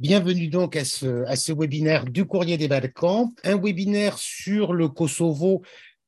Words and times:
Bienvenue 0.00 0.48
donc 0.48 0.76
à 0.76 0.86
ce, 0.86 1.52
webinaire 1.52 2.06
du 2.06 2.24
Courrier 2.24 2.56
des 2.56 2.68
Balkans, 2.68 3.28
un 3.44 3.58
webinaire 3.58 4.16
sur 4.16 4.72
le 4.72 4.88
Kosovo 4.88 5.60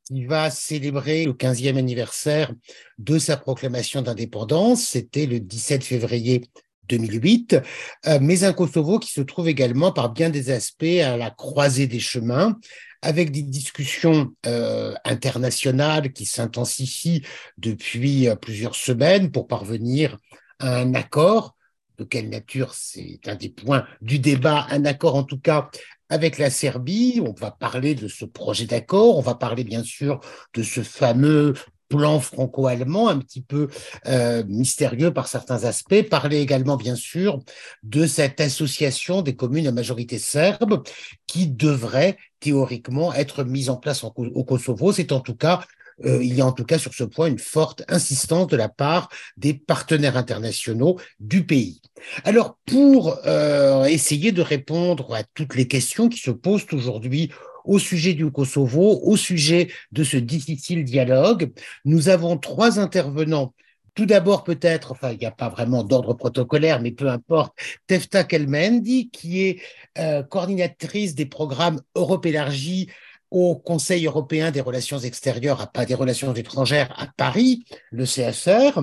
qui 0.06 0.24
va 0.24 0.48
célébrer 0.48 1.26
le 1.26 1.34
15e 1.34 1.76
anniversaire 1.76 2.54
de 2.96 3.18
sa 3.18 3.36
proclamation 3.36 4.00
d'indépendance. 4.00 4.82
C'était 4.82 5.26
le 5.26 5.40
17 5.40 5.84
février 5.84 6.40
2008, 6.88 7.60
euh, 8.06 8.18
mais 8.22 8.44
un 8.44 8.54
Kosovo 8.54 8.98
qui 8.98 9.12
se 9.12 9.20
trouve 9.20 9.50
également 9.50 9.92
par 9.92 10.10
bien 10.10 10.30
des 10.30 10.48
aspects 10.48 11.02
à 11.04 11.18
la 11.18 11.30
croisée 11.30 11.86
des 11.86 12.00
chemins, 12.00 12.58
avec 13.02 13.30
des 13.30 13.42
discussions 13.42 14.32
euh, 14.46 14.94
internationales 15.04 16.14
qui 16.14 16.24
s'intensifient 16.24 17.26
depuis 17.58 18.26
euh, 18.26 18.36
plusieurs 18.36 18.74
semaines 18.74 19.30
pour 19.30 19.46
parvenir 19.46 20.16
à 20.60 20.78
un 20.78 20.94
accord 20.94 21.56
de 22.02 22.08
quelle 22.08 22.28
nature, 22.28 22.74
c'est 22.74 23.20
un 23.26 23.36
des 23.36 23.48
points 23.48 23.86
du 24.00 24.18
débat, 24.18 24.66
un 24.70 24.84
accord 24.84 25.14
en 25.14 25.22
tout 25.22 25.38
cas 25.38 25.70
avec 26.08 26.38
la 26.38 26.50
Serbie. 26.50 27.22
On 27.24 27.32
va 27.32 27.50
parler 27.50 27.94
de 27.94 28.08
ce 28.08 28.24
projet 28.24 28.66
d'accord, 28.66 29.16
on 29.16 29.22
va 29.22 29.34
parler 29.34 29.64
bien 29.64 29.84
sûr 29.84 30.20
de 30.54 30.62
ce 30.62 30.82
fameux 30.82 31.54
plan 31.88 32.20
franco-allemand, 32.20 33.08
un 33.08 33.18
petit 33.18 33.42
peu 33.42 33.68
euh, 34.06 34.42
mystérieux 34.48 35.12
par 35.12 35.28
certains 35.28 35.64
aspects, 35.64 36.02
parler 36.08 36.40
également 36.40 36.76
bien 36.76 36.96
sûr 36.96 37.38
de 37.82 38.06
cette 38.06 38.40
association 38.40 39.20
des 39.20 39.36
communes 39.36 39.66
à 39.66 39.72
majorité 39.72 40.18
serbe 40.18 40.82
qui 41.26 41.48
devrait 41.48 42.16
théoriquement 42.40 43.12
être 43.12 43.44
mise 43.44 43.68
en 43.68 43.76
place 43.76 44.04
au 44.04 44.44
Kosovo. 44.44 44.90
C'est 44.92 45.12
en 45.12 45.20
tout 45.20 45.36
cas 45.36 45.60
euh, 46.04 46.22
il 46.22 46.34
y 46.34 46.40
a 46.40 46.46
en 46.46 46.52
tout 46.52 46.64
cas 46.64 46.78
sur 46.78 46.94
ce 46.94 47.04
point 47.04 47.26
une 47.26 47.38
forte 47.38 47.82
insistance 47.88 48.48
de 48.48 48.56
la 48.56 48.68
part 48.68 49.08
des 49.36 49.54
partenaires 49.54 50.16
internationaux 50.16 50.98
du 51.20 51.44
pays. 51.44 51.80
Alors, 52.24 52.58
pour 52.66 53.18
euh, 53.26 53.84
essayer 53.84 54.32
de 54.32 54.42
répondre 54.42 55.14
à 55.14 55.22
toutes 55.34 55.54
les 55.54 55.68
questions 55.68 56.08
qui 56.08 56.18
se 56.18 56.30
posent 56.30 56.66
aujourd'hui 56.72 57.30
au 57.64 57.78
sujet 57.78 58.14
du 58.14 58.30
Kosovo, 58.30 59.00
au 59.02 59.16
sujet 59.16 59.68
de 59.92 60.02
ce 60.02 60.16
difficile 60.16 60.84
dialogue, 60.84 61.52
nous 61.84 62.08
avons 62.08 62.36
trois 62.36 62.80
intervenants 62.80 63.54
tout 63.94 64.06
d'abord, 64.06 64.42
peut-être, 64.42 64.92
enfin, 64.92 65.12
il 65.12 65.18
n'y 65.18 65.26
a 65.26 65.30
pas 65.30 65.50
vraiment 65.50 65.84
d'ordre 65.84 66.14
protocolaire, 66.14 66.80
mais 66.80 66.92
peu 66.92 67.08
importe, 67.08 67.52
Tefta 67.86 68.24
Kelmendi, 68.24 69.10
qui 69.10 69.42
est 69.42 69.60
euh, 69.98 70.22
coordinatrice 70.22 71.14
des 71.14 71.26
programmes 71.26 71.80
Europe 71.94 72.24
élargie 72.24 72.88
au 73.32 73.56
Conseil 73.56 74.04
européen 74.06 74.50
des 74.50 74.60
relations 74.60 74.98
extérieures, 74.98 75.70
à, 75.74 75.86
des 75.86 75.94
relations 75.94 76.34
étrangères 76.34 76.94
à 76.98 77.06
Paris, 77.16 77.64
le 77.90 78.04
CSR, 78.04 78.78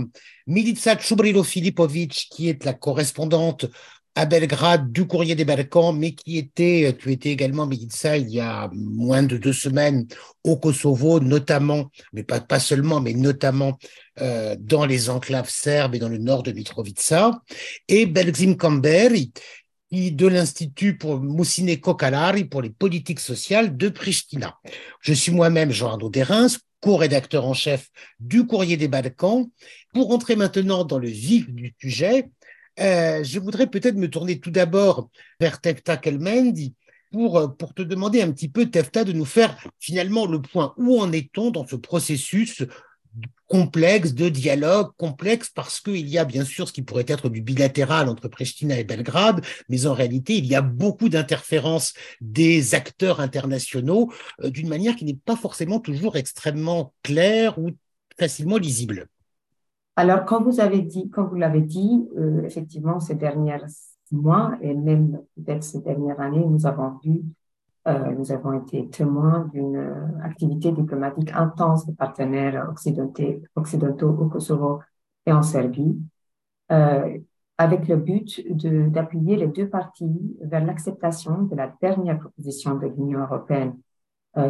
Milica 0.47 0.97
Chubrilo-Filipovic, 0.97 2.29
qui 2.31 2.49
est 2.49 2.65
la 2.65 2.73
correspondante 2.73 3.67
à 4.15 4.25
Belgrade 4.25 4.91
du 4.91 5.05
Courrier 5.05 5.35
des 5.35 5.45
Balkans, 5.45 5.95
mais 5.95 6.13
qui 6.13 6.39
était, 6.39 6.97
tu 6.99 7.11
étais 7.11 7.29
également, 7.29 7.67
Milica, 7.67 8.17
il 8.17 8.29
y 8.29 8.39
a 8.39 8.69
moins 8.73 9.21
de 9.21 9.37
deux 9.37 9.53
semaines 9.53 10.07
au 10.43 10.57
Kosovo, 10.57 11.19
notamment, 11.19 11.91
mais 12.11 12.23
pas, 12.23 12.59
seulement, 12.59 13.01
mais 13.01 13.13
notamment 13.13 13.77
euh, 14.19 14.55
dans 14.59 14.85
les 14.85 15.11
enclaves 15.11 15.49
serbes 15.49 15.93
et 15.93 15.99
dans 15.99 16.09
le 16.09 16.17
nord 16.17 16.41
de 16.41 16.51
Mitrovica, 16.51 17.39
et 17.87 18.07
Belzim 18.07 18.55
Kamberi, 18.55 19.31
de 19.91 20.27
l'Institut 20.27 20.97
pour 20.97 21.19
Moussine 21.19 21.75
Kokalari 21.79 22.45
pour 22.45 22.61
les 22.61 22.69
politiques 22.69 23.19
sociales 23.19 23.75
de 23.75 23.89
Pristina. 23.89 24.57
Je 25.01 25.13
suis 25.13 25.31
moi-même 25.31 25.71
Jean-Arnaud 25.71 26.09
Derins, 26.09 26.47
co-rédacteur 26.81 27.45
en 27.45 27.53
chef 27.53 27.89
du 28.19 28.45
Courrier 28.45 28.77
des 28.77 28.87
Balkans. 28.87 29.49
Pour 29.93 30.11
entrer 30.11 30.35
maintenant 30.35 30.83
dans 30.83 30.99
le 30.99 31.07
vif 31.07 31.49
du 31.49 31.73
sujet, 31.79 32.29
euh, 32.79 33.23
je 33.23 33.39
voudrais 33.39 33.67
peut-être 33.67 33.95
me 33.95 34.09
tourner 34.09 34.39
tout 34.39 34.51
d'abord 34.51 35.09
vers 35.39 35.59
Tefta 35.59 35.97
Kelmendi 35.97 36.75
pour, 37.11 37.57
pour 37.57 37.73
te 37.73 37.81
demander 37.81 38.21
un 38.21 38.31
petit 38.31 38.47
peu, 38.47 38.67
Tefta, 38.67 39.03
de 39.03 39.11
nous 39.11 39.25
faire 39.25 39.57
finalement 39.79 40.27
le 40.27 40.39
point 40.39 40.73
où 40.77 41.01
en 41.01 41.11
est-on 41.11 41.49
dans 41.49 41.65
ce 41.65 41.75
processus 41.75 42.63
complexe, 43.47 44.13
de 44.13 44.29
dialogue 44.29 44.91
complexe, 44.97 45.49
parce 45.49 45.79
qu'il 45.79 46.07
y 46.07 46.17
a 46.17 46.25
bien 46.25 46.45
sûr 46.45 46.67
ce 46.67 46.73
qui 46.73 46.83
pourrait 46.83 47.05
être 47.07 47.29
du 47.29 47.41
bilatéral 47.41 48.07
entre 48.07 48.27
Pristina 48.27 48.77
et 48.79 48.83
Belgrade, 48.83 49.43
mais 49.69 49.87
en 49.87 49.93
réalité, 49.93 50.37
il 50.37 50.45
y 50.45 50.55
a 50.55 50.61
beaucoup 50.61 51.09
d'interférences 51.09 51.93
des 52.21 52.75
acteurs 52.75 53.19
internationaux 53.19 54.11
euh, 54.43 54.49
d'une 54.49 54.69
manière 54.69 54.95
qui 54.95 55.05
n'est 55.05 55.15
pas 55.25 55.35
forcément 55.35 55.79
toujours 55.79 56.15
extrêmement 56.15 56.93
claire 57.03 57.57
ou 57.57 57.71
facilement 58.19 58.57
lisible. 58.57 59.07
Alors, 59.95 60.25
quand 60.25 60.43
vous 60.43 60.59
avez 60.59 60.81
dit, 60.81 61.09
vous 61.13 61.35
l'avez 61.35 61.61
dit, 61.61 62.07
euh, 62.17 62.43
effectivement, 62.43 62.99
ces 62.99 63.15
derniers 63.15 63.57
mois 64.11 64.53
et 64.61 64.73
même 64.73 65.19
peut-être 65.35 65.63
ces 65.63 65.81
dernières 65.81 66.19
années, 66.19 66.45
nous 66.45 66.65
avons 66.65 66.97
vu 67.03 67.23
euh, 67.87 68.11
nous 68.11 68.31
avons 68.31 68.53
été 68.53 68.87
témoins 68.89 69.49
d'une 69.53 69.77
euh, 69.77 70.23
activité 70.23 70.71
diplomatique 70.71 71.31
intense 71.33 71.85
de 71.87 71.93
partenaires 71.93 72.69
occidentaux, 73.55 74.09
au 74.09 74.25
Kosovo 74.27 74.81
et 75.25 75.31
en 75.31 75.41
Serbie, 75.41 75.97
euh, 76.71 77.17
avec 77.57 77.87
le 77.87 77.97
but 77.97 78.41
d'appuyer 78.91 79.37
les 79.37 79.47
deux 79.47 79.69
parties 79.69 80.37
vers 80.41 80.63
l'acceptation 80.65 81.43
de 81.43 81.55
la 81.55 81.73
dernière 81.81 82.19
proposition 82.19 82.75
de 82.75 82.87
l'Union 82.87 83.21
européenne, 83.21 83.77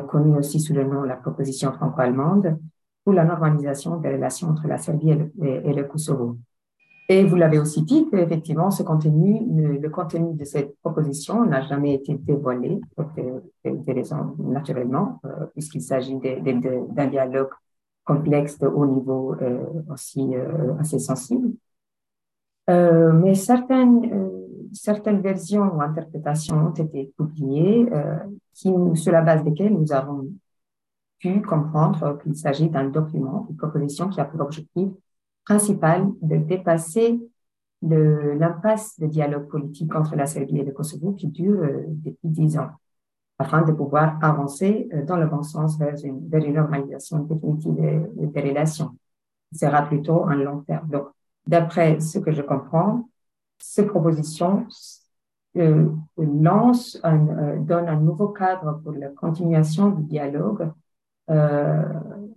connue 0.07 0.37
aussi 0.37 0.59
sous 0.59 0.73
le 0.73 0.83
nom 0.83 1.01
de 1.01 1.07
la 1.07 1.15
proposition 1.15 1.71
franco-allemande, 1.71 2.59
pour 3.03 3.13
la 3.13 3.23
normalisation 3.23 3.97
des 3.97 4.09
relations 4.13 4.49
entre 4.49 4.67
la 4.67 4.77
Serbie 4.77 5.09
et 5.41 5.73
le 5.73 5.83
Kosovo. 5.85 6.37
Et 7.11 7.23
vous 7.25 7.35
l'avez 7.35 7.57
aussi 7.57 7.81
dit 7.81 8.07
qu'effectivement, 8.11 8.69
ce 8.69 8.83
contenu, 8.83 9.41
le, 9.49 9.89
contenu 9.89 10.35
de 10.35 10.43
cette 10.43 10.77
proposition 10.77 11.43
n'a 11.43 11.61
jamais 11.61 11.95
été 11.95 12.13
dévoilé 12.13 12.79
pour 12.95 13.05
des, 13.15 13.91
raisons 13.91 14.35
naturellement, 14.37 15.19
euh, 15.25 15.47
puisqu'il 15.53 15.81
s'agit 15.81 16.15
d'un 16.17 17.07
dialogue 17.07 17.49
complexe 18.05 18.59
de 18.59 18.67
haut 18.67 18.85
niveau 18.85 19.33
euh, 19.41 19.65
aussi 19.91 20.35
euh, 20.35 20.75
assez 20.79 20.99
sensible. 20.99 21.49
mais 22.67 23.33
certaines, 23.33 24.29
certaines 24.71 25.21
versions 25.21 25.75
ou 25.75 25.81
interprétations 25.81 26.67
ont 26.67 26.73
été 26.85 27.11
publiées 27.17 27.89
qui, 28.53 28.71
sur 28.93 29.11
la 29.11 29.23
base 29.23 29.43
desquelles 29.43 29.73
nous 29.73 29.91
avons 29.91 30.27
pu 31.17 31.41
comprendre 31.41 32.19
qu'il 32.21 32.35
s'agit 32.35 32.69
d'un 32.69 32.89
document, 32.89 33.47
une 33.49 33.57
proposition 33.57 34.09
qui 34.09 34.21
a 34.21 34.25
pour 34.25 34.41
objectif 34.41 34.89
principal 35.49 36.07
de 36.21 36.37
dépasser 36.37 37.19
l'impasse 37.81 38.99
de 38.99 39.07
dialogue 39.07 39.47
politique 39.47 39.95
entre 39.95 40.15
la 40.15 40.27
Serbie 40.27 40.59
et 40.59 40.63
le 40.63 40.71
Kosovo 40.71 41.13
qui 41.13 41.27
dure 41.27 41.63
euh, 41.63 41.85
depuis 41.87 42.29
dix 42.29 42.57
ans, 42.59 42.69
afin 43.39 43.63
de 43.63 43.71
pouvoir 43.71 44.23
avancer 44.23 44.87
euh, 44.93 45.03
dans 45.03 45.17
le 45.17 45.25
bon 45.25 45.41
sens 45.41 45.79
vers 45.79 45.95
une, 46.03 46.29
normalisation 46.53 47.19
définitive 47.23 47.75
des, 48.33 48.41
relations. 48.41 48.91
Ce 49.51 49.65
sera 49.65 49.81
plutôt 49.83 50.25
un 50.25 50.35
long 50.35 50.59
terme. 50.61 50.87
Donc, 50.87 51.07
d'après 51.47 51.99
ce 51.99 52.19
que 52.19 52.31
je 52.31 52.43
comprends, 52.43 53.09
ces 53.57 53.87
propositions 53.87 54.67
euh, 55.57 55.89
lance 56.17 56.99
un, 57.03 57.57
donne 57.57 57.87
un 57.87 57.99
nouveau 57.99 58.27
cadre 58.27 58.79
pour 58.83 58.91
la 58.91 59.09
continuation 59.09 59.89
du 59.89 60.03
dialogue, 60.03 60.71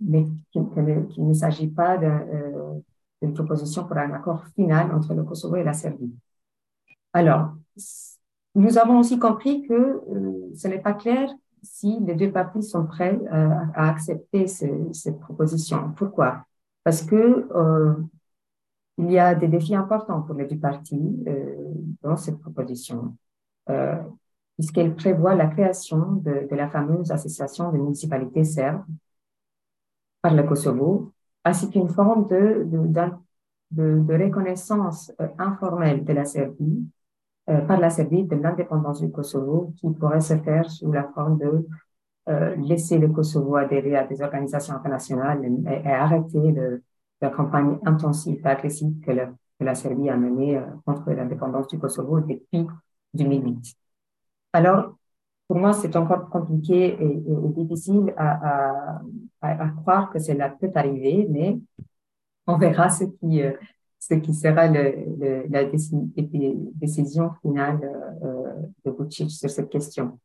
mais 0.01 0.25
qu'il 0.51 1.27
ne, 1.27 1.33
s'agit 1.33 1.67
pas 1.67 1.97
de, 1.97 2.07
une 3.23 3.33
proposition 3.33 3.85
pour 3.85 3.97
un 3.97 4.11
accord 4.11 4.45
final 4.55 4.93
entre 4.93 5.13
le 5.13 5.23
Kosovo 5.23 5.55
et 5.55 5.63
la 5.63 5.73
Serbie. 5.73 6.13
Alors, 7.13 7.53
nous 8.55 8.77
avons 8.77 8.99
aussi 8.99 9.17
compris 9.17 9.65
que 9.67 9.73
euh, 9.73 10.51
ce 10.55 10.67
n'est 10.67 10.79
pas 10.79 10.93
clair 10.93 11.29
si 11.61 11.99
les 12.01 12.15
deux 12.15 12.31
parties 12.31 12.63
sont 12.63 12.85
prêts 12.85 13.19
euh, 13.31 13.49
à 13.73 13.89
accepter 13.89 14.47
cette 14.47 15.19
proposition. 15.19 15.93
Pourquoi? 15.95 16.45
Parce 16.83 17.01
que 17.01 17.47
euh, 17.55 17.95
il 18.97 19.11
y 19.11 19.17
a 19.17 19.33
des 19.33 19.47
défis 19.47 19.75
importants 19.75 20.21
pour 20.21 20.35
les 20.35 20.45
deux 20.45 20.59
parties 20.59 21.25
dans 22.03 22.15
cette 22.15 22.39
proposition, 22.39 23.15
puisqu'elle 24.55 24.93
prévoit 24.93 25.33
la 25.33 25.47
création 25.47 26.11
de, 26.17 26.47
de 26.47 26.55
la 26.55 26.69
fameuse 26.69 27.09
association 27.09 27.71
de 27.71 27.79
municipalités 27.79 28.43
serbes 28.43 28.83
par 30.21 30.35
le 30.35 30.43
Kosovo 30.43 31.12
ainsi 31.43 31.69
qu'une 31.69 31.89
forme 31.89 32.27
de, 32.27 32.65
de, 32.65 34.01
de, 34.01 34.23
reconnaissance 34.23 35.11
euh, 35.19 35.27
informelle 35.37 36.03
de 36.05 36.13
la 36.13 36.25
Serbie, 36.25 36.87
euh, 37.49 37.61
par 37.61 37.79
la 37.79 37.89
Serbie 37.89 38.23
de 38.23 38.35
l'indépendance 38.35 39.01
du 39.01 39.11
Kosovo, 39.11 39.73
qui 39.77 39.89
pourrait 39.91 40.21
se 40.21 40.37
faire 40.37 40.69
sous 40.69 40.91
la 40.91 41.03
forme 41.13 41.37
de 41.39 41.67
euh, 42.29 42.55
laisser 42.55 42.97
le 42.97 43.09
Kosovo 43.09 43.57
adhérer 43.57 43.97
à 43.97 44.07
des 44.07 44.21
organisations 44.21 44.75
internationales 44.75 45.43
et, 45.67 45.87
arrêter 45.89 46.51
le, 46.51 46.83
la 47.21 47.29
campagne 47.29 47.77
intensive 47.85 48.39
et 48.43 48.47
agressive 48.47 48.99
que, 49.01 49.11
que 49.11 49.65
la 49.65 49.75
Serbie 49.75 50.09
a 50.09 50.15
menée 50.15 50.61
contre 50.85 51.11
l'indépendance 51.11 51.67
du 51.67 51.77
Kosovo 51.79 52.21
depuis 52.21 52.65
2008. 53.13 53.75
Alors, 54.53 54.95
pour 55.47 55.57
moi, 55.57 55.73
c'est 55.73 55.95
encore 55.95 56.29
compliqué 56.29 56.97
et, 56.99 57.21
difficile 57.55 58.13
à, 58.17 59.01
croire 59.81 60.09
que 60.11 60.19
cela 60.19 60.49
peut 60.49 60.71
arriver, 60.73 61.27
mais 61.29 61.59
on 62.47 62.57
verra 62.57 62.89
ce 62.89 63.05
qui, 63.05 63.41
euh, 63.41 63.53
sera 63.99 64.67
la 64.67 65.63
décision 65.65 67.31
finale 67.41 67.79
euh, 68.23 68.53
de 68.85 68.91
Vucic 68.91 69.31
sur 69.31 69.49
cette 69.49 69.69
question. 69.69 70.19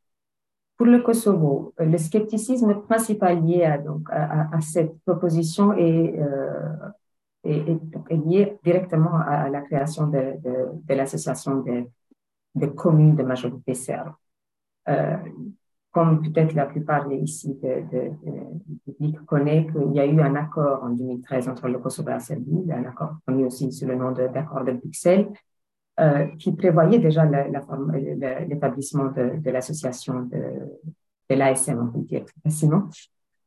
Pour 0.76 0.87
le 0.87 1.00
Kosovo, 1.00 1.75
le 1.79 1.99
scepticisme 1.99 2.82
principal 2.82 3.44
lié 3.44 3.64
à, 3.64 4.61
cette 4.61 4.97
proposition 5.05 5.73
est, 5.73 6.17
euh, 6.19 7.75
lié 8.11 8.56
directement 8.62 9.17
à 9.17 9.49
la 9.49 9.62
création 9.62 10.06
de, 10.06 10.37
de, 10.43 10.94
l'association 10.94 11.64
des 12.55 12.71
communes 12.71 13.17
de 13.17 13.25
majorité 13.25 13.75
serbe. 13.75 14.12
Euh, 14.88 15.17
comme 15.90 16.23
peut-être 16.23 16.55
la 16.55 16.67
plupart 16.67 17.11
ici 17.11 17.58
du 17.58 18.76
public 18.85 19.25
connaît 19.25 19.67
qu'il 19.67 19.93
y 19.94 20.00
a 20.00 20.06
eu 20.06 20.20
un 20.20 20.35
accord 20.37 20.85
en 20.85 20.90
2013 20.90 21.49
entre 21.49 21.67
le 21.69 21.79
Kosovo 21.79 22.11
et 22.11 22.12
la 22.12 22.20
Serbie, 22.20 22.70
un 22.70 22.85
accord 22.85 23.17
connu 23.26 23.46
aussi 23.46 23.73
sous 23.73 23.87
le 23.87 23.96
nom 23.96 24.12
d'accord 24.12 24.64
de, 24.64 24.73
Bruxelles, 24.73 25.29
euh, 25.99 26.26
qui 26.38 26.52
prévoyait 26.52 26.99
déjà 26.99 27.25
l'établissement 27.25 29.06
de, 29.06 29.50
l'association 29.50 30.25
de, 30.25 30.43
de 31.31 31.35
l'ASM, 31.35 31.81
on 31.81 31.90
peut 31.90 32.05
dire 32.05 32.26
facilement. 32.44 32.88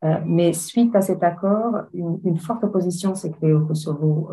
Euh, 0.03 0.17
mais 0.25 0.51
suite 0.51 0.95
à 0.95 1.01
cet 1.01 1.23
accord, 1.23 1.83
une, 1.93 2.39
forte 2.39 2.63
opposition 2.63 3.13
s'est 3.13 3.31
créée 3.31 3.53
au 3.53 3.65
Kosovo 3.65 4.31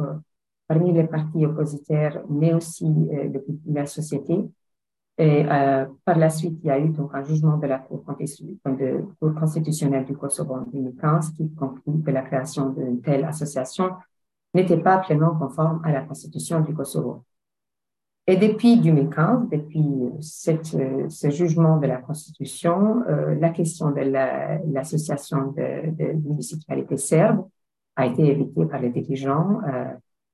parmi 0.66 0.92
les 0.92 1.04
partis 1.04 1.44
oppositaires, 1.44 2.22
mais 2.28 2.54
aussi 2.54 2.88
de 2.88 3.40
la 3.66 3.86
société, 3.86 4.50
et 5.18 5.44
euh, 5.50 5.86
par 6.04 6.16
la 6.16 6.30
suite, 6.30 6.60
il 6.62 6.68
y 6.68 6.70
a 6.70 6.78
eu 6.78 6.90
donc 6.90 7.10
un 7.12 7.24
jugement 7.24 7.56
de 7.56 7.66
la 7.66 7.80
Cour, 7.80 8.04
constitutionnelle 8.04 10.04
du 10.04 10.16
Kosovo 10.16 10.54
en 10.54 10.62
2015 10.62 11.32
qui 11.32 11.52
conclut 11.54 12.00
que 12.04 12.12
la 12.12 12.22
création 12.22 12.70
d'une 12.70 13.00
telle 13.00 13.24
association 13.24 13.90
n'était 14.54 14.78
pas 14.78 14.98
pleinement 14.98 15.34
conforme 15.34 15.80
à 15.84 15.90
la 15.90 16.02
Constitution 16.02 16.60
du 16.60 16.72
Kosovo. 16.72 17.24
Et 18.28 18.36
depuis 18.36 18.78
2015, 18.78 19.48
depuis 19.50 19.88
cette, 20.20 20.76
ce 21.08 21.30
jugement 21.30 21.78
de 21.78 21.88
la 21.88 21.96
Constitution, 21.96 23.02
euh, 23.08 23.34
la 23.40 23.50
question 23.50 23.90
de 23.90 24.02
l'association 24.72 25.50
de, 25.50 25.90
de, 25.96 26.12
municipalités 26.12 26.96
serbes 26.96 27.44
a 27.96 28.06
été 28.06 28.24
évitée 28.24 28.66
par 28.66 28.80
les 28.80 28.90
dirigeants 28.90 29.58
euh, 29.66 29.92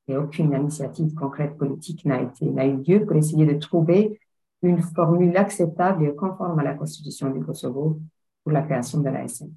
et 0.08 0.16
aucune 0.18 0.52
initiative 0.52 1.14
concrète 1.14 1.56
politique 1.56 2.04
n'a 2.04 2.20
eu 2.20 2.82
lieu 2.86 3.06
pour 3.06 3.16
essayer 3.16 3.46
de 3.46 3.58
trouver 3.58 4.20
une 4.68 4.82
formule 4.82 5.36
acceptable 5.36 6.06
et 6.06 6.14
conforme 6.14 6.58
à 6.58 6.62
la 6.62 6.74
Constitution 6.74 7.30
du 7.30 7.40
Kosovo 7.44 8.00
pour 8.42 8.52
la 8.52 8.62
création 8.62 9.00
de 9.00 9.08
l'ASN. 9.08 9.50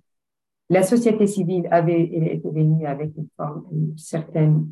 La 0.70 0.84
société 0.84 1.28
civile 1.28 1.68
avait 1.72 2.04
été 2.04 2.50
venue 2.50 2.86
avec 2.86 3.16
une, 3.16 3.28
forme, 3.38 3.66
certaine 3.96 4.68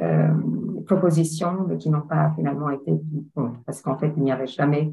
euh, 0.00 0.32
proposition, 0.86 1.66
mais 1.68 1.76
qui 1.76 1.90
n'ont 1.90 2.02
pas 2.06 2.32
finalement 2.36 2.70
été 2.70 2.92
bon, 3.34 3.52
parce 3.66 3.82
qu'en 3.82 3.98
fait, 3.98 4.12
il 4.16 4.22
n'y 4.22 4.32
avait 4.32 4.46
jamais, 4.46 4.92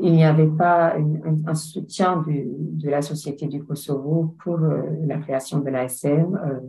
il 0.00 0.12
n'y 0.12 0.24
avait 0.24 0.48
pas 0.48 0.96
un, 0.96 1.54
soutien 1.54 2.24
de 2.26 2.88
la 2.88 3.02
société 3.02 3.46
du 3.48 3.64
Kosovo 3.64 4.36
pour 4.42 4.58
euh, 4.60 4.82
la 5.04 5.18
création 5.18 5.58
de 5.58 5.70
l'ASM 5.70 6.36
euh, 6.36 6.60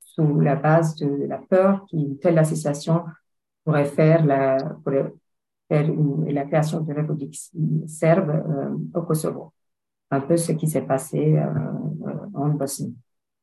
sous 0.00 0.40
la 0.40 0.56
base 0.56 0.96
de 0.96 1.26
la 1.26 1.38
peur 1.38 1.84
qu'une 1.86 2.18
telle 2.18 2.38
association 2.38 3.04
pourrait 3.64 3.84
faire 3.84 4.24
la, 4.24 4.56
faire 5.68 5.90
la 6.28 6.44
création 6.44 6.80
de 6.80 6.92
République 6.92 7.38
serbe 7.86 8.30
euh, 8.30 8.76
au 8.94 9.02
Kosovo. 9.02 9.52
Un 10.10 10.20
peu 10.20 10.36
ce 10.36 10.52
qui 10.52 10.68
s'est 10.68 10.82
passé 10.82 11.36
euh, 11.36 12.12
en 12.34 12.48
Bosnie. 12.48 12.96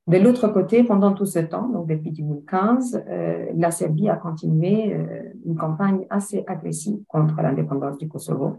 De 0.07 0.17
l'autre 0.17 0.49
côté, 0.49 0.83
pendant 0.83 1.13
tout 1.13 1.25
ce 1.25 1.39
temps, 1.39 1.69
donc 1.69 1.87
depuis 1.87 2.11
2015, 2.11 3.03
euh, 3.07 3.51
la 3.55 3.71
Serbie 3.71 4.09
a 4.09 4.17
continué 4.17 4.97
une 5.45 5.55
campagne 5.55 6.05
assez 6.09 6.43
agressive 6.45 6.99
contre 7.07 7.41
l'indépendance 7.41 7.97
du 7.97 8.09
Kosovo 8.09 8.57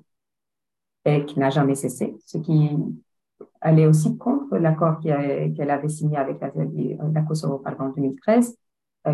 et 1.05 1.25
qui 1.27 1.39
n'a 1.39 1.51
jamais 1.51 1.75
cessé, 1.75 2.17
ce 2.25 2.39
qui 2.39 2.71
allait 3.61 3.87
aussi 3.87 4.17
contre 4.17 4.57
l'accord 4.57 5.01
qu'elle 5.01 5.71
avait 5.71 5.89
signé 5.89 6.17
avec 6.17 6.41
la, 6.41 6.51
Serbie, 6.51 6.97
la 7.13 7.23
Kosovo 7.23 7.59
pardon, 7.59 7.85
en 7.85 7.89
2013, 7.91 8.57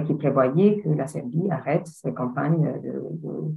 qui 0.06 0.14
prévoyait 0.14 0.80
que 0.80 0.88
la 0.90 1.08
Serbie 1.08 1.50
arrête 1.50 1.86
ses 1.88 2.14
campagnes 2.14 2.80
de, 2.80 2.90
euh, 2.90 3.52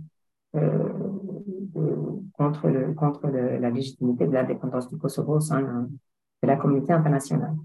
contre, 2.33 2.67
le, 2.67 2.94
contre 2.94 3.27
la 3.27 3.69
légitimité 3.69 4.27
de 4.27 4.31
l'indépendance 4.31 4.89
du 4.89 4.97
Kosovo 4.97 5.38
au 5.38 5.39
sein 5.39 5.61
de 5.61 6.47
la 6.47 6.55
communauté 6.57 6.94
internationale. 6.94 7.55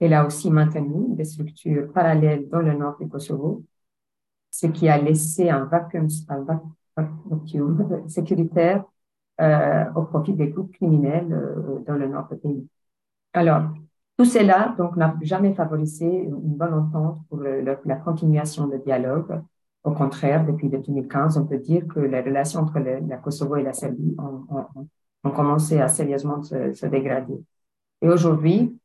Elle 0.00 0.14
a 0.14 0.26
aussi 0.26 0.50
maintenu 0.50 1.14
des 1.14 1.24
structures 1.24 1.92
parallèles 1.92 2.48
dans 2.48 2.60
le 2.60 2.74
nord 2.74 2.96
du 2.98 3.08
Kosovo, 3.08 3.64
ce 4.50 4.66
qui 4.66 4.88
a 4.88 4.98
laissé 4.98 5.50
un 5.50 5.64
vacuum, 5.64 6.08
sécuritaire 8.08 8.84
euh, 9.40 9.84
au 9.94 10.02
profit 10.02 10.32
des 10.32 10.48
groupes 10.48 10.72
criminels 10.72 11.32
euh, 11.32 11.80
dans 11.86 11.94
le 11.94 12.06
nord 12.08 12.28
du 12.30 12.38
pays. 12.38 12.68
Alors, 13.32 13.62
tout 14.16 14.24
cela 14.24 14.76
n'a 14.96 15.16
jamais 15.22 15.54
favorisé 15.54 16.06
une 16.06 16.56
bonne 16.56 16.74
entente 16.74 17.18
pour 17.28 17.40
la 17.40 17.96
continuation 17.96 18.68
du 18.68 18.78
dialogue 18.78 19.42
au 19.84 19.90
contraire, 19.92 20.46
depuis 20.46 20.68
2015, 20.68 21.36
on 21.36 21.46
peut 21.46 21.58
dire 21.58 21.86
que 21.86 22.00
les 22.00 22.20
relations 22.22 22.60
entre 22.60 22.78
la 22.78 23.18
Kosovo 23.18 23.56
et 23.56 23.62
la 23.62 23.74
Serbie 23.74 24.16
ont, 24.18 25.30
commencé 25.30 25.78
à 25.78 25.88
sérieusement 25.88 26.42
se, 26.42 26.86
dégrader. 26.86 27.38
Et 28.00 28.08
aujourd'hui, 28.08 28.78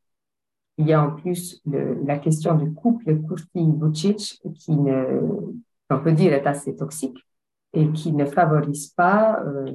il 0.77 0.87
y 0.87 0.93
a 0.93 1.03
en 1.03 1.11
plus 1.11 1.61
la 2.05 2.17
question 2.17 2.55
du 2.55 2.73
couple 2.73 3.17
Kurti-Vucic 3.21 4.41
qui, 4.55 4.77
on 5.89 5.99
peut 5.99 6.11
dire, 6.11 6.33
est 6.33 6.45
assez 6.45 6.75
toxique 6.75 7.17
et 7.73 7.91
qui 7.91 8.13
ne 8.13 8.25
favorise 8.25 8.87
pas, 8.87 9.41
euh, 9.43 9.71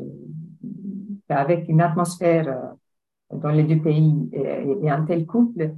avec 1.28 1.68
une 1.68 1.80
atmosphère 1.80 2.48
euh, 2.48 3.38
dans 3.38 3.50
les 3.50 3.62
deux 3.62 3.80
pays 3.80 4.28
et 4.32 4.90
un 4.90 5.04
tel 5.04 5.26
couple, 5.26 5.74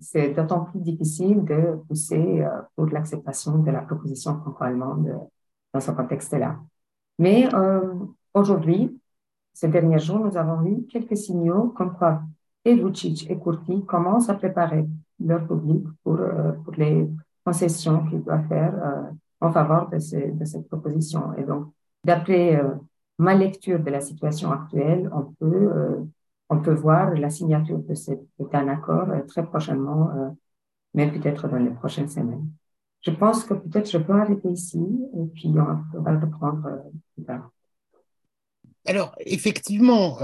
c'est 0.00 0.30
d'autant 0.34 0.66
plus 0.66 0.80
difficile 0.80 1.44
de 1.44 1.78
pousser 1.88 2.42
euh, 2.42 2.62
pour 2.74 2.86
l'acceptation 2.86 3.58
de 3.58 3.70
la 3.70 3.82
proposition 3.82 4.38
franco-allemande 4.40 5.28
dans 5.72 5.80
ce 5.80 5.90
contexte-là. 5.90 6.58
Mais 7.18 7.52
euh, 7.54 7.94
aujourd'hui, 8.34 9.00
ces 9.52 9.68
derniers 9.68 9.98
jours, 9.98 10.20
nous 10.20 10.36
avons 10.36 10.64
eu 10.66 10.86
quelques 10.86 11.16
signaux 11.16 11.68
comme 11.70 11.96
quoi 11.96 12.22
et 12.64 12.74
Vucic 12.74 13.30
et 13.30 13.38
Kurti 13.38 13.84
commencent 13.86 14.28
à 14.28 14.34
préparer 14.34 14.86
leur 15.24 15.46
public 15.46 15.84
pour, 16.02 16.18
euh, 16.20 16.52
pour 16.64 16.74
les 16.74 17.08
concessions 17.44 18.04
qu'ils 18.06 18.24
doivent 18.24 18.48
faire 18.48 18.74
en 19.40 19.52
faveur 19.52 19.88
de, 19.88 19.96
de, 20.32 20.44
cette 20.44 20.68
proposition. 20.68 21.32
Et 21.34 21.44
donc, 21.44 21.68
d'après 22.02 22.60
ma 23.18 23.34
lecture 23.34 23.78
de 23.78 23.90
la 23.90 24.00
situation 24.00 24.50
actuelle, 24.50 25.08
on 25.14 25.32
peut 25.38 25.70
on 26.48 26.60
peut 26.60 26.74
voir 26.74 27.14
la 27.14 27.30
signature 27.30 27.78
de 27.78 27.94
cet 27.94 28.20
accord 28.52 29.10
euh, 29.10 29.22
très 29.22 29.44
prochainement, 29.44 30.10
euh, 30.10 30.30
mais 30.94 31.10
peut-être 31.10 31.48
dans 31.48 31.58
les 31.58 31.70
prochaines 31.70 32.08
semaines. 32.08 32.48
Je 33.02 33.10
pense 33.10 33.44
que 33.44 33.54
peut-être 33.54 33.90
je 33.90 33.98
peux 33.98 34.14
arrêter 34.14 34.48
ici 34.48 34.78
et 34.78 35.26
puis 35.34 35.48
on 35.48 36.00
va 36.00 36.18
reprendre 36.18 36.66
euh, 36.66 36.78
plus 37.14 37.24
tard. 37.24 37.50
Alors, 38.84 39.14
effectivement, 39.18 40.18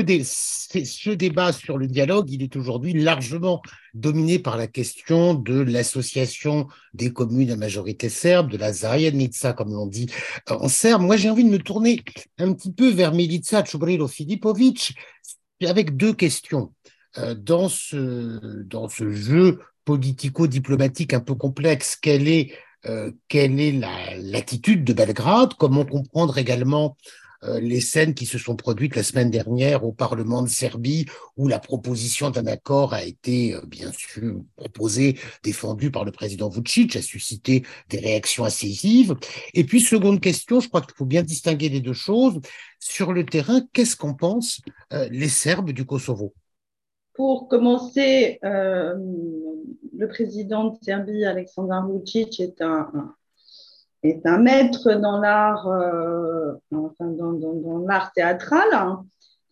ce, 0.00 1.10
débat 1.10 1.52
sur 1.52 1.78
le 1.78 1.86
dialogue, 1.86 2.30
il 2.30 2.42
est 2.42 2.56
aujourd'hui 2.56 2.92
largement 2.92 3.62
dominé 3.92 4.38
par 4.38 4.56
la 4.56 4.66
question 4.66 5.34
de 5.34 5.60
l'association 5.60 6.66
des 6.94 7.12
communes 7.12 7.50
à 7.50 7.56
majorité 7.56 8.08
serbe, 8.08 8.50
de 8.50 8.56
la 8.56 8.72
Zajednica, 8.72 9.52
comme 9.52 9.72
l'on 9.72 9.86
dit 9.86 10.10
euh, 10.50 10.54
en 10.54 10.68
serbe. 10.68 11.02
Moi, 11.02 11.16
j'ai 11.16 11.30
envie 11.30 11.44
de 11.44 11.50
me 11.50 11.58
tourner 11.58 12.02
un 12.38 12.52
petit 12.52 12.72
peu 12.72 12.90
vers 12.90 13.12
Milica 13.12 13.62
Čubrilo 13.62 14.08
Filipovic 14.08 14.94
avec 15.62 15.96
deux 15.96 16.12
questions. 16.12 16.72
Euh, 17.18 17.34
dans 17.34 17.68
ce, 17.68 19.10
jeu 19.12 19.60
politico-diplomatique 19.84 21.14
un 21.14 21.20
peu 21.20 21.34
complexe, 21.34 21.96
quelle 21.96 22.26
est, 22.26 22.52
euh, 22.86 23.12
l'attitude 23.30 24.82
de 24.82 24.92
Belgrade? 24.92 25.54
Comment 25.54 25.84
comprendre 25.84 26.38
également 26.38 26.96
les 27.60 27.80
scènes 27.80 28.14
qui 28.14 28.26
se 28.26 28.38
sont 28.38 28.56
produites 28.56 28.96
la 28.96 29.02
semaine 29.02 29.30
dernière 29.30 29.84
au 29.84 29.92
Parlement 29.92 30.42
de 30.42 30.48
Serbie, 30.48 31.06
où 31.36 31.48
la 31.48 31.58
proposition 31.58 32.30
d'un 32.30 32.46
accord 32.46 32.94
a 32.94 33.04
été, 33.04 33.54
euh, 33.54 33.60
bien 33.66 33.90
sûr, 33.92 34.42
proposée, 34.56 35.18
défendue 35.42 35.90
par 35.90 36.04
le 36.04 36.12
président 36.12 36.48
Vucic, 36.48 36.96
a 36.96 37.02
suscité 37.02 37.64
des 37.88 37.98
réactions 37.98 38.44
assez. 38.44 38.74
Et 39.54 39.64
puis, 39.64 39.80
seconde 39.80 40.20
question, 40.20 40.60
je 40.60 40.68
crois 40.68 40.80
qu'il 40.80 40.94
faut 40.94 41.04
bien 41.04 41.22
distinguer 41.22 41.68
les 41.68 41.80
deux 41.80 41.92
choses. 41.92 42.40
Sur 42.78 43.12
le 43.12 43.24
terrain, 43.24 43.62
qu'est-ce 43.72 43.96
qu'en 43.96 44.14
pensent 44.14 44.60
euh, 44.92 45.08
les 45.10 45.28
Serbes 45.28 45.70
du 45.70 45.84
Kosovo? 45.84 46.34
Pour 47.14 47.46
commencer, 47.46 48.40
le 48.42 50.08
président 50.08 50.70
de 50.70 50.76
Serbie, 50.82 51.24
Aleksandar 51.24 51.88
Vucic, 51.88 52.40
est 52.40 52.60
un, 52.60 53.14
est 54.04 54.26
un 54.26 54.38
maître 54.38 54.92
dans 54.94 55.18
l'art, 55.18 55.68
euh, 55.68 56.52
enfin 56.72 57.06
dans, 57.06 57.32
dans, 57.32 57.78
l'art 57.78 58.12
théâtral, 58.14 58.68
hein, 58.72 59.04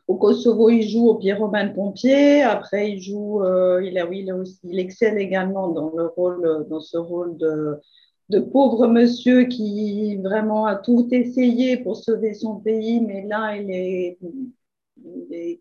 au 0.08 0.16
Kosovo, 0.16 0.68
il 0.70 0.88
joue 0.88 1.08
au 1.08 1.14
pied 1.14 1.32
romain 1.32 1.68
pompier. 1.68 2.42
Après, 2.42 2.90
il 2.90 3.00
joue, 3.00 3.42
il, 3.82 3.98
a, 3.98 4.06
oui, 4.06 4.26
il, 4.64 4.78
excelle 4.78 5.18
également 5.18 5.68
dans, 5.68 5.92
le 5.96 6.06
rôle, 6.06 6.66
dans 6.68 6.80
ce 6.80 6.98
rôle 6.98 7.36
de, 7.38 7.80
de 8.32 8.40
pauvre 8.40 8.86
monsieur 8.86 9.44
qui 9.44 10.16
vraiment 10.16 10.66
a 10.66 10.76
tout 10.76 11.06
essayé 11.12 11.76
pour 11.76 11.96
sauver 11.96 12.34
son 12.34 12.56
pays, 12.56 13.00
mais 13.00 13.26
là, 13.26 13.56
il 13.56 13.70
est, 13.70 14.18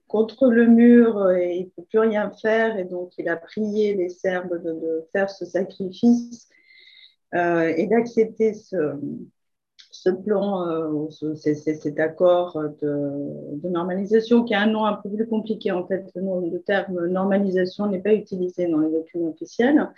contre 0.07 0.48
le 0.50 0.67
mur 0.67 1.31
et 1.31 1.57
il 1.57 1.65
ne 1.65 1.69
peut 1.69 1.83
plus 1.89 2.00
rien 2.00 2.31
faire. 2.31 2.77
Et 2.77 2.86
donc, 2.86 3.12
il 3.17 3.27
a 3.27 3.36
prié 3.36 3.93
les 3.95 4.10
Serbes 4.10 4.62
de, 4.63 5.07
faire 5.12 5.29
ce 5.29 5.45
sacrifice 5.45 6.48
euh, 6.48 6.50
et 7.33 7.88
d'accepter 7.88 8.53
ce, 8.53 10.09
plan, 10.09 10.67
euh, 10.67 11.09
cet 11.35 12.00
accord 12.00 12.61
de, 12.81 13.67
normalisation 13.69 14.43
qui 14.43 14.53
a 14.53 14.61
un 14.61 14.67
nom 14.67 14.85
un 14.85 14.93
peu 14.93 15.09
plus 15.09 15.27
compliqué. 15.27 15.71
En 15.71 15.88
fait, 15.88 16.11
le, 16.15 16.59
terme 16.59 17.07
normalisation 17.07 17.88
n'est 17.88 18.01
pas 18.01 18.13
utilisé 18.13 18.67
dans 18.67 18.79
les 18.79 18.91
documents 18.91 19.29
officiels. 19.29 19.89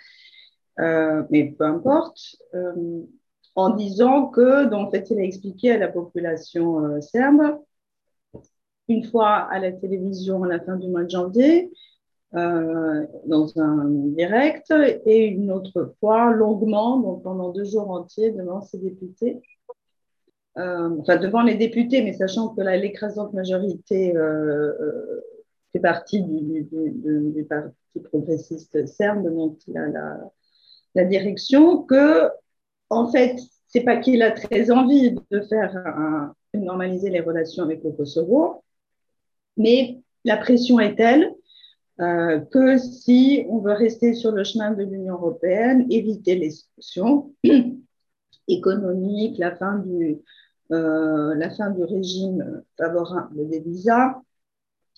Euh, 0.80 1.22
mais 1.30 1.52
peu 1.52 1.64
importe, 1.64 2.36
euh, 2.54 3.02
en 3.54 3.70
disant 3.70 4.28
que, 4.28 4.64
donc, 4.66 4.88
en 4.88 4.90
fait, 4.90 5.10
il 5.10 5.18
a 5.18 5.22
expliqué 5.22 5.72
à 5.72 5.78
la 5.78 5.88
population 5.88 6.84
euh, 6.84 7.00
serbe, 7.00 7.60
une 8.88 9.04
fois 9.04 9.36
à 9.36 9.58
la 9.58 9.72
télévision 9.72 10.42
à 10.44 10.48
la 10.48 10.60
fin 10.60 10.76
du 10.76 10.88
mois 10.88 11.04
de 11.04 11.10
janvier, 11.10 11.72
dans 12.34 13.58
un 13.58 13.84
direct, 14.16 14.72
et 15.06 15.26
une 15.26 15.52
autre 15.52 15.94
fois 16.00 16.32
longuement, 16.32 16.98
donc 16.98 17.22
pendant 17.22 17.50
deux 17.50 17.64
jours 17.64 17.90
entiers, 17.90 18.32
devant 18.32 18.60
ses 18.60 18.78
députés. 18.78 19.40
enfin, 20.56 21.16
devant 21.16 21.42
les 21.42 21.54
députés, 21.54 22.02
mais 22.02 22.12
sachant 22.12 22.48
que 22.48 22.60
l'écrasante 22.62 23.32
majorité 23.34 24.14
fait 25.72 25.80
partie 25.80 26.22
du, 26.22 26.66
du, 26.72 27.44
Parti 27.44 28.00
progressiste 28.02 28.86
serbe, 28.86 29.26
a 29.76 29.88
la 29.88 30.30
la 30.94 31.04
direction 31.04 31.82
que, 31.82 32.30
en 32.90 33.10
fait, 33.10 33.36
c'est 33.68 33.82
pas 33.82 33.96
qu'il 33.96 34.22
a 34.22 34.30
très 34.30 34.70
envie 34.70 35.14
de 35.30 35.40
faire 35.40 36.32
normaliser 36.54 37.10
les 37.10 37.20
relations 37.20 37.64
avec 37.64 37.82
le 37.82 37.90
Kosovo, 37.90 38.62
mais 39.56 40.00
la 40.24 40.36
pression 40.36 40.78
est 40.78 40.94
telle 40.94 41.34
euh, 42.00 42.40
que 42.40 42.76
si 42.78 43.46
on 43.48 43.58
veut 43.58 43.72
rester 43.72 44.14
sur 44.14 44.32
le 44.32 44.42
chemin 44.42 44.72
de 44.72 44.82
l'Union 44.82 45.14
européenne, 45.14 45.86
éviter 45.90 46.34
les 46.34 46.50
sanctions 46.50 47.32
économiques, 48.48 49.38
la 49.38 49.54
fin 49.54 49.78
du, 49.78 50.18
euh, 50.72 51.34
la 51.36 51.50
fin 51.50 51.70
du 51.70 51.84
régime 51.84 52.62
favorable 52.76 53.48
des 53.48 53.60
visas, 53.60 54.20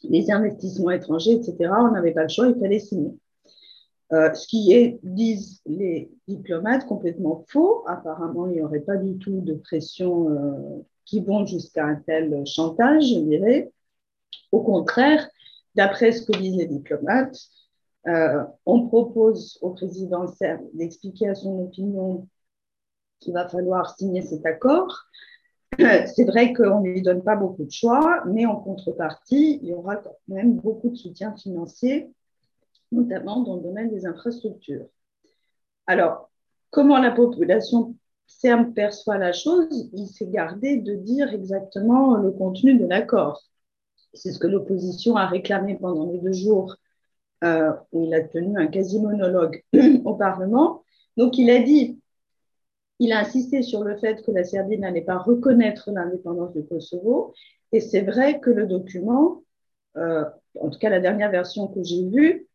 les 0.04 0.30
investissements 0.30 0.90
étrangers, 0.90 1.32
etc., 1.32 1.70
on 1.78 1.90
n'avait 1.90 2.12
pas 2.12 2.22
le 2.22 2.28
choix, 2.28 2.48
il 2.48 2.58
fallait 2.58 2.78
signer. 2.78 3.12
Euh, 4.12 4.32
ce 4.32 4.46
qui 4.46 4.72
est, 4.72 4.98
disent 5.02 5.60
les 5.66 6.10
diplomates, 6.28 6.86
complètement 6.86 7.44
faux. 7.48 7.84
Apparemment, 7.88 8.46
il 8.46 8.54
n'y 8.54 8.62
aurait 8.62 8.80
pas 8.80 8.96
du 8.96 9.18
tout 9.18 9.40
de 9.40 9.54
pression 9.54 10.84
qui 11.04 11.20
vont 11.20 11.44
jusqu'à 11.44 11.84
un 11.84 11.96
tel 11.96 12.46
chantage, 12.46 13.04
je 13.08 13.18
dirais. 13.18 13.70
Au 14.52 14.62
contraire, 14.62 15.28
d'après 15.76 16.12
ce 16.12 16.26
que 16.26 16.36
disent 16.38 16.56
les 16.56 16.66
diplomates, 16.66 17.38
euh, 18.08 18.42
on 18.64 18.86
propose 18.86 19.58
au 19.62 19.70
président 19.70 20.26
serbe 20.26 20.62
d'expliquer 20.74 21.28
à 21.28 21.34
son 21.34 21.60
opinion 21.60 22.28
qu'il 23.20 23.32
va 23.32 23.48
falloir 23.48 23.96
signer 23.96 24.22
cet 24.22 24.44
accord. 24.46 25.04
C'est 25.78 26.24
vrai 26.24 26.52
qu'on 26.52 26.80
ne 26.80 26.88
lui 26.88 27.02
donne 27.02 27.22
pas 27.22 27.36
beaucoup 27.36 27.64
de 27.64 27.70
choix, 27.70 28.22
mais 28.26 28.46
en 28.46 28.56
contrepartie, 28.56 29.58
il 29.62 29.68
y 29.68 29.74
aura 29.74 29.96
quand 29.96 30.16
même 30.28 30.54
beaucoup 30.54 30.88
de 30.88 30.96
soutien 30.96 31.34
financier 31.36 32.10
notamment 32.92 33.40
dans 33.40 33.56
le 33.56 33.62
domaine 33.62 33.90
des 33.90 34.06
infrastructures. 34.06 34.86
Alors, 35.86 36.30
comment 36.70 36.98
la 36.98 37.10
population 37.10 37.96
serbe 38.26 38.74
perçoit 38.74 39.18
la 39.18 39.32
chose, 39.32 39.90
il 39.92 40.06
s'est 40.08 40.28
gardé 40.28 40.78
de 40.78 40.94
dire 40.94 41.32
exactement 41.32 42.16
le 42.16 42.32
contenu 42.32 42.76
de 42.76 42.86
l'accord. 42.86 43.42
C'est 44.14 44.32
ce 44.32 44.38
que 44.38 44.46
l'opposition 44.46 45.16
a 45.16 45.26
réclamé 45.26 45.76
pendant 45.76 46.10
les 46.10 46.18
deux 46.18 46.32
jours 46.32 46.76
euh, 47.44 47.72
où 47.92 48.04
il 48.04 48.14
a 48.14 48.22
tenu 48.22 48.58
un 48.58 48.66
quasi-monologue 48.66 49.62
au 50.04 50.14
Parlement. 50.14 50.82
Donc, 51.16 51.38
il 51.38 51.50
a 51.50 51.60
dit, 51.60 52.00
il 52.98 53.12
a 53.12 53.20
insisté 53.20 53.62
sur 53.62 53.84
le 53.84 53.96
fait 53.96 54.22
que 54.22 54.30
la 54.30 54.44
Serbie 54.44 54.78
n'allait 54.78 55.02
pas 55.02 55.18
reconnaître 55.18 55.90
l'indépendance 55.90 56.52
du 56.54 56.64
Kosovo. 56.64 57.34
Et 57.72 57.80
c'est 57.80 58.02
vrai 58.02 58.40
que 58.40 58.50
le 58.50 58.66
document, 58.66 59.42
euh, 59.96 60.24
en 60.60 60.70
tout 60.70 60.78
cas 60.78 60.88
la 60.88 61.00
dernière 61.00 61.30
version 61.30 61.68
que 61.68 61.82
j'ai 61.82 62.08
vue, 62.08 62.48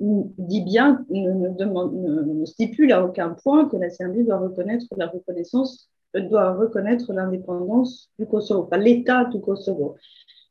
dit 0.00 0.62
bien, 0.62 1.04
ne, 1.10 1.48
demande, 1.50 1.94
ne, 1.94 2.44
stipule 2.44 2.92
à 2.92 3.04
aucun 3.04 3.30
point 3.30 3.68
que 3.68 3.76
la 3.76 3.90
Serbie 3.90 4.24
doit 4.24 4.38
reconnaître 4.38 4.86
la 4.96 5.06
reconnaissance, 5.06 5.90
doit 6.14 6.54
reconnaître 6.54 7.12
l'indépendance 7.12 8.10
du 8.18 8.26
Kosovo, 8.26 8.64
pas 8.64 8.78
l'État 8.78 9.24
du 9.24 9.40
Kosovo. 9.40 9.96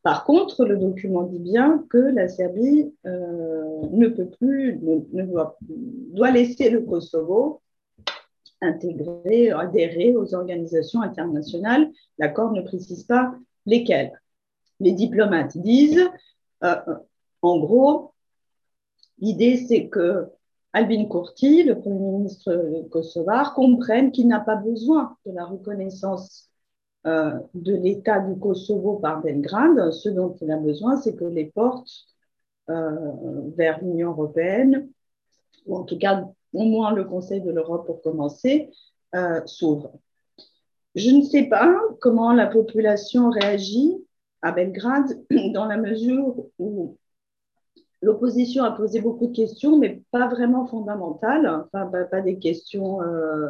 Par 0.04 0.26
contre, 0.26 0.66
le 0.66 0.78
document 0.78 1.24
dit 1.24 1.40
bien 1.40 1.84
que 1.90 1.98
la 1.98 2.28
Serbie 2.28 2.94
euh, 3.06 3.82
ne 3.92 4.08
peut 4.08 4.28
plus, 4.28 4.80
ne, 4.82 5.24
doit, 5.24 6.32
laisser 6.32 6.70
le 6.70 6.82
Kosovo 6.82 7.62
intégrer, 8.62 9.52
adhérer 9.52 10.16
aux 10.16 10.36
organisations 10.36 11.02
internationales. 11.02 11.90
L'accord 12.18 12.52
ne 12.52 12.62
précise 12.62 13.04
pas 13.04 13.34
lesquelles. 13.66 14.22
Les 14.80 14.92
diplomates 14.92 15.58
disent, 15.58 16.10
euh, 16.64 16.76
en 17.42 17.60
gros, 17.60 18.14
L'idée, 19.24 19.56
c'est 19.56 19.88
que 19.88 20.28
Albin 20.74 21.06
Kurti, 21.06 21.64
le 21.64 21.80
Premier 21.80 22.12
ministre 22.12 22.84
kosovar, 22.90 23.54
comprenne 23.54 24.12
qu'il 24.12 24.28
n'a 24.28 24.42
pas 24.42 24.58
besoin 24.58 25.16
de 25.26 25.32
la 25.32 25.46
reconnaissance 25.46 26.50
euh, 26.50 26.53
de 27.06 27.76
l'État 27.76 28.20
du 28.20 28.40
Kosovo 28.40 28.96
par 28.96 29.22
Belgrade. 29.22 29.92
Ce 29.92 30.10
dont 30.10 30.36
il 30.42 30.52
a 30.52 30.58
besoin, 30.58 30.96
c'est 30.98 31.16
que 31.16 31.26
les 31.26 31.46
portes 31.46 32.08
euh, 32.70 33.12
vers 33.58 33.84
l'Union 33.84 34.12
européenne, 34.12 34.90
ou 35.66 35.76
en 35.76 35.84
tout 35.84 35.98
cas 35.98 36.26
au 36.54 36.64
moins 36.64 36.94
le 36.94 37.04
Conseil 37.04 37.42
de 37.42 37.52
l'Europe 37.52 37.86
pour 37.86 38.02
commencer, 38.02 38.70
euh, 39.16 39.42
s'ouvrent. 39.46 40.00
Je 40.96 41.10
ne 41.10 41.24
sais 41.24 41.44
pas 41.44 41.76
comment 42.00 42.32
la 42.32 42.48
population 42.48 43.30
réagit 43.32 43.98
à 44.42 44.54
Belgrade 44.54 45.26
dans 45.54 45.66
la 45.66 45.76
mesure 45.76 46.46
où 46.58 46.98
l'opposition 48.02 48.64
a 48.64 48.72
posé 48.72 49.02
beaucoup 49.02 49.28
de 49.28 49.36
questions, 49.36 49.78
mais 49.78 50.02
pas 50.12 50.28
vraiment 50.28 50.66
fondamentales, 50.66 51.66
enfin, 51.66 51.92
pas, 52.10 52.22
des 52.22 52.40
questions, 52.40 53.02
euh, 53.02 53.50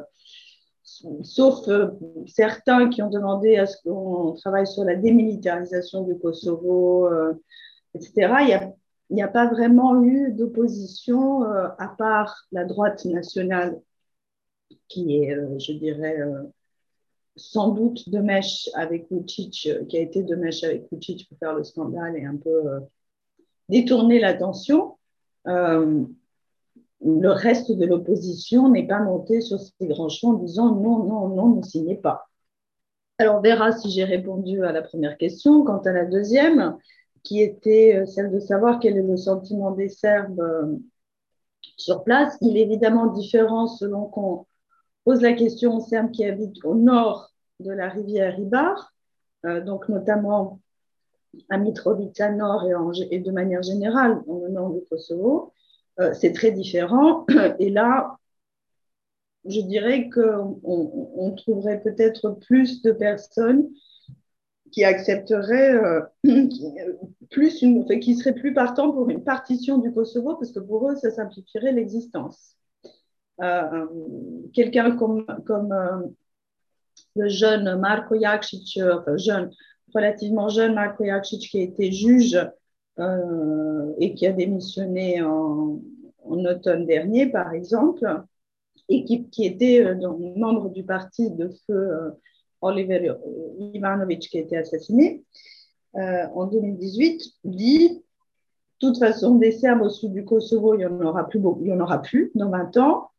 sauf 0.83 1.67
euh, 1.67 1.89
certains 2.27 2.89
qui 2.89 3.01
ont 3.01 3.09
demandé 3.09 3.57
à 3.57 3.65
ce 3.65 3.77
qu'on 3.83 4.33
travaille 4.33 4.67
sur 4.67 4.83
la 4.83 4.95
démilitarisation 4.95 6.03
du 6.03 6.17
Kosovo, 6.17 7.07
euh, 7.07 7.33
etc. 7.95 8.73
Il 9.09 9.15
n'y 9.15 9.23
a, 9.23 9.27
pas 9.27 9.47
vraiment 9.47 10.01
eu 10.03 10.31
d'opposition, 10.31 11.43
à 11.43 11.87
part 11.97 12.45
la 12.51 12.65
droite 12.65 13.05
nationale, 13.05 13.79
qui 14.87 15.17
est, 15.17 15.37
je 15.59 15.73
dirais, 15.73 16.17
sans 17.35 17.69
doute 17.69 18.09
de 18.09 18.19
mèche 18.19 18.69
avec 18.73 19.07
Vucic, 19.11 19.69
qui 19.87 19.97
a 19.97 20.01
été 20.01 20.23
de 20.23 20.35
mèche 20.35 20.63
avec 20.63 20.87
Vucic 20.91 21.27
pour 21.29 21.37
faire 21.37 21.53
le 21.53 21.63
scandale 21.63 22.17
et 22.17 22.25
un 22.25 22.37
peu 22.37 22.81
détourner 23.69 24.19
l'attention, 24.19 24.97
euh, 25.47 26.03
le 27.05 27.29
reste 27.29 27.71
de 27.71 27.85
l'opposition 27.85 28.69
n'est 28.69 28.87
pas 28.87 28.99
monté 28.99 29.41
sur 29.41 29.59
ces 29.59 29.87
grands 29.87 30.09
champs 30.09 30.31
en 30.31 30.33
disant 30.33 30.75
non, 30.75 31.03
non, 31.03 31.27
non, 31.29 31.55
ne 31.55 31.61
signez 31.61 31.95
pas. 31.95 32.27
Alors, 33.17 33.37
on 33.37 33.41
verra 33.41 33.71
si 33.71 33.91
j'ai 33.91 34.03
répondu 34.03 34.63
à 34.63 34.71
la 34.71 34.81
première 34.81 35.17
question. 35.17 35.63
Quant 35.63 35.79
à 35.79 35.91
la 35.91 36.05
deuxième, 36.05 36.77
qui 37.23 37.41
était 37.41 37.97
euh, 37.97 38.05
celle 38.05 38.31
de 38.31 38.39
savoir 38.39 38.79
quel 38.79 38.97
est 38.97 39.03
le 39.03 39.17
sentiment 39.17 39.71
des 39.71 39.89
Serbes 39.89 40.39
euh, 40.39 40.77
sur 41.77 42.03
place, 42.03 42.37
il 42.41 42.57
est 42.57 42.61
évidemment 42.61 43.07
différent 43.07 43.67
selon 43.67 44.05
qu'on 44.05 44.45
pose 45.05 45.21
la 45.21 45.33
question 45.33 45.77
aux 45.77 45.81
Serbes 45.81 46.11
qui 46.11 46.25
habitent 46.25 46.63
au 46.65 46.75
nord 46.75 47.31
de 47.59 47.71
la 47.71 47.89
rivière 47.89 48.37
Ibar, 48.39 48.93
donc 49.65 49.89
notamment 49.89 50.59
à 51.49 51.57
Mitrovica 51.57 52.31
Nord 52.31 52.65
et, 53.11 53.19
de 53.19 53.31
manière 53.31 53.63
générale 53.63 54.21
dans 54.27 54.39
le 54.39 54.49
nord 54.49 54.71
du 54.71 54.81
Kosovo, 54.89 55.53
euh, 55.99 56.13
c'est 56.13 56.33
très 56.33 56.51
différent. 56.51 57.25
Et 57.59 57.69
là, 57.69 58.17
je 59.45 59.61
dirais 59.61 60.09
qu'on 60.09 60.59
on 60.63 61.31
trouverait 61.35 61.81
peut-être 61.81 62.31
plus 62.47 62.81
de 62.81 62.91
personnes 62.91 63.69
qui 64.71 64.83
accepteraient 64.83 65.75
euh, 65.75 66.01
plus 67.29 67.61
une, 67.61 67.85
qui 67.99 68.15
seraient 68.15 68.33
plus 68.33 68.53
partants 68.53 68.91
pour 68.91 69.09
une 69.09 69.23
partition 69.23 69.77
du 69.77 69.93
Kosovo 69.93 70.35
parce 70.35 70.51
que 70.51 70.59
pour 70.59 70.89
eux, 70.89 70.95
ça 70.95 71.11
simplifierait 71.11 71.73
l'existence. 71.73 72.55
Euh, 73.41 73.85
quelqu'un 74.53 74.95
comme, 74.95 75.25
le 77.15 77.27
jeune 77.27 77.79
Marko 77.79 78.15
Jakšić, 78.15 78.79
jeune, 79.17 79.51
relativement 79.93 80.49
jeune, 80.49 80.73
Marko 80.73 81.03
Jakšić, 81.03 81.49
qui 81.49 81.59
a 81.59 81.63
été 81.63 81.91
juge 81.91 82.39
euh, 82.99 83.93
et 83.97 84.13
qui 84.13 84.27
a 84.27 84.31
démissionné 84.31 85.21
en, 85.21 85.79
automne 86.25 86.85
dernier, 86.85 87.27
par 87.27 87.53
exemple, 87.53 88.23
et 88.89 89.03
qui, 89.03 89.45
était 89.45 89.83
euh, 89.83 89.95
membre 90.35 90.69
du 90.69 90.83
parti 90.83 91.29
de 91.31 91.49
feu 91.67 91.73
euh, 91.73 92.09
Oliver 92.61 93.13
Ivanovic, 93.59 94.29
qui 94.29 94.37
a 94.37 94.41
été 94.41 94.57
assassiné 94.57 95.23
en 95.95 96.47
2018, 96.47 97.23
dit 97.43 97.89
de 97.89 97.99
toute 98.79 98.97
façon, 98.97 99.35
des 99.35 99.51
Serbes 99.51 99.81
au 99.81 99.89
sud 99.89 100.11
du 100.11 100.25
Kosovo, 100.25 100.73
il 100.73 100.79
n'y 100.79 100.85
en, 100.85 101.01
aura 101.01 101.27
plus, 101.27 101.39
il 101.61 101.67
y 101.67 101.73
en 101.73 101.79
aura 101.79 102.01
plus 102.01 102.31
dans 102.35 102.49
20 102.49 102.77
ans 102.77 103.09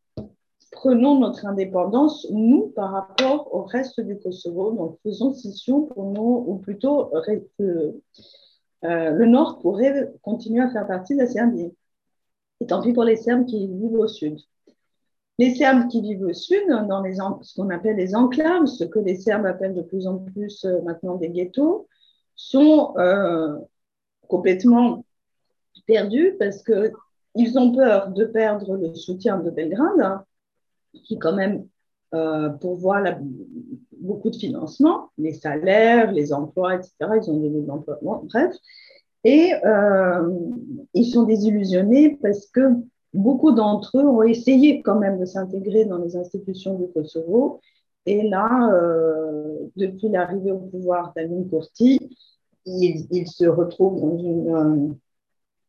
prenons 0.75 1.19
notre 1.19 1.47
indépendance, 1.47 2.27
nous, 2.31 2.73
par 2.75 2.91
rapport 2.91 3.55
au 3.55 3.63
reste 3.63 4.01
du 4.01 4.19
Kosovo. 4.19 4.73
Donc, 4.73 4.99
faisons 5.03 5.33
scission 5.33 5.83
pour 5.83 6.13
nous, 6.13 6.45
ou 6.47 6.59
plutôt, 6.59 7.11
euh, 7.15 7.93
le 8.85 9.25
Nord 9.25 9.61
pourrait 9.61 10.13
continuer 10.23 10.63
à 10.63 10.71
faire 10.71 10.87
partie 10.87 11.15
de 11.15 11.21
la 11.21 11.27
Serbie. 11.27 11.73
Et 12.61 12.67
tant 12.67 12.83
pis 12.83 12.93
pour 12.93 13.05
les 13.05 13.17
Serbes 13.17 13.47
qui 13.47 13.67
vivent 13.67 13.99
au 13.99 14.07
sud. 14.07 14.39
Les 15.39 15.55
Serbes 15.55 15.89
qui 15.89 16.01
vivent 16.01 16.23
au 16.23 16.33
sud, 16.33 16.63
dans 16.69 17.03
ce 17.43 17.55
qu'on 17.55 17.71
appelle 17.71 17.97
les 17.97 18.15
enclaves, 18.15 18.67
ce 18.67 18.85
que 18.85 19.01
les 19.01 19.17
Serbes 19.17 19.47
appellent 19.47 19.75
de 19.75 19.83
plus 19.83 20.07
en 20.07 20.19
plus 20.19 20.65
euh, 20.65 20.81
maintenant 20.83 21.17
des 21.17 21.29
ghettos, 21.29 21.89
sont 22.37 22.95
euh, 22.99 23.59
complètement 24.29 25.05
perdus 25.87 26.37
parce 26.39 26.63
qu'ils 26.63 27.59
ont 27.59 27.73
peur 27.73 28.11
de 28.11 28.25
perdre 28.25 28.77
le 28.77 28.95
soutien 28.95 29.39
de 29.39 29.51
Belgrade 29.51 30.21
qui 31.05 31.19
quand 31.19 31.35
même 31.35 31.67
euh, 32.15 32.49
pourvoit 32.51 33.01
beaucoup 34.05 34.31
de 34.31 34.37
financement, 34.37 35.11
les 35.19 35.33
salaires, 35.33 36.13
les 36.13 36.33
emplois, 36.33 36.77
etc. 36.77 36.93
Ils 37.01 37.31
ont 37.31 37.39
des 37.39 37.71
emplois, 37.71 37.99
bref. 38.03 38.55
Et 39.25 39.53
euh, 39.65 40.29
ils 40.93 41.07
sont 41.07 41.25
désillusionnés 41.25 42.19
parce 42.23 42.47
que 42.47 42.61
beaucoup 43.15 43.53
d'entre 43.53 43.99
eux 43.99 44.07
ont 44.07 44.23
essayé 44.23 44.83
quand 44.83 44.99
même 44.99 45.19
de 45.19 45.25
s'intégrer 45.25 45.87
dans 45.87 45.99
les 45.99 46.17
institutions 46.17 46.79
du 46.79 46.89
Kosovo. 46.89 47.61
Et 48.07 48.29
là, 48.29 48.71
euh, 48.71 49.57
depuis 49.77 50.11
l'arrivée 50.11 50.53
au 50.53 50.59
pouvoir 50.59 51.13
d'Amin 51.17 51.45
Kurti, 51.49 51.99
ils, 52.67 53.27
se 53.27 53.47
retrouvent 53.47 54.01
dans 54.01 54.19
une... 54.19 54.55
Euh, 54.55 54.95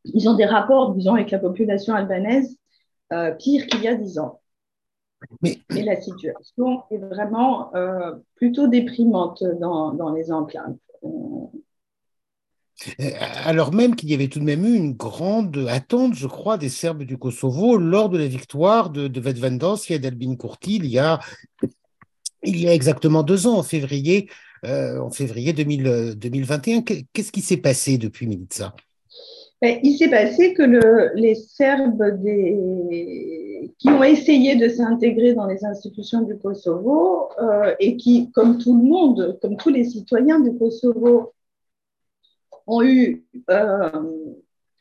ils 0.04 0.30
ont 0.30 0.36
des 0.36 0.46
rapports, 0.46 0.94
disons, 0.94 1.16
avec 1.16 1.32
la 1.32 1.40
population 1.40 1.96
albanaise 1.96 2.58
pire 3.40 3.68
qu'il 3.68 3.84
y 3.84 3.88
a 3.88 3.96
dix 3.96 4.20
ans. 4.20 4.42
Mais, 5.42 5.60
la 5.70 6.00
situation 6.00 6.84
est 6.92 6.98
vraiment 6.98 7.76
euh, 7.76 8.14
plutôt 8.36 8.68
déprimante 8.68 9.44
dans, 9.60 9.94
dans 9.94 10.12
les 10.12 10.32
enclaves. 10.32 10.76
Euh, 13.00 13.10
alors 13.46 13.74
même 13.74 13.96
qu'il 13.96 14.10
y 14.10 14.14
avait 14.14 14.28
tout 14.28 14.40
de 14.40 14.44
même 14.44 14.66
eu 14.66 14.76
une 14.76 14.94
grande 14.94 15.66
attente, 15.70 16.14
je 16.14 16.28
crois, 16.28 16.58
des 16.58 16.70
Serbes 16.70 17.04
du 17.04 17.18
Kosovo 17.18 17.78
lors 17.78 18.10
de 18.10 18.18
la 18.18 18.28
victoire 18.28 18.90
de, 18.90 19.08
de 19.08 19.22
et 19.90 20.00
d'Albin 20.00 20.36
Kurti 20.36 20.76
il 20.76 20.86
y, 20.88 21.00
a, 21.00 21.20
il 22.44 22.60
y 22.60 22.68
a 22.68 22.74
exactement 22.74 23.24
deux 23.24 23.48
ans, 23.48 23.58
en 23.58 23.64
février, 23.64 24.30
euh, 24.66 25.00
en 25.00 25.10
février 25.10 25.54
2021. 25.54 26.82
Qu'est-ce 26.82 27.32
qui 27.32 27.42
s'est 27.42 27.58
passé 27.58 27.98
depuis 27.98 28.28
Milica 28.28 28.76
ben, 29.62 29.80
Il 29.82 29.98
s'est 29.98 30.10
passé 30.10 30.54
que 30.54 30.64
le, 30.64 31.12
les 31.16 31.36
Serbes 31.36 32.22
des, 32.22 32.58
qui 33.78 33.90
ont 33.90 34.04
essayé 34.04 34.56
de 34.56 34.68
s'intégrer 34.70 35.34
dans 35.34 35.46
les 35.46 35.66
institutions 35.66 36.22
du 36.22 36.38
Kosovo 36.38 37.30
euh, 37.40 37.76
et 37.80 37.98
qui, 37.98 38.32
comme 38.32 38.58
tout 38.58 38.76
le 38.76 38.84
monde, 38.84 39.38
comme 39.42 39.58
tous 39.58 39.70
les 39.70 39.86
citoyens 39.86 40.40
du 40.40 40.58
Kosovo, 40.58 41.34
ont 42.68 42.82
eu 42.82 43.26
euh, 43.50 43.90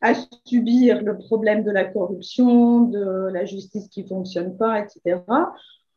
à 0.01 0.15
subir 0.45 1.03
le 1.03 1.19
problème 1.19 1.65
de 1.65 1.71
la 1.71 1.85
corruption, 1.85 2.83
de 2.83 3.29
la 3.33 3.45
justice 3.45 3.89
qui 3.89 4.03
ne 4.03 4.09
fonctionne 4.09 4.57
pas, 4.57 4.81
etc., 4.81 5.21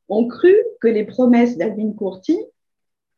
ont 0.10 0.28
cru 0.28 0.54
que 0.80 0.88
les 0.88 1.06
promesses 1.06 1.58
d'Alvin 1.58 1.92
Kurti, 1.94 2.38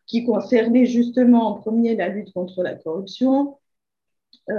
qui 0.08 0.26
concernaient 0.26 0.88
justement 0.88 1.48
en 1.48 1.54
premier 1.56 1.96
la 1.96 2.10
lutte 2.10 2.34
contre 2.34 2.64
la 2.64 2.74
corruption, 2.74 3.58
euh, 4.50 4.54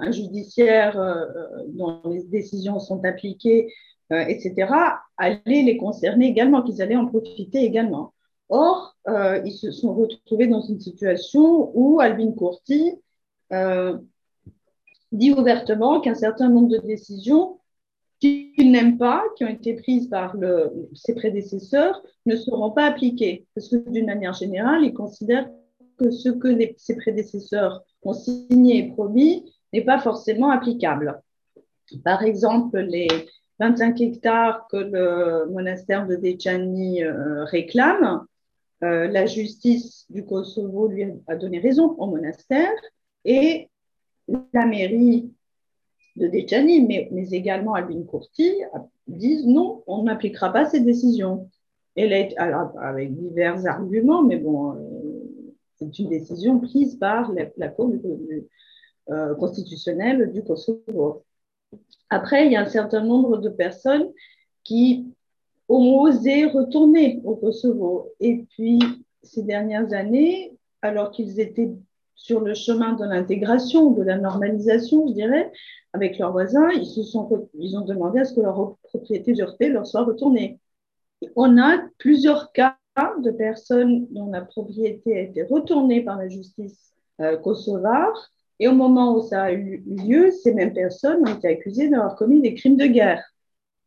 un 0.00 0.10
judiciaire 0.10 0.96
dont 1.68 2.00
les 2.04 2.24
décisions 2.24 2.80
sont 2.80 3.04
appliquées 3.04 3.72
etc., 4.10 4.72
allaient 5.16 5.62
les 5.62 5.76
concerner 5.76 6.26
également, 6.26 6.62
qu'ils 6.62 6.82
allaient 6.82 6.96
en 6.96 7.06
profiter 7.06 7.64
également. 7.64 8.12
Or, 8.48 8.96
euh, 9.08 9.40
ils 9.44 9.52
se 9.52 9.70
sont 9.72 9.94
retrouvés 9.94 10.46
dans 10.46 10.60
une 10.60 10.80
situation 10.80 11.72
où 11.74 12.00
Albin 12.00 12.32
Kurti 12.32 12.94
euh, 13.52 13.98
dit 15.12 15.32
ouvertement 15.32 16.00
qu'un 16.00 16.14
certain 16.14 16.48
nombre 16.48 16.68
de 16.68 16.78
décisions 16.78 17.58
qu'il 18.20 18.70
n'aime 18.70 18.98
pas, 18.98 19.22
qui 19.36 19.44
ont 19.44 19.48
été 19.48 19.74
prises 19.74 20.08
par 20.08 20.36
ses 20.94 21.14
prédécesseurs, 21.14 22.02
ne 22.24 22.36
seront 22.36 22.70
pas 22.70 22.86
appliquées. 22.86 23.46
Parce 23.54 23.68
que 23.68 23.76
d'une 23.90 24.06
manière 24.06 24.32
générale, 24.32 24.84
il 24.84 24.94
considère 24.94 25.48
que 25.98 26.10
ce 26.10 26.30
que 26.30 26.56
ses 26.76 26.96
prédécesseurs 26.96 27.82
ont 28.02 28.14
signé 28.14 28.78
et 28.78 28.88
promis 28.88 29.52
n'est 29.72 29.84
pas 29.84 29.98
forcément 29.98 30.50
applicable. 30.50 31.20
Par 32.04 32.22
exemple, 32.22 32.78
les, 32.78 33.08
25 33.58 34.00
hectares 34.00 34.66
que 34.68 34.76
le 34.76 35.50
monastère 35.50 36.06
de 36.06 36.16
Dechani 36.16 37.02
euh, 37.02 37.44
réclame. 37.44 38.26
Euh, 38.82 39.08
la 39.08 39.24
justice 39.24 40.04
du 40.10 40.24
Kosovo 40.24 40.88
lui 40.88 41.06
a 41.26 41.36
donné 41.36 41.58
raison 41.58 41.92
au 41.92 42.06
monastère 42.06 42.74
et 43.24 43.70
la 44.52 44.66
mairie 44.66 45.32
de 46.16 46.26
Dechani, 46.26 46.86
mais, 46.86 47.28
également 47.32 47.74
Albin 47.74 48.02
Kurti, 48.02 48.52
disent 49.06 49.46
non, 49.46 49.82
on 49.86 50.02
n'appliquera 50.02 50.52
pas 50.52 50.66
ces 50.66 50.80
décisions. 50.80 51.48
Elle 51.94 52.12
est, 52.12 52.36
alors, 52.36 52.72
avec 52.78 53.14
divers 53.14 53.66
arguments, 53.66 54.22
mais 54.22 54.36
bon, 54.36 54.72
euh, 54.72 54.76
c'est 55.78 55.98
une 55.98 56.10
décision 56.10 56.60
prise 56.60 56.96
par 56.96 57.32
la, 57.56 57.68
Cour 57.68 57.94
constitutionnelle 59.38 60.32
du 60.32 60.42
Kosovo. 60.42 61.25
Après, 62.10 62.46
il 62.46 62.52
y 62.52 62.56
a 62.56 62.62
un 62.62 62.68
certain 62.68 63.02
nombre 63.02 63.38
de 63.38 63.48
personnes 63.48 64.08
qui 64.64 65.06
ont 65.68 66.00
osé 66.00 66.44
retourner 66.44 67.20
au 67.24 67.36
Kosovo. 67.36 68.12
Et 68.20 68.44
puis, 68.50 68.78
ces 69.22 69.42
dernières 69.42 69.92
années, 69.92 70.56
alors 70.82 71.10
qu'ils 71.10 71.40
étaient 71.40 71.70
sur 72.14 72.40
le 72.40 72.54
chemin 72.54 72.92
de 72.94 73.04
l'intégration, 73.04 73.90
de 73.90 74.02
la 74.02 74.18
normalisation, 74.18 75.06
je 75.08 75.12
dirais, 75.12 75.52
avec 75.92 76.18
leurs 76.18 76.32
voisins, 76.32 76.70
ils, 76.70 76.86
se 76.86 77.02
sont, 77.02 77.48
ils 77.54 77.76
ont 77.76 77.84
demandé 77.84 78.20
à 78.20 78.24
ce 78.24 78.34
que 78.34 78.40
leur 78.40 78.76
propriété 78.82 79.32
usurpée 79.32 79.68
leur 79.68 79.86
soit 79.86 80.04
retournée. 80.04 80.60
on 81.34 81.58
a 81.58 81.78
plusieurs 81.98 82.52
cas 82.52 82.76
de 83.22 83.30
personnes 83.30 84.06
dont 84.10 84.30
la 84.30 84.40
propriété 84.40 85.16
a 85.16 85.20
été 85.20 85.42
retournée 85.42 86.02
par 86.02 86.16
la 86.16 86.28
justice 86.28 86.94
euh, 87.20 87.36
kosovare 87.36 88.30
et 88.58 88.68
au 88.68 88.72
moment 88.72 89.16
où 89.16 89.22
ça 89.22 89.44
a 89.44 89.52
eu 89.52 89.82
lieu, 89.86 90.30
ces 90.30 90.54
mêmes 90.54 90.72
personnes 90.72 91.28
ont 91.28 91.34
été 91.34 91.48
accusées 91.48 91.88
d'avoir 91.88 92.16
commis 92.16 92.40
des 92.40 92.54
crimes 92.54 92.76
de 92.76 92.86
guerre. 92.86 93.22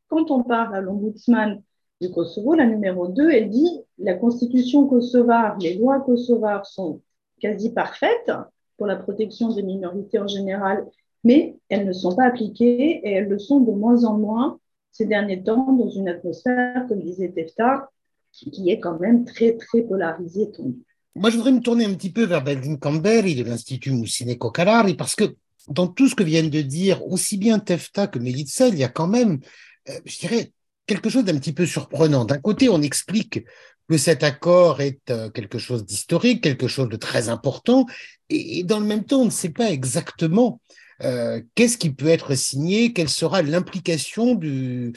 Quand 0.08 0.32
on 0.32 0.44
parle 0.44 0.76
à 0.76 0.82
l'ombudsman 0.82 1.62
du 2.02 2.12
Kosovo, 2.12 2.54
la 2.54 2.66
numéro 2.66 3.08
2, 3.08 3.32
elle 3.32 3.50
dit 3.50 3.82
la 3.98 4.14
constitution 4.14 4.88
kosovare, 4.88 5.58
les 5.60 5.76
lois 5.76 6.00
kosovares 6.00 6.66
sont 6.66 7.02
quasi 7.40 7.74
parfaites 7.74 8.32
pour 8.78 8.88
la 8.88 8.96
protection 8.96 9.54
des 9.54 9.64
minorités 9.64 10.20
en 10.20 10.28
général, 10.28 10.86
mais 11.24 11.58
elles 11.70 11.86
ne 11.86 11.94
sont 11.94 12.16
pas 12.16 12.26
appliquées 12.26 13.02
et 13.04 13.12
elles 13.12 13.28
le 13.28 13.40
sont 13.40 13.60
de 13.60 13.72
moins 13.72 14.06
en 14.06 14.18
moins 14.18 14.60
ces 14.92 15.06
derniers 15.06 15.44
temps 15.44 15.74
dans 15.74 15.90
une 15.90 16.08
atmosphère, 16.08 16.86
comme 16.88 17.02
disait 17.02 17.30
Tefta, 17.30 17.90
qui 18.32 18.70
est 18.70 18.80
quand 18.80 19.00
même 19.00 19.26
très, 19.26 19.58
très 19.58 19.82
polarisée, 19.82 20.52
tendue. 20.52 20.86
Moi, 21.15 21.30
je 21.30 21.38
voudrais 21.38 21.52
me 21.52 21.60
tourner 21.60 21.86
un 21.86 21.93
petit 21.93 22.12
peu 22.12 22.24
vers 22.24 22.43
Belvin 22.43 22.76
Camberi 22.78 23.36
de 23.36 23.43
l'Institut 23.43 23.91
Moussine 23.91 24.38
Kokalari, 24.38 24.95
parce 24.95 25.15
que 25.15 25.36
dans 25.67 25.88
tout 25.88 26.08
ce 26.08 26.15
que 26.15 26.24
viennent 26.24 26.50
de 26.50 26.62
dire 26.62 27.06
aussi 27.06 27.38
bien 27.38 27.60
Tefta 27.60 28.08
que 28.08 28.19
Melitza, 28.19 28.67
il 28.67 28.78
y 28.78 28.84
a 28.84 28.89
quand 28.89 29.08
même, 29.08 29.39
euh, 29.89 30.00
je 30.06 30.19
dirais, 30.19 30.54
quelque 30.86 31.10
chose 31.10 31.26
d'un 31.26 31.38
petit 31.38 31.54
peu 31.54 31.65
surprenant. 31.65 32.26
D'un 32.26 32.38
côté, 32.38 32.69
on 32.69 32.82
explique 32.82 33.43
que 33.89 33.98
cet 33.98 34.24
accord 34.24 34.82
est 34.82 35.10
euh, 35.10 35.30
quelque 35.30 35.58
chose 35.58 35.86
d'historique, 35.86 36.43
quelque 36.43 36.67
chose 36.67 36.89
de 36.89 36.95
très 36.95 37.30
important, 37.30 37.86
et, 38.30 38.63
dans 38.63 38.80
le 38.80 38.86
même 38.86 39.04
temps, 39.04 39.22
on 39.22 39.26
ne 39.26 39.32
sait 39.32 39.50
pas 39.50 39.72
exactement 39.72 40.62
euh, 41.04 41.42
qu'est-ce 41.56 41.78
qui 41.78 41.92
peut 41.92 42.08
être 42.08 42.36
signé, 42.36 42.94
quelle 42.94 43.10
sera 43.10 43.42
l'implication 43.42 44.36
des, 44.36 44.94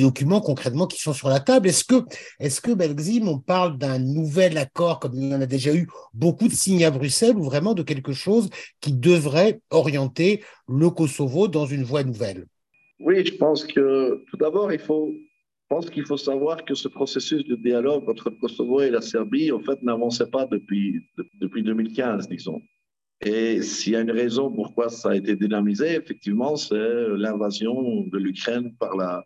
documents 0.00 0.40
concrètement 0.40 0.86
qui 0.86 1.00
sont 1.00 1.12
sur 1.12 1.28
la 1.28 1.40
table? 1.40 1.68
Est-ce 1.68 1.84
que, 1.84 2.04
est-ce 2.40 2.60
que 2.60 2.72
on 3.26 3.38
parle 3.38 3.78
d'un 3.78 3.98
nouvel 3.98 4.58
accord 4.58 5.00
comme 5.00 5.14
il 5.14 5.30
y 5.30 5.34
en 5.34 5.40
a 5.40 5.46
déjà 5.46 5.74
eu 5.74 5.88
beaucoup 6.14 6.48
de 6.48 6.52
signes 6.52 6.84
à 6.84 6.90
Bruxelles 6.90 7.36
ou 7.36 7.42
vraiment 7.42 7.74
de 7.74 7.82
quelque 7.82 8.12
chose 8.12 8.50
qui 8.80 8.92
devrait 8.92 9.60
orienter 9.70 10.42
le 10.68 10.90
Kosovo 10.90 11.48
dans 11.48 11.66
une 11.66 11.82
voie 11.82 12.04
nouvelle? 12.04 12.46
Oui, 13.00 13.24
je 13.24 13.34
pense 13.34 13.64
que 13.64 14.24
tout 14.30 14.36
d'abord, 14.36 14.72
il 14.72 14.78
faut 14.78 15.12
pense 15.68 15.90
qu'il 15.90 16.04
faut 16.04 16.16
savoir 16.16 16.64
que 16.64 16.74
ce 16.74 16.88
processus 16.88 17.44
de 17.44 17.56
dialogue 17.56 18.08
entre 18.08 18.30
le 18.30 18.36
Kosovo 18.36 18.80
et 18.80 18.90
la 18.90 19.00
Serbie, 19.00 19.50
en 19.50 19.60
fait, 19.60 19.82
n'avançait 19.82 20.30
pas 20.30 20.46
depuis, 20.46 21.00
depuis 21.40 21.62
2015, 21.62 22.28
disons. 22.28 22.62
Et 23.22 23.62
s'il 23.62 23.94
y 23.94 23.96
a 23.96 24.00
une 24.00 24.10
raison 24.10 24.52
pourquoi 24.52 24.88
ça 24.88 25.10
a 25.10 25.16
été 25.16 25.36
dynamisé, 25.36 25.94
effectivement, 25.94 26.56
c'est 26.56 27.08
l'invasion 27.16 28.02
de 28.02 28.18
l'Ukraine 28.18 28.74
par 28.78 28.96
la, 28.96 29.24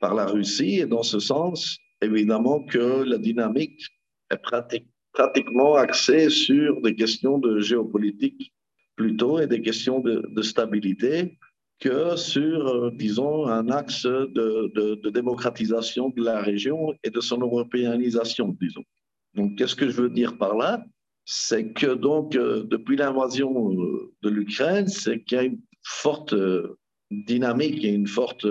par 0.00 0.14
la 0.14 0.26
Russie. 0.26 0.80
Et 0.80 0.86
dans 0.86 1.02
ce 1.02 1.18
sens, 1.18 1.78
évidemment 2.02 2.62
que 2.62 3.02
la 3.04 3.18
dynamique 3.18 3.86
est 4.30 4.40
pratiquement 5.12 5.74
axée 5.74 6.28
sur 6.28 6.80
des 6.82 6.94
questions 6.94 7.38
de 7.38 7.60
géopolitique 7.60 8.52
plutôt 8.96 9.40
et 9.40 9.46
des 9.46 9.62
questions 9.62 10.00
de, 10.00 10.42
stabilité 10.42 11.38
que 11.78 12.16
sur, 12.16 12.68
euh, 12.68 12.90
disons, 12.92 13.46
un 13.46 13.70
axe 13.70 14.04
de, 14.04 15.08
démocratisation 15.08 16.10
de 16.10 16.22
la 16.22 16.42
région 16.42 16.92
et 17.02 17.08
de 17.08 17.20
son 17.20 17.38
européanisation, 17.38 18.54
disons. 18.60 18.84
Donc, 19.34 19.56
qu'est-ce 19.56 19.74
que 19.74 19.88
je 19.88 20.02
veux 20.02 20.10
dire 20.10 20.36
par 20.36 20.54
là? 20.54 20.84
C'est 21.32 21.72
que 21.72 21.94
donc, 21.94 22.34
euh, 22.34 22.64
depuis 22.64 22.96
l'invasion 22.96 23.72
euh, 23.72 24.12
de 24.22 24.30
l'Ukraine, 24.30 24.88
c'est 24.88 25.22
qu'il 25.22 25.38
y 25.38 25.40
a 25.40 25.44
une 25.44 25.60
forte 25.84 26.32
euh, 26.32 26.76
dynamique 27.12 27.84
et 27.84 27.90
une 27.90 28.08
forte 28.08 28.44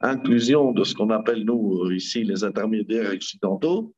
inclusion 0.00 0.72
de 0.72 0.82
ce 0.82 0.92
qu'on 0.96 1.10
appelle, 1.10 1.44
nous, 1.44 1.88
ici, 1.92 2.24
les 2.24 2.42
intermédiaires 2.42 3.12
occidentaux, 3.12 3.94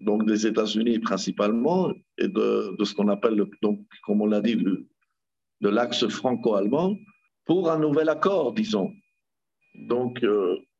donc 0.00 0.26
des 0.26 0.48
États-Unis 0.48 0.98
principalement, 0.98 1.92
et 2.18 2.26
de, 2.26 2.74
ce 2.82 2.92
qu'on 2.92 3.08
appelle, 3.08 3.40
donc, 3.62 3.80
comme 4.04 4.22
on 4.22 4.26
l'a 4.26 4.40
dit, 4.40 4.56
de 4.56 5.68
l'axe 5.68 6.08
franco-allemand, 6.08 6.96
pour 7.44 7.70
un 7.70 7.78
nouvel 7.78 8.08
accord, 8.08 8.52
disons. 8.52 8.90
Donc, 9.74 10.24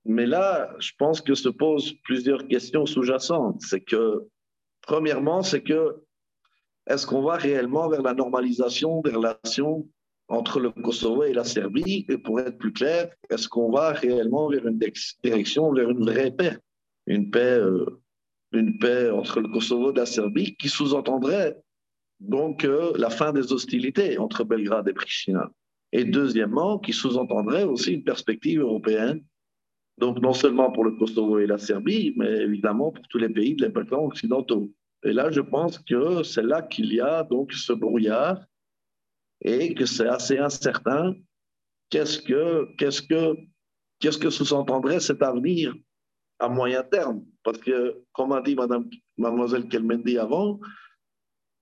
mais 0.05 0.27
là, 0.27 0.75
je 0.81 0.91
pense 0.99 1.21
que 1.21 1.35
se 1.35 1.49
posent 1.49 1.93
plusieurs 2.03 2.49
questions 2.49 2.87
sous-jacentes. 2.87 3.61
C'est 3.61 3.81
que, 3.81 4.27
premièrement, 4.83 5.43
c'est 5.43 5.63
que 5.63 6.06
est-ce 6.87 7.07
qu'on 7.07 7.23
va 7.23 7.37
réellement 7.37 7.89
vers 7.89 8.03
la 8.03 8.15
normalisation 8.15 9.01
des 9.03 9.11
relations 9.11 9.89
entre 10.29 10.61
le 10.61 10.71
Kosovo 10.71 11.25
et 11.25 11.33
la 11.33 11.45
Serbie? 11.45 12.07
Et 12.09 12.19
pour 12.19 12.41
être 12.41 12.59
plus 12.59 12.73
clair, 12.73 13.11
est-ce 13.31 13.49
qu'on 13.49 13.71
va 13.71 13.93
réellement 13.93 14.49
vers 14.49 14.67
une 14.67 14.79
direction, 15.25 15.73
vers 15.73 15.91
une 15.91 16.05
vraie 16.05 16.31
paix? 16.31 16.59
Une 17.07 17.31
paix, 17.31 17.59
euh, 17.59 17.87
une 18.53 18.79
paix 18.79 19.11
entre 19.11 19.41
le 19.41 19.49
Kosovo 19.49 19.93
et 19.93 19.97
la 19.97 20.07
Serbie 20.07 20.57
qui 20.57 20.69
sous-entendrait 20.69 21.57
donc 22.21 22.65
euh, 22.65 22.93
la 22.97 23.11
fin 23.11 23.33
des 23.33 23.53
hostilités 23.53 24.19
entre 24.19 24.45
Belgrade 24.45 24.89
et 24.89 24.93
Pristina. 24.93 25.51
Et 25.93 26.05
deuxièmement, 26.05 26.79
qui 26.79 26.93
sous-entendrait 26.93 27.65
aussi 27.65 27.95
une 27.95 28.05
perspective 28.05 28.61
européenne, 28.61 29.23
donc 29.99 30.21
non 30.21 30.33
seulement 30.33 30.71
pour 30.71 30.85
le 30.85 30.93
Kosovo 30.93 31.39
et 31.39 31.47
la 31.47 31.59
Serbie, 31.59 32.13
mais 32.17 32.43
évidemment 32.43 32.91
pour 32.91 33.07
tous 33.09 33.19
les 33.19 33.29
pays 33.29 33.55
de 33.55 33.65
les 33.65 33.71
Balkans 33.71 34.05
occidentaux. 34.05 34.71
Et 35.07 35.13
là, 35.13 35.31
je 35.31 35.41
pense 35.41 35.79
que 35.79 36.25
c'est 36.25 36.43
là 36.43 36.63
qu'il 36.63 36.93
y 36.93 37.01
a 37.01 37.23
donc 37.23 37.53
ce 37.53 37.73
brouillard 37.73 38.45
et 39.41 39.73
que 39.73 39.87
c'est 39.87 40.09
assez 40.09 40.37
incertain. 40.37 41.15
Qu'est-ce 41.91 42.19
que, 42.21 42.67
qu'est-ce 42.77 43.03
que, 43.03 43.37
qu'est-ce 44.01 44.19
que 44.19 44.31
sous-entendrait 44.31 44.99
cet 44.99 45.23
avenir 45.23 45.73
à 46.41 46.49
moyen 46.49 46.83
terme? 46.83 47.25
Parce 47.45 47.59
que, 47.59 48.03
comme 48.13 48.33
a 48.33 48.41
dit 48.41 48.57
Madame, 48.57 48.91
Mademoiselle 49.17 49.69
Kelmendi 49.69 50.19
avant, 50.19 50.59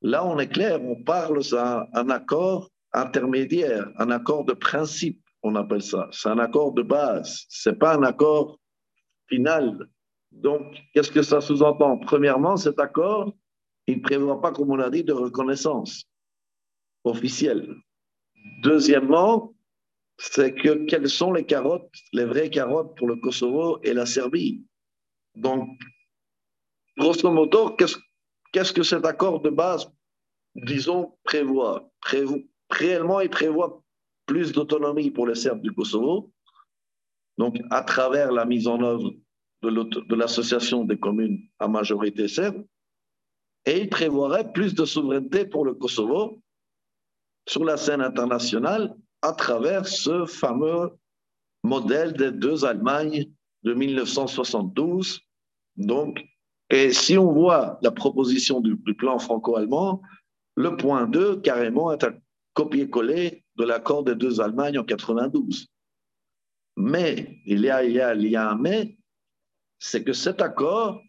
là, 0.00 0.24
on 0.24 0.38
est 0.38 0.48
clair, 0.48 0.83
on 0.83 1.02
parle 1.02 1.42
d'un 1.50 1.87
un 1.92 2.09
accord 2.09 2.70
intermédiaire, 2.92 3.90
un 3.98 4.11
accord 4.11 4.46
de 4.46 4.54
principe, 4.54 5.22
on 5.42 5.54
appelle 5.57 5.83
ça. 5.83 6.09
C'est 6.12 6.30
un 6.30 6.38
accord 6.38 6.72
de 6.72 6.83
base. 6.83 7.44
C'est 7.50 7.78
pas 7.78 7.96
un 7.96 8.04
accord 8.04 8.59
final. 9.28 9.87
Donc, 10.35 10.77
qu'est-ce 10.92 11.11
que 11.11 11.23
ça 11.23 11.40
sous-entend? 11.40 11.99
Premièrement, 11.99 12.57
cet 12.57 12.79
accord, 12.79 13.33
il 13.87 13.99
ne 13.99 14.03
prévoit 14.03 14.40
pas, 14.40 14.53
comme 14.53 14.70
on 14.70 14.77
l'a 14.77 14.90
dit, 14.90 15.05
de 15.05 15.12
reconnaissance 15.12 16.05
officielle. 17.05 17.75
Deuxièmement, 18.62 19.55
c'est 20.18 20.55
que 20.55 20.85
quelles 20.87 21.09
sont 21.09 21.33
les 21.33 21.44
carottes, 21.44 21.90
les 22.12 22.25
vraies 22.25 22.51
carottes 22.51 22.97
pour 22.97 23.09
le 23.09 23.16
Kosovo 23.16 23.81
et 23.83 23.94
la 23.94 24.07
Serbie? 24.07 24.64
Donc, 25.35 25.68
grosso 26.97 27.31
modo, 27.31 27.70
qu'est-ce 27.77 28.73
que 28.73 28.83
cet 28.83 29.05
accord 29.05 29.40
de 29.40 29.51
base, 29.51 29.90
disons, 30.55 31.16
prévoit, 31.25 31.90
prévoit 32.01 32.38
Réellement, 32.70 33.20
il 33.20 33.31
prévoit 33.31 33.83
plus 34.27 34.53
d'autonomie 34.53 35.11
pour 35.11 35.27
les 35.27 35.35
Serbes 35.35 35.61
du 35.61 35.73
Kosovo, 35.73 36.33
donc 37.37 37.57
à 37.70 37.83
travers 37.83 38.33
la 38.33 38.44
mise 38.44 38.66
en 38.66 38.83
œuvre 38.83 39.12
de 39.70 40.14
l'association 40.14 40.85
des 40.85 40.98
communes 40.98 41.38
à 41.59 41.68
majorité 41.68 42.29
serbe, 42.29 42.64
et 43.66 43.81
il 43.81 43.88
prévoirait 43.88 44.53
plus 44.53 44.74
de 44.74 44.85
souveraineté 44.85 45.46
pour 45.46 45.64
le 45.64 45.74
Kosovo 45.74 46.38
sur 47.48 47.64
la 47.64 47.77
scène 47.77 48.00
internationale 48.00 48.94
à 49.22 49.33
travers 49.33 49.87
ce 49.87 50.27
fameux 50.27 50.90
modèle 51.62 52.12
des 52.12 52.31
deux 52.31 52.64
Allemagnes 52.64 53.27
de 53.62 53.72
1972. 53.72 55.20
Donc, 55.77 56.22
et 56.70 56.92
si 56.92 57.16
on 57.16 57.33
voit 57.33 57.79
la 57.83 57.90
proposition 57.90 58.61
du, 58.61 58.77
plan 58.77 59.18
franco-allemand, 59.18 60.03
le 60.57 60.77
point 60.77 61.07
2 61.07 61.40
carrément 61.40 61.92
est 61.92 62.05
un 62.05 62.14
copier-coller 62.53 63.44
de 63.57 63.64
l'accord 63.64 64.05
des 64.05 64.14
deux 64.14 64.40
Allemagnes 64.40 64.79
en 64.79 64.85
92. 64.85 65.66
Mais 66.77 67.40
il 67.46 67.61
y 67.61 67.70
a, 67.70 67.85
il 67.85 67.92
y 67.92 68.00
a, 68.00 68.14
il 68.14 68.29
y 68.29 68.37
a 68.37 68.50
un 68.50 68.57
mais, 68.57 68.93
c'est 69.85 70.03
que 70.03 70.14
cet 70.14 70.40
accord, 70.40 71.03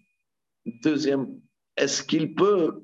deuxième, 0.84 1.40
est-ce 1.78 2.04
qu'il 2.04 2.36
peut 2.36 2.84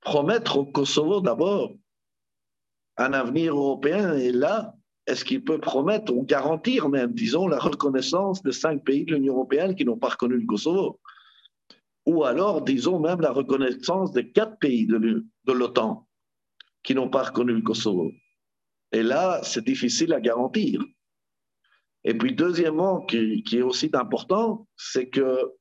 promettre 0.00 0.56
au 0.56 0.64
Kosovo 0.64 1.20
d'abord 1.20 1.74
un 2.96 3.12
avenir 3.12 3.54
européen? 3.54 4.14
Et 4.16 4.32
là, 4.32 4.74
est-ce 5.06 5.26
qu'il 5.26 5.44
peut 5.44 5.60
promettre 5.60 6.14
ou 6.14 6.22
garantir 6.22 6.88
même, 6.88 7.12
disons, 7.12 7.46
la 7.46 7.58
reconnaissance 7.58 8.42
des 8.42 8.52
cinq 8.52 8.82
pays 8.84 9.04
de 9.04 9.16
l'Union 9.16 9.34
européenne 9.34 9.74
qui 9.74 9.84
n'ont 9.84 9.98
pas 9.98 10.08
reconnu 10.08 10.38
le 10.38 10.46
Kosovo? 10.46 10.98
Ou 12.06 12.24
alors, 12.24 12.62
disons, 12.62 12.98
même 12.98 13.20
la 13.20 13.32
reconnaissance 13.32 14.12
des 14.12 14.32
quatre 14.32 14.58
pays 14.58 14.86
de 14.86 15.52
l'OTAN 15.52 16.08
qui 16.82 16.94
n'ont 16.94 17.10
pas 17.10 17.24
reconnu 17.24 17.52
le 17.52 17.62
Kosovo? 17.62 18.12
Et 18.92 19.02
là, 19.02 19.40
c'est 19.42 19.64
difficile 19.64 20.14
à 20.14 20.20
garantir. 20.22 20.82
Et 22.04 22.14
puis, 22.16 22.34
deuxièmement, 22.34 23.04
qui, 23.06 23.42
est 23.52 23.62
aussi 23.62 23.90
important, 23.92 24.66
c'est 24.76 25.08
que 25.08 25.52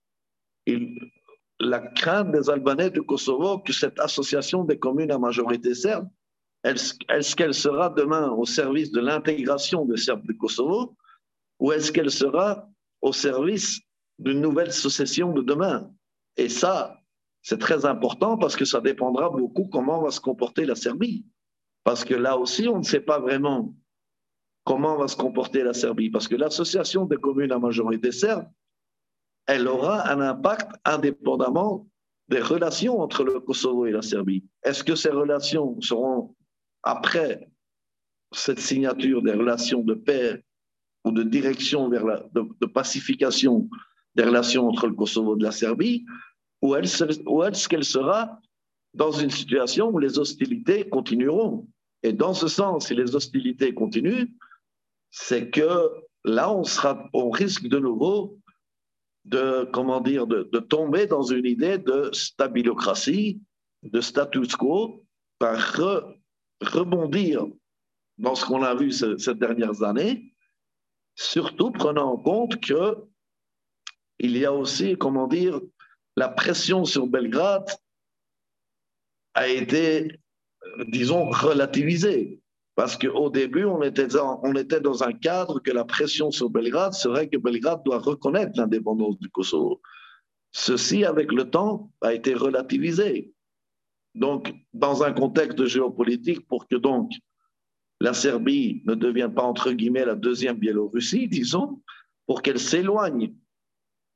la 1.60 1.80
crainte 1.80 2.32
des 2.32 2.50
Albanais 2.50 2.92
du 2.92 3.02
Kosovo 3.02 3.60
que 3.60 3.74
cette 3.74 4.00
association 4.00 4.64
des 4.64 4.78
communes 4.78 5.12
à 5.12 5.18
majorité 5.18 5.74
serbe, 5.74 6.08
est-ce 6.64 7.36
qu'elle 7.36 7.54
sera 7.54 7.90
demain 7.90 8.30
au 8.32 8.46
service 8.46 8.92
de 8.92 9.00
l'intégration 9.00 9.86
des 9.86 9.98
Serbes 9.98 10.26
du 10.28 10.38
Kosovo 10.38 10.96
ou 11.60 11.72
est-ce 11.72 11.92
qu'elle 11.92 12.12
sera 12.12 12.68
au 13.02 13.14
service 13.14 13.80
d'une 14.20 14.42
nouvelle 14.42 14.74
succession 14.74 15.32
de 15.32 15.42
demain? 15.42 15.90
Et 16.36 16.50
ça, 16.50 17.00
c'est 17.42 17.60
très 17.60 17.86
important 17.86 18.38
parce 18.38 18.56
que 18.56 18.66
ça 18.66 18.82
dépendra 18.82 19.30
beaucoup 19.30 19.68
comment 19.72 20.04
va 20.04 20.12
se 20.12 20.20
comporter 20.20 20.66
la 20.66 20.76
Serbie. 20.76 21.26
Parce 21.84 22.04
que 22.04 22.14
là 22.14 22.38
aussi, 22.38 22.68
on 22.68 22.80
ne 22.80 22.84
sait 22.84 23.00
pas 23.00 23.20
vraiment 23.20 23.74
comment 24.68 24.98
va 24.98 25.08
se 25.08 25.16
comporter 25.16 25.64
la 25.64 25.74
Serbie 25.74 26.10
Parce 26.10 26.28
que 26.28 26.36
l'association 26.36 27.06
des 27.06 27.16
communes 27.16 27.54
à 27.54 27.58
majorité 27.58 28.12
serbe, 28.12 28.46
elle 29.48 29.66
aura 29.66 30.12
un 30.12 30.20
impact 30.20 30.70
indépendamment 30.84 31.88
des 32.28 32.42
relations 32.42 33.00
entre 33.00 33.24
le 33.24 33.40
Kosovo 33.40 33.86
et 33.86 33.92
la 33.92 34.02
Serbie. 34.02 34.44
Est-ce 34.64 34.84
que 34.84 34.96
ces 34.96 35.10
relations 35.10 35.80
seront, 35.80 36.36
après 36.84 37.50
cette 38.34 38.60
signature 38.60 39.22
des 39.22 39.32
relations 39.32 39.84
de 39.84 39.94
paix 39.94 40.44
ou 41.06 41.12
de 41.12 41.24
direction 41.24 41.88
vers 41.88 42.06
la 42.06 42.26
de, 42.34 42.66
pacification 42.66 43.70
des 44.16 44.26
relations 44.26 44.68
entre 44.68 44.88
le 44.88 44.96
Kosovo 44.96 45.38
et 45.38 45.44
la 45.44 45.54
Serbie, 45.54 46.06
ou 46.62 46.76
est-ce 46.76 47.70
qu'elle 47.70 47.86
sera 47.86 48.42
dans 48.94 49.14
une 49.14 49.30
situation 49.30 49.88
où 49.94 50.00
les 50.00 50.20
hostilités 50.20 50.90
continueront? 50.90 51.66
Et 52.04 52.12
dans 52.12 52.34
ce 52.34 52.50
sens, 52.50 52.88
si 52.88 52.96
les 52.96 53.16
hostilités 53.16 53.74
continuent, 53.74 54.28
c'est 55.20 55.50
que 55.50 55.90
là, 56.24 56.52
on, 56.52 57.30
risque 57.32 57.68
de 57.68 57.80
nouveau 57.80 58.38
de, 59.26 59.68
comment 59.74 60.00
dire, 60.00 60.28
de, 60.28 60.60
tomber 60.60 61.08
dans 61.08 61.24
une 61.24 61.46
idée 61.46 61.78
de 61.80 62.12
stabilocratie, 62.14 63.42
de 63.84 64.00
status 64.00 64.56
quo, 64.56 65.04
par 65.40 65.76
rebondir 66.62 67.46
dans 68.18 68.36
ce 68.36 68.46
qu'on 68.46 68.64
a 68.64 68.76
vu 68.76 68.92
ces, 68.92 69.36
dernières 69.36 69.84
années, 69.84 70.34
surtout 71.16 71.72
prenant 71.72 72.14
en 72.14 72.18
compte 72.18 72.62
que 72.62 72.96
il 74.20 74.38
y 74.38 74.46
a 74.46 74.54
aussi, 74.54 74.98
comment 74.98 75.28
dire, 75.28 75.60
la 76.16 76.30
pression 76.30 76.86
sur 76.86 77.06
Belgrade 77.08 77.70
a 79.36 79.48
été, 79.48 80.20
disons, 80.88 81.30
relativisée. 81.30 82.42
Parce 82.78 82.96
qu'au 82.96 83.32
début, 83.32 83.66
on 83.66 83.82
était, 83.82 84.06
dans, 84.06 85.04
un 85.04 85.12
cadre 85.12 85.60
que 85.60 85.72
la 85.72 85.84
pression 85.84 86.30
sur 86.30 86.52
Belgrade 86.52 86.94
serait 86.94 87.28
que 87.28 87.38
Belgrade 87.38 87.82
doit 87.84 87.98
reconnaître 87.98 88.52
l'indépendance 88.56 89.18
du 89.18 89.30
Kosovo. 89.30 89.82
Ceci, 90.52 91.04
avec 91.04 91.32
le 91.32 91.50
temps, 91.50 91.92
a 92.02 92.14
été 92.14 92.36
relativisé. 92.36 93.34
Donc, 94.14 94.54
dans 94.74 95.02
un 95.02 95.12
contexte 95.12 95.66
géopolitique, 95.66 96.48
pour 96.48 96.68
que 96.68 96.76
donc 96.76 97.10
la 98.00 98.14
Serbie 98.14 98.84
ne 98.86 98.94
devienne 98.94 99.34
pas, 99.34 99.42
entre 99.42 99.72
guillemets, 99.72 100.06
la 100.06 100.14
deuxième 100.14 100.58
Biélorussie, 100.58 101.28
disons, 101.28 101.82
pour 102.28 102.44
qu'elle 102.44 102.60
s'éloigne 102.60 103.34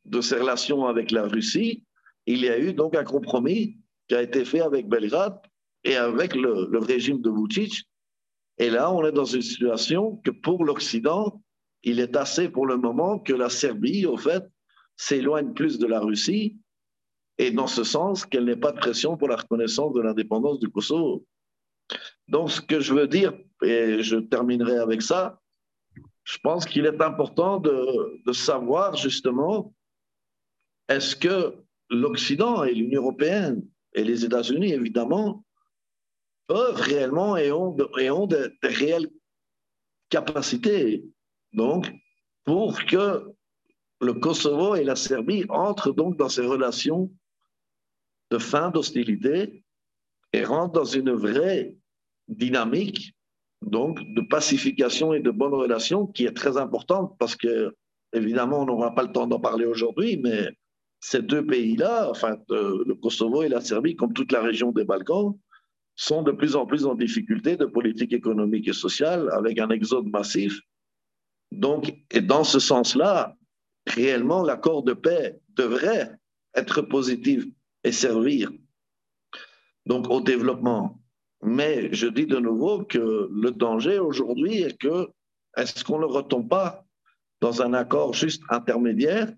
de 0.06 0.22
ses 0.22 0.36
relations 0.36 0.86
avec 0.86 1.10
la 1.10 1.24
Russie, 1.24 1.84
il 2.28 2.42
y 2.42 2.50
a 2.50 2.60
eu 2.60 2.74
donc 2.74 2.96
un 2.96 3.06
compromis 3.06 3.80
qui 4.08 4.14
a 4.14 4.22
été 4.22 4.46
fait 4.46 4.62
avec 4.62 4.88
Belgrade 4.88 5.42
et 5.84 5.96
avec 5.96 6.36
le, 6.36 6.68
le 6.70 6.78
régime 6.78 7.22
de 7.22 7.32
Vucic 7.32 7.88
et 8.62 8.70
là, 8.70 8.94
on 8.94 9.04
est 9.04 9.12
dans 9.12 9.26
une 9.26 9.42
situation 9.42 10.18
que 10.18 10.30
pour 10.30 10.64
l'Occident, 10.64 11.42
il 11.82 12.00
est 12.00 12.16
assez 12.16 12.48
pour 12.48 12.68
le 12.68 12.78
moment 12.78 13.18
que 13.18 13.34
la 13.34 13.50
Serbie, 13.50 14.06
au 14.06 14.18
fait, 14.18 14.44
s'éloigne 14.96 15.54
plus 15.54 15.80
de 15.80 15.88
la 15.88 16.00
Russie, 16.00 16.60
et 17.40 17.50
dans 17.50 17.66
ce 17.66 17.84
sens 17.84 18.24
qu'elle 18.24 18.46
n'ait 18.46 18.56
pas 18.56 18.72
de 18.72 18.78
pression 18.78 19.18
pour 19.18 19.30
la 19.30 19.38
reconnaissance 19.38 19.94
de 19.94 20.02
l'indépendance 20.02 20.60
du 20.60 20.70
Kosovo. 20.70 21.26
Donc, 22.28 22.52
ce 22.52 22.62
que 22.62 22.80
je 22.80 22.94
veux 22.94 23.08
dire, 23.08 23.34
et 23.64 24.04
je 24.04 24.18
terminerai 24.18 24.78
avec 24.78 25.02
ça, 25.02 25.42
je 26.24 26.38
pense 26.44 26.66
qu'il 26.66 26.86
est 26.86 27.02
important 27.02 27.60
de, 27.60 28.22
de 28.28 28.32
savoir 28.32 28.96
justement, 28.96 29.74
est-ce 30.88 31.16
que 31.16 31.56
l'Occident 31.90 32.64
et 32.64 32.76
l'Union 32.76 33.02
européenne 33.02 33.68
et 33.96 34.04
les 34.04 34.24
États-Unis, 34.24 34.72
évidemment, 34.72 35.44
peuvent 36.52 36.82
réellement 36.82 37.38
et 37.38 37.50
ont, 37.50 37.72
de, 37.72 38.58
réelles 38.62 39.10
capacités, 40.10 41.06
donc, 41.54 41.90
pour 42.44 42.84
que 42.84 43.24
le 44.02 44.14
Kosovo 44.16 44.76
et 44.76 44.84
la 44.84 44.98
Serbie 44.98 45.46
entrent 45.48 45.94
donc 45.94 46.18
dans 46.18 46.28
ces 46.28 46.46
relations 46.46 47.10
de 48.32 48.38
fin 48.38 48.70
d'hostilité 48.70 49.64
et 50.34 50.44
rentrent 50.44 50.74
dans 50.74 50.84
une 50.84 51.12
vraie 51.12 51.78
dynamique 52.28 53.16
donc 53.62 54.02
de 54.14 54.22
pacification 54.22 55.14
et 55.14 55.22
de 55.22 55.32
bonnes 55.32 55.54
relations 55.54 56.06
qui 56.08 56.26
est 56.26 56.34
très 56.34 56.58
importante 56.58 57.16
parce 57.18 57.38
que 57.38 57.74
évidemment 58.12 58.62
on 58.62 58.66
n'aura 58.66 58.94
pas 58.94 59.04
le 59.04 59.12
temps 59.12 59.28
d'en 59.28 59.40
parler 59.40 59.66
aujourd'hui 59.66 60.18
mais 60.18 60.50
ces 61.00 61.22
deux 61.22 61.46
pays-là, 61.46 62.10
enfin 62.10 62.38
le 62.50 62.94
Kosovo 62.96 63.44
et 63.44 63.50
la 63.50 63.62
Serbie 63.62 63.96
comme 63.96 64.14
toute 64.14 64.32
la 64.32 64.42
région 64.42 64.72
des 64.72 64.84
Balkans 64.84 65.38
sont 66.02 66.24
de 66.24 66.32
plus 66.32 66.56
en 66.56 66.66
plus 66.66 66.86
en 66.88 66.96
difficulté 66.96 67.58
de 67.58 67.66
politique 67.66 68.12
économique 68.12 68.68
et 68.68 68.74
sociale 68.74 69.30
avec 69.34 69.60
un 69.60 69.70
exode 69.70 70.08
massif. 70.08 70.60
Donc, 71.52 71.94
et 72.10 72.22
dans 72.22 72.44
ce 72.44 72.58
sens-là, 72.58 73.38
réellement, 73.86 74.42
l'accord 74.42 74.82
de 74.82 74.94
paix 74.94 75.40
devrait 75.50 76.10
être 76.56 76.82
positif 76.82 77.46
et 77.84 77.92
servir 77.92 78.50
donc 79.86 80.10
au 80.10 80.22
développement. 80.22 81.00
Mais 81.44 81.94
je 81.94 82.08
dis 82.08 82.26
de 82.26 82.38
nouveau 82.38 82.84
que 82.84 83.30
le 83.32 83.52
danger 83.52 84.00
aujourd'hui 84.00 84.62
est 84.62 84.78
que 84.80 85.08
est-ce 85.56 85.84
qu'on 85.84 86.00
ne 86.00 86.06
retombe 86.06 86.50
pas 86.50 86.84
dans 87.42 87.62
un 87.62 87.74
accord 87.74 88.14
juste 88.16 88.42
intermédiaire 88.50 89.32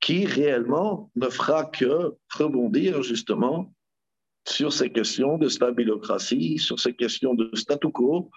qui 0.00 0.26
réellement 0.26 1.12
ne 1.14 1.28
fera 1.28 1.64
que 1.64 2.14
rebondir 2.36 3.02
justement 3.02 3.72
sur 4.46 4.72
ces 4.72 4.90
questions 4.90 5.38
de 5.38 5.48
stabilocratie, 5.48 6.58
sur 6.58 6.78
ces 6.78 6.94
questions 6.94 7.34
de 7.34 7.50
statu 7.54 7.90
quo, 7.90 8.30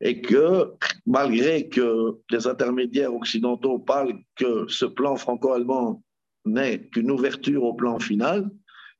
et 0.00 0.20
que 0.20 0.72
malgré 1.06 1.68
que 1.68 2.18
les 2.30 2.46
intermédiaires 2.46 3.14
occidentaux 3.14 3.78
parlent 3.78 4.18
que 4.34 4.66
ce 4.68 4.84
plan 4.84 5.16
franco-allemand 5.16 6.02
n'est 6.44 6.88
qu'une 6.88 7.10
ouverture 7.10 7.64
au 7.64 7.74
plan 7.74 7.98
final, 7.98 8.50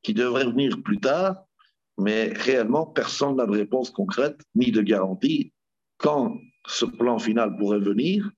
qui 0.02 0.14
devrait 0.14 0.46
venir 0.46 0.82
plus 0.82 0.98
tard, 0.98 1.44
mais 1.98 2.32
réellement, 2.34 2.86
personne 2.86 3.36
n'a 3.36 3.46
de 3.46 3.52
réponse 3.52 3.90
concrète 3.90 4.40
ni 4.54 4.70
de 4.70 4.82
garantie 4.82 5.52
quand 5.98 6.38
ce 6.66 6.84
plan 6.84 7.18
final 7.18 7.56
pourrait 7.56 7.80
venir. 7.80 8.30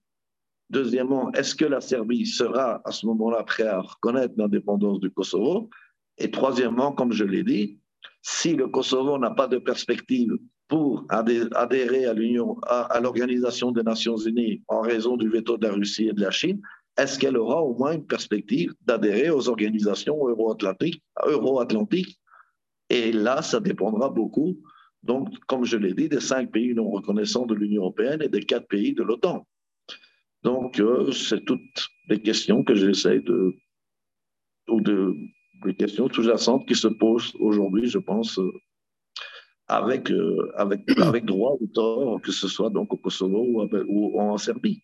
Deuxièmement, 0.71 1.33
est-ce 1.33 1.55
que 1.55 1.65
la 1.65 1.81
Serbie 1.81 2.27
sera 2.27 2.81
à 2.85 2.93
ce 2.93 3.07
moment-là 3.07 3.43
prête 3.43 3.67
à 3.67 3.81
reconnaître 3.81 4.35
l'indépendance 4.37 5.01
du 5.01 5.11
Kosovo? 5.11 5.71
Et 6.19 6.31
troisièmement, 6.31 6.93
comme 6.93 7.13
je 7.13 7.25
l'ai 7.25 7.43
dit, 7.43 7.79
si 8.23 8.55
le 8.55 8.69
Kosovo 8.69 9.19
n'a 9.19 9.31
pas 9.31 9.49
de 9.49 9.59
perspective 9.59 10.33
pour 10.69 11.07
adhérer 11.09 12.05
à 12.05 12.13
l'Union, 12.13 12.59
à, 12.67 13.01
l'Organisation 13.01 13.73
des 13.73 13.83
Nations 13.83 14.17
Unies 14.17 14.63
en 14.69 14.83
raison 14.83 15.17
du 15.17 15.29
veto 15.29 15.57
de 15.57 15.67
la 15.67 15.73
Russie 15.73 16.09
et 16.09 16.13
de 16.13 16.21
la 16.21 16.31
Chine, 16.31 16.61
est-ce 16.99 17.19
qu'elle 17.19 17.39
aura 17.39 17.63
au 17.63 17.75
moins 17.77 17.93
une 17.93 18.07
perspective 18.07 18.75
d'adhérer 18.85 19.31
aux 19.31 19.49
organisations 19.49 20.19
euro-atlantiques, 20.29 21.03
Et 22.91 23.13
là, 23.13 23.41
ça 23.41 23.61
dépendra 23.61 24.11
beaucoup, 24.11 24.59
donc, 25.03 25.29
comme 25.47 25.65
je 25.65 25.77
l'ai 25.77 25.95
dit, 25.95 26.09
des 26.09 26.21
cinq 26.21 26.51
pays 26.51 26.75
non 26.75 26.91
reconnaissants 26.91 27.47
de 27.47 27.55
l'Union 27.55 27.83
européenne 27.83 28.21
et 28.21 28.29
des 28.29 28.43
quatre 28.43 28.67
pays 28.67 28.95
de 28.95 29.03
l'OTAN. 29.03 29.47
Donc, 30.43 30.81
euh, 30.81 31.13
c'est 31.13 31.45
toutes 31.45 31.89
les 32.09 32.21
questions 32.21 32.63
que 32.65 32.75
j'essaie 32.75 33.21
de 33.21 33.55
des 35.65 35.75
questions 35.75 36.09
sous-jacentes 36.13 36.67
qui 36.67 36.75
se 36.75 36.89
posent 36.89 37.33
aujourd'hui, 37.39 37.89
je 37.89 37.99
pense, 37.99 38.39
euh, 38.39 38.53
avec, 39.67 40.11
euh, 40.11 40.51
avec, 40.57 40.81
avec 41.01 41.25
droit 41.25 41.57
ou 41.61 41.67
tort, 41.67 42.21
que 42.21 42.33
ce 42.33 42.49
soit 42.49 42.71
donc 42.71 42.93
au 42.93 42.97
Kosovo 42.97 43.67
ou, 43.89 44.21
en 44.21 44.39
Serbie. 44.39 44.83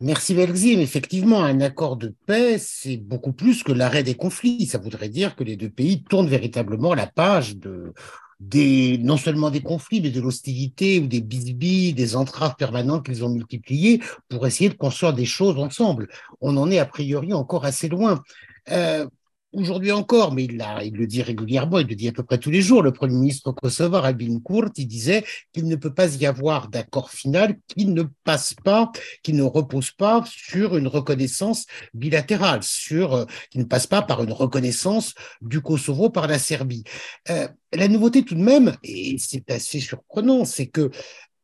Merci 0.00 0.34
Belzim. 0.34 0.80
Effectivement, 0.80 1.42
un 1.42 1.60
accord 1.60 1.96
de 1.96 2.14
paix, 2.26 2.58
c'est 2.58 2.98
beaucoup 2.98 3.32
plus 3.32 3.62
que 3.62 3.72
l'arrêt 3.72 4.02
des 4.02 4.14
conflits. 4.14 4.66
Ça 4.66 4.78
voudrait 4.78 5.08
dire 5.08 5.36
que 5.36 5.44
les 5.44 5.56
deux 5.56 5.70
pays 5.70 6.02
tournent 6.04 6.28
véritablement 6.28 6.94
la 6.94 7.06
page 7.06 7.56
de, 7.56 7.94
des, 8.40 8.98
non 8.98 9.16
seulement 9.16 9.50
des 9.50 9.62
conflits, 9.62 10.02
mais 10.02 10.10
de 10.10 10.20
l'hostilité 10.20 10.98
ou 10.98 11.06
des 11.06 11.22
bisbilles, 11.22 11.94
des 11.94 12.16
entraves 12.16 12.56
permanentes 12.56 13.06
qu'ils 13.06 13.24
ont 13.24 13.30
multipliées 13.30 14.02
pour 14.28 14.46
essayer 14.46 14.68
de 14.68 14.74
construire 14.74 15.14
des 15.14 15.24
choses 15.24 15.58
ensemble. 15.58 16.08
On 16.42 16.56
en 16.58 16.70
est 16.70 16.78
a 16.78 16.86
priori 16.86 17.32
encore 17.32 17.64
assez 17.64 17.88
loin. 17.88 18.22
Euh, 18.70 19.06
aujourd'hui 19.56 19.90
encore, 19.90 20.32
mais 20.32 20.44
il, 20.44 20.58
le 20.92 21.06
dit 21.06 21.22
régulièrement, 21.22 21.78
il 21.78 21.86
le 21.86 21.94
dit 21.94 22.08
à 22.08 22.12
peu 22.12 22.22
près 22.22 22.38
tous 22.38 22.50
les 22.50 22.60
jours, 22.60 22.82
le 22.82 22.92
Premier 22.92 23.14
ministre 23.14 23.52
kosovar, 23.52 24.04
Albin 24.04 24.38
Kurt, 24.44 24.76
il 24.78 24.86
disait 24.86 25.24
qu'il 25.52 25.66
ne 25.66 25.76
peut 25.76 25.94
pas 25.94 26.14
y 26.14 26.26
avoir 26.26 26.68
d'accord 26.68 27.10
final 27.10 27.58
qui 27.66 27.86
ne 27.86 28.04
passe 28.24 28.54
pas, 28.54 28.92
qui 29.22 29.32
ne 29.32 29.42
repose 29.42 29.90
pas 29.90 30.22
sur 30.26 30.76
une 30.76 30.86
reconnaissance 30.86 31.66
bilatérale, 31.94 32.62
sur, 32.62 33.14
euh, 33.14 33.24
qui 33.50 33.58
ne 33.58 33.64
passe 33.64 33.86
pas 33.86 34.02
par 34.02 34.22
une 34.22 34.32
reconnaissance 34.32 35.14
du 35.40 35.60
Kosovo 35.60 36.10
par 36.10 36.26
la 36.26 36.38
Serbie. 36.38 36.84
Euh, 37.30 37.48
la 37.72 37.88
nouveauté 37.88 38.22
tout 38.22 38.34
de 38.34 38.42
même, 38.42 38.76
et 38.82 39.16
c'est 39.18 39.50
assez 39.50 39.80
surprenant, 39.80 40.44
c'est 40.44 40.66
que 40.66 40.90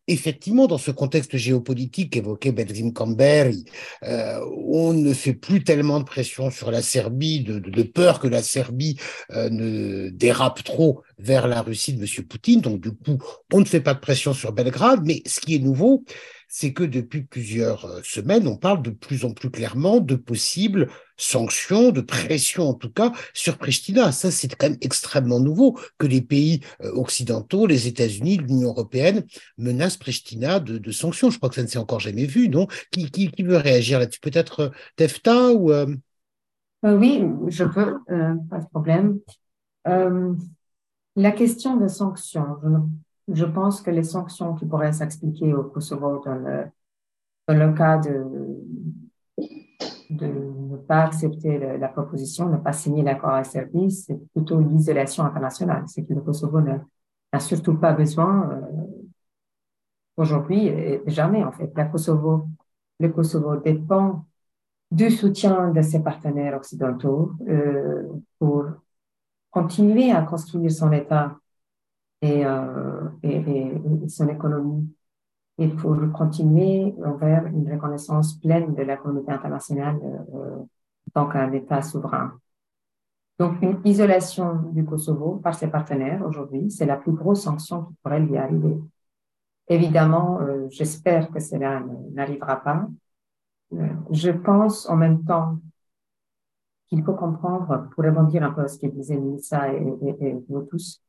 effectivement, 0.09 0.67
dans 0.67 0.79
ce 0.79 0.91
contexte 0.91 1.37
géopolitique 1.37 2.17
évoqué 2.17 2.53
Belzim 2.53 2.93
Camberi, 2.93 3.65
euh, 4.05 4.41
on 4.67 4.93
ne 4.93 5.13
fait 5.13 5.35
plus 5.35 5.63
tellement 5.63 6.01
de 6.01 6.05
pression 6.05 6.51
sur 6.51 6.71
la 6.71 6.83
Serbie, 6.83 7.41
de, 7.45 7.83
peur 7.83 8.21
que 8.21 8.29
la 8.29 8.43
Serbie 8.43 8.99
euh, 9.31 9.49
ne 9.51 10.11
dérape 10.11 10.63
trop 10.65 11.03
vers 11.19 11.47
la 11.47 11.63
Russie 11.63 11.95
de 11.95 12.03
M. 12.03 12.27
Poutine. 12.27 12.61
Donc, 12.61 12.81
du 12.81 12.93
coup, 12.93 13.19
on 13.53 13.61
ne 13.61 13.65
fait 13.65 13.81
pas 13.81 13.95
de 13.95 14.01
pression 14.01 14.35
sur 14.35 14.53
Belgrade. 14.53 15.01
Mais 15.05 15.23
ce 15.27 15.41
qui 15.41 15.55
est 15.55 15.61
nouveau, 15.61 16.05
c'est 16.55 16.75
que 16.75 16.85
depuis 16.85 17.23
plusieurs 17.23 17.87
euh, 17.87 18.01
semaines, 18.05 18.47
on 18.47 18.59
parle 18.59 18.83
de 18.83 18.91
plus 18.91 19.25
en 19.25 19.33
plus 19.33 19.51
clairement 19.51 20.01
de 20.01 20.17
possibles 20.17 20.91
sanctions, 21.17 21.93
de 21.93 22.03
pression 22.03 22.69
en 22.69 22.75
tout 22.75 22.93
cas, 22.93 23.11
sur 23.33 23.57
Pristina. 23.57 24.13
Ça, 24.13 24.31
c'est 24.31 24.55
quand 24.55 24.69
même 24.69 24.79
extrêmement 24.83 25.41
nouveau 25.41 25.79
que 25.97 26.07
les 26.07 26.21
pays 26.21 26.61
euh, 26.83 26.93
occidentaux, 26.93 27.67
les 27.67 27.89
États-Unis, 27.89 28.37
l'Union 28.37 28.69
européenne 28.69 29.25
menacent 29.57 29.97
Pristina 29.97 30.61
de, 30.61 30.93
sanctions. 30.93 31.31
Je 31.31 31.39
crois 31.39 31.49
que 31.49 31.55
ça 31.55 31.63
ne 31.63 31.69
s'est 31.69 31.79
encore 31.79 32.01
jamais 32.01 32.27
vu, 32.27 32.51
non? 32.51 32.67
Qui, 32.91 33.33
veut 33.39 33.57
réagir 33.57 33.99
là-dessus? 33.99 34.21
Peut-être 34.21 34.61
euh, 34.61 34.69
Tefta 34.97 35.55
ou 35.55 35.73
Oui, 36.83 37.25
je 37.49 37.65
peux, 37.65 37.97
pas 38.51 38.59
de 38.59 38.67
problème. 38.71 39.21
la 41.17 41.33
question 41.33 41.77
des 41.79 41.89
sanctions, 41.89 42.59
je 43.29 43.45
pense 43.45 43.81
que 43.81 43.91
les 43.91 44.03
sanctions 44.03 44.55
qui 44.55 44.67
pourraient 44.67 44.93
s'expliquer 44.93 45.55
au 45.55 45.65
Kosovo 45.65 46.23
dans 46.25 46.35
le, 47.49 47.73
cas 47.75 47.99
de, 47.99 48.25
ne 50.11 50.77
pas 50.77 51.05
accepter 51.05 51.79
la 51.79 51.89
proposition, 51.89 52.49
ne 52.49 52.57
pas 52.57 52.73
signer 52.73 53.03
l'accord 53.03 53.31
à 53.31 53.45
Serbie, 53.45 53.91
c'est 53.91 54.19
plutôt 54.33 54.61
l'isolation 54.61 55.25
internationale. 55.25 55.85
C'est 55.87 56.05
que 56.05 56.15
le 56.15 56.21
Kosovo 56.21 56.61
n'a 56.61 57.41
surtout 57.41 57.77
pas 57.77 57.93
besoin 57.93 58.51
euh, 58.51 58.61
aujourd'hui 60.17 60.67
et 60.67 61.03
jamais 61.07 61.45
en 61.45 61.53
fait. 61.53 61.73
Kosovo, 61.91 62.49
le 63.01 63.09
Kosovo 63.09 63.57
dépend 63.57 64.27
du 64.91 65.11
soutien 65.11 65.71
de 65.71 65.81
ses 65.81 66.03
partenaires 66.03 66.57
occidentaux 66.57 67.33
euh, 67.49 68.03
pour 68.39 68.67
continuer 69.51 70.13
à 70.13 70.23
construire 70.23 70.71
son 70.71 70.93
État 70.93 71.37
et, 72.23 72.45
et, 73.23 74.09
son 74.09 74.29
économie 74.29 74.89
et 75.59 75.69
pour 75.69 75.97
continuer 76.13 76.95
vers 77.21 77.47
une 77.47 77.71
reconnaissance 77.71 78.35
pleine 78.41 78.75
de 78.75 78.83
la 78.83 78.97
communauté 78.97 79.33
internationale 79.33 79.99
euh, 80.03 80.59
en 80.59 80.67
tant 81.13 81.29
qu'un 81.29 81.53
État 81.53 81.83
souverain. 81.83 82.39
Donc, 83.39 83.61
une 83.63 83.81
isolation 83.85 84.63
du 84.73 84.85
Kosovo 84.85 85.41
par 85.43 85.55
ses 85.55 85.69
partenaires 85.69 86.25
aujourd'hui, 86.25 86.71
c'est 86.71 86.87
la 86.87 86.97
plus 86.97 87.13
grosse 87.13 87.43
sanction 87.43 87.85
qui 87.85 87.95
pourrait 88.03 88.21
lui 88.21 88.37
arriver. 88.37 88.79
Évidemment, 89.69 90.41
euh, 90.41 90.67
j'espère 90.71 91.31
que 91.31 91.41
cela 91.41 91.83
n'arrivera 92.13 92.57
pas. 92.57 92.89
Euh, 93.75 93.89
je 94.11 94.31
pense 94.31 94.89
en 94.89 94.97
même 94.97 95.25
temps 95.25 95.59
qu'il 96.89 97.03
faut 97.05 97.15
comprendre, 97.15 97.89
pour 97.95 98.05
rebondir 98.05 98.43
un 98.43 98.53
peu 98.53 98.63
à 98.63 98.69
ce 98.69 98.79
que 98.79 98.87
disait 98.87 99.17
Nissa 99.17 99.73
et, 99.73 100.37
vous 100.49 100.63
tous, 100.63 101.03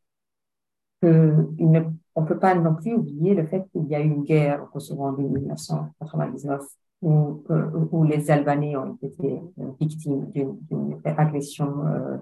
on 1.04 2.22
ne 2.22 2.28
peut 2.28 2.40
pas 2.40 2.56
non 2.56 2.76
plus 2.76 2.94
oublier 2.94 3.34
le 3.34 3.46
fait 3.48 3.66
qu'il 3.72 3.86
y 3.88 3.96
a 3.96 4.02
eu 4.02 4.06
une 4.06 4.24
guerre 4.24 4.64
au 4.64 4.68
Kosovo 4.68 5.06
en 5.06 5.12
1999 5.14 6.62
où, 7.04 7.44
euh, 7.50 7.70
où 7.92 8.04
les 8.04 8.32
Albanais 8.32 8.76
ont 8.78 8.98
été 9.02 9.42
euh, 9.60 9.72
victimes 9.80 10.32
d'une 10.32 11.02
agression 11.04 11.86
euh, 11.86 12.18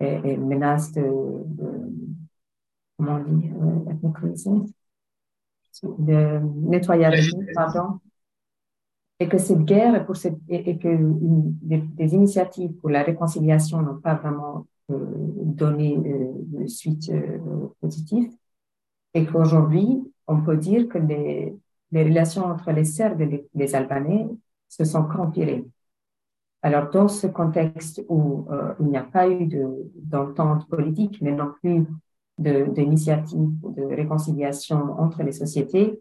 et, 0.00 0.36
menace 0.36 0.92
de, 0.92 1.02
comment 2.96 3.16
on 3.16 3.24
dit, 3.24 3.50
de 5.98 6.38
nettoyage, 6.68 7.32
pardon, 7.54 7.98
et 9.18 9.28
que 9.28 9.38
cette 9.38 9.64
guerre 9.64 10.04
pour 10.06 10.16
cette, 10.16 10.38
et, 10.48 10.78
que 10.78 10.88
des, 11.62 12.14
initiatives 12.14 12.72
pour 12.74 12.90
la 12.90 13.02
réconciliation 13.02 13.82
n'ont 13.82 14.00
pas 14.00 14.14
vraiment 14.14 14.66
donné 15.44 15.96
de 15.96 16.66
suite 16.66 17.10
positive 17.80 18.30
et 19.14 19.26
qu'aujourd'hui, 19.26 20.02
on 20.26 20.40
peut 20.42 20.56
dire 20.56 20.88
que 20.88 20.98
les, 20.98 21.54
relations 21.92 22.44
entre 22.44 22.72
les 22.72 22.84
Serbes 22.84 23.20
et 23.20 23.48
les, 23.54 23.74
Albanais 23.74 24.26
se 24.68 24.84
sont 24.84 25.06
empirées. 25.18 25.64
Alors, 26.62 26.90
dans 26.90 27.08
ce 27.08 27.26
contexte 27.26 28.02
où 28.08 28.46
euh, 28.50 28.74
il 28.80 28.86
n'y 28.86 28.96
a 28.96 29.02
pas 29.02 29.28
eu 29.28 29.48
d'entente 29.96 30.68
politique, 30.68 31.20
mais 31.20 31.32
non 31.32 31.52
plus 31.60 31.86
d'initiative 32.38 33.50
de, 33.62 33.82
de 33.82 33.94
réconciliation 33.94 34.98
entre 34.98 35.22
les 35.22 35.32
sociétés, 35.32 36.00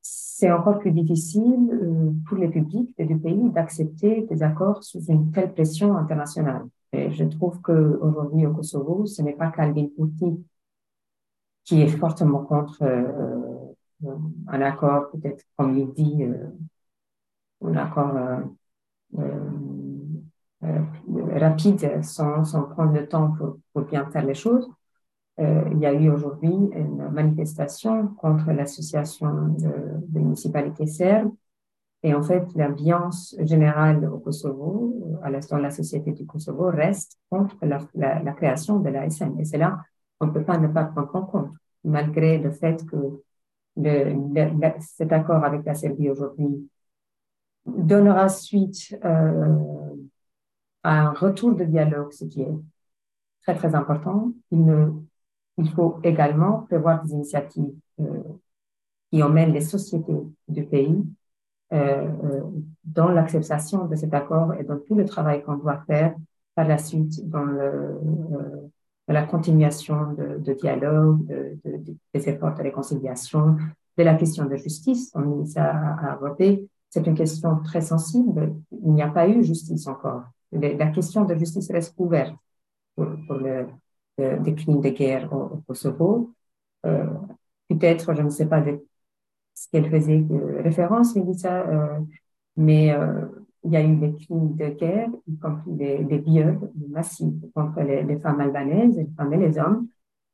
c'est 0.00 0.50
encore 0.50 0.78
plus 0.78 0.92
difficile 0.92 1.68
euh, 1.72 2.10
pour 2.26 2.38
les 2.38 2.48
publics 2.48 2.94
du 2.98 3.18
pays 3.18 3.50
d'accepter 3.50 4.22
des 4.22 4.42
accords 4.42 4.82
sous 4.82 5.04
une 5.06 5.30
telle 5.30 5.52
pression 5.52 5.96
internationale. 5.96 6.66
Je 6.92 7.24
trouve 7.24 7.60
qu'aujourd'hui 7.60 8.46
au 8.46 8.54
Kosovo, 8.54 9.06
ce 9.06 9.22
n'est 9.22 9.34
pas 9.34 9.50
Calvin 9.50 9.88
qui 11.64 11.82
est 11.82 11.88
fortement 11.88 12.44
contre 12.44 12.82
euh, 12.82 14.16
un 14.46 14.62
accord, 14.62 15.10
peut-être 15.10 15.44
comme 15.56 15.76
il 15.76 15.92
dit, 15.92 16.24
euh, 16.24 16.48
un 17.62 17.76
accord 17.76 18.14
euh, 19.18 19.60
rapide 21.32 22.02
sans, 22.02 22.42
prendre 22.70 22.92
le 22.92 23.06
temps 23.06 23.32
pour, 23.32 23.58
pour 23.72 23.82
bien 23.82 24.06
faire 24.10 24.24
les 24.24 24.34
choses. 24.34 24.68
il 25.38 25.78
y 25.78 25.86
a 25.86 25.92
eu 25.92 26.10
aujourd'hui 26.10 26.50
une 26.50 27.10
manifestation 27.10 28.08
contre 28.14 28.50
l'association 28.52 29.48
de, 29.58 29.70
de 30.08 30.18
municipalités 30.18 30.86
serbes 30.86 31.32
et 32.02 32.14
en 32.14 32.22
fait, 32.22 32.44
l'ambiance 32.54 33.34
générale 33.40 34.08
au 34.08 34.18
Kosovo, 34.18 35.18
à 35.22 35.30
l'instant 35.30 35.58
la 35.58 35.70
société 35.70 36.12
du 36.12 36.26
Kosovo, 36.26 36.70
reste 36.70 37.18
contre 37.28 37.56
la, 37.62 37.78
la, 37.94 38.22
la 38.22 38.32
création 38.32 38.78
de 38.78 38.88
l'ASN. 38.88 39.38
Et 39.40 39.44
c'est 39.44 39.58
là 39.58 39.78
on 40.20 40.26
ne 40.26 40.32
peut 40.32 40.44
pas 40.44 40.58
ne 40.58 40.68
pas 40.68 40.84
prendre 40.84 41.14
en 41.14 41.22
compte, 41.22 41.52
malgré 41.84 42.38
le 42.38 42.50
fait 42.50 42.84
que 42.86 43.22
cet 44.80 45.12
accord 45.12 45.44
avec 45.44 45.64
la 45.64 45.74
Serbie 45.74 46.10
aujourd'hui 46.10 46.68
donnera 47.66 48.28
suite 48.28 48.98
euh, 49.04 49.56
à 50.82 51.02
un 51.02 51.12
retour 51.12 51.54
de 51.54 51.64
dialogue, 51.64 52.12
ce 52.12 52.24
qui 52.24 52.42
est 52.42 52.54
très, 53.42 53.54
très 53.54 53.74
important. 53.74 54.32
Il, 54.50 55.70
faut 55.74 56.00
également 56.02 56.62
prévoir 56.62 57.02
des 57.04 57.12
initiatives 57.12 57.74
euh, 58.00 58.22
qui 59.10 59.22
emmènent 59.22 59.52
les 59.52 59.60
sociétés 59.60 60.22
du 60.48 60.64
pays 60.64 60.96
euh, 60.96 60.96
euh 60.96 61.17
dans 61.70 63.08
l'acceptation 63.08 63.86
de 63.86 63.96
cet 63.96 64.14
accord 64.14 64.54
et 64.54 64.64
dans 64.64 64.78
tout 64.78 64.94
le 64.94 65.04
travail 65.04 65.42
qu'on 65.42 65.56
doit 65.56 65.82
faire 65.86 66.14
par 66.54 66.66
la 66.66 66.78
suite 66.78 67.28
dans 67.28 67.44
le, 67.44 67.60
euh, 67.62 68.68
de 69.06 69.12
la 69.12 69.22
continuation 69.24 70.12
de, 70.14 70.38
de 70.38 70.52
dialogue, 70.54 71.24
de, 71.26 71.58
de, 71.64 71.96
des 72.14 72.28
efforts 72.28 72.54
de 72.54 72.62
réconciliation, 72.62 73.56
de 73.96 74.02
la 74.02 74.14
question 74.14 74.44
de 74.46 74.56
justice, 74.56 75.12
on 75.14 75.22
initie 75.24 75.58
à, 75.58 76.12
aborder. 76.12 76.68
C'est 76.90 77.06
une 77.06 77.14
question 77.14 77.60
très 77.62 77.82
sensible. 77.82 78.54
Il 78.72 78.92
n'y 78.92 79.02
a 79.02 79.08
pas 79.08 79.28
eu 79.28 79.44
justice 79.44 79.86
encore. 79.86 80.22
La 80.52 80.88
question 80.88 81.24
de 81.24 81.34
justice 81.34 81.70
reste 81.70 81.94
ouverte 81.98 82.34
pour, 82.96 83.06
pour 83.26 83.36
le, 83.36 83.66
des 84.16 84.54
crimes 84.54 84.80
de 84.80 84.88
guerre 84.88 85.32
au, 85.32 85.62
Kosovo. 85.66 86.32
Euh, 86.86 87.06
Peut-être, 87.68 88.14
je 88.14 88.22
ne 88.22 88.30
sais 88.30 88.46
pas 88.46 88.62
ce 89.58 89.68
qu'elle 89.70 89.90
faisait 89.90 90.24
référence, 90.62 91.16
euh, 91.16 91.98
mais 92.56 92.92
euh, 92.92 93.26
il 93.64 93.72
y 93.72 93.76
a 93.76 93.82
eu 93.82 93.96
des 93.96 94.14
crimes 94.14 94.54
de 94.54 94.68
guerre, 94.68 95.10
y 95.26 95.36
compris 95.38 95.72
des, 95.72 96.04
des 96.04 96.88
massifs 96.88 97.34
contre 97.54 97.80
les, 97.80 98.18
femmes 98.20 98.40
albanaises, 98.40 98.96
les 98.96 99.08
femmes 99.16 99.32
et 99.32 99.36
les 99.38 99.58
hommes, 99.58 99.88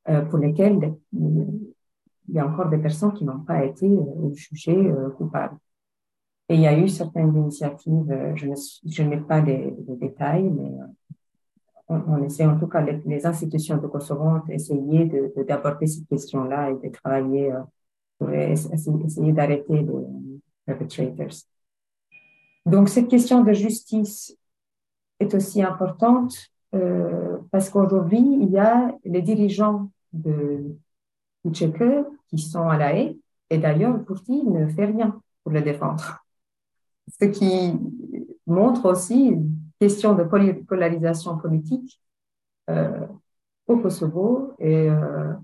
euh, 0.08 0.20
pour 0.22 0.38
lesquels 0.38 0.94
il 1.12 2.34
y 2.34 2.38
a 2.38 2.46
encore 2.46 2.68
des 2.68 2.78
personnes 2.78 3.14
qui 3.14 3.24
n'ont 3.24 3.40
pas 3.40 3.64
été 3.64 3.88
jugées 4.34 4.92
coupables. 5.16 5.56
Et 6.50 6.56
il 6.56 6.60
y 6.60 6.66
a 6.66 6.78
eu 6.78 6.88
certaines 6.88 7.34
initiatives, 7.34 8.10
euh, 8.10 8.34
je 8.36 9.02
n'ai 9.02 9.16
pas 9.16 9.40
les, 9.40 9.74
détails, 9.88 10.50
mais 10.50 10.70
on, 11.88 12.22
essaie, 12.22 12.44
en 12.44 12.58
tout 12.58 12.66
cas, 12.66 12.82
les, 12.82 13.26
institutions 13.26 13.78
de 13.78 13.86
Kosovo 13.86 14.24
ont 14.24 14.42
essayé 14.48 15.06
d'aborder 15.46 15.86
de, 15.86 15.90
cette 15.90 16.08
question-là 16.08 16.70
et 16.70 16.88
de 16.88 16.92
travailler 16.92 17.50
pour 18.18 18.30
essayer 18.30 19.32
d'arrêter 19.32 19.74
les 19.74 19.86
perpetrators. 20.66 21.36
Donc, 22.66 22.88
cette 22.88 23.08
question 23.08 23.42
de 23.42 23.52
justice 23.52 24.36
est 25.20 25.34
aussi 25.34 25.62
importante 25.62 26.34
euh, 26.74 27.38
parce 27.50 27.68
qu'aujourd'hui, 27.70 28.20
il 28.40 28.50
y 28.50 28.58
a 28.58 28.96
les 29.04 29.22
dirigeants 29.22 29.90
de 30.12 30.76
Tchéque 31.50 31.82
qui 32.28 32.38
sont 32.38 32.68
à 32.68 32.78
la 32.78 32.96
haie 32.96 33.16
et 33.50 33.58
d'ailleurs, 33.58 34.02
Pourti 34.04 34.42
ne 34.44 34.66
fait 34.66 34.86
rien 34.86 35.20
pour 35.42 35.52
le 35.52 35.60
défendre. 35.60 36.24
Ce 37.20 37.26
qui 37.26 37.78
montre 38.46 38.86
aussi 38.86 39.26
une 39.26 39.56
question 39.78 40.14
de 40.14 40.24
polarisation 40.24 41.36
politique 41.36 42.00
euh, 42.70 43.06
au 43.66 43.76
Kosovo 43.76 44.54
et, 44.58 44.88
euh, 44.88 45.34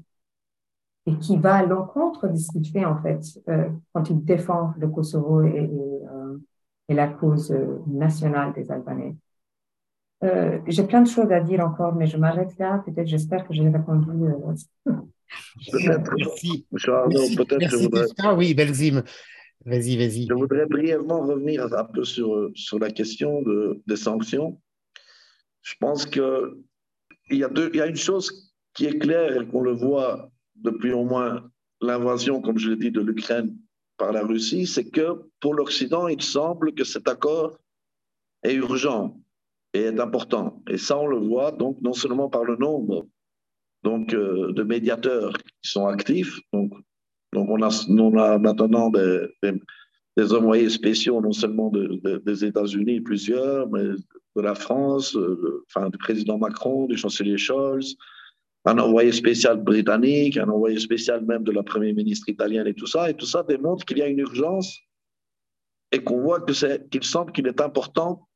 et 1.10 1.18
qui 1.18 1.36
va 1.36 1.56
à 1.56 1.66
l'encontre 1.66 2.28
de 2.28 2.36
ce 2.36 2.50
qu'il 2.52 2.66
fait 2.66 2.84
en 2.84 3.00
fait 3.02 3.20
euh, 3.48 3.68
quand 3.92 4.08
il 4.10 4.24
défend 4.24 4.74
le 4.78 4.88
Kosovo 4.88 5.42
et, 5.42 5.48
et 5.48 6.06
euh, 6.08 6.38
et 6.90 6.94
la 6.94 7.06
cause 7.06 7.52
euh, 7.52 7.78
nationale 7.86 8.52
des 8.52 8.70
Albanais. 8.70 9.14
Euh, 10.24 10.58
j'ai 10.66 10.82
plein 10.82 11.00
de 11.02 11.08
choses 11.08 11.30
à 11.30 11.40
dire 11.40 11.60
encore, 11.60 11.94
mais 11.94 12.06
je 12.06 12.16
m'arrête 12.16 12.58
là. 12.58 12.82
Peut-être, 12.84 13.06
j'espère 13.06 13.46
que 13.46 13.54
j'ai 13.54 13.66
répondu. 13.68 14.10
Euh... 14.10 14.92
Peut-être. 15.70 16.12
Merci. 16.18 16.66
peut-être 16.68 17.70
je 17.70 17.76
voudrais... 17.76 18.06
Ah 18.18 18.34
oui, 18.34 18.54
Belzim. 18.54 19.04
Vas-y, 19.64 19.96
vas-y. 19.96 20.26
Je 20.26 20.34
voudrais 20.34 20.66
brièvement 20.66 21.20
revenir 21.20 21.72
un 21.72 21.84
peu 21.84 22.02
sur, 22.02 22.50
sur 22.54 22.78
la 22.80 22.90
question 22.90 23.40
de, 23.42 23.80
des 23.86 23.96
sanctions. 23.96 24.60
Je 25.62 25.74
pense 25.78 26.06
qu'il 26.06 26.22
y, 27.30 27.44
a 27.44 27.48
deux, 27.48 27.70
il 27.72 27.78
y 27.78 27.82
a 27.82 27.86
une 27.86 27.96
chose 27.96 28.52
qui 28.74 28.86
est 28.86 28.98
claire 28.98 29.40
et 29.40 29.46
qu'on 29.46 29.62
le 29.62 29.72
voit 29.72 30.30
depuis 30.62 30.92
au 30.92 31.04
moins 31.04 31.50
l'invasion, 31.80 32.40
comme 32.40 32.58
je 32.58 32.70
l'ai 32.70 32.76
dit, 32.76 32.90
de 32.90 33.00
l'Ukraine 33.00 33.56
par 33.96 34.12
la 34.12 34.22
Russie, 34.22 34.66
c'est 34.66 34.88
que 34.88 35.22
pour 35.40 35.54
l'Occident, 35.54 36.08
il 36.08 36.22
semble 36.22 36.74
que 36.74 36.84
cet 36.84 37.08
accord 37.08 37.58
est 38.42 38.54
urgent 38.54 39.18
et 39.74 39.80
est 39.82 40.00
important. 40.00 40.62
Et 40.68 40.78
ça, 40.78 40.98
on 40.98 41.06
le 41.06 41.18
voit 41.18 41.52
donc 41.52 41.80
non 41.82 41.92
seulement 41.92 42.28
par 42.28 42.44
le 42.44 42.56
nombre 42.56 43.06
donc, 43.82 44.14
euh, 44.14 44.52
de 44.52 44.62
médiateurs 44.62 45.32
qui 45.38 45.70
sont 45.70 45.86
actifs. 45.86 46.38
Donc, 46.52 46.72
on, 47.34 47.62
a, 47.62 48.38
maintenant 48.38 48.90
des, 48.90 50.34
envoyés 50.34 50.68
spéciaux, 50.68 51.20
non 51.20 51.32
seulement 51.32 51.70
de, 51.70 52.20
des 52.24 52.44
États-Unis, 52.44 53.00
plusieurs, 53.00 53.68
mais 53.70 53.84
de 54.36 54.40
la 54.40 54.54
France, 54.54 55.16
euh, 55.16 55.64
enfin, 55.68 55.88
du 55.90 55.98
président 55.98 56.38
Macron, 56.38 56.86
du 56.86 56.96
chancelier 56.96 57.38
Scholz, 57.38 57.96
un 58.64 58.78
envoyé 58.78 59.12
spécial 59.12 59.62
britannique, 59.62 60.36
un 60.36 60.48
envoyé 60.48 60.78
spécial 60.78 61.24
même 61.24 61.44
de 61.44 61.52
la 61.52 61.62
première 61.62 61.94
ministre 61.94 62.28
italienne 62.28 62.66
et 62.66 62.74
tout 62.74 62.86
ça. 62.86 63.10
Et 63.10 63.14
tout 63.14 63.26
ça 63.26 63.42
démontre 63.42 63.84
qu'il 63.84 63.98
y 63.98 64.02
a 64.02 64.06
une 64.06 64.18
urgence 64.18 64.78
et 65.92 66.02
qu'on 66.02 66.20
voit 66.20 66.40
qu'il 66.90 67.04
semble 67.04 67.32
qu'il 67.32 67.46
est 67.46 67.60
important 67.60 68.28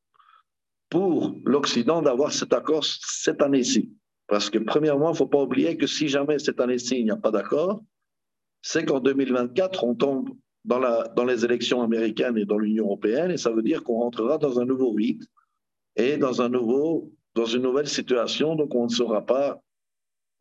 pour 0.89 1.35
l'Occident 1.45 2.01
d'avoir 2.01 2.31
cet 2.31 2.53
accord 2.53 2.83
cette 2.83 3.41
année-ci. 3.41 3.93
Parce 4.27 4.49
que 4.49 4.57
premièrement, 4.57 5.09
il 5.09 5.13
ne 5.13 5.17
faut 5.17 5.27
pas 5.27 5.41
oublier 5.41 5.77
que 5.77 5.87
si 5.87 6.07
jamais 6.07 6.39
cette 6.39 6.59
année-ci, 6.59 6.99
il 6.99 7.05
n'y 7.05 7.11
a 7.11 7.17
pas 7.17 7.31
d'accord, 7.31 7.83
c'est 8.61 8.85
qu'en 8.85 8.99
2024, 8.99 9.83
on 9.83 9.93
tombe 9.93 10.29
dans, 10.63 10.79
la, 10.79 11.07
dans 11.15 11.25
les 11.25 11.45
élections 11.45 11.83
américaines 11.83 12.37
et 12.37 12.45
dans 12.45 12.57
l'Union 12.57 12.85
européenne, 12.85 13.31
et 13.31 13.37
ça 13.37 13.51
veut 13.51 13.61
dire 13.61 13.83
qu'on 13.83 13.99
rentrera 13.99 14.39
dans 14.39 14.59
un 14.59 14.65
nouveau 14.65 14.95
vide 14.95 15.23
et 15.95 16.17
dans, 16.17 16.41
un 16.41 16.49
nouveau, 16.49 17.11
dans 17.35 17.45
une 17.45 17.61
nouvelle 17.61 17.87
situation, 17.87 18.55
donc 18.55 18.73
on 18.73 18.85
ne 18.85 18.89
saura 18.89 19.25
pas, 19.25 19.61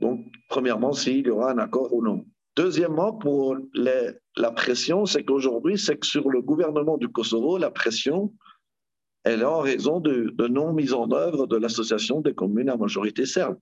donc, 0.00 0.20
premièrement, 0.48 0.92
s'il 0.92 1.26
y 1.26 1.30
aura 1.30 1.52
un 1.52 1.58
accord 1.58 1.92
ou 1.92 2.02
non. 2.02 2.24
Deuxièmement, 2.56 3.12
pour 3.12 3.56
la 3.74 4.52
pression, 4.52 5.06
c'est 5.06 5.24
qu'aujourd'hui, 5.24 5.78
c'est 5.78 5.96
que 5.96 6.06
sur 6.06 6.30
le 6.30 6.40
gouvernement 6.40 6.98
du 6.98 7.08
Kosovo, 7.08 7.58
la 7.58 7.70
pression, 7.70 8.32
elle 9.24 9.40
est 9.40 9.44
en 9.44 9.60
raison 9.60 10.00
de, 10.00 10.34
non-mise 10.48 10.92
en 10.92 11.10
œuvre 11.10 11.46
de 11.46 11.56
l'association 11.56 12.20
des 12.20 12.34
communes 12.34 12.68
à 12.68 12.76
majorité 12.76 13.26
serbe. 13.26 13.56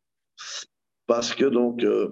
Parce 1.07 1.35
que 1.35 1.45
donc, 1.45 1.83
euh, 1.85 2.09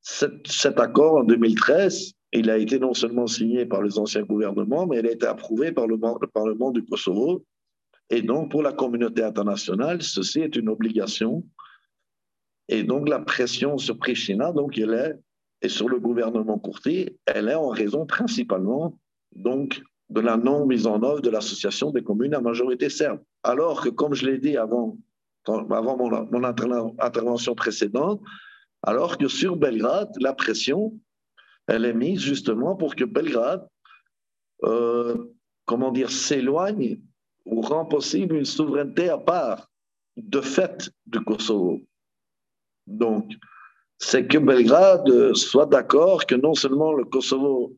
cet, 0.00 0.80
accord 0.80 1.16
en 1.16 1.24
2013, 1.24 2.12
il 2.32 2.50
a 2.50 2.58
été 2.58 2.78
non 2.78 2.94
seulement 2.94 3.26
signé 3.26 3.66
par 3.66 3.82
les 3.82 3.98
anciens 3.98 4.22
gouvernements, 4.22 4.86
mais 4.86 4.98
il 4.98 5.06
a 5.06 5.12
été 5.12 5.26
approuvé 5.26 5.70
par 5.70 5.86
le 5.86 5.98
Parlement 6.32 6.70
du 6.70 6.84
Kosovo. 6.84 7.44
Et 8.10 8.22
donc, 8.22 8.50
pour 8.50 8.62
la 8.62 8.72
communauté 8.72 9.22
internationale, 9.22 10.02
ceci 10.02 10.40
est 10.40 10.56
une 10.56 10.68
obligation. 10.68 11.44
Et 12.68 12.82
donc, 12.82 13.08
la 13.08 13.20
pression 13.20 13.78
sur 13.78 13.98
Pristina, 13.98 14.52
donc, 14.52 14.78
elle 14.78 14.94
est 14.94 15.18
et 15.64 15.68
sur 15.70 15.88
le 15.88 15.98
gouvernement 15.98 16.58
Courtier, 16.58 17.18
elle 17.24 17.48
est 17.48 17.54
en 17.54 17.68
raison 17.68 18.04
principalement 18.04 18.98
donc 19.34 19.82
de 20.10 20.20
la 20.20 20.36
non 20.36 20.66
mise 20.66 20.86
en 20.86 21.02
œuvre 21.02 21.22
de 21.22 21.30
l'association 21.30 21.90
des 21.90 22.02
communes 22.02 22.34
à 22.34 22.40
majorité 22.42 22.90
serbe. 22.90 23.20
Alors 23.42 23.82
que, 23.82 23.88
comme 23.88 24.12
je 24.12 24.26
l'ai 24.26 24.38
dit 24.38 24.58
avant, 24.58 24.98
avant 25.46 25.96
mon, 25.96 26.44
intervention 26.44 27.54
précédente, 27.54 28.20
alors 28.82 29.16
que 29.16 29.26
sur 29.26 29.56
Belgrade, 29.56 30.10
la 30.20 30.34
pression, 30.34 30.92
elle 31.66 31.86
est 31.86 31.94
mise 31.94 32.20
justement 32.20 32.76
pour 32.76 32.94
que 32.94 33.04
Belgrade, 33.04 33.66
euh, 34.64 35.32
comment 35.64 35.92
dire, 35.92 36.10
s'éloigne 36.10 37.00
ou 37.46 37.62
rend 37.62 37.86
possible 37.86 38.36
une 38.36 38.44
souveraineté 38.44 39.08
à 39.08 39.16
part 39.16 39.70
de 40.18 40.42
fait 40.42 40.90
du 41.06 41.20
Kosovo. 41.20 41.80
Donc, 42.86 43.32
c'est 43.98 44.26
que 44.26 44.38
Belgrade 44.38 45.34
soit 45.34 45.66
d'accord 45.66 46.26
que 46.26 46.34
non 46.34 46.54
seulement 46.54 46.92
le 46.92 47.04
Kosovo 47.04 47.76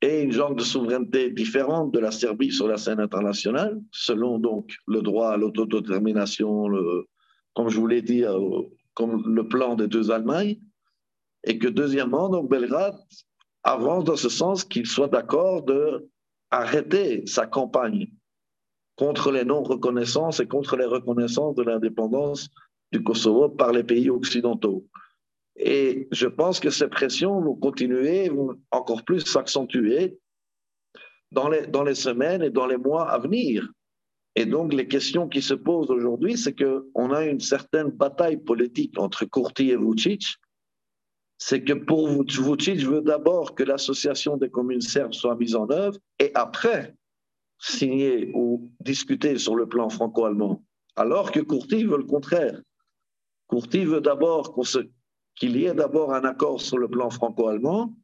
ait 0.00 0.22
une 0.22 0.32
genre 0.32 0.54
de 0.54 0.62
souveraineté 0.62 1.30
différente 1.30 1.92
de 1.92 1.98
la 1.98 2.10
Serbie 2.10 2.52
sur 2.52 2.68
la 2.68 2.76
scène 2.76 3.00
internationale, 3.00 3.80
selon 3.90 4.38
donc 4.38 4.76
le 4.86 5.02
droit 5.02 5.30
à 5.30 5.36
l'autodétermination, 5.36 6.66
comme 7.54 7.68
je 7.68 7.80
vous 7.80 7.86
l'ai 7.88 8.02
dit, 8.02 8.24
comme 8.94 9.22
le 9.34 9.48
plan 9.48 9.74
des 9.74 9.88
deux 9.88 10.10
Allemagnes, 10.10 10.58
et 11.44 11.58
que 11.58 11.68
deuxièmement, 11.68 12.28
donc 12.28 12.48
Belgrade 12.48 12.96
avance 13.64 14.04
dans 14.04 14.16
ce 14.16 14.28
sens 14.28 14.64
qu'il 14.64 14.86
soit 14.86 15.08
d'accord 15.08 15.62
de 15.62 16.08
arrêter 16.50 17.26
sa 17.26 17.46
campagne 17.46 18.08
contre 18.96 19.30
les 19.30 19.44
non-reconnaissances 19.44 20.40
et 20.40 20.46
contre 20.46 20.76
les 20.76 20.84
reconnaissances 20.84 21.54
de 21.54 21.62
l'indépendance 21.62 22.48
du 22.92 23.02
Kosovo 23.02 23.48
par 23.48 23.72
les 23.72 23.84
pays 23.84 24.10
occidentaux. 24.10 24.86
Et 25.56 26.08
je 26.12 26.26
pense 26.26 26.60
que 26.60 26.70
ces 26.70 26.88
pressions 26.88 27.40
vont 27.40 27.56
continuer, 27.56 28.28
vont 28.28 28.54
encore 28.70 29.04
plus 29.04 29.20
s'accentuer 29.20 30.18
dans 31.32 31.48
les, 31.48 31.94
semaines 31.94 32.42
et 32.42 32.50
dans 32.50 32.66
les 32.66 32.76
mois 32.76 33.10
à 33.10 33.18
venir. 33.18 33.68
Et 34.34 34.46
donc, 34.46 34.72
les 34.72 34.86
questions 34.86 35.28
qui 35.28 35.42
se 35.42 35.54
posent 35.54 35.90
aujourd'hui, 35.90 36.38
c'est 36.38 36.54
qu'on 36.54 37.12
a 37.12 37.24
une 37.24 37.40
certaine 37.40 37.88
bataille 37.88 38.36
politique 38.36 38.98
entre 38.98 39.24
Kurti 39.24 39.70
et 39.70 39.76
Vucic. 39.76 40.36
C'est 41.38 41.62
que 41.62 41.72
pour 41.72 42.08
Vucic, 42.08 42.78
veut 42.78 43.02
d'abord 43.02 43.54
que 43.54 43.64
l'association 43.64 44.36
des 44.36 44.48
communes 44.48 44.80
serbes 44.80 45.12
soit 45.12 45.36
mise 45.36 45.56
en 45.56 45.68
œuvre 45.70 45.98
et 46.18 46.30
après 46.34 46.94
signer 47.60 48.30
ou 48.34 48.70
discuter 48.80 49.38
sur 49.38 49.56
le 49.56 49.68
plan 49.68 49.88
franco-allemand. 49.88 50.62
Alors 50.94 51.32
que 51.32 51.40
Kurti 51.40 51.84
veut 51.84 51.98
le 51.98 52.04
contraire. 52.04 52.60
Kurti 53.48 53.84
veut 53.84 54.00
d'abord 54.00 54.54
qu'il 55.34 55.56
y 55.56 55.64
ait 55.64 55.74
d'abord 55.74 56.12
un 56.12 56.24
accord 56.24 56.60
sur 56.60 56.78
le 56.78 56.88
plan 56.88 57.10
franco-allemand 57.10 57.94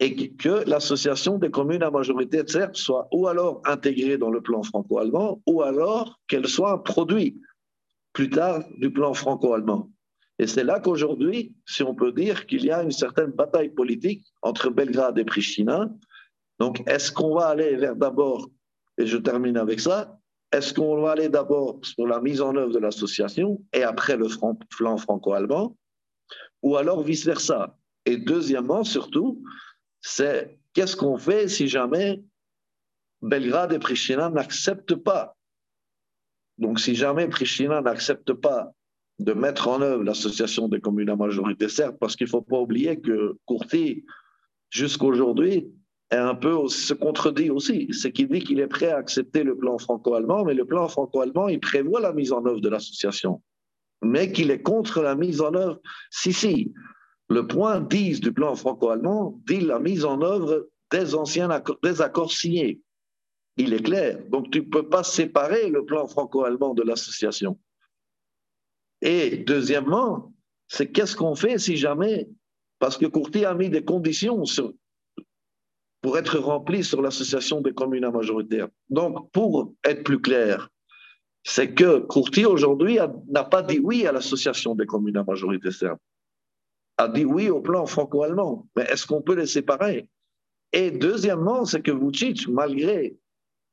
et 0.00 0.34
que 0.34 0.68
l'association 0.68 1.38
des 1.38 1.50
communes 1.50 1.82
à 1.82 1.90
majorité 1.90 2.42
serbe 2.46 2.74
soit 2.74 3.08
ou 3.12 3.28
alors 3.28 3.60
intégrée 3.64 4.18
dans 4.18 4.30
le 4.30 4.40
plan 4.40 4.62
franco-allemand 4.62 5.40
ou 5.46 5.62
alors 5.62 6.18
qu'elle 6.26 6.48
soit 6.48 6.72
un 6.72 6.78
produit 6.78 7.40
plus 8.12 8.30
tard 8.30 8.64
du 8.78 8.90
plan 8.92 9.12
franco-allemand. 9.12 9.90
Et 10.38 10.46
c'est 10.46 10.64
là 10.64 10.80
qu'aujourd'hui, 10.80 11.54
si 11.66 11.82
on 11.82 11.94
peut 11.94 12.12
dire 12.12 12.46
qu'il 12.46 12.64
y 12.64 12.70
a 12.70 12.82
une 12.82 12.90
certaine 12.90 13.30
bataille 13.30 13.68
politique 13.68 14.24
entre 14.42 14.70
Belgrade 14.70 15.18
et 15.18 15.24
Pristina. 15.24 15.88
Donc, 16.58 16.82
est-ce 16.88 17.12
qu'on 17.12 17.34
va 17.34 17.46
aller 17.46 17.76
vers 17.76 17.96
d'abord, 17.96 18.48
et 18.98 19.06
je 19.06 19.16
termine 19.16 19.56
avec 19.56 19.80
ça, 19.80 20.18
est-ce 20.54 20.72
qu'on 20.72 21.00
va 21.00 21.10
aller 21.12 21.28
d'abord 21.28 21.80
sur 21.82 22.06
la 22.06 22.20
mise 22.20 22.40
en 22.40 22.54
œuvre 22.54 22.72
de 22.72 22.78
l'association 22.78 23.60
et 23.72 23.82
après 23.82 24.16
le 24.16 24.28
plan 24.76 24.96
franco-allemand 24.96 25.76
ou 26.62 26.76
alors 26.76 27.02
vice-versa? 27.02 27.76
Et 28.06 28.18
deuxièmement, 28.18 28.84
surtout, 28.84 29.42
c'est 30.00 30.60
qu'est-ce 30.72 30.96
qu'on 30.96 31.18
fait 31.18 31.48
si 31.48 31.66
jamais 31.66 32.22
Belgrade 33.20 33.72
et 33.72 33.80
Pristina 33.80 34.30
n'acceptent 34.30 34.94
pas? 34.94 35.36
Donc, 36.58 36.78
si 36.78 36.94
jamais 36.94 37.26
Pristina 37.26 37.80
n'accepte 37.80 38.32
pas 38.32 38.70
de 39.18 39.32
mettre 39.32 39.66
en 39.66 39.80
œuvre 39.80 40.04
l'association 40.04 40.68
des 40.68 40.80
communes 40.80 41.10
à 41.10 41.16
majorité 41.16 41.68
serbe, 41.68 41.96
parce 41.98 42.14
qu'il 42.14 42.26
ne 42.26 42.30
faut 42.30 42.42
pas 42.42 42.60
oublier 42.60 43.00
que 43.00 43.36
Courti, 43.44 44.04
jusqu'aujourd'hui, 44.70 45.68
est 46.10 46.16
un 46.16 46.34
peu 46.34 46.68
se 46.68 46.94
contredit 46.94 47.50
aussi. 47.50 47.88
C'est 47.92 48.12
qu'il 48.12 48.28
dit 48.28 48.40
qu'il 48.40 48.60
est 48.60 48.66
prêt 48.66 48.90
à 48.90 48.98
accepter 48.98 49.42
le 49.42 49.56
plan 49.56 49.78
franco-allemand, 49.78 50.44
mais 50.44 50.54
le 50.54 50.64
plan 50.64 50.88
franco-allemand, 50.88 51.48
il 51.48 51.60
prévoit 51.60 52.00
la 52.00 52.12
mise 52.12 52.32
en 52.32 52.44
œuvre 52.46 52.60
de 52.60 52.68
l'association 52.68 53.40
mais 54.04 54.30
qu'il 54.30 54.50
est 54.50 54.62
contre 54.62 55.02
la 55.02 55.14
mise 55.14 55.40
en 55.40 55.54
œuvre. 55.54 55.80
Si, 56.10 56.32
si, 56.32 56.72
le 57.28 57.46
point 57.46 57.80
10 57.80 58.20
du 58.20 58.32
plan 58.32 58.54
franco-allemand 58.54 59.40
dit 59.46 59.60
la 59.60 59.78
mise 59.80 60.04
en 60.04 60.20
œuvre 60.22 60.68
des 60.90 61.14
anciens 61.14 61.50
accords, 61.50 61.78
des 61.82 62.00
accords 62.00 62.32
signés. 62.32 62.80
Il 63.56 63.72
est 63.72 63.82
clair. 63.82 64.18
Donc, 64.30 64.50
tu 64.50 64.60
ne 64.60 64.66
peux 64.66 64.88
pas 64.88 65.02
séparer 65.02 65.70
le 65.70 65.84
plan 65.84 66.06
franco-allemand 66.06 66.74
de 66.74 66.82
l'association. 66.82 67.58
Et 69.00 69.38
deuxièmement, 69.38 70.32
c'est 70.68 70.90
qu'est-ce 70.90 71.16
qu'on 71.16 71.34
fait 71.34 71.58
si 71.58 71.76
jamais, 71.76 72.28
parce 72.78 72.96
que 72.96 73.06
Courtier 73.06 73.46
a 73.46 73.54
mis 73.54 73.70
des 73.70 73.84
conditions 73.84 74.44
sur, 74.44 74.72
pour 76.04 76.18
être 76.18 76.38
rempli 76.38 76.84
sur 76.84 77.00
l'association 77.00 77.62
des 77.62 77.72
communes 77.72 78.04
à. 78.04 78.68
Donc, 78.90 79.32
pour 79.32 79.72
être 79.84 80.04
plus 80.04 80.20
clair, 80.20 80.68
c'est 81.44 81.72
que 81.72 82.00
Courtier 82.00 82.44
aujourd'hui 82.44 82.98
n'a 83.30 83.44
pas 83.44 83.62
dit 83.62 83.78
oui 83.82 84.06
à 84.06 84.12
l'association 84.12 84.74
des 84.74 84.84
communes 84.84 85.16
à 85.16 85.24
majorité 85.24 85.70
serbe, 85.70 85.96
a 86.98 87.08
dit 87.08 87.24
oui 87.24 87.48
au 87.48 87.62
plan 87.62 87.86
franco-allemand. 87.86 88.68
Mais 88.76 88.82
est-ce 88.82 89.06
qu'on 89.06 89.22
peut 89.22 89.34
les 89.34 89.46
séparer? 89.46 90.10
Et 90.74 90.90
deuxièmement, 90.90 91.64
c'est 91.64 91.80
que 91.80 91.92
Vucic, 91.92 92.48
malgré 92.48 93.16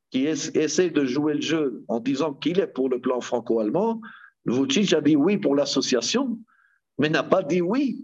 qu'il 0.09 0.25
essaie 0.27 0.89
de 0.89 1.03
jouer 1.03 1.33
le 1.33 1.41
jeu 1.41 1.83
en 1.89 1.99
disant 1.99 2.33
qu'il 2.33 2.61
est 2.61 2.67
pour 2.67 2.87
le 2.87 3.01
plan 3.01 3.19
franco-allemand, 3.19 3.99
Vucic 4.45 4.93
a 4.93 5.01
dit 5.01 5.17
oui 5.17 5.35
pour 5.35 5.53
l'association, 5.53 6.39
mais 6.97 7.09
n'a 7.09 7.23
pas 7.23 7.43
dit 7.43 7.59
oui, 7.59 8.01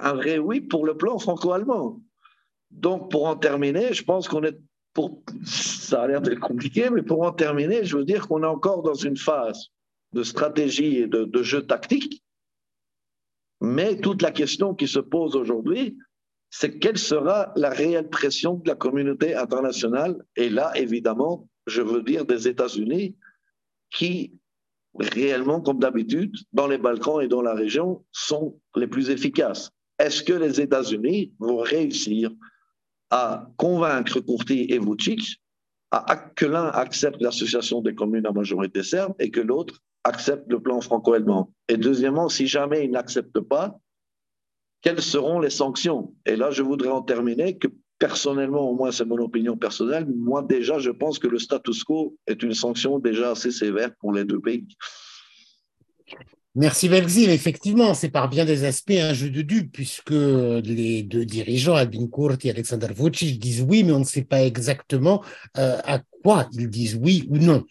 un 0.00 0.14
vrai 0.14 0.38
oui 0.38 0.60
pour 0.60 0.84
le 0.84 0.96
plan 0.96 1.20
franco-allemand. 1.20 2.00
Donc, 2.74 3.10
pour 3.10 3.26
en 3.26 3.36
terminer, 3.36 3.92
je 3.92 4.04
pense 4.04 4.28
qu'on 4.28 4.42
est 4.42 4.58
pour, 4.92 5.22
ça 5.44 6.02
a 6.02 6.06
l'air 6.06 6.20
d'être 6.20 6.40
compliqué, 6.40 6.90
mais 6.90 7.02
pour 7.02 7.22
en 7.22 7.32
terminer, 7.32 7.84
je 7.84 7.96
veux 7.96 8.04
dire 8.04 8.28
qu'on 8.28 8.42
est 8.42 8.46
encore 8.46 8.82
dans 8.82 8.94
une 8.94 9.16
phase 9.16 9.68
de 10.12 10.22
stratégie 10.22 10.98
et 10.98 11.06
de, 11.06 11.24
de 11.24 11.42
jeu 11.42 11.66
tactique. 11.66 12.22
Mais 13.60 13.96
toute 13.96 14.22
la 14.22 14.30
question 14.30 14.74
qui 14.74 14.86
se 14.86 15.00
pose 15.00 15.34
aujourd'hui, 15.34 15.96
c'est 16.50 16.78
quelle 16.78 16.98
sera 16.98 17.52
la 17.56 17.70
réelle 17.70 18.08
pression 18.08 18.54
de 18.54 18.68
la 18.68 18.76
communauté 18.76 19.34
internationale? 19.34 20.16
Et 20.36 20.48
là, 20.48 20.70
évidemment, 20.76 21.48
je 21.66 21.82
veux 21.82 22.02
dire 22.02 22.24
des 22.24 22.46
États-Unis 22.46 23.16
qui, 23.90 24.38
réellement, 24.98 25.60
comme 25.60 25.80
d'habitude, 25.80 26.36
dans 26.52 26.68
les 26.68 26.78
Balkans 26.78 27.20
et 27.20 27.28
dans 27.28 27.42
la 27.42 27.54
région, 27.54 28.04
sont 28.12 28.60
les 28.76 28.86
plus 28.86 29.10
efficaces. 29.10 29.70
Est-ce 29.98 30.22
que 30.22 30.32
les 30.32 30.60
États-Unis 30.60 31.32
vont 31.40 31.58
réussir 31.58 32.30
à 33.10 33.48
convaincre 33.56 34.20
Courti 34.20 34.66
et 34.68 34.78
Vucic 34.78 35.40
à, 35.90 36.16
que 36.16 36.46
l'un 36.46 36.68
accepte 36.68 37.20
l'association 37.20 37.80
des 37.80 37.94
communes 37.94 38.26
à 38.26 38.32
majorité 38.32 38.82
serbe 38.82 39.14
et 39.18 39.30
que 39.30 39.40
l'autre 39.40 39.80
accepte 40.02 40.50
le 40.50 40.60
plan 40.60 40.80
franco-allemand. 40.80 41.52
Et 41.68 41.76
deuxièmement, 41.76 42.28
si 42.28 42.46
jamais 42.46 42.84
ils 42.84 42.90
n'acceptent 42.90 43.40
pas, 43.40 43.78
quelles 44.82 45.02
seront 45.02 45.40
les 45.40 45.50
sanctions? 45.50 46.14
Et 46.26 46.36
là, 46.36 46.50
je 46.50 46.62
voudrais 46.62 46.90
en 46.90 47.02
terminer 47.02 47.56
que 47.56 47.68
personnellement, 47.98 48.68
au 48.68 48.74
moins 48.74 48.92
c'est 48.92 49.04
mon 49.04 49.18
opinion 49.18 49.56
personnelle, 49.56 50.06
moi 50.14 50.42
déjà, 50.42 50.78
je 50.78 50.90
pense 50.90 51.18
que 51.18 51.28
le 51.28 51.38
status 51.38 51.84
quo 51.84 52.16
est 52.26 52.42
une 52.42 52.52
sanction 52.52 52.98
déjà 52.98 53.30
assez 53.30 53.50
sévère 53.50 53.94
pour 54.00 54.12
les 54.12 54.24
deux 54.24 54.40
pays. 54.40 54.66
Merci 56.56 56.88
Belzil. 56.88 57.30
Effectivement, 57.30 57.94
c'est 57.94 58.10
par 58.10 58.28
bien 58.28 58.44
des 58.44 58.64
aspects 58.64 58.92
un 58.92 59.12
jeu 59.12 59.28
de 59.28 59.42
dupes, 59.42 59.72
puisque 59.72 60.10
les 60.10 61.02
deux 61.02 61.24
dirigeants, 61.24 61.74
Albin 61.74 62.06
Kurti 62.06 62.46
et 62.46 62.50
Alexander 62.52 62.88
Vucic, 62.96 63.40
disent 63.40 63.62
oui, 63.62 63.82
mais 63.82 63.92
on 63.92 63.98
ne 63.98 64.04
sait 64.04 64.22
pas 64.22 64.44
exactement 64.44 65.24
euh, 65.58 65.78
à 65.84 66.00
quoi 66.22 66.48
ils 66.52 66.70
disent 66.70 66.94
oui 66.94 67.26
ou 67.28 67.38
non. 67.38 67.64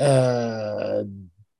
Euh, 0.00 1.04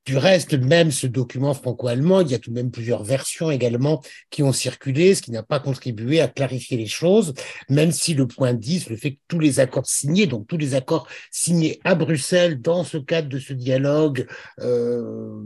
du 0.07 0.17
reste, 0.17 0.55
même 0.55 0.91
ce 0.91 1.07
document 1.07 1.55
franco-allemand, 1.55 2.23
il 2.23 2.31
y 2.31 2.35
a 2.35 2.39
tout 2.39 2.51
de 2.51 2.55
même 2.55 2.71
plusieurs 2.71 3.05
versions 3.05 3.51
également 3.51 4.03
qui 4.31 4.43
ont 4.43 4.53
circulé, 4.53 5.15
ce 5.15 5.23
qui 5.23 5.31
n'a 5.31 5.43
pas 5.43 5.61
contribué 5.61 6.21
à 6.21 6.29
clarifier 6.29 6.77
les 6.77 6.87
choses, 6.87 7.35
même 7.69 7.93
si 7.93 8.15
le 8.15 8.27
point 8.27 8.55
10, 8.55 8.89
le 8.89 8.97
fait 8.97 9.13
que 9.13 9.19
tous 9.29 9.39
les 9.39 9.61
accords 9.61 9.87
signés, 9.87 10.27
donc 10.27 10.47
tous 10.47 10.57
les 10.57 10.75
accords 10.75 11.07
signés 11.31 11.81
à 11.85 11.95
Bruxelles 11.95 12.61
dans 12.61 12.83
ce 12.83 12.97
cadre 12.97 13.29
de 13.29 13.39
ce 13.39 13.53
dialogue 13.53 14.27
euh, 14.61 15.43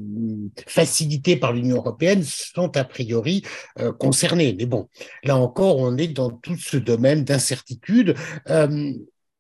facilité 0.67 1.37
par 1.37 1.53
l'Union 1.53 1.77
européenne, 1.77 2.23
sont 2.23 2.77
a 2.77 2.85
priori 2.85 3.43
euh, 3.81 3.93
concernés. 3.93 4.55
Mais 4.57 4.67
bon, 4.67 4.89
là 5.25 5.37
encore, 5.37 5.79
on 5.79 5.97
est 5.97 6.09
dans 6.09 6.31
tout 6.31 6.57
ce 6.57 6.77
domaine 6.77 7.25
d'incertitude. 7.25 8.15
Euh, 8.49 8.93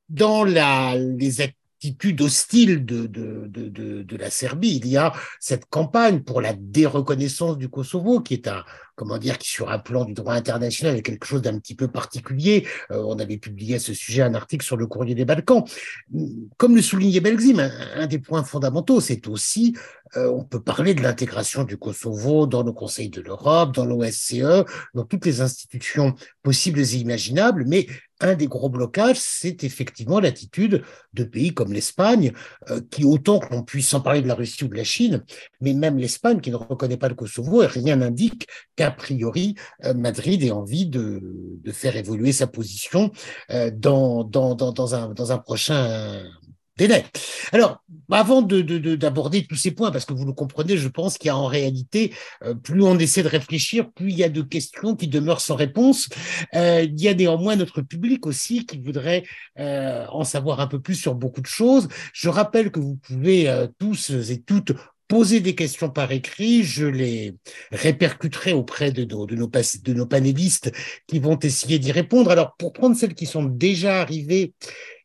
dans 0.08 0.44
la, 0.44 0.96
les, 0.96 1.40
attitude 1.84 2.22
hostile 2.22 2.86
de, 2.86 3.06
de, 3.06 3.46
de, 3.46 4.02
de, 4.02 4.16
la 4.16 4.30
Serbie. 4.30 4.80
Il 4.82 4.88
y 4.88 4.96
a 4.96 5.12
cette 5.38 5.66
campagne 5.66 6.20
pour 6.20 6.40
la 6.40 6.54
déreconnaissance 6.54 7.58
du 7.58 7.68
Kosovo, 7.68 8.20
qui 8.20 8.34
est 8.34 8.48
un, 8.48 8.64
comment 8.94 9.18
dire, 9.18 9.36
qui 9.36 9.50
sur 9.50 9.70
un 9.70 9.78
plan 9.78 10.04
du 10.04 10.14
droit 10.14 10.32
international 10.34 10.96
est 10.96 11.02
quelque 11.02 11.26
chose 11.26 11.42
d'un 11.42 11.58
petit 11.58 11.74
peu 11.74 11.88
particulier. 11.88 12.66
Euh, 12.90 13.02
on 13.06 13.18
avait 13.18 13.36
publié 13.36 13.76
à 13.76 13.78
ce 13.78 13.92
sujet 13.92 14.22
un 14.22 14.34
article 14.34 14.64
sur 14.64 14.78
le 14.78 14.86
courrier 14.86 15.14
des 15.14 15.26
Balkans. 15.26 15.64
Comme 16.56 16.74
le 16.74 16.82
soulignait 16.82 17.20
Belzim, 17.20 17.58
un, 17.96 18.06
des 18.06 18.18
points 18.18 18.44
fondamentaux, 18.44 19.00
c'est 19.00 19.28
aussi, 19.28 19.76
euh, 20.16 20.28
on 20.30 20.44
peut 20.44 20.60
parler 20.60 20.94
de 20.94 21.02
l'intégration 21.02 21.64
du 21.64 21.76
Kosovo 21.76 22.46
dans 22.46 22.62
le 22.62 22.72
Conseil 22.72 23.08
de 23.08 23.20
l'Europe, 23.20 23.74
dans 23.74 23.84
l'OSCE, 23.84 24.64
dans 24.94 25.04
toutes 25.04 25.26
les 25.26 25.40
institutions 25.40 26.14
possibles 26.42 26.80
et 26.80 26.96
imaginables, 26.96 27.64
mais 27.66 27.86
un 28.20 28.34
des 28.34 28.46
gros 28.46 28.68
blocages, 28.68 29.18
c'est 29.18 29.64
effectivement 29.64 30.20
l'attitude 30.20 30.84
de 31.14 31.24
pays 31.24 31.52
comme 31.52 31.72
l'Espagne, 31.72 32.32
euh, 32.70 32.80
qui 32.90 33.04
autant 33.04 33.40
qu'on 33.40 33.64
puisse 33.64 33.92
en 33.92 34.00
parler 34.00 34.22
de 34.22 34.28
la 34.28 34.34
Russie 34.34 34.64
ou 34.64 34.68
de 34.68 34.76
la 34.76 34.84
Chine, 34.84 35.24
mais 35.60 35.72
même 35.72 35.98
l'Espagne 35.98 36.40
qui 36.40 36.50
ne 36.50 36.56
reconnaît 36.56 36.96
pas 36.96 37.08
le 37.08 37.16
Kosovo, 37.16 37.62
et 37.62 37.66
rien 37.66 37.96
n'indique 37.96 38.46
qu'a 38.76 38.90
priori 38.90 39.56
euh, 39.84 39.94
Madrid 39.94 40.42
ait 40.42 40.52
envie 40.52 40.86
de, 40.86 41.20
faire 41.72 41.96
évoluer 41.96 42.30
sa 42.32 42.46
position 42.46 43.10
dans 43.48 44.28
un 45.32 45.38
prochain 45.38 46.22
Alors, 47.52 47.84
avant 48.10 48.42
d'aborder 48.42 49.42
de, 49.42 49.46
tous 49.46 49.54
ces 49.54 49.70
points, 49.70 49.92
parce 49.92 50.04
que 50.04 50.12
vous 50.12 50.24
le 50.24 50.32
comprenez, 50.32 50.76
je 50.76 50.88
pense 50.88 51.18
qu'il 51.18 51.28
y 51.28 51.30
a 51.30 51.36
en 51.36 51.46
réalité, 51.46 52.12
euh, 52.42 52.54
plus 52.54 52.82
on 52.82 52.98
essaie 52.98 53.22
de 53.22 53.28
réfléchir, 53.28 53.92
plus 53.92 54.10
il 54.10 54.18
y 54.18 54.24
a 54.24 54.28
de 54.28 54.42
questions 54.42 54.96
qui 54.96 55.06
demeurent 55.06 55.40
sans 55.40 55.54
réponse. 55.54 56.08
Euh, 56.54 56.82
il 56.82 57.00
y 57.00 57.06
a 57.06 57.14
néanmoins 57.14 57.54
notre 57.54 57.80
public 57.80 58.26
aussi 58.26 58.66
qui 58.66 58.78
voudrait 58.78 59.22
euh, 59.60 60.04
en 60.08 60.24
savoir 60.24 60.58
un 60.58 60.66
peu 60.66 60.80
plus 60.80 60.96
sur 60.96 61.14
beaucoup 61.14 61.40
de 61.40 61.46
choses. 61.46 61.88
Je 62.12 62.28
rappelle 62.28 62.72
que 62.72 62.80
vous 62.80 62.96
pouvez 62.96 63.68
tous 63.78 64.10
et 64.10 64.42
toutes 64.42 64.72
poser 65.08 65.40
des 65.40 65.54
questions 65.54 65.90
par 65.90 66.12
écrit, 66.12 66.62
je 66.62 66.86
les 66.86 67.34
répercuterai 67.70 68.52
auprès 68.52 68.90
de 68.90 69.04
nos, 69.04 69.26
de 69.26 69.36
nos, 69.36 69.48
de 69.48 69.92
nos 69.92 70.06
panélistes 70.06 70.72
qui 71.06 71.18
vont 71.18 71.38
essayer 71.38 71.78
d'y 71.78 71.92
répondre. 71.92 72.30
Alors, 72.30 72.54
pour 72.56 72.72
prendre 72.72 72.96
celles 72.96 73.14
qui 73.14 73.26
sont 73.26 73.44
déjà 73.44 74.00
arrivées, 74.00 74.54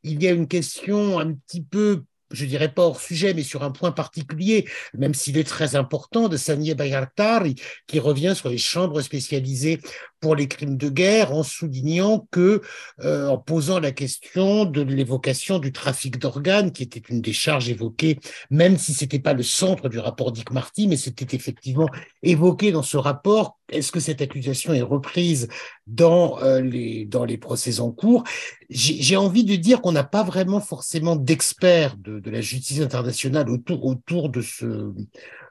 il 0.04 0.22
y 0.24 0.28
a 0.28 0.32
une 0.32 0.48
question 0.48 1.20
un 1.20 1.34
petit 1.34 1.62
peu 1.62 2.04
je 2.32 2.46
dirais 2.46 2.74
pas 2.74 2.84
hors 2.84 3.00
sujet, 3.00 3.34
mais 3.34 3.44
sur 3.44 3.64
un 3.64 3.72
point 3.72 3.92
particulier, 3.92 4.68
même 4.98 5.14
s'il 5.14 5.38
est 5.38 5.48
très 5.48 5.76
important, 5.76 6.30
de 6.30 6.38
Sanye 6.38 6.74
Bayartari, 6.74 7.56
qui 7.88 8.00
revient 8.00 8.34
sur 8.36 8.50
les 8.50 8.58
chambres 8.58 9.02
spécialisées 9.02 9.80
pour 10.20 10.36
les 10.36 10.48
crimes 10.48 10.78
de 10.78 10.90
guerre, 10.90 11.32
en 11.34 11.44
soulignant 11.44 12.28
que, 12.32 12.62
euh, 13.02 13.28
en 13.28 13.38
posant 13.38 13.80
la 13.80 13.92
question 13.92 14.66
de 14.66 14.82
l'évocation 14.82 15.60
du 15.60 15.72
trafic 15.72 16.20
d'organes, 16.20 16.72
qui 16.72 16.84
était 16.84 17.02
une 17.10 17.22
des 17.22 17.34
charges 17.34 17.70
évoquées, 17.70 18.20
même 18.50 18.78
si 18.78 18.94
c'était 18.94 19.20
pas 19.20 19.34
le 19.34 19.44
centre 19.44 19.88
du 19.88 20.00
rapport 20.00 20.32
Dick 20.32 20.52
Marty, 20.52 20.88
mais 20.88 20.98
c'était 20.98 21.36
effectivement 21.36 21.88
évoqué 22.22 22.72
dans 22.72 22.84
ce 22.84 22.98
rapport. 22.98 23.58
Est-ce 23.72 23.92
que 23.92 24.00
cette 24.00 24.22
accusation 24.22 24.74
est 24.74 24.82
reprise 24.82 25.48
dans 25.90 26.40
euh, 26.42 26.62
les 26.62 27.06
dans 27.06 27.26
les 27.26 27.38
procès 27.38 27.80
en 27.80 27.92
cours. 27.92 28.24
J'ai 28.70 29.18
envie 29.18 29.44
de 29.44 29.56
dire 29.56 29.82
qu'on 29.82 29.92
n'a 29.92 30.04
pas 30.04 30.24
vraiment 30.24 30.60
forcément 30.60 31.16
d'experts 31.16 31.98
de 31.98 32.20
de, 32.20 32.30
la 32.30 32.42
justice 32.42 32.82
internationale 32.82 33.50
autour, 33.50 33.86
autour 33.86 34.30
de 34.30 34.42
ce, 34.42 34.94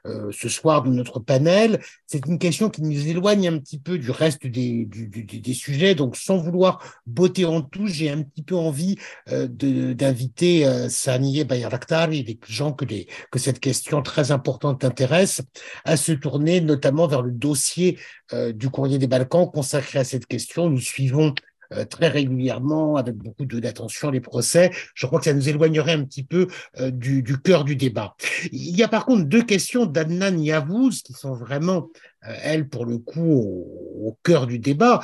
euh, 0.05 0.31
ce 0.31 0.49
soir 0.49 0.83
de 0.83 0.89
notre 0.89 1.19
panel. 1.19 1.79
C'est 2.05 2.25
une 2.25 2.39
question 2.39 2.69
qui 2.69 2.81
nous 2.81 3.07
éloigne 3.07 3.47
un 3.47 3.57
petit 3.59 3.79
peu 3.79 3.97
du 3.97 4.11
reste 4.11 4.47
des, 4.47 4.85
des 4.85 5.53
sujets. 5.53 5.95
Donc, 5.95 6.15
sans 6.15 6.37
vouloir 6.37 6.83
botter 7.05 7.45
en 7.45 7.61
touche, 7.61 7.91
j'ai 7.91 8.09
un 8.09 8.21
petit 8.21 8.43
peu 8.43 8.55
envie 8.55 8.97
euh, 9.29 9.47
d'inviter 9.49 10.65
euh, 10.65 10.89
Saniye 10.89 11.43
Bayraktar 11.43 12.11
et 12.11 12.23
les 12.23 12.39
gens 12.47 12.71
que, 12.71 12.85
les, 12.85 13.07
que 13.31 13.39
cette 13.39 13.59
question 13.59 14.01
très 14.01 14.31
importante 14.31 14.83
intéresse 14.83 15.41
à 15.85 15.97
se 15.97 16.11
tourner 16.11 16.61
notamment 16.61 17.07
vers 17.07 17.21
le 17.21 17.31
dossier 17.31 17.97
euh, 18.33 18.53
du 18.53 18.69
courrier 18.69 18.97
des 18.97 19.07
Balkans 19.07 19.49
consacré 19.51 19.99
à 19.99 20.03
cette 20.03 20.25
question. 20.27 20.69
Nous 20.69 20.79
suivons 20.79 21.33
euh, 21.73 21.85
très 21.85 22.07
régulièrement, 22.07 22.95
avec 22.95 23.15
beaucoup 23.15 23.45
d'attention, 23.45 24.09
les 24.09 24.21
procès. 24.21 24.71
Je 24.95 25.05
crois 25.05 25.19
que 25.19 25.25
ça 25.25 25.33
nous 25.33 25.49
éloignerait 25.49 25.93
un 25.93 26.03
petit 26.03 26.23
peu 26.23 26.47
euh, 26.79 26.89
du, 26.89 27.23
cœur 27.43 27.63
du 27.63 27.75
débat. 27.75 28.15
Il 28.51 28.75
y 28.75 28.81
a 28.81 28.87
par 28.87 29.05
contre 29.05 29.25
deux 29.25 29.43
questions 29.43 29.85
d'Anna 29.85 30.31
Niavouz 30.31 31.03
qui 31.03 31.13
sont 31.13 31.33
vraiment, 31.33 31.89
euh, 32.27 32.33
elles, 32.41 32.67
pour 32.67 32.85
le 32.85 32.97
coup, 32.97 33.21
au, 33.21 34.17
cœur 34.23 34.47
du 34.47 34.57
débat. 34.57 35.01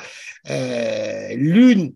L'une, 0.47 1.93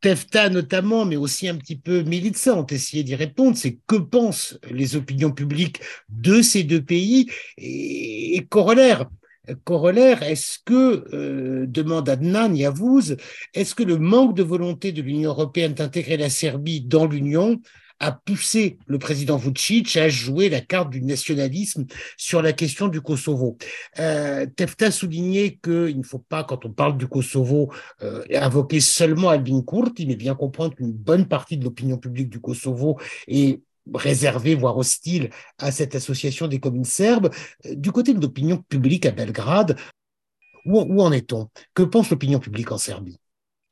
Tefta 0.00 0.48
notamment, 0.48 1.04
mais 1.04 1.16
aussi 1.16 1.46
un 1.46 1.56
petit 1.56 1.76
peu 1.76 2.02
Militsa 2.02 2.56
ont 2.56 2.66
essayé 2.66 3.04
d'y 3.04 3.14
répondre, 3.14 3.56
c'est 3.56 3.78
que 3.86 3.96
pensent 3.96 4.58
les 4.70 4.96
opinions 4.96 5.30
publiques 5.30 5.80
de 6.08 6.40
ces 6.40 6.64
deux 6.64 6.82
pays? 6.82 7.30
Et, 7.58 8.36
et 8.36 8.46
corollaire 8.46 9.06
corollaire, 9.64 10.22
est-ce 10.22 10.58
que, 10.64 11.04
euh, 11.14 11.66
demande 11.66 12.08
Adnan 12.08 12.54
Yavouz, 12.54 13.16
est-ce 13.52 13.74
que 13.74 13.82
le 13.82 13.98
manque 13.98 14.34
de 14.34 14.42
volonté 14.42 14.92
de 14.92 15.02
l'Union 15.02 15.30
européenne 15.30 15.74
d'intégrer 15.74 16.16
la 16.16 16.30
Serbie 16.30 16.80
dans 16.80 17.06
l'Union 17.06 17.60
a 18.00 18.12
poussé 18.12 18.78
le 18.86 18.98
président 18.98 19.36
Vucic 19.36 19.96
à 19.96 20.08
jouer 20.08 20.48
la 20.48 20.60
carte 20.60 20.90
du 20.90 21.00
nationalisme 21.02 21.86
sur 22.16 22.42
la 22.42 22.52
question 22.52 22.88
du 22.88 23.00
Kosovo? 23.00 23.56
Euh, 23.98 24.46
Tefta 24.56 24.90
soulignait 24.90 25.58
qu'il 25.62 25.98
ne 25.98 26.02
faut 26.02 26.18
pas, 26.18 26.44
quand 26.44 26.64
on 26.64 26.72
parle 26.72 26.96
du 26.96 27.06
Kosovo, 27.06 27.72
euh, 28.02 28.24
invoquer 28.34 28.80
seulement 28.80 29.28
Albin 29.28 29.62
Kurti, 29.62 30.06
mais 30.06 30.16
bien 30.16 30.34
comprendre 30.34 30.74
qu'une 30.74 30.92
bonne 30.92 31.26
partie 31.26 31.56
de 31.56 31.64
l'opinion 31.64 31.98
publique 31.98 32.30
du 32.30 32.40
Kosovo 32.40 32.98
est 33.28 33.60
réservé, 33.92 34.54
voire 34.54 34.78
hostile 34.78 35.30
à 35.58 35.70
cette 35.70 35.94
association 35.94 36.46
des 36.46 36.60
communes 36.60 36.84
serbes. 36.84 37.30
Du 37.72 37.92
côté 37.92 38.14
de 38.14 38.20
l'opinion 38.20 38.62
publique 38.68 39.06
à 39.06 39.10
Belgrade, 39.10 39.76
où, 40.64 41.02
en 41.02 41.12
est-on? 41.12 41.48
Que 41.74 41.82
pense 41.82 42.10
l'opinion 42.10 42.38
publique 42.38 42.72
en 42.72 42.78
Serbie? 42.78 43.18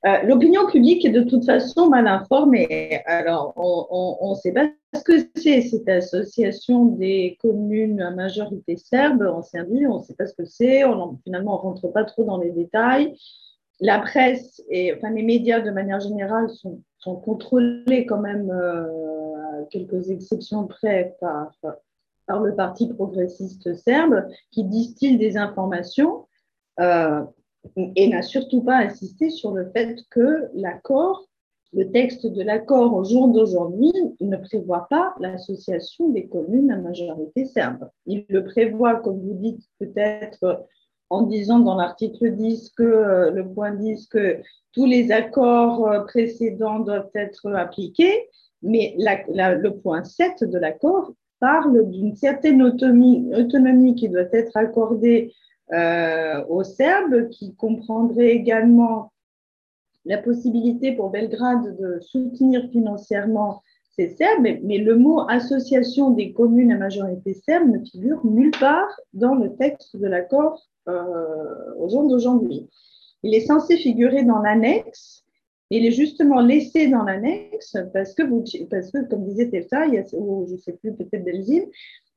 Euh, 0.05 0.23
L'opinion 0.25 0.67
publique 0.67 1.05
est 1.05 1.11
de 1.11 1.23
toute 1.23 1.45
façon 1.47 1.89
mal 1.89 2.07
informée. 2.07 3.01
Alors, 3.07 3.53
on 3.57 4.31
ne 4.31 4.35
sait 4.35 4.53
pas 4.53 4.69
ce 4.95 5.03
que 5.03 5.29
c'est 5.37 5.63
cette 5.63 5.89
association 5.89 6.85
des 6.87 7.39
communes 7.41 8.01
à 8.03 8.11
majorité 8.11 8.77
serbe 8.77 9.23
en 9.23 9.43
Serbie. 9.43 9.87
On 9.87 10.01
ne 10.01 10.03
sait 10.03 10.15
pas 10.15 10.27
ce 10.27 10.35
que 10.35 10.45
c'est. 10.45 10.83
Finalement, 11.25 11.55
on 11.55 11.69
ne 11.69 11.73
rentre 11.73 11.89
pas 11.89 12.05
trop 12.05 12.25
dans 12.25 12.39
les 12.39 12.51
détails. 12.51 13.17
La 13.81 14.01
presse 14.01 14.63
et 14.71 14.93
enfin, 14.95 15.11
les 15.11 15.23
médias 15.23 15.61
de 15.61 15.71
manière 15.71 16.01
générale 16.01 16.51
sont, 16.51 16.83
sont 16.99 17.17
contrôlés 17.17 18.07
quand 18.07 18.21
même 18.21 18.51
euh, 18.51 18.87
quelques 19.71 20.11
exceptions 20.11 20.67
près 20.67 21.17
par, 21.21 21.53
le 22.29 22.55
Parti 22.55 22.89
progressiste 22.89 23.75
serbe, 23.75 24.27
qui 24.51 24.65
distille 24.65 25.19
des 25.19 25.37
informations 25.37 26.27
euh, 26.81 27.23
et 27.77 28.09
n'a 28.09 28.23
surtout 28.23 28.63
pas 28.63 28.77
insisté 28.77 29.31
sur 29.31 29.53
le 29.53 29.71
fait 29.71 29.99
que 30.11 30.49
l'accord, 30.55 31.29
le 31.75 31.91
texte 31.91 32.27
de 32.27 32.43
l'accord 32.43 32.95
au 32.95 33.05
jour 33.05 33.29
d'aujourd'hui, 33.29 33.93
ne 34.21 34.37
prévoit 34.37 34.87
pas 34.89 35.15
l'association 35.21 36.09
des 36.11 36.27
communes 36.27 36.71
à 36.71 36.77
majorité 36.77 37.45
serbe. 37.45 37.89
Il 38.07 38.25
le 38.29 38.45
prévoit, 38.45 38.97
comme 38.97 39.21
vous 39.21 39.35
dites, 39.35 39.63
peut-être 39.79 40.67
en 41.13 41.23
disant 41.23 41.59
dans 41.59 41.75
l'article 41.75 42.35
10 42.35 42.71
que 42.71 42.83
euh, 42.83 43.31
le 43.31 43.47
point 43.47 43.73
10 43.73 44.07
que 44.07 44.41
tous 44.73 44.87
les 44.87 45.13
accords 45.13 45.87
euh, 45.87 46.01
précédents 46.01 46.79
doivent 46.79 47.11
être 47.15 47.53
appliqués, 47.53 48.31
mais 48.63 48.95
le 48.99 49.71
point 49.71 50.05
7 50.05 50.45
de 50.45 50.59
l'accord 50.59 51.13
parle 51.41 51.91
d'une 51.91 52.15
certaine 52.15 52.63
autonomie, 52.63 53.95
qui 53.97 54.09
doit 54.09 54.29
être 54.33 54.57
accordée 54.57 55.33
euh, 55.73 56.45
aux 56.49 56.65
Serbes, 56.65 57.29
qui 57.31 57.55
comprendrait 57.55 58.31
également 58.31 59.13
la 60.05 60.19
possibilité 60.19 60.93
pour 60.93 61.11
Belgrade 61.11 61.77
de 61.79 62.01
soutenir 62.01 62.69
financièrement 62.71 63.63
c'est 63.95 64.17
serbe, 64.17 64.43
mais, 64.43 64.79
le 64.79 64.97
mot 64.97 65.21
association 65.29 66.11
des 66.11 66.33
communes 66.33 66.73
à 66.73 66.79
majorité 66.79 67.35
serbe 67.35 67.69
ne 67.69 67.85
figure 67.85 68.25
nulle 68.25 68.53
part 68.59 68.89
dans 69.13 69.35
le 69.35 69.55
texte 69.55 69.97
de 69.97 70.07
l'accord 70.07 70.67
euh, 70.89 71.75
au 71.79 71.91
jour 71.91 72.09
d'aujourd'hui. 72.09 72.71
Il 73.23 73.35
est 73.35 73.47
censé 73.47 73.77
figurer 73.77 74.25
dans 74.25 74.39
l'annexe, 74.39 75.25
il 75.77 75.87
est 75.87 75.93
justement 75.93 76.41
laissé 76.41 76.89
dans 76.89 77.03
l'annexe 77.03 77.77
parce 77.95 78.15
que, 78.15 78.23
vous, 78.23 78.45
parce 78.71 78.91
que, 78.91 79.09
comme 79.09 79.25
disait 79.25 79.49
Telsa, 79.49 79.87
il 79.87 79.95
y 79.95 79.99
a, 79.99 80.05
ou 80.13 80.47
je 80.47 80.53
ne 80.53 80.59
sais 80.59 80.75
plus, 80.75 80.95
peut-être 80.95 81.25
Belzine, 81.25 81.65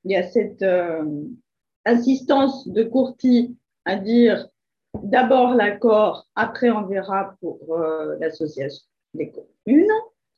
il 0.04 0.12
y 0.12 0.16
a 0.16 0.24
cette 0.24 0.62
euh, 0.62 1.04
insistance 1.86 2.68
de 2.68 2.84
Courti 2.84 3.56
à 3.86 3.96
dire 3.96 4.50
d'abord 5.04 5.56
l'accord, 5.56 6.28
après 6.36 6.70
on 6.70 6.86
verra 6.86 7.36
pour 7.40 7.60
euh, 7.70 8.18
l'association 8.20 8.84
des 9.14 9.32
communes. 9.32 9.92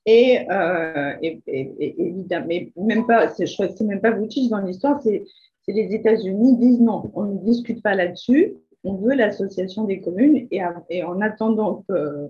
Et, 0.06 0.50
euh, 0.50 1.14
évidemment, 1.48 2.46
mais 2.48 2.72
même 2.78 3.06
pas, 3.06 3.28
je 3.38 3.54
crois 3.54 3.68
que 3.68 3.74
c'est 3.76 3.84
même 3.84 4.00
pas 4.00 4.12
Vucic 4.12 4.50
dans 4.50 4.60
l'histoire, 4.60 5.02
c'est 5.02 5.26
les 5.68 5.94
États-Unis 5.94 6.56
disent 6.58 6.80
non, 6.80 7.12
on 7.14 7.24
ne 7.24 7.40
discute 7.40 7.84
pas 7.84 7.94
là-dessus, 7.94 8.56
on 8.86 8.96
veut 8.96 9.16
l'association 9.16 9.84
des 9.84 10.00
communes 10.00 10.48
et, 10.50 10.62
et, 10.90 11.04
en 11.04 11.20
attendant 11.20 11.84
que, 11.90 12.30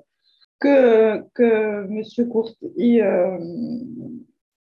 que, 0.59 1.23
que 1.33 1.85
M. 1.85 2.29
Courti 2.29 3.01
euh, 3.01 3.37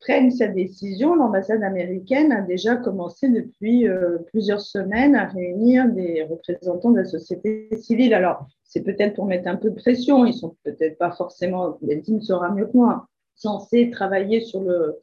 prenne 0.00 0.30
sa 0.30 0.48
décision, 0.48 1.14
l'ambassade 1.14 1.62
américaine 1.62 2.32
a 2.32 2.42
déjà 2.42 2.76
commencé 2.76 3.28
depuis 3.28 3.88
euh, 3.88 4.18
plusieurs 4.26 4.60
semaines 4.60 5.14
à 5.14 5.26
réunir 5.26 5.88
des 5.90 6.22
représentants 6.22 6.90
de 6.90 6.98
la 6.98 7.04
société 7.04 7.68
civile. 7.80 8.14
Alors, 8.14 8.46
c'est 8.64 8.82
peut-être 8.82 9.14
pour 9.14 9.26
mettre 9.26 9.48
un 9.48 9.56
peu 9.56 9.70
de 9.70 9.76
pression, 9.76 10.26
ils 10.26 10.34
sont 10.34 10.56
peut-être 10.64 10.98
pas 10.98 11.12
forcément, 11.12 11.78
Beltine 11.82 12.20
saura 12.20 12.50
mieux 12.50 12.66
que 12.66 12.76
moi, 12.76 13.06
censés 13.34 13.90
travailler 13.90 14.40
sur 14.40 14.60
le, 14.60 14.96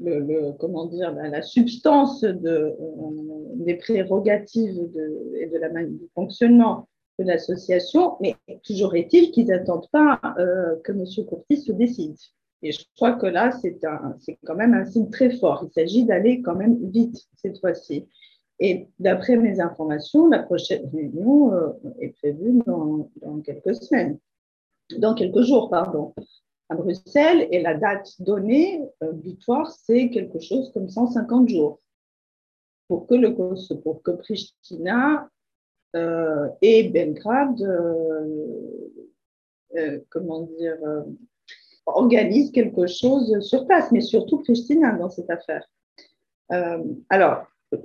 le, 0.00 0.52
comment 0.58 0.86
dire, 0.86 1.12
la, 1.12 1.42
substance 1.42 2.22
de, 2.22 2.50
euh, 2.50 2.74
des 3.56 3.74
prérogatives 3.74 4.88
et 5.38 5.46
de 5.46 5.58
la 5.58 5.68
du 5.84 6.08
fonctionnement 6.14 6.88
de 7.18 7.24
l'association, 7.24 8.16
mais 8.20 8.36
toujours 8.64 8.94
est-il 8.94 9.30
qu'ils 9.30 9.46
n'attendent 9.46 9.88
pas 9.90 10.20
euh, 10.38 10.76
que 10.84 10.92
M. 10.92 11.04
Courtis 11.26 11.62
se 11.62 11.72
décide. 11.72 12.16
Et 12.62 12.72
je 12.72 12.84
crois 12.96 13.12
que 13.12 13.26
là, 13.26 13.50
c'est 13.52 13.78
quand 14.44 14.54
même 14.54 14.74
un 14.74 14.84
signe 14.84 15.10
très 15.10 15.30
fort. 15.30 15.64
Il 15.66 15.72
s'agit 15.72 16.04
d'aller 16.04 16.42
quand 16.42 16.54
même 16.54 16.78
vite 16.90 17.26
cette 17.34 17.58
fois-ci. 17.58 18.06
Et 18.60 18.88
d'après 19.00 19.36
mes 19.36 19.60
informations, 19.60 20.28
la 20.28 20.38
prochaine 20.38 20.88
réunion 20.92 21.52
euh, 21.52 21.70
est 22.00 22.10
prévue 22.10 22.62
dans, 22.64 23.08
quelques 23.44 23.74
semaines, 23.74 24.18
dans 24.98 25.14
quelques 25.14 25.40
jours, 25.40 25.68
pardon, 25.68 26.14
à 26.68 26.76
Bruxelles. 26.76 27.48
Et 27.50 27.60
la 27.60 27.74
date 27.74 28.14
donnée, 28.20 28.80
euh, 29.02 29.12
butoir, 29.12 29.72
c'est 29.72 30.10
quelque 30.10 30.38
chose 30.38 30.70
comme 30.72 30.88
150 30.88 31.48
jours 31.48 31.80
pour 32.86 33.08
que, 33.08 33.14
le, 33.16 33.34
pour 33.82 34.02
que 34.02 34.12
Pristina 34.12 35.28
et 35.94 36.88
Belgrade, 36.88 37.62
comment 40.08 40.42
dire, 40.58 40.78
organise 41.86 42.50
quelque 42.50 42.86
chose 42.86 43.40
sur 43.40 43.66
place, 43.66 43.90
mais 43.92 44.00
surtout 44.00 44.38
Pristina 44.38 44.92
dans 44.92 45.10
cette 45.10 45.30
affaire. 45.30 45.66
Euh, 46.52 46.82
alors, 47.08 47.44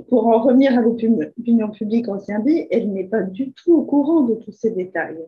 pour 0.09 0.27
en 0.27 0.41
revenir 0.41 0.77
à 0.77 0.81
l'opinion 0.81 1.71
publique 1.71 2.09
en 2.09 2.19
Serbie, 2.19 2.67
elle 2.69 2.91
n'est 2.91 3.07
pas 3.07 3.21
du 3.23 3.53
tout 3.53 3.73
au 3.73 3.83
courant 3.83 4.21
de 4.21 4.35
tous 4.35 4.51
ces 4.51 4.71
détails. 4.71 5.23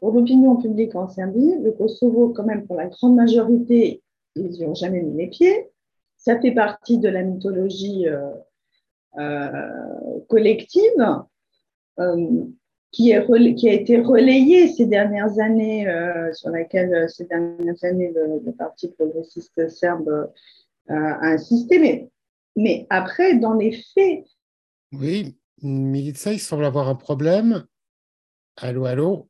Pour 0.00 0.12
l'opinion 0.12 0.56
publique 0.56 0.96
en 0.96 1.08
Serbie, 1.08 1.54
le 1.62 1.70
Kosovo, 1.70 2.30
quand 2.30 2.44
même, 2.44 2.66
pour 2.66 2.76
la 2.76 2.86
grande 2.86 3.14
majorité, 3.14 4.02
ils 4.34 4.50
n'y 4.50 4.66
ont 4.66 4.74
jamais 4.74 5.00
mis 5.02 5.16
les 5.16 5.28
pieds. 5.28 5.70
Ça 6.16 6.40
fait 6.40 6.52
partie 6.52 6.98
de 6.98 7.08
la 7.08 7.22
mythologie 7.22 8.08
euh, 8.08 8.30
euh, 9.18 10.20
collective 10.28 10.82
qui, 12.94 13.12
a 13.12 13.72
été 13.72 14.00
relayé 14.00 14.68
ces 14.68 14.86
dernières 14.86 15.38
années, 15.40 15.88
euh, 15.88 16.32
sur 16.32 16.50
laquelle 16.50 16.94
euh, 16.94 17.08
ces 17.08 17.24
dernières 17.24 17.82
années 17.82 18.12
le, 18.14 18.52
Parti 18.52 18.88
progressiste 18.88 19.68
serbe 19.68 20.08
euh, 20.08 20.94
a 20.94 21.26
insisté. 21.26 21.78
Mais, 21.78 22.08
mais 22.56 22.86
après, 22.90 23.36
dans 23.36 23.54
les 23.54 23.72
faits. 23.72 24.24
Oui, 24.92 25.36
Milica, 25.60 26.32
il 26.32 26.38
semble 26.38 26.64
avoir 26.64 26.88
un 26.88 26.94
problème. 26.94 27.64
Allô, 28.56 28.84
allô? 28.84 29.28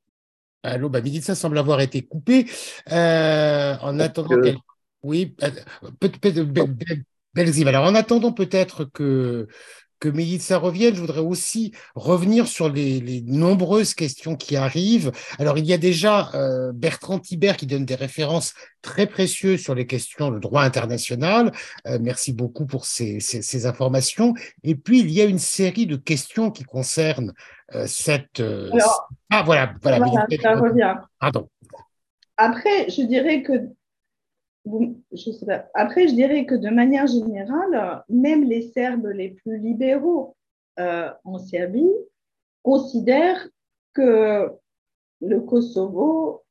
Allô, 0.63 0.91
bah, 0.91 1.01
Milica 1.01 1.35
semble 1.35 1.59
avoir 1.59 1.81
été 1.81 2.03
coupé. 2.03 2.47
en 2.91 3.99
attendant 3.99 4.37
Oui, 5.03 5.35
peut-être. 6.01 7.67
Alors, 7.67 7.87
en 7.87 7.95
attendant 7.95 8.33
peut-être 8.33 8.85
que 8.85 9.49
que 10.13 10.39
ça 10.39 10.59
revienne, 10.59 10.95
je 10.95 11.01
voudrais 11.01 11.21
aussi 11.21 11.73
revenir 11.95 12.47
sur 12.47 12.69
les, 12.69 13.23
nombreuses 13.27 13.95
questions 13.95 14.37
qui 14.37 14.57
arrivent. 14.57 15.13
Alors, 15.39 15.57
il 15.57 15.65
y 15.65 15.73
a 15.73 15.79
déjà 15.79 16.31
euh, 16.35 16.73
Bertrand 16.75 17.19
Thibert 17.19 17.57
qui 17.57 17.67
donne 17.67 17.85
des 17.85 17.95
références 17.95 18.55
très 18.83 19.07
précieuses 19.07 19.61
sur 19.61 19.75
les 19.75 19.87
questions 19.87 20.31
de 20.31 20.39
droit 20.39 20.63
international. 20.63 21.53
Euh, 21.87 21.99
merci 22.01 22.33
beaucoup 22.33 22.67
pour 22.67 22.85
ces, 22.85 23.67
informations. 23.67 24.35
Et 24.63 24.75
puis, 24.75 25.01
il 25.01 25.11
y 25.11 25.21
a 25.21 25.25
une 25.25 25.39
série 25.39 25.87
de 25.87 25.97
questions 25.97 26.51
qui 26.51 26.65
concernent 26.65 27.33
euh, 27.75 27.87
cette... 27.87 28.43
ah, 29.31 29.43
voilà, 29.43 29.73
voilà. 29.83 29.99
ça 30.43 30.55
revient. 30.57 30.95
Pardon. 31.19 31.49
Après, 32.37 32.91
je 32.91 33.03
dirais 33.03 33.43
que 33.43 33.53
après, 35.75 36.09
je 36.09 36.15
dirais 36.15 36.47
que 36.47 36.55
de 36.55 36.71
manière 36.71 37.07
générale, 37.07 38.03
même 38.09 38.45
les 38.45 38.63
Serbes 38.63 39.09
les 39.09 39.31
plus 39.31 39.59
libéraux 39.59 40.37
euh, 40.79 41.11
en 41.25 41.39
Serbie 41.39 41.93
considèrent 42.63 43.49
que 43.93 44.51
le 45.21 45.41
Kosovo 45.41 46.45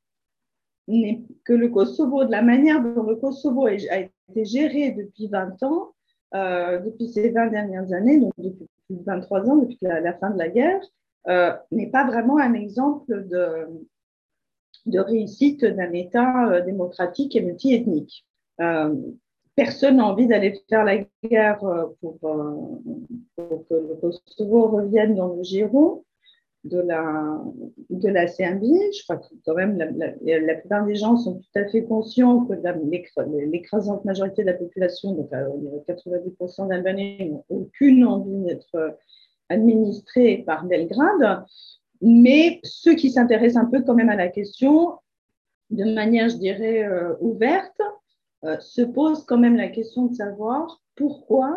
que 0.86 1.52
le 1.52 1.68
Kosovo, 1.68 2.24
de 2.24 2.30
la 2.30 2.42
manière 2.42 2.82
dont 2.82 3.02
le 3.02 3.16
Kosovo 3.16 3.66
a 3.66 3.72
été 3.72 4.44
géré 4.44 4.90
depuis 4.90 5.28
20 5.28 5.62
ans, 5.62 5.94
euh, 6.34 6.78
depuis 6.80 7.08
ces 7.08 7.30
20 7.30 7.48
dernières 7.48 7.92
années, 7.92 8.18
donc 8.18 8.32
depuis 8.36 8.68
23 8.90 9.48
ans, 9.48 9.56
depuis 9.56 9.78
la, 9.80 10.12
fin 10.14 10.30
de 10.30 10.38
la 10.38 10.48
guerre, 10.48 10.80
euh, 11.28 11.54
n'est 11.70 11.90
pas 11.90 12.04
vraiment 12.04 12.38
un 12.38 12.52
exemple 12.52 13.26
de, 13.28 13.66
de 14.86 15.00
réussite 15.00 15.64
d'un 15.64 15.92
État 15.92 16.50
euh, 16.50 16.60
démocratique 16.60 17.34
et 17.36 17.40
multiethnique. 17.40 18.26
Euh, 18.60 18.94
personne 19.56 19.96
n'a 19.96 20.06
envie 20.06 20.26
d'aller 20.26 20.60
faire 20.68 20.84
la 20.84 20.98
guerre 21.22 21.64
euh, 21.64 21.86
pour, 22.00 22.18
pour, 22.18 23.66
que 23.68 23.74
le 23.74 23.94
Kosovo 24.00 24.68
revienne 24.68 25.14
dans 25.14 25.34
le 25.34 25.42
giron 25.42 26.04
de 26.64 26.78
la, 26.78 27.40
de 27.90 28.08
la 28.08 28.26
Serbie. 28.26 28.80
Je 28.96 29.02
crois 29.04 29.16
que 29.16 29.26
quand 29.44 29.54
même 29.54 29.76
la, 29.76 30.38
la, 30.38 30.54
plupart 30.54 30.86
des 30.86 30.94
gens 30.94 31.16
sont 31.16 31.34
tout 31.34 31.58
à 31.58 31.66
fait 31.66 31.84
conscients 31.84 32.46
que 32.46 32.54
l'écrasante 33.50 34.04
majorité 34.04 34.42
de 34.42 34.46
la 34.46 34.54
population, 34.54 35.12
donc 35.12 35.30
90% 35.30 36.68
d'Albanais, 36.68 37.28
n'ont 37.30 37.44
aucune 37.50 38.04
envie 38.04 38.44
d'être 38.44 38.96
administrés 39.50 40.42
par 40.46 40.64
Belgrade. 40.64 41.44
Mais 42.06 42.60
ceux 42.64 42.94
qui 42.94 43.10
s'intéressent 43.10 43.64
un 43.64 43.70
peu 43.70 43.80
quand 43.80 43.94
même 43.94 44.10
à 44.10 44.14
la 44.14 44.28
question, 44.28 44.98
de 45.70 45.84
manière, 45.94 46.28
je 46.28 46.36
dirais, 46.36 46.84
euh, 46.84 47.14
ouverte, 47.20 47.80
euh, 48.44 48.60
se 48.60 48.82
posent 48.82 49.24
quand 49.24 49.38
même 49.38 49.56
la 49.56 49.68
question 49.68 50.04
de 50.06 50.14
savoir 50.14 50.82
pourquoi 50.96 51.56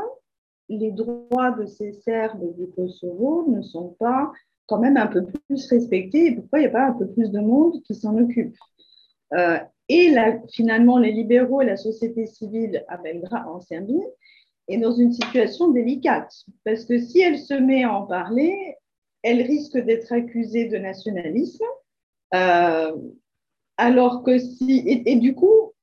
les 0.70 0.92
droits 0.92 1.52
de 1.52 1.66
ces 1.66 1.92
Serbes 1.92 2.56
du 2.58 2.68
Kosovo 2.68 3.46
ne 3.50 3.62
sont 3.62 3.90
pas 4.00 4.32
quand 4.68 4.80
même 4.80 4.96
un 4.96 5.08
peu 5.08 5.26
plus 5.26 5.68
respectés 5.70 6.28
et 6.28 6.36
pourquoi 6.36 6.60
il 6.60 6.62
n'y 6.62 6.68
a 6.70 6.72
pas 6.72 6.88
un 6.88 6.94
peu 6.94 7.08
plus 7.08 7.30
de 7.30 7.40
monde 7.40 7.82
qui 7.84 7.94
s'en 7.94 8.18
occupe. 8.18 8.56
Euh, 9.34 9.60
et 9.90 10.16
finalement, 10.54 10.98
les 10.98 11.12
libéraux 11.12 11.62
et 11.62 11.66
la 11.66 11.78
société 11.78 12.26
civile 12.26 12.86
à 12.88 12.96
Belgrade, 12.96 13.48
en 13.48 13.60
Serbie, 13.60 14.02
est 14.70 14.78
dans 14.78 14.94
une 14.94 15.12
situation 15.12 15.72
délicate 15.72 16.34
parce 16.64 16.86
que 16.86 17.00
si 17.00 17.20
elle 17.20 17.38
se 17.38 17.54
met 17.54 17.84
à 17.84 17.94
en 17.94 18.06
parler, 18.06 18.78
elle 19.24 19.42
risque 19.42 19.78
d'être 19.78 20.12
accusée 20.12 20.68
de 20.68 20.78
nationalisme. 20.78 21.66
Euh, 22.34 22.96
alors 23.78 24.24
que 24.24 24.38
si. 24.38 24.84
Et, 24.86 25.16
du 25.16 25.36
coup, 25.36 25.74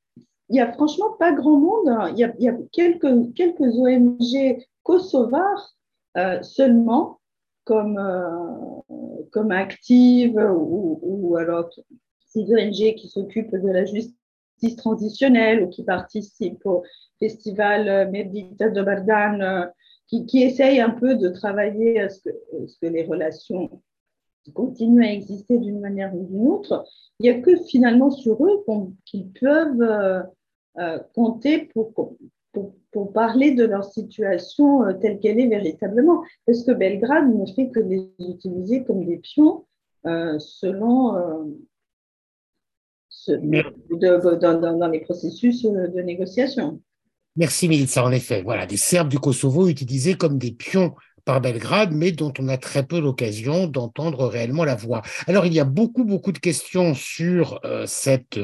il 0.48 0.54
n'y 0.54 0.60
a 0.60 0.72
franchement 0.72 1.12
pas 1.18 1.32
grand 1.32 1.58
monde. 1.58 1.88
Hein. 1.88 2.12
Il, 2.16 2.18
y 2.18 2.48
a, 2.48 2.56
quelques, 2.72 3.34
quelques 3.34 3.60
ONG 3.60 4.58
kosovars 4.82 5.74
euh, 6.16 6.42
seulement, 6.42 7.20
comme, 7.64 7.98
euh, 7.98 9.26
comme 9.32 9.52
Active 9.52 10.36
ou, 10.36 11.36
alors 11.36 11.70
ces 12.26 12.42
ONG 12.52 12.94
qui 12.96 13.08
s'occupent 13.08 13.54
de 13.54 13.68
la 13.68 13.84
justice 13.84 14.76
transitionnelle 14.76 15.62
ou 15.62 15.68
qui 15.68 15.84
participent 15.84 16.66
au 16.66 16.82
festival 17.18 18.10
Medita 18.10 18.68
de 18.68 18.82
Bardan 18.82 19.70
qui, 20.06 20.26
qui 20.26 20.42
essayent 20.42 20.80
un 20.80 20.90
peu 20.90 21.14
de 21.14 21.28
travailler 21.28 22.00
à 22.00 22.08
ce 22.08 22.20
que, 22.20 22.30
ce 22.66 22.78
que 22.78 22.86
les 22.86 23.04
relations 23.04 23.82
continuent 24.52 25.04
à 25.04 25.12
exister 25.12 25.58
d'une 25.58 25.80
manière 25.80 26.14
ou 26.14 26.24
d'une 26.26 26.48
autre. 26.48 26.84
Il 27.18 27.24
n'y 27.24 27.36
a 27.36 27.40
que 27.40 27.56
finalement 27.64 28.10
sur 28.10 28.44
eux 28.44 28.64
qu'ils 29.04 29.30
peuvent, 29.30 29.82
euh, 29.82 30.22
euh, 30.78 30.98
compter 31.14 31.70
pour, 31.72 31.92
pour, 31.92 33.12
parler 33.12 33.52
de 33.52 33.64
leur 33.64 33.84
situation 33.84 34.84
euh, 34.84 34.92
telle 34.92 35.18
qu'elle 35.18 35.40
est 35.40 35.48
véritablement. 35.48 36.22
Parce 36.46 36.62
que 36.64 36.72
Belgrade 36.72 37.34
ne 37.34 37.46
fait 37.46 37.70
que 37.70 37.80
les 37.80 38.08
utiliser 38.20 38.84
comme 38.84 39.04
des 39.04 39.18
pions 39.18 39.64
selon 40.04 41.14
dans, 43.26 44.90
les 44.92 45.00
processus 45.00 45.62
de 45.62 46.00
négociation. 46.02 46.80
Merci 47.36 47.68
Milica, 47.68 48.04
en 48.04 48.12
effet. 48.12 48.42
Voilà, 48.42 48.64
des 48.66 48.76
Serbes 48.76 49.08
du 49.08 49.18
Kosovo 49.18 49.68
utilisés 49.68 50.14
comme 50.14 50.38
des 50.38 50.52
pions 50.52 50.94
par 51.24 51.40
Belgrade, 51.40 51.92
mais 51.92 52.12
dont 52.12 52.32
on 52.38 52.48
a 52.48 52.56
très 52.56 52.84
peu 52.84 53.00
l'occasion 53.00 53.66
d'entendre 53.66 54.26
réellement 54.26 54.64
la 54.64 54.74
voix. 54.74 55.02
Alors, 55.26 55.46
il 55.46 55.54
y 55.54 55.60
a 55.60 55.64
beaucoup, 55.64 56.04
beaucoup 56.04 56.32
de 56.32 56.38
questions 56.38 56.94
sur 56.94 57.60
euh, 57.64 57.84
cette, 57.86 58.38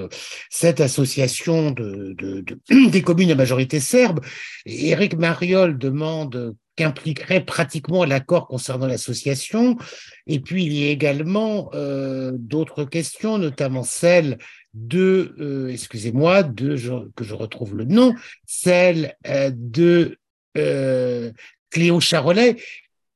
cette 0.48 0.80
association 0.80 1.70
de, 1.70 2.14
de, 2.16 2.44
des 2.90 3.02
communes 3.02 3.30
à 3.30 3.34
majorité 3.34 3.80
serbe. 3.80 4.20
Éric 4.66 5.16
Mariol 5.16 5.78
demande 5.78 6.54
qu'impliquerait 6.76 7.44
pratiquement 7.44 8.04
l'accord 8.04 8.48
concernant 8.48 8.86
l'association. 8.86 9.76
Et 10.26 10.40
puis, 10.40 10.64
il 10.64 10.72
y 10.72 10.86
a 10.86 10.90
également 10.90 11.70
euh, 11.74 12.32
d'autres 12.34 12.84
questions, 12.84 13.36
notamment 13.36 13.82
celle 13.82 14.38
de, 14.72 15.34
euh, 15.40 15.68
excusez-moi, 15.68 16.42
de, 16.42 16.76
que 17.14 17.24
je 17.24 17.34
retrouve 17.34 17.76
le 17.76 17.84
nom, 17.84 18.14
celle 18.46 19.16
de 19.52 20.16
Cléo 21.70 22.00
Charolais, 22.00 22.56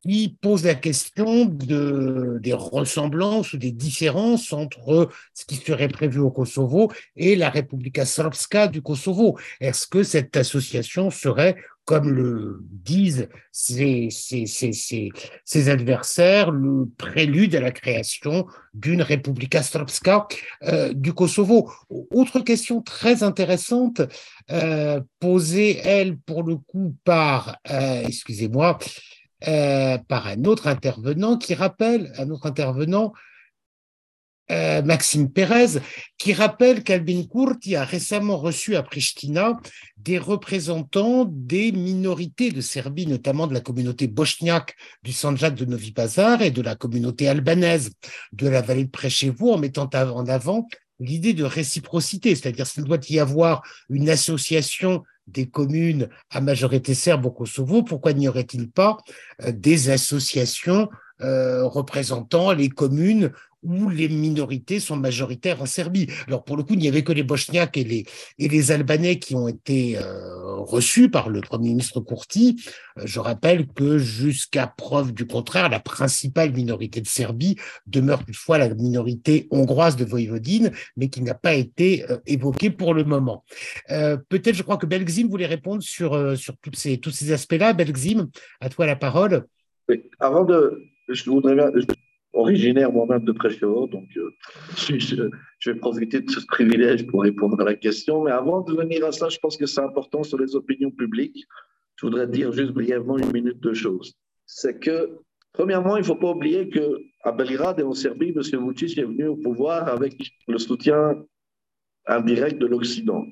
qui 0.05 0.37
pose 0.41 0.65
la 0.65 0.75
question 0.75 1.47
de, 1.47 2.39
des 2.43 2.53
ressemblances 2.53 3.55
ou 3.55 3.57
des 3.57 3.73
différences 3.73 4.53
entre 4.53 5.09
ce 5.33 5.47
qui 5.47 5.57
serait 5.57 5.89
prévu 5.89 6.19
au 6.19 6.31
Kosovo 6.31 6.93
et 7.17 7.37
la 7.37 7.49
Republika 7.49 8.05
Srpska 8.05 8.69
du 8.69 8.83
Kosovo. 8.83 9.39
Est-ce 9.61 9.87
que 9.87 10.03
cette 10.03 10.37
association 10.37 11.11
serait, 11.11 11.57
comme 11.87 12.11
le 12.11 12.61
disent 12.71 13.29
ses 13.51 14.11
adversaires, 15.69 16.51
le 16.51 16.87
prélude 16.99 17.55
à 17.55 17.61
la 17.61 17.71
création 17.71 18.47
d'une 18.75 19.01
Republika 19.01 19.63
Srpska 19.63 20.29
euh, 20.65 20.93
du 20.93 21.15
Kosovo? 21.15 21.73
Autre 22.11 22.41
question 22.41 22.83
très 22.83 23.23
intéressante, 23.23 24.03
euh, 24.51 25.01
posée, 25.19 25.79
elle, 25.83 26.19
pour 26.19 26.43
le 26.43 26.57
coup, 26.57 26.95
par, 27.05 27.57
euh, 27.71 28.03
excusez-moi, 28.07 28.79
euh, 29.49 29.99
par 29.99 30.27
un 30.27 30.45
autre 30.45 30.67
intervenant 30.67 31.37
qui 31.37 31.55
rappelle, 31.55 32.13
un 32.19 32.31
autre 32.31 32.47
intervenant, 32.47 33.13
euh, 34.51 34.83
Maxime 34.83 35.31
Pérez, 35.31 35.81
qui 36.19 36.35
rappelle 36.35 36.85
qu'Albin 36.85 37.23
Kurti 37.25 37.77
a 37.77 37.85
récemment 37.85 38.37
reçu 38.37 38.77
à 38.77 38.83
Pristina 38.83 39.59
des 39.97 40.19
représentants 40.19 41.25
des 41.31 41.73
minorités 41.73 42.51
de 42.51 42.61
Serbie, 42.61 43.07
notamment 43.07 43.47
de 43.47 43.55
la 43.55 43.61
communauté 43.61 44.07
bosniaque 44.07 44.77
du 45.03 45.13
Sanjak 45.13 45.55
de 45.55 45.65
Novi 45.65 45.93
Pazar 45.93 46.43
et 46.43 46.51
de 46.51 46.61
la 46.61 46.77
communauté 46.77 47.27
albanaise 47.27 47.93
de 48.33 48.47
la 48.47 48.61
vallée 48.61 48.85
de 48.85 48.91
Preševo, 48.91 49.55
en 49.55 49.59
mettant 49.59 49.89
en 49.95 50.27
avant 50.27 50.69
l'idée 51.01 51.33
de 51.33 51.45
réciprocité, 51.45 52.35
c'est-à-dire 52.35 52.71
qu'il 52.71 52.85
doit 52.85 52.99
y 53.09 53.19
avoir 53.19 53.63
une 53.89 54.11
association 54.11 55.03
des 55.27 55.47
communes 55.47 56.09
à 56.31 56.41
majorité 56.41 56.95
serbe 56.95 57.27
au 57.27 57.31
Kosovo, 57.31 57.83
pourquoi 57.83 58.13
n'y 58.13 58.29
aurait-il 58.29 58.71
pas 58.71 58.99
euh, 59.43 59.53
des 59.53 59.91
associations 59.91 60.89
euh, 61.21 61.65
représentant 61.65 62.53
les 62.53 62.69
communes 62.69 63.31
où 63.65 63.89
les 63.89 64.09
minorités 64.09 64.81
sont 64.81 64.97
majoritaires 64.97 65.61
en 65.63 65.67
Serbie. 65.67 66.07
Alors 66.27 66.45
pour 66.45 66.57
le 66.57 66.63
coup, 66.63 66.75
il 66.75 66.79
n'y 66.79 66.89
avait 66.89 67.03
que 67.03 67.13
les 67.13 67.23
Bosniaques 67.23 67.77
et 67.77 67.85
les, 67.85 68.05
et 68.39 68.49
les 68.49 68.73
Albanais 68.73 69.19
qui 69.19 69.35
ont 69.35 69.49
été 69.49 69.99
euh, 69.99 70.57
reçus 70.59 71.11
par 71.11 71.29
le 71.29 71.41
Premier 71.41 71.71
ministre 71.71 72.01
Kurti. 72.01 72.63
Euh, 72.99 73.03
je 73.05 73.21
rappelle 73.21 73.67
que 73.67 73.99
jusqu'à 73.99 74.67
preuve 74.67 75.13
du 75.13 75.27
contraire, 75.27 75.69
la 75.69 75.81
principale 75.81 76.53
minorité 76.53 77.01
de 77.01 77.07
Serbie 77.07 77.57
demeure 77.87 78.25
toutefois 78.25 78.59
la 78.59 78.73
minorité 78.73 79.49
hongroise 79.51 79.97
de 79.97 80.05
Voïvodine, 80.05 80.71
mais 80.97 81.09
qui 81.09 81.23
n'a 81.23 81.35
pas 81.35 81.55
été 81.55 82.05
euh, 82.11 82.19
évoquée 82.27 82.71
pour 82.71 82.95
le 82.95 83.05
moment. 83.05 83.45
Peut-être, 83.89 84.55
je 84.55 84.63
crois 84.63 84.77
que 84.77 84.87
Belgzim 84.87 85.29
voulait 85.29 85.47
répondre 85.47 85.83
sur, 85.83 86.37
sur 86.37 86.57
tous 86.59 86.73
ces, 86.75 86.99
tous 86.99 87.11
ces 87.11 87.33
aspects-là. 87.33 87.73
Belgzim, 87.73 88.29
à 88.61 88.69
toi 88.69 88.87
la 88.87 88.97
parole. 88.97 89.45
Avant 90.21 90.45
de, 90.45 90.83
je 91.09 91.31
voudrais, 91.31 91.57
originaire 92.35 92.93
moi-même 92.93 93.25
de 93.25 93.33
Prêcheau, 93.33 93.87
donc 93.87 94.09
euh, 94.17 94.31
je, 94.77 95.71
vais 95.71 95.79
profiter 95.79 96.21
de 96.21 96.31
ce 96.31 96.45
privilège 96.47 97.07
pour 97.07 97.23
répondre 97.23 97.61
à 97.61 97.65
la 97.65 97.75
question. 97.75 98.25
Mais 98.25 98.33
avant 98.33 98.61
de 98.61 98.73
venir 98.73 99.05
à 99.05 99.13
ça, 99.13 99.29
je 99.29 99.39
pense 99.39 99.57
que 99.57 99.67
c'est 99.67 99.81
important 99.81 100.23
sur 100.23 100.39
les 100.39 100.55
opinions 100.57 100.91
publiques. 100.91 101.47
Je 101.97 102.07
voudrais 102.07 102.27
dire 102.27 102.53
juste 102.53 102.73
brièvement 102.73 103.17
une 103.19 103.33
minute 103.33 103.61
de 103.61 103.73
choses. 103.73 104.15
C'est 104.47 104.79
que, 104.81 105.19
premièrement, 105.53 105.97
il 105.97 106.01
ne 106.01 106.07
faut 106.07 106.17
pas 106.17 106.33
oublier 106.33 106.69
qu'à 106.69 107.33
Belgrade 107.33 107.79
et 107.81 107.85
en 107.85 107.95
Serbie, 107.95 108.35
M. 108.37 108.43
Vucic 108.69 108.99
est 108.99 109.05
venu 109.05 109.29
au 109.29 109.37
pouvoir 109.37 109.89
avec 109.89 110.15
le 110.49 110.59
soutien 110.59 111.25
indirect 112.07 112.59
de 112.59 112.67
l'Occident. 112.67 113.25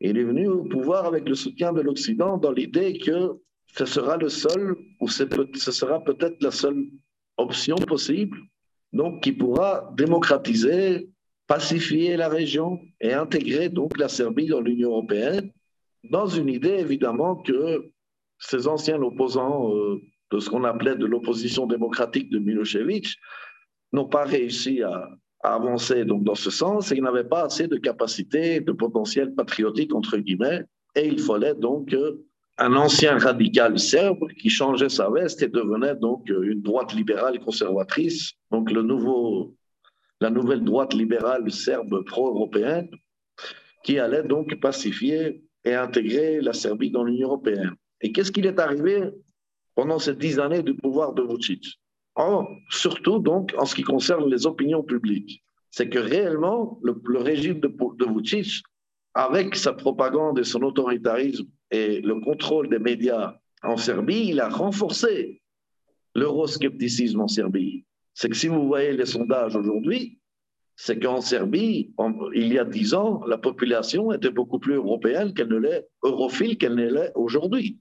Il 0.00 0.18
est 0.18 0.24
venu 0.24 0.48
au 0.48 0.64
pouvoir 0.64 1.06
avec 1.06 1.28
le 1.28 1.34
soutien 1.34 1.72
de 1.72 1.80
l'Occident 1.80 2.36
dans 2.36 2.52
l'idée 2.52 2.98
que 2.98 3.32
ce 3.76 3.86
sera 3.86 4.16
le 4.18 4.28
seul, 4.28 4.76
ou 5.00 5.08
ce 5.08 5.72
sera 5.72 6.04
peut-être 6.04 6.40
la 6.42 6.50
seule 6.50 6.84
option 7.36 7.76
possible, 7.76 8.38
donc 8.92 9.22
qui 9.22 9.32
pourra 9.32 9.92
démocratiser, 9.96 11.08
pacifier 11.46 12.16
la 12.16 12.28
région 12.28 12.80
et 13.00 13.12
intégrer 13.12 13.68
donc 13.68 13.98
la 13.98 14.08
Serbie 14.08 14.46
dans 14.46 14.60
l'Union 14.60 14.90
européenne, 14.90 15.50
dans 16.10 16.26
une 16.26 16.48
idée 16.48 16.76
évidemment 16.78 17.36
que 17.36 17.90
ces 18.38 18.68
anciens 18.68 19.00
opposants 19.02 19.74
euh, 19.74 20.00
de 20.30 20.38
ce 20.38 20.50
qu'on 20.50 20.64
appelait 20.64 20.96
de 20.96 21.06
l'opposition 21.06 21.66
démocratique 21.66 22.30
de 22.30 22.38
Milosevic 22.38 23.16
n'ont 23.92 24.08
pas 24.08 24.24
réussi 24.24 24.82
à, 24.82 25.08
avancer 25.44 26.06
donc 26.06 26.24
dans 26.24 26.34
ce 26.34 26.50
sens 26.50 26.90
et 26.90 26.96
ils 26.96 27.02
n'avaient 27.02 27.28
pas 27.28 27.44
assez 27.44 27.68
de 27.68 27.76
capacité, 27.76 28.60
de 28.60 28.72
potentiel 28.72 29.34
patriotique 29.34 29.94
entre 29.94 30.16
guillemets, 30.16 30.64
et 30.96 31.06
il 31.06 31.20
fallait 31.20 31.54
donc 31.54 31.94
un 32.58 32.76
ancien 32.76 33.18
radical 33.18 33.78
serbe 33.78 34.28
qui 34.34 34.48
changeait 34.48 34.88
sa 34.88 35.10
veste 35.10 35.42
et 35.42 35.48
devenait 35.48 35.96
donc 35.96 36.28
une 36.28 36.62
droite 36.62 36.94
libérale 36.94 37.40
conservatrice, 37.40 38.32
donc 38.50 38.70
le 38.70 38.82
nouveau, 38.82 39.56
la 40.20 40.30
nouvelle 40.30 40.62
droite 40.62 40.94
libérale 40.94 41.50
serbe 41.50 42.04
pro-européenne, 42.04 42.88
qui 43.82 43.98
allait 43.98 44.22
donc 44.22 44.54
pacifier 44.60 45.42
et 45.64 45.74
intégrer 45.74 46.40
la 46.40 46.52
Serbie 46.52 46.90
dans 46.90 47.04
l'Union 47.04 47.28
européenne. 47.28 47.74
Et 48.00 48.12
qu'est-ce 48.12 48.30
qu'il 48.30 48.46
est 48.46 48.60
arrivé 48.60 49.10
pendant 49.74 49.98
ces 49.98 50.14
dix 50.14 50.38
années 50.38 50.62
du 50.62 50.74
pouvoir 50.74 51.12
de 51.12 51.22
Vucic? 51.22 51.80
Oh, 52.16 52.46
Surtout 52.70 53.18
donc 53.18 53.52
en 53.58 53.64
ce 53.64 53.74
qui 53.74 53.82
concerne 53.82 54.30
les 54.30 54.46
opinions 54.46 54.84
publiques. 54.84 55.42
C'est 55.70 55.88
que 55.88 55.98
réellement, 55.98 56.78
le, 56.82 56.94
régime 57.18 57.58
de 57.58 57.68
Vucic, 58.14 58.62
avec 59.14 59.56
sa 59.56 59.72
propagande 59.72 60.38
et 60.38 60.44
son 60.44 60.62
autoritarisme 60.62 61.48
et 61.70 62.00
le 62.00 62.20
contrôle 62.20 62.68
des 62.68 62.78
médias 62.78 63.36
en 63.62 63.76
Serbie, 63.76 64.28
il 64.28 64.40
a 64.40 64.48
renforcé 64.48 65.40
l'euroscepticisme 66.14 67.20
en 67.20 67.28
Serbie. 67.28 67.84
C'est 68.12 68.28
que 68.28 68.36
si 68.36 68.48
vous 68.48 68.66
voyez 68.66 68.92
les 68.92 69.06
sondages 69.06 69.56
aujourd'hui, 69.56 70.18
c'est 70.76 70.98
qu'en 70.98 71.20
Serbie, 71.20 71.92
il 72.34 72.52
y 72.52 72.58
a 72.58 72.64
dix 72.64 72.94
ans, 72.94 73.24
la 73.26 73.38
population 73.38 74.12
était 74.12 74.30
beaucoup 74.30 74.58
plus 74.58 74.74
européenne 74.74 75.32
qu'elle 75.34 75.48
ne 75.48 75.58
l'est, 75.58 75.88
europhile 76.02 76.58
qu'elle 76.58 76.74
ne 76.74 76.88
l'est 76.88 77.12
aujourd'hui. 77.14 77.78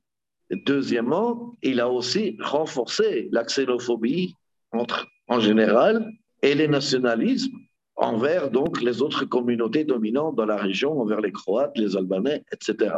Deuxièmement, 0.51 1.55
il 1.63 1.79
a 1.79 1.89
aussi 1.89 2.37
renforcé 2.39 3.29
la 3.31 3.43
xénophobie 3.43 4.35
entre, 4.71 5.07
en 5.27 5.39
général 5.39 6.11
et 6.41 6.53
les 6.53 6.67
nationalismes 6.67 7.57
envers 7.95 8.51
donc 8.51 8.81
les 8.81 9.01
autres 9.01 9.25
communautés 9.25 9.83
dominantes 9.83 10.35
dans 10.35 10.45
la 10.45 10.57
région, 10.57 10.99
envers 10.99 11.21
les 11.21 11.31
Croates, 11.31 11.77
les 11.77 11.95
Albanais, 11.95 12.43
etc. 12.51 12.93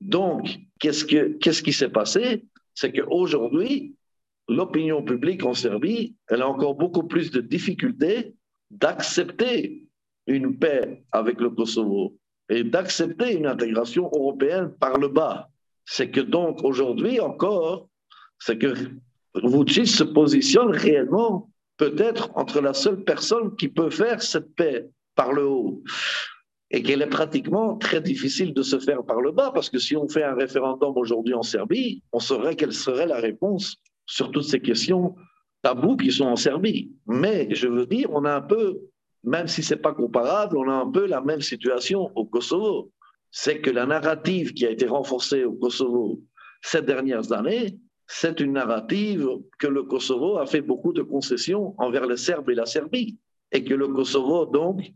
Donc, 0.00 0.48
qu'est-ce, 0.78 1.04
qu'est-ce 1.04 1.62
qui 1.62 1.72
s'est 1.72 1.88
passé? 1.88 2.44
C'est 2.74 2.92
qu'aujourd'hui, 2.92 3.96
l'opinion 4.48 5.02
publique 5.02 5.44
en 5.44 5.54
Serbie, 5.54 6.16
elle 6.28 6.42
a 6.42 6.48
encore 6.48 6.74
beaucoup 6.74 7.04
plus 7.04 7.30
de 7.30 7.40
difficultés 7.40 8.34
d'accepter 8.70 9.86
une 10.26 10.58
paix 10.58 11.02
avec 11.12 11.40
le 11.40 11.50
Kosovo 11.50 12.16
et 12.48 12.64
d'accepter 12.64 13.34
une 13.34 13.46
intégration 13.46 14.10
européenne 14.14 14.72
par 14.78 14.98
le 14.98 15.08
bas. 15.08 15.48
C'est 15.84 16.10
que 16.10 16.20
donc 16.20 16.62
aujourd'hui 16.64 17.18
encore, 17.20 17.88
c'est 18.38 18.58
que 18.58 18.74
Vucic 19.34 19.86
se 19.86 20.04
positionne 20.04 20.70
réellement 20.70 21.50
peut-être 21.76 22.30
entre 22.34 22.60
la 22.60 22.74
seule 22.74 23.04
personne 23.04 23.56
qui 23.56 23.68
peut 23.68 23.90
faire 23.90 24.22
cette 24.22 24.54
paix 24.54 24.88
par 25.14 25.32
le 25.32 25.46
haut 25.46 25.82
et 26.70 26.82
qu'elle 26.82 27.02
est 27.02 27.06
pratiquement 27.06 27.76
très 27.76 28.00
difficile 28.00 28.52
de 28.52 28.62
se 28.62 28.78
faire 28.78 29.02
par 29.04 29.20
le 29.20 29.32
bas, 29.32 29.50
parce 29.52 29.70
que 29.70 29.78
si 29.78 29.96
on 29.96 30.08
fait 30.08 30.22
un 30.22 30.34
référendum 30.34 30.92
aujourd'hui 30.96 31.34
en 31.34 31.42
Serbie, 31.42 32.02
on 32.12 32.20
saurait 32.20 32.56
quelle 32.56 32.74
serait 32.74 33.06
la 33.06 33.20
réponse 33.20 33.76
sur 34.06 34.30
toutes 34.30 34.44
ces 34.44 34.60
questions 34.60 35.14
tabous 35.62 35.96
qui 35.96 36.12
sont 36.12 36.26
en 36.26 36.36
Serbie. 36.36 36.92
Mais 37.06 37.48
je 37.54 37.68
veux 37.68 37.86
dire, 37.86 38.08
on 38.12 38.24
a 38.24 38.34
un 38.34 38.42
peu, 38.42 38.78
même 39.24 39.48
si 39.48 39.62
c'est 39.62 39.76
pas 39.76 39.92
comparable, 39.94 40.58
on 40.58 40.68
a 40.68 40.74
un 40.74 40.90
peu 40.90 41.06
la 41.06 41.20
même 41.20 41.40
situation 41.40 42.10
au 42.14 42.26
Kosovo. 42.26 42.90
c'est 43.30 43.60
que 43.60 43.70
la 43.70 43.84
narrative 43.84 44.54
qui 44.54 44.64
a 44.66 44.70
été 44.70 44.86
renforcée 44.86 45.44
au 45.44 45.52
Kosovo 45.52 46.20
ces 46.62 46.82
dernières 46.82 47.32
années, 47.32 47.78
c'est 48.06 48.40
une 48.40 48.52
narrative 48.52 49.28
que 49.58 49.66
le 49.66 49.82
Kosovo 49.82 50.38
a 50.38 50.46
fait 50.46 50.62
beaucoup 50.62 50.92
de 50.92 51.02
concessions 51.02 51.74
envers 51.78 52.06
les 52.06 52.16
Serbes 52.16 52.48
et 52.50 52.54
la 52.54 52.66
Serbie, 52.66 53.18
et 53.52 53.62
que 53.64 53.74
le 53.74 53.88
Kosovo, 53.88 54.46
donc, 54.46 54.92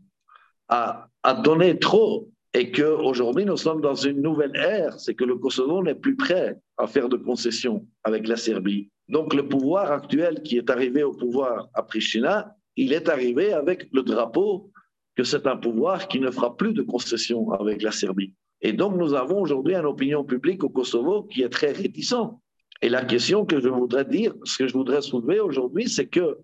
a, 0.67 1.07
a 1.23 1.33
donné 1.33 1.79
trop, 1.79 2.29
et 2.53 2.71
qu'aujourd'hui, 2.71 3.45
nous 3.45 3.57
sommes 3.57 3.81
dans 3.81 3.95
une 3.95 4.21
nouvelle 4.21 4.55
ère, 4.55 4.99
c'est 4.99 5.15
que 5.15 5.23
le 5.23 5.35
Kosovo 5.37 5.81
n'est 5.81 5.95
plus 5.95 6.15
prêt 6.15 6.59
à 6.77 6.85
faire 6.85 7.09
de 7.09 7.17
concessions 7.17 7.87
avec 8.03 8.27
la 8.27 8.35
Serbie. 8.35 8.89
Donc, 9.09 9.33
le 9.33 9.47
pouvoir 9.47 9.91
actuel 9.91 10.43
qui 10.43 10.57
est 10.57 10.69
arrivé 10.69 11.03
au 11.03 11.13
pouvoir 11.13 11.69
à 11.73 11.81
Pristina, 11.81 12.55
il 12.75 12.93
est 12.93 13.09
arrivé 13.09 13.53
avec 13.53 13.87
le 13.91 14.03
drapeau 14.03 14.71
que 15.15 15.23
c'est 15.23 15.47
un 15.47 15.57
pouvoir 15.57 16.07
qui 16.07 16.19
ne 16.19 16.29
fera 16.29 16.55
plus 16.55 16.73
de 16.73 16.83
concessions 16.83 17.51
avec 17.51 17.81
la 17.81 17.91
Serbie. 17.91 18.33
Et 18.61 18.73
donc, 18.73 18.95
nous 18.95 19.13
avons 19.13 19.41
aujourd'hui 19.41 19.75
une 19.75 19.85
opinion 19.85 20.23
publique 20.23 20.63
au 20.63 20.69
Kosovo 20.69 21.23
qui 21.23 21.41
est 21.41 21.49
très 21.49 21.71
réticente. 21.71 22.39
Et 22.81 22.89
la 22.89 23.03
question 23.03 23.45
que 23.45 23.59
je 23.59 23.69
voudrais 23.69 24.05
dire, 24.05 24.33
ce 24.43 24.57
que 24.57 24.67
je 24.67 24.73
voudrais 24.73 25.01
soulever 25.01 25.39
aujourd'hui, 25.39 25.89
c'est 25.89 26.07
que 26.07 26.37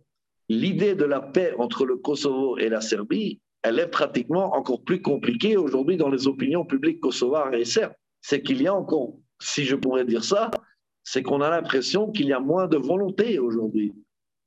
l'idée 0.48 0.96
de 0.96 1.06
la 1.06 1.22
paix 1.22 1.54
entre 1.60 1.86
le 1.86 1.98
Kosovo 1.98 2.58
et 2.58 2.70
la 2.70 2.82
Serbie, 2.82 3.40
elle 3.64 3.80
est 3.80 3.88
pratiquement 3.88 4.56
encore 4.56 4.84
plus 4.84 5.02
compliquée 5.02 5.58
aujourd'hui 5.58 5.98
dans 5.98 6.10
les 6.10 6.28
opinions 6.28 6.66
publiques 6.66 7.02
kosovares 7.02 7.54
et 7.54 7.66
serbes. 7.66 7.94
C'est 8.22 8.42
qu'il 8.42 8.62
y 8.62 8.68
a 8.68 8.74
encore, 8.74 9.14
si 9.40 9.66
je 9.66 9.76
pourrais 9.76 10.06
dire 10.06 10.24
ça, 10.24 10.52
c'est 11.04 11.24
qu'on 11.24 11.42
a 11.42 11.50
l'impression 11.50 12.12
qu'il 12.12 12.28
y 12.28 12.34
a 12.34 12.40
moins 12.40 12.68
de 12.68 12.78
volonté 12.78 13.40
aujourd'hui 13.40 13.94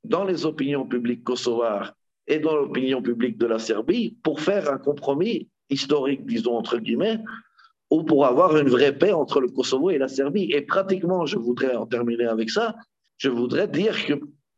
dans 0.03 0.23
les 0.23 0.45
opinions 0.45 0.85
publiques 0.85 1.23
kosovares 1.23 1.93
et 2.27 2.39
dans 2.39 2.55
l'opinion 2.55 3.01
publique 3.01 3.37
de 3.37 3.45
la 3.45 3.59
Serbie 3.59 4.17
pour 4.23 4.39
faire 4.39 4.71
un 4.71 4.77
compromis 4.77 5.49
historique, 5.69 6.25
disons 6.25 6.57
entre 6.57 6.77
guillemets, 6.77 7.19
ou 7.89 8.03
pour 8.03 8.25
avoir 8.25 8.57
une 8.57 8.69
vraie 8.69 8.97
paix 8.97 9.11
entre 9.11 9.39
le 9.39 9.49
Kosovo 9.49 9.89
et 9.89 9.97
la 9.97 10.07
Serbie. 10.07 10.49
Et 10.51 10.61
pratiquement, 10.61 11.25
je 11.25 11.37
voudrais 11.37 11.75
en 11.75 11.85
terminer 11.85 12.25
avec 12.25 12.49
ça, 12.49 12.75
je 13.17 13.29
voudrais 13.29 13.67
dire 13.67 14.05
que 14.05 14.15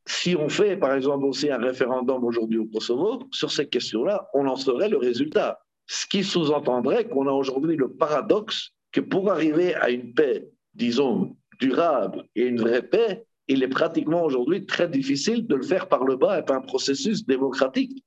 si 0.08 0.36
on 0.36 0.50
fait, 0.50 0.78
par 0.78 0.94
exemple, 0.94 1.26
aussi 1.26 1.50
un 1.50 1.58
référendum 1.58 2.24
aujourd'hui 2.24 2.60
au 2.60 2.66
Kosovo, 2.66 3.24
sur 3.32 3.52
ces 3.52 3.68
questions-là, 3.68 4.28
on 4.34 4.48
en 4.48 4.56
saurait 4.56 4.90
le 4.90 4.98
résultat. 4.98 5.60
Ce 5.88 6.06
qui 6.06 6.24
sous-entendrait 6.24 7.08
qu'on 7.08 7.28
a 7.28 7.32
aujourd'hui 7.32 7.76
le 7.76 7.92
paradoxe 7.92 8.72
que 8.92 9.02
pour 9.02 9.32
arriver 9.32 9.74
à 9.76 9.90
une 9.90 10.14
paix, 10.14 10.48
disons, 10.74 11.36
durable 11.60 12.26
et 12.36 12.46
une 12.46 12.60
vraie 12.60 12.84
paix, 12.84 13.26
il 13.48 13.64
est 13.64 13.68
pratiquement 13.68 14.24
aujourd'hui 14.24 14.66
très 14.66 14.88
difficile 14.88 15.48
de 15.48 15.56
le 15.56 15.64
faire 15.64 15.88
par 15.88 16.04
le 16.04 16.16
bas 16.16 16.40
et 16.40 16.44
par 16.44 16.58
un 16.58 16.62
processus 16.62 17.26
démocratique. 17.26 18.04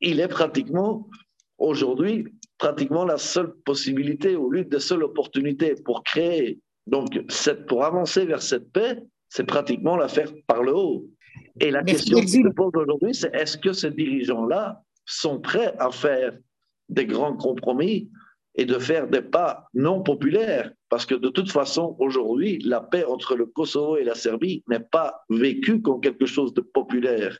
Il 0.00 0.20
est 0.20 0.28
pratiquement 0.28 1.08
aujourd'hui 1.58 2.26
pratiquement 2.58 3.04
la 3.04 3.18
seule 3.18 3.54
possibilité 3.64 4.36
ou 4.36 4.50
l'une 4.50 4.68
des 4.68 4.80
seules 4.80 5.04
opportunités 5.04 5.74
pour 5.74 6.02
créer, 6.02 6.60
donc 6.86 7.08
pour 7.68 7.84
avancer 7.84 8.24
vers 8.24 8.42
cette 8.42 8.72
paix, 8.72 9.02
c'est 9.28 9.44
pratiquement 9.44 9.96
la 9.96 10.08
faire 10.08 10.32
par 10.46 10.62
le 10.62 10.74
haut. 10.74 11.06
Et 11.60 11.70
la 11.70 11.82
question 11.82 12.20
qui 12.20 12.42
se 12.42 12.48
pose 12.48 12.72
aujourd'hui, 12.74 13.14
c'est 13.14 13.34
est-ce 13.34 13.56
que 13.56 13.72
ces 13.72 13.90
dirigeants-là 13.90 14.82
sont 15.04 15.40
prêts 15.40 15.74
à 15.78 15.90
faire 15.90 16.36
des 16.88 17.06
grands 17.06 17.36
compromis 17.36 18.10
et 18.54 18.64
de 18.64 18.78
faire 18.78 19.08
des 19.08 19.22
pas 19.22 19.68
non 19.74 20.02
populaires? 20.02 20.70
Parce 20.88 21.06
que 21.06 21.14
de 21.14 21.28
toute 21.28 21.50
façon, 21.50 21.96
aujourd'hui, 21.98 22.58
la 22.58 22.80
paix 22.80 23.04
entre 23.04 23.36
le 23.36 23.46
Kosovo 23.46 23.96
et 23.96 24.04
la 24.04 24.14
Serbie 24.14 24.62
n'est 24.68 24.80
pas 24.80 25.24
vécue 25.30 25.80
comme 25.80 26.00
quelque 26.00 26.26
chose 26.26 26.54
de 26.54 26.60
populaire. 26.60 27.38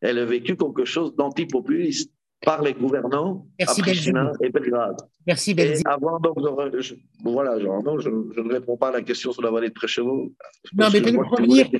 Elle 0.00 0.18
est 0.18 0.26
vécue 0.26 0.56
comme 0.56 0.74
quelque 0.74 0.86
chose 0.86 1.14
d'antipopuliste 1.16 2.12
par 2.44 2.62
les 2.62 2.74
gouvernants 2.74 3.46
Merci 3.58 3.80
à 3.80 3.84
Pristina 3.84 4.32
et 4.42 4.50
Belgrade. 4.50 4.96
Merci 5.26 5.54
Belzile. 5.54 5.82
avant, 5.86 6.20
donc, 6.20 6.36
je, 6.78 6.94
voilà, 7.22 7.58
genre, 7.58 7.82
non, 7.82 7.98
je, 7.98 8.10
je, 8.36 8.40
ne 8.40 8.52
réponds 8.52 8.76
pas 8.76 8.88
à 8.88 8.92
la 8.92 9.02
question 9.02 9.32
sur 9.32 9.42
la 9.42 9.50
vallée 9.50 9.70
de 9.70 9.74
Précheveau. 9.74 10.30
Non, 10.74 10.88
mais 10.92 11.00
peut-être 11.00 11.18
revenir, 11.30 11.70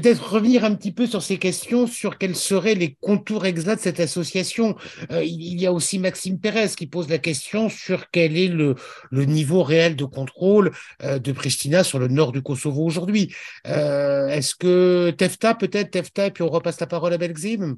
peut-être 0.00 0.32
revenir 0.32 0.64
un 0.64 0.74
petit 0.74 0.92
peu 0.92 1.06
sur 1.06 1.22
ces 1.22 1.38
questions, 1.38 1.86
sur 1.86 2.18
quels 2.18 2.36
seraient 2.36 2.74
les 2.74 2.96
contours 3.00 3.46
exacts 3.46 3.78
de 3.78 3.82
cette 3.82 4.00
association. 4.00 4.76
Euh, 5.10 5.22
il 5.24 5.60
y 5.60 5.66
a 5.66 5.72
aussi 5.72 5.98
Maxime 5.98 6.38
Pérez 6.38 6.68
qui 6.76 6.86
pose 6.86 7.08
la 7.08 7.18
question 7.18 7.68
sur 7.68 8.10
quel 8.10 8.36
est 8.36 8.48
le, 8.48 8.76
niveau 9.12 9.62
réel 9.62 9.96
de 9.96 10.04
contrôle 10.04 10.70
euh, 11.02 11.18
de 11.18 11.32
Pristina 11.32 11.84
sur 11.84 11.98
le 11.98 12.08
nord 12.08 12.32
du 12.32 12.42
Kosovo 12.42 12.84
aujourd'hui. 12.84 13.34
Euh, 13.66 14.28
Est-ce 14.28 14.54
que 14.54 15.10
Tefta, 15.10 15.54
peut-être 15.54 15.90
Tefta, 15.90 16.26
et 16.26 16.30
puis 16.30 16.42
on 16.42 16.48
repasse 16.48 16.80
la 16.80 16.86
parole 16.86 17.12
à 17.12 17.18
Belzim 17.18 17.76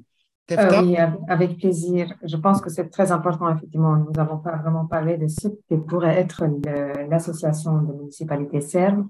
euh, 0.51 0.81
oui, 0.81 0.97
avec 1.29 1.57
plaisir. 1.57 2.13
Je 2.23 2.35
pense 2.35 2.61
que 2.61 2.69
c'est 2.69 2.89
très 2.89 3.11
important, 3.11 3.49
effectivement. 3.55 3.95
Nous 3.95 4.11
n'avons 4.11 4.37
pas 4.37 4.57
vraiment 4.57 4.85
parlé 4.85 5.17
de 5.17 5.27
ce 5.27 5.47
que 5.47 5.75
pourrait 5.75 6.17
être 6.17 6.43
l'association 7.09 7.81
de 7.81 7.93
municipalités 7.93 8.59
serbes. 8.59 9.05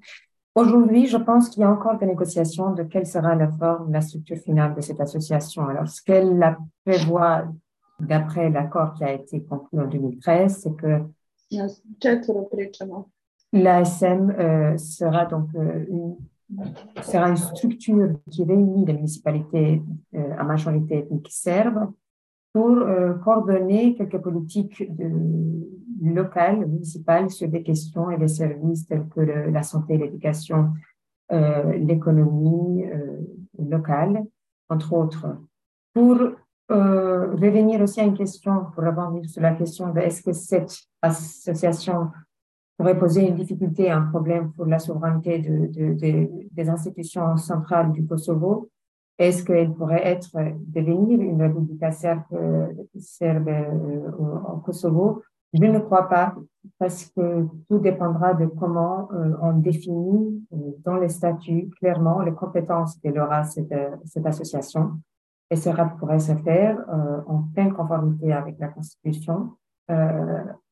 Aujourd'hui, 0.54 1.08
je 1.08 1.18
pense 1.18 1.50
qu'il 1.50 1.62
y 1.62 1.64
a 1.64 1.72
encore 1.72 1.98
des 1.98 2.06
négociations 2.06 2.74
de 2.74 2.84
quelle 2.84 3.06
sera 3.06 3.36
la 3.36 3.50
forme, 3.50 3.92
la 3.94 4.02
structure 4.02 4.38
finale 4.38 4.76
de 4.76 4.82
cette 4.82 5.00
association. 5.00 5.68
Alors, 5.68 5.88
ce 5.88 6.02
qu'elle 6.02 6.58
prévoit, 6.86 7.46
d'après 8.00 8.50
l'accord 8.50 8.94
qui 8.94 9.04
a 9.04 9.14
été 9.14 9.42
conclu 9.44 9.80
en 9.80 9.88
2013, 9.88 10.60
c'est 10.62 10.76
que 10.76 11.02
l'ASM 13.54 14.32
euh, 14.32 14.78
sera 14.78 15.26
donc 15.26 15.50
euh, 15.56 15.86
une 15.90 16.16
sera 17.02 17.30
une 17.30 17.38
structure 17.38 18.10
qui 18.30 18.44
réunit 18.44 18.86
les 18.86 18.94
municipalités 18.94 19.82
euh, 20.16 20.36
à 20.38 20.44
majorité 20.44 21.00
ethnique 21.00 21.28
serbe 21.30 21.92
pour 22.54 22.70
euh, 22.70 23.14
coordonner 23.16 23.96
quelques 23.96 24.20
politiques 24.20 24.84
locales, 26.02 26.66
municipales 26.66 27.30
sur 27.30 27.48
des 27.48 27.64
questions 27.64 28.12
et 28.12 28.18
des 28.18 28.28
services 28.28 28.88
tels 28.88 29.08
que 29.08 29.22
la 29.22 29.64
santé, 29.64 29.98
l'éducation, 29.98 30.74
euh, 31.32 31.74
l'économie 31.78 32.86
euh, 32.86 33.20
locale, 33.58 34.24
entre 34.70 34.94
autres. 34.94 35.28
Pour 35.94 36.18
revenir 36.70 37.82
aussi 37.82 38.00
à 38.00 38.06
une 38.06 38.14
question, 38.14 38.68
pour 38.74 38.86
rebondir 38.86 39.30
sur 39.30 39.42
la 39.42 39.54
question 39.54 39.92
de 39.92 40.00
est-ce 40.00 40.24
que 40.24 40.32
cette 40.32 40.74
association 41.02 42.08
pourrait 42.78 42.98
poser 42.98 43.28
une 43.28 43.36
difficulté, 43.36 43.92
un 43.92 44.04
problème 44.04 44.54
pour 44.54 44.66
la 44.66 44.80
souveraineté 44.80 45.40
de, 45.40 45.68
de, 45.68 46.30
des 46.50 46.70
institutions 46.70 47.36
centrales 47.36 47.92
du 47.92 48.08
Kosovo. 48.08 48.70
Est-ce 49.22 49.44
qu'elle 49.44 49.72
pourrait 49.74 50.06
être, 50.08 50.30
devenir 50.68 51.22
une 51.22 51.42
république 51.42 51.84
serbe, 51.94 53.48
euh, 53.48 54.12
au 54.18 54.58
Kosovo? 54.58 55.22
Je 55.54 55.64
ne 55.64 55.80
crois 55.80 56.10
pas, 56.10 56.34
parce 56.80 57.06
que 57.06 57.46
tout 57.70 57.78
dépendra 57.78 58.34
de 58.34 58.46
comment 58.48 59.10
euh, 59.12 59.36
on 59.42 59.54
définit 59.54 60.44
euh, 60.54 60.58
dans 60.84 60.96
les 60.96 61.10
statuts 61.10 61.70
clairement 61.80 62.22
les 62.22 62.34
compétences 62.34 62.96
qu'elle 62.98 63.20
aura 63.20 63.44
cette, 63.44 63.76
cette 64.06 64.26
association. 64.26 64.94
Et 65.52 65.56
cela 65.56 65.86
pourrait 66.00 66.20
se 66.20 66.34
faire 66.34 66.78
en 67.28 67.44
pleine 67.54 67.74
conformité 67.74 68.32
avec 68.32 68.58
la 68.58 68.70
Constitution, 68.70 69.52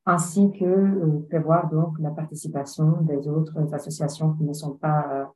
ainsi 0.10 0.52
que 0.52 0.66
euh, 0.66 1.26
prévoir 1.30 1.70
donc 1.70 2.00
la 2.00 2.10
participation 2.10 3.02
des 3.02 3.28
autres 3.28 3.74
associations 3.74 4.34
qui 4.34 4.44
ne 4.44 4.54
sont 4.54 4.76
pas 4.76 5.32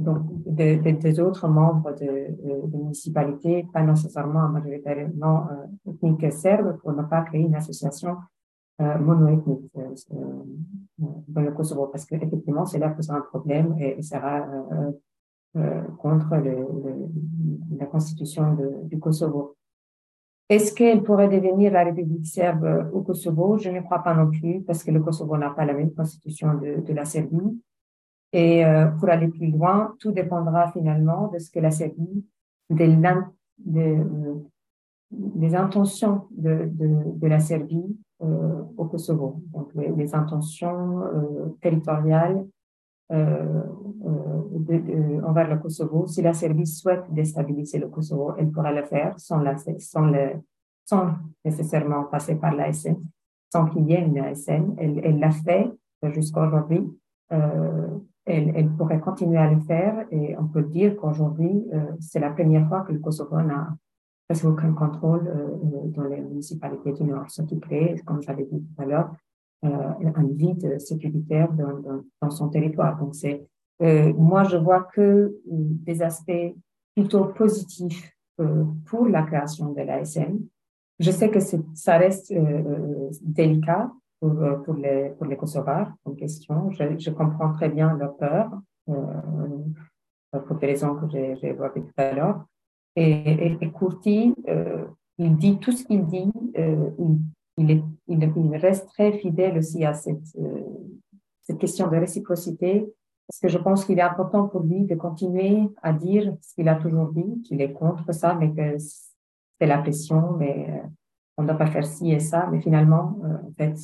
euh, 0.00 0.02
donc 0.02 0.22
des, 0.46 1.20
autres 1.20 1.48
membres 1.48 1.92
de, 1.92 2.06
euh, 2.06 2.66
de, 2.66 2.76
municipalités, 2.76 3.66
pas 3.72 3.82
nécessairement 3.82 4.48
majoritairement 4.48 5.48
euh, 5.50 5.90
ethniques 5.90 6.32
serbes, 6.32 6.76
pour 6.78 6.92
ne 6.92 7.02
pas 7.02 7.22
créer 7.22 7.42
une 7.42 7.54
association 7.54 8.16
euh, 8.80 8.98
monoethnique 8.98 9.70
dans 11.28 11.40
le 11.40 11.52
Kosovo, 11.52 11.86
parce 11.86 12.04
qu'effectivement, 12.04 12.66
c'est 12.66 12.78
là 12.78 12.90
que 12.90 13.02
c'est 13.02 13.12
un 13.12 13.20
problème 13.20 13.76
et, 13.78 13.98
et 13.98 14.02
sera 14.02 14.46
contre 15.98 16.34
le, 16.36 16.50
le, 16.50 17.76
la 17.78 17.86
constitution 17.86 18.56
du 18.84 18.98
Kosovo. 18.98 19.54
Est-ce 20.48 20.74
qu'elle 20.74 21.02
pourrait 21.04 21.28
devenir 21.28 21.72
la 21.72 21.84
République 21.84 22.26
serbe 22.26 22.90
au 22.92 23.02
Kosovo? 23.02 23.56
Je 23.58 23.70
ne 23.70 23.80
crois 23.80 24.00
pas 24.00 24.14
non 24.14 24.30
plus, 24.30 24.62
parce 24.62 24.82
que 24.82 24.90
le 24.90 25.00
Kosovo 25.00 25.36
n'a 25.36 25.50
pas 25.50 25.64
la 25.64 25.74
même 25.74 25.92
constitution 25.92 26.54
de, 26.54 26.80
de 26.80 26.92
la 26.92 27.04
Serbie. 27.04 27.62
Et 28.34 28.64
euh, 28.64 28.86
pour 28.86 29.08
aller 29.10 29.28
plus 29.28 29.46
loin, 29.46 29.94
tout 30.00 30.10
dépendra 30.10 30.72
finalement 30.72 31.28
de 31.28 31.38
ce 31.38 31.52
que 31.52 31.60
la 31.60 31.70
Serbie, 31.70 32.26
des, 32.68 32.88
de, 33.58 34.42
des 35.12 35.54
intentions 35.54 36.26
de, 36.32 36.68
de, 36.72 37.26
la 37.28 37.38
Serbie 37.38 37.96
euh, 38.22 38.62
au 38.76 38.86
Kosovo. 38.86 39.40
Donc 39.52 39.68
les, 39.76 40.14
intentions 40.16 41.04
euh, 41.04 41.56
territoriales 41.60 42.44
envers 45.22 45.48
le 45.48 45.58
Kosovo. 45.62 46.08
Si 46.08 46.20
la 46.20 46.34
Serbie 46.34 46.66
souhaite 46.66 47.04
déstabiliser 47.12 47.78
le 47.78 47.86
Kosovo, 47.86 48.34
elle 48.36 48.50
pourra 48.50 48.72
le 48.72 48.82
faire 48.82 49.16
sans, 49.16 49.38
la, 49.38 49.56
sans, 49.78 50.06
le, 50.06 50.42
sans 50.84 51.12
nécessairement 51.44 52.02
passer 52.04 52.34
par 52.34 52.52
l'ASN, 52.52 52.96
sans 53.52 53.66
qu'il 53.66 53.88
y 53.88 53.92
ait 53.92 54.04
une 54.04 54.18
ASN. 54.18 54.74
Elle, 54.76 55.20
l'a 55.20 55.30
fait 55.30 55.70
jusqu'à 56.12 56.44
aujourd'hui. 56.48 56.90
Elle, 58.26 58.52
elle, 58.56 58.70
pourrait 58.70 59.00
continuer 59.00 59.38
à 59.38 59.50
le 59.50 59.60
faire 59.60 60.06
et 60.10 60.36
on 60.38 60.46
peut 60.46 60.62
dire 60.62 60.96
qu'aujourd'hui, 60.96 61.66
euh, 61.72 61.92
c'est 62.00 62.20
la 62.20 62.30
première 62.30 62.66
fois 62.68 62.80
que 62.82 62.92
le 62.92 62.98
Kosovo 62.98 63.40
n'a 63.42 63.76
presque 64.28 64.46
aucun 64.46 64.72
contrôle 64.72 65.28
euh, 65.28 65.88
dans 65.88 66.04
les 66.04 66.20
municipalités 66.20 66.92
du 66.92 67.04
Nord, 67.04 67.28
ce 67.28 67.42
qui 67.42 67.60
crée, 67.60 67.96
comme 68.06 68.22
j'avais 68.22 68.44
dit 68.44 68.62
tout 68.62 68.82
à 68.82 68.86
l'heure, 68.86 69.10
un 69.62 70.26
vide 70.28 70.78
sécuritaire 70.78 71.50
dans, 71.52 72.02
dans, 72.20 72.30
son 72.30 72.50
territoire. 72.50 72.98
Donc, 72.98 73.14
c'est, 73.14 73.46
moi, 73.80 74.44
je 74.44 74.58
vois 74.58 74.82
que 74.92 75.40
des 75.46 76.02
aspects 76.02 76.54
plutôt 76.94 77.24
positifs 77.28 78.14
pour 78.84 79.08
la 79.08 79.22
création 79.22 79.72
de 79.72 79.80
l'ASM. 79.80 80.38
Je 80.98 81.10
sais 81.10 81.30
que 81.30 81.38
ça 81.40 81.96
reste 81.96 82.30
délicat 83.22 83.90
pour, 84.24 84.62
pour, 84.64 84.74
les, 84.74 85.10
pour 85.10 85.26
les 85.26 85.36
Kosovars 85.36 85.92
en 86.04 86.14
question. 86.14 86.70
Je, 86.70 87.10
comprends 87.10 87.52
très 87.52 87.68
bien 87.68 87.94
leur 87.94 88.16
peur 88.16 88.50
pour 88.86 90.56
des 90.56 90.66
raisons 90.66 90.94
que 90.96 91.08
j'ai 91.10 91.48
évoquées 91.48 91.82
tout 91.82 91.92
à 91.96 92.12
l'heure. 92.12 92.44
Et, 92.96 93.46
et, 93.46 93.58
euh, 94.48 94.84
il 95.18 95.36
dit 95.36 95.58
tout 95.58 95.72
ce 95.72 95.84
qu'il 95.84 96.06
dit, 96.06 96.32
euh, 96.58 96.90
il, 97.58 97.70
est, 97.70 97.82
il, 98.08 98.56
reste 98.56 98.88
très 98.88 99.12
fidèle 99.18 99.58
aussi 99.58 99.84
à 99.84 99.94
cette, 99.94 100.34
euh, 100.38 100.62
cette 101.42 101.58
question 101.58 101.88
de 101.88 101.96
réciprocité, 101.96 102.86
parce 103.28 103.40
que 103.40 103.48
je 103.48 103.58
pense 103.58 103.84
qu'il 103.84 103.98
est 103.98 104.02
important 104.02 104.48
pour 104.48 104.62
lui 104.62 104.84
de 104.84 104.94
continuer 104.94 105.68
à 105.82 105.92
dire 105.92 106.34
ce 106.40 106.54
qu'il 106.54 106.68
a 106.68 106.76
toujours 106.76 107.12
dit, 107.12 107.42
qu'il 107.42 107.60
est 107.60 107.72
contre 107.72 108.12
ça, 108.12 108.34
mais 108.34 108.52
que 108.52 108.78
c'est 108.78 109.66
la 109.66 109.78
pression, 109.78 110.32
mais 110.38 110.82
on 111.36 111.42
ne 111.42 111.48
doit 111.48 111.56
pas 111.56 111.66
faire 111.66 111.86
ci 111.86 112.12
et 112.12 112.20
ça. 112.20 112.48
Mais 112.50 112.60
finalement, 112.60 113.18
en 113.22 113.52
fait, 113.56 113.76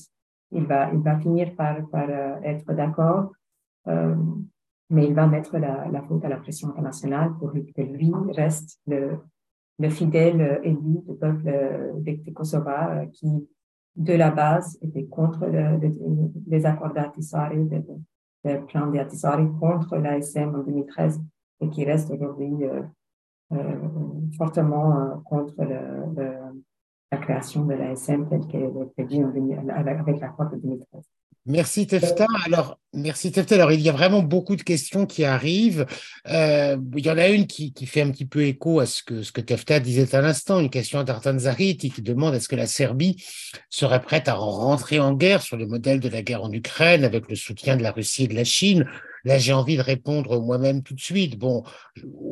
il 0.52 0.66
va, 0.66 0.92
il 0.92 1.00
va 1.00 1.18
finir 1.18 1.54
par, 1.56 1.88
par 1.90 2.08
être 2.42 2.72
d'accord 2.74 3.32
mais 4.90 5.06
il 5.06 5.14
va 5.14 5.26
mettre 5.26 5.56
la, 5.56 6.02
faute 6.02 6.24
à 6.24 6.28
la 6.28 6.36
pression 6.36 6.68
internationale 6.68 7.32
pour 7.38 7.52
que 7.52 7.82
lui 7.82 8.12
reste 8.34 8.80
le, 8.86 9.18
le 9.78 9.88
fidèle 9.88 10.60
élu 10.64 10.98
du 11.06 11.14
peuple 11.18 11.44
des, 11.98 12.16
des 12.16 12.34
euh, 12.36 13.06
qui, 13.12 13.48
de 13.96 14.14
la 14.14 14.30
base, 14.30 14.78
était 14.82 15.06
contre 15.06 15.46
le, 15.46 15.78
les 16.46 16.66
accords 16.66 16.92
d'Atisari, 16.92 17.68
le, 18.44 18.66
plan 18.66 18.88
d'Atisari 18.88 19.46
contre 19.60 19.96
l'ASM 19.96 20.54
en 20.54 20.62
2013 20.62 21.20
et 21.60 21.68
qui 21.68 21.84
reste 21.84 22.10
aujourd'hui 22.10 22.64
euh, 22.64 22.82
euh, 23.52 23.78
fortement 24.36 24.98
euh, 24.98 25.16
contre 25.24 25.62
le, 25.62 26.64
la 27.12 27.18
création 27.18 27.64
de 27.64 27.74
l'ASM 27.74 28.28
telle 28.28 28.46
qu'elle 28.46 28.62
est 28.62 29.04
prévue 29.04 29.24
avec 29.74 30.20
l'accord 30.20 30.50
de 30.50 30.56
2013. 30.56 31.02
Merci 31.46 31.86
Tefta. 31.86 32.26
Alors, 32.44 32.78
merci 32.92 33.32
Tefta. 33.32 33.54
Alors, 33.54 33.72
il 33.72 33.80
y 33.80 33.88
a 33.88 33.92
vraiment 33.92 34.22
beaucoup 34.22 34.56
de 34.56 34.62
questions 34.62 35.06
qui 35.06 35.24
arrivent. 35.24 35.86
Euh, 36.28 36.76
il 36.96 37.04
y 37.04 37.10
en 37.10 37.16
a 37.16 37.28
une 37.28 37.46
qui, 37.46 37.72
fait 37.86 38.02
un 38.02 38.10
petit 38.10 38.26
peu 38.26 38.42
écho 38.42 38.78
à 38.78 38.86
ce 38.86 39.02
que, 39.02 39.22
ce 39.22 39.32
que 39.32 39.40
Tefta 39.40 39.80
disait 39.80 40.14
à 40.14 40.20
l'instant, 40.20 40.60
une 40.60 40.68
question 40.68 41.02
d'Artan 41.02 41.38
Zariti 41.38 41.90
qui 41.90 42.02
demande 42.02 42.34
est-ce 42.34 42.48
que 42.48 42.56
la 42.56 42.66
Serbie 42.66 43.24
serait 43.70 44.02
prête 44.02 44.28
à 44.28 44.34
rentrer 44.34 45.00
en 45.00 45.14
guerre 45.14 45.40
sur 45.40 45.56
le 45.56 45.66
modèle 45.66 45.98
de 45.98 46.10
la 46.10 46.22
guerre 46.22 46.44
en 46.44 46.52
Ukraine 46.52 47.04
avec 47.04 47.28
le 47.28 47.36
soutien 47.36 47.76
de 47.76 47.82
la 47.82 47.90
Russie 47.90 48.24
et 48.24 48.28
de 48.28 48.34
la 48.34 48.44
Chine? 48.44 48.86
Là, 49.24 49.38
j'ai 49.38 49.52
envie 49.52 49.76
de 49.76 49.82
répondre 49.82 50.40
moi-même 50.40 50.82
tout 50.82 50.94
de 50.94 51.00
suite. 51.00 51.38
Bon, 51.38 51.62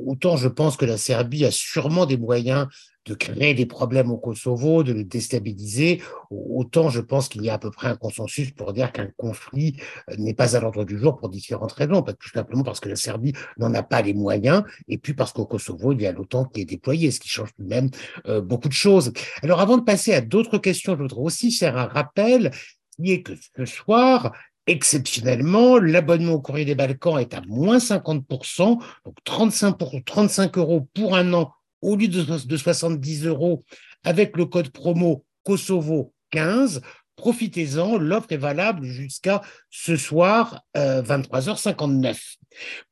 autant 0.06 0.36
je 0.36 0.48
pense 0.48 0.76
que 0.76 0.84
la 0.84 0.98
Serbie 0.98 1.44
a 1.46 1.50
sûrement 1.50 2.06
des 2.06 2.16
moyens 2.18 2.66
de 3.08 3.14
créer 3.14 3.54
des 3.54 3.66
problèmes 3.66 4.10
au 4.10 4.18
Kosovo, 4.18 4.82
de 4.82 4.92
le 4.92 5.04
déstabiliser, 5.04 6.02
autant 6.30 6.90
je 6.90 7.00
pense 7.00 7.28
qu'il 7.28 7.42
y 7.42 7.50
a 7.50 7.54
à 7.54 7.58
peu 7.58 7.70
près 7.70 7.88
un 7.88 7.96
consensus 7.96 8.50
pour 8.50 8.72
dire 8.72 8.92
qu'un 8.92 9.08
conflit 9.16 9.76
euh, 10.10 10.16
n'est 10.18 10.34
pas 10.34 10.56
à 10.56 10.60
l'ordre 10.60 10.84
du 10.84 10.98
jour 10.98 11.16
pour 11.16 11.30
différentes 11.30 11.72
raisons, 11.72 12.02
tout 12.02 12.28
simplement 12.32 12.62
parce 12.62 12.80
que 12.80 12.88
la 12.88 12.96
Serbie 12.96 13.32
n'en 13.56 13.72
a 13.74 13.82
pas 13.82 14.02
les 14.02 14.14
moyens, 14.14 14.62
et 14.88 14.98
puis 14.98 15.14
parce 15.14 15.32
qu'au 15.32 15.46
Kosovo, 15.46 15.92
il 15.92 16.02
y 16.02 16.06
a 16.06 16.12
l'OTAN 16.12 16.44
qui 16.44 16.60
est 16.60 16.66
déployé, 16.66 17.10
ce 17.10 17.18
qui 17.18 17.28
change 17.28 17.54
tout 17.54 17.62
de 17.62 17.68
même 17.68 17.90
euh, 18.26 18.40
beaucoup 18.40 18.68
de 18.68 18.74
choses. 18.74 19.12
Alors 19.42 19.60
avant 19.60 19.78
de 19.78 19.82
passer 19.82 20.12
à 20.12 20.20
d'autres 20.20 20.58
questions, 20.58 20.94
je 20.96 21.02
voudrais 21.02 21.22
aussi 21.22 21.50
faire 21.50 21.76
un 21.78 21.86
rappel 21.86 22.50
qui 22.96 23.12
est 23.12 23.22
que 23.22 23.32
ce 23.56 23.64
soir, 23.64 24.32
exceptionnellement, 24.66 25.78
l'abonnement 25.78 26.34
au 26.34 26.40
courrier 26.40 26.66
des 26.66 26.74
Balkans 26.74 27.18
est 27.18 27.32
à 27.32 27.40
moins 27.46 27.78
50%, 27.78 28.78
donc 29.04 29.14
35, 29.24 29.78
pour, 29.78 29.94
35 30.04 30.58
euros 30.58 30.86
pour 30.92 31.16
un 31.16 31.32
an 31.32 31.54
au 31.82 31.96
lieu 31.96 32.08
de, 32.08 32.22
de 32.22 32.56
70 32.56 33.26
euros 33.26 33.62
avec 34.04 34.36
le 34.36 34.46
code 34.46 34.70
promo 34.70 35.24
Kosovo 35.44 36.12
15. 36.30 36.80
Profitez-en, 37.16 37.98
l'offre 37.98 38.30
est 38.30 38.36
valable 38.36 38.84
jusqu'à 38.86 39.42
ce 39.70 39.96
soir, 39.96 40.62
23h59. 40.76 42.06
Euh, 42.06 42.14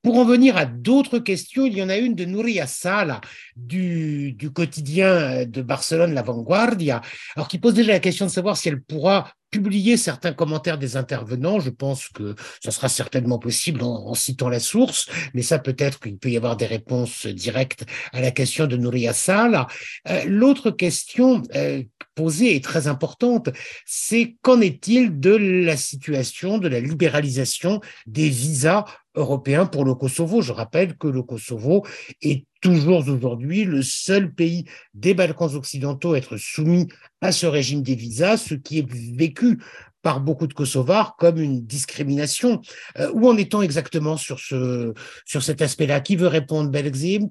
Pour 0.03 0.19
en 0.19 0.25
venir 0.25 0.57
à 0.57 0.67
d'autres 0.67 1.21
questions, 1.21 1.65
il 1.65 1.79
y 1.79 1.83
en 1.83 1.89
a 1.89 1.97
une 1.97 2.17
de 2.17 2.25
Nouria 2.25 2.67
Sala 2.67 3.21
du, 3.55 4.33
du 4.33 4.51
quotidien 4.51 5.45
de 5.47 5.63
Barcelone, 5.63 6.13
La 6.13 6.23
Vanguardia, 6.23 7.03
alors 7.37 7.47
qui 7.47 7.61
pose 7.61 7.75
déjà 7.75 7.93
la 7.93 8.01
question 8.01 8.27
de 8.27 8.31
savoir 8.33 8.57
si 8.57 8.69
elle 8.69 8.83
pourra 8.83 9.31
publier 9.51 9.97
certains 9.97 10.33
commentaires 10.33 10.79
des 10.79 10.97
intervenants. 10.97 11.61
Je 11.61 11.71
pense 11.71 12.09
que 12.09 12.35
ça 12.63 12.71
sera 12.71 12.89
certainement 12.89 13.39
possible 13.39 13.83
en, 13.83 14.15
citant 14.15 14.49
la 14.49 14.61
source, 14.61 15.09
mais 15.35 15.43
ça 15.43 15.59
peut-être 15.59 16.01
qu'il 16.01 16.19
peut 16.19 16.31
y 16.31 16.37
avoir 16.37 16.57
des 16.57 16.67
réponses 16.67 17.27
directes 17.27 17.85
à 18.13 18.21
la 18.21 18.31
question 18.31 18.67
de 18.67 18.77
Nouria 18.77 19.13
Sala. 19.13 19.67
Euh, 20.09 20.25
l'autre 20.27 20.71
question 20.71 21.43
euh, 21.55 21.83
posée 22.15 22.57
est 22.57 22.65
très 22.65 22.89
importante, 22.89 23.51
c'est 23.85 24.37
qu'en 24.43 24.61
est-il 24.61 25.21
de 25.21 25.37
la 25.37 25.77
situation 25.77 26.59
de 26.59 26.69
la 26.69 26.81
libéralisation 26.81 27.81
des 28.07 28.29
visas 28.29 28.85
européens 29.17 29.67
pour 29.67 29.85
le 29.85 29.95
Kosovo. 29.95 30.43
Je 30.43 30.53
rappelle 30.53 30.97
que 30.97 31.09
le 31.09 31.23
Kosovo 31.23 31.85
est 32.23 32.45
toujours 32.61 33.09
aujourd'hui 33.09 33.65
le 33.65 33.83
seul 33.83 34.33
pays 34.33 34.65
des 34.95 35.15
Balkans 35.15 35.55
occidentaux 35.55 36.13
à 36.13 36.19
être 36.19 36.37
soumis 36.37 36.89
à 37.21 37.33
ce 37.33 37.47
régime 37.47 37.83
des 37.83 37.95
visas, 37.95 38.37
ce 38.37 38.55
qui 38.55 38.79
est 38.79 38.93
vécu 39.17 39.59
par 40.03 40.21
beaucoup 40.21 40.47
de 40.47 40.55
Kosovars 40.55 41.17
comme 41.17 41.39
une 41.39 41.67
discrimination. 41.67 42.61
Euh, 42.99 43.11
où 43.13 43.29
en 43.29 43.37
est-on 43.37 43.61
exactement 43.63 44.17
sur, 44.17 44.39
ce, 44.39 44.95
sur 45.25 45.43
cet 45.43 45.63
aspect-là? 45.63 46.01
Qui 46.01 46.15
veut 46.15 46.29
répondre? 46.29 46.71
Belgzim 46.71 47.29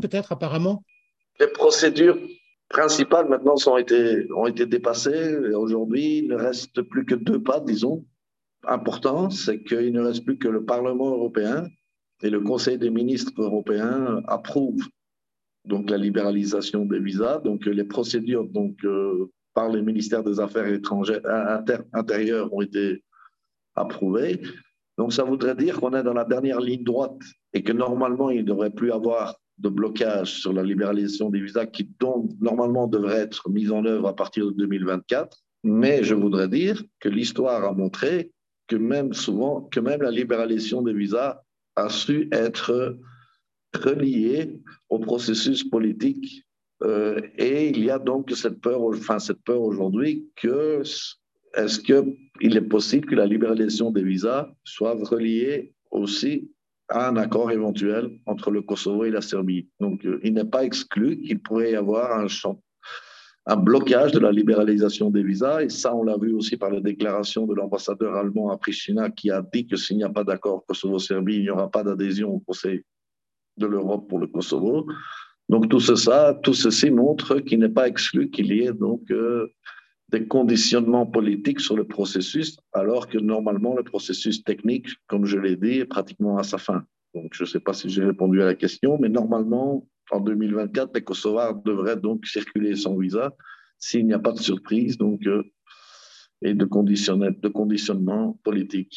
peut-être 0.00 0.30
apparemment? 0.30 0.84
Les 1.40 1.48
procédures 1.48 2.16
principales 2.68 3.28
maintenant 3.28 3.56
ont 3.66 3.76
été, 3.76 4.26
ont 4.36 4.46
été 4.46 4.66
dépassées. 4.66 5.36
Aujourd'hui, 5.54 6.18
il 6.18 6.28
ne 6.28 6.36
reste 6.36 6.82
plus 6.82 7.04
que 7.04 7.16
deux 7.16 7.42
pas, 7.42 7.60
disons, 7.60 8.04
importants. 8.64 9.30
C'est 9.30 9.62
qu'il 9.62 9.92
ne 9.92 10.00
reste 10.00 10.24
plus 10.24 10.38
que 10.38 10.48
le 10.48 10.64
Parlement 10.64 11.10
européen 11.10 11.66
et 12.22 12.30
le 12.30 12.40
Conseil 12.40 12.78
des 12.78 12.90
ministres 12.90 13.32
européens 13.38 14.22
approuvent 14.26 14.86
donc 15.64 15.90
la 15.90 15.98
libéralisation 15.98 16.84
des 16.84 17.00
visas. 17.00 17.40
Donc 17.40 17.66
les 17.66 17.84
procédures 17.84 18.46
donc, 18.46 18.76
euh, 18.84 19.30
par 19.54 19.68
les 19.68 19.82
ministères 19.82 20.22
des 20.22 20.40
Affaires 20.40 20.66
étrangères, 20.66 21.20
intérieures 21.92 22.52
ont 22.52 22.62
été 22.62 23.02
approuvées. 23.74 24.40
Donc 24.98 25.12
ça 25.12 25.24
voudrait 25.24 25.54
dire 25.54 25.78
qu'on 25.80 25.92
est 25.92 26.02
dans 26.02 26.14
la 26.14 26.24
dernière 26.24 26.60
ligne 26.60 26.84
droite 26.84 27.20
et 27.52 27.62
que 27.62 27.72
normalement 27.72 28.30
il 28.30 28.38
ne 28.38 28.46
devrait 28.46 28.70
plus 28.70 28.92
avoir 28.92 29.36
de 29.58 29.68
blocage 29.68 30.40
sur 30.40 30.52
la 30.52 30.62
libéralisation 30.62 31.30
des 31.30 31.40
visas 31.40 31.66
qui 31.66 31.90
normalement 32.40 32.86
devrait 32.86 33.20
être 33.20 33.48
mise 33.50 33.72
en 33.72 33.84
œuvre 33.84 34.08
à 34.08 34.16
partir 34.16 34.46
de 34.46 34.52
2024. 34.52 35.38
Mais 35.64 36.04
je 36.04 36.14
voudrais 36.14 36.48
dire 36.48 36.82
que 37.00 37.08
l'histoire 37.08 37.64
a 37.64 37.72
montré 37.72 38.32
que 38.68 38.76
même 38.76 39.12
souvent, 39.12 39.62
que 39.62 39.80
même 39.80 40.02
la 40.02 40.10
libéralisation 40.10 40.82
des 40.82 40.92
visas 40.92 41.42
a 41.76 41.88
su 41.88 42.28
être 42.32 42.98
reliée 43.74 44.60
au 44.88 44.98
processus 44.98 45.64
politique. 45.64 46.42
Euh, 46.82 47.20
et 47.38 47.68
il 47.68 47.84
y 47.84 47.90
a 47.90 47.98
donc 47.98 48.30
cette 48.32 48.60
peur, 48.60 48.82
enfin 48.82 49.18
cette 49.18 49.42
peur 49.44 49.62
aujourd'hui 49.62 50.28
que 50.36 50.82
est-ce 51.54 51.80
qu'il 51.80 52.56
est 52.56 52.68
possible 52.68 53.06
que 53.06 53.14
la 53.14 53.26
libéralisation 53.26 53.90
des 53.90 54.02
visas 54.02 54.50
soit 54.62 54.94
reliée 54.94 55.72
aussi 55.90 56.50
à 56.88 57.08
un 57.08 57.16
accord 57.16 57.50
éventuel 57.50 58.18
entre 58.26 58.50
le 58.50 58.60
Kosovo 58.60 59.04
et 59.04 59.10
la 59.10 59.22
Serbie? 59.22 59.68
Donc, 59.80 60.04
euh, 60.04 60.20
il 60.22 60.34
n'est 60.34 60.44
pas 60.44 60.64
exclu 60.64 61.18
qu'il 61.22 61.40
pourrait 61.40 61.72
y 61.72 61.76
avoir 61.76 62.18
un, 62.18 62.28
un 63.48 63.56
blocage 63.56 64.12
de 64.12 64.18
la 64.18 64.32
libéralisation 64.32 65.10
des 65.10 65.22
visas. 65.22 65.62
Et 65.62 65.68
ça, 65.68 65.94
on 65.94 66.02
l'a 66.02 66.16
vu 66.18 66.34
aussi 66.34 66.56
par 66.56 66.70
la 66.70 66.80
déclaration 66.80 67.46
de 67.46 67.54
l'ambassadeur 67.54 68.16
allemand 68.16 68.50
à 68.50 68.56
Pristina 68.56 69.10
qui 69.10 69.30
a 69.30 69.42
dit 69.52 69.66
que 69.66 69.76
s'il 69.76 69.96
n'y 69.96 70.04
a 70.04 70.10
pas 70.10 70.24
d'accord 70.24 70.64
Kosovo-Serbie, 70.66 71.36
il 71.36 71.42
n'y 71.42 71.50
aura 71.50 71.70
pas 71.70 71.84
d'adhésion 71.84 72.34
au 72.34 72.40
Conseil 72.40 72.82
de 73.56 73.66
l'Europe 73.66 74.08
pour 74.08 74.18
le 74.18 74.26
Kosovo. 74.26 74.86
Donc 75.48 75.68
tout 75.68 75.80
ça, 75.80 76.38
tout 76.42 76.54
ceci 76.54 76.90
montre 76.90 77.38
qu'il 77.38 77.60
n'est 77.60 77.68
pas 77.68 77.86
exclu 77.86 78.30
qu'il 78.30 78.52
y 78.52 78.62
ait 78.62 78.72
donc 78.72 79.02
euh, 79.12 79.46
des 80.08 80.26
conditionnements 80.26 81.06
politiques 81.06 81.60
sur 81.60 81.76
le 81.76 81.84
processus, 81.84 82.58
alors 82.72 83.08
que 83.08 83.18
normalement 83.18 83.76
le 83.76 83.84
processus 83.84 84.42
technique, 84.42 84.88
comme 85.06 85.24
je 85.24 85.38
l'ai 85.38 85.54
dit, 85.56 85.78
est 85.78 85.84
pratiquement 85.84 86.36
à 86.36 86.42
sa 86.42 86.58
fin. 86.58 86.84
Donc 87.14 87.32
je 87.32 87.44
ne 87.44 87.48
sais 87.48 87.60
pas 87.60 87.72
si 87.72 87.88
j'ai 87.88 88.04
répondu 88.04 88.42
à 88.42 88.46
la 88.46 88.54
question, 88.56 88.98
mais 89.00 89.08
normalement 89.08 89.86
en 90.10 90.20
2024, 90.20 90.94
les 90.94 91.02
Kosovars 91.02 91.62
devraient 91.62 91.96
donc 91.96 92.26
circuler 92.26 92.76
sans 92.76 92.96
visa 92.96 93.34
s'il 93.78 94.06
n'y 94.06 94.14
a 94.14 94.18
pas 94.18 94.32
de 94.32 94.38
surprise 94.38 94.96
donc, 94.96 95.26
euh, 95.26 95.42
et 96.42 96.54
de, 96.54 96.64
de 96.64 97.48
conditionnement 97.48 98.38
politique. 98.42 98.96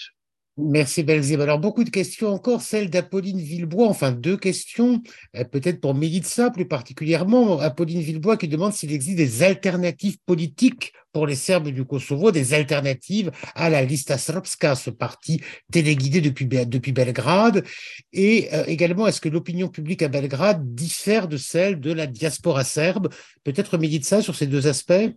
Merci 0.61 1.03
Belzib. 1.03 1.39
Alors 1.39 1.57
beaucoup 1.57 1.85
de 1.85 1.89
questions 1.89 2.27
encore, 2.29 2.61
celle 2.61 2.89
d'Apolline 2.89 3.39
Villebois, 3.39 3.87
enfin 3.87 4.11
deux 4.11 4.35
questions, 4.35 5.01
euh, 5.37 5.45
peut-être 5.45 5.79
pour 5.79 5.95
Milica 5.95 6.49
plus 6.49 6.67
particulièrement. 6.67 7.59
Apolline 7.59 8.01
Villebois 8.01 8.35
qui 8.35 8.49
demande 8.49 8.73
s'il 8.73 8.91
existe 8.91 9.17
des 9.17 9.41
alternatives 9.41 10.17
politiques 10.25 10.91
pour 11.13 11.25
les 11.27 11.35
Serbes 11.35 11.69
du 11.69 11.85
Kosovo, 11.85 12.31
des 12.31 12.53
alternatives 12.53 13.31
à 13.55 13.69
la 13.69 13.83
Lista 13.83 14.17
Srpska, 14.17 14.75
ce 14.75 14.89
parti 14.89 15.41
téléguidé 15.71 16.21
depuis, 16.21 16.91
Belgrade. 16.91 17.63
Et 18.11 18.49
euh, 18.53 18.63
également, 18.67 19.07
est-ce 19.07 19.21
que 19.21 19.29
l'opinion 19.29 19.69
publique 19.69 20.01
à 20.01 20.07
Belgrade 20.07 20.75
diffère 20.75 21.27
de 21.27 21.37
celle 21.37 21.79
de 21.79 21.93
la 21.93 22.05
diaspora 22.05 22.63
serbe? 22.63 23.09
Peut-être 23.43 23.77
Milica 23.77 24.21
sur 24.21 24.35
ces 24.35 24.47
deux 24.47 24.67
aspects? 24.67 25.13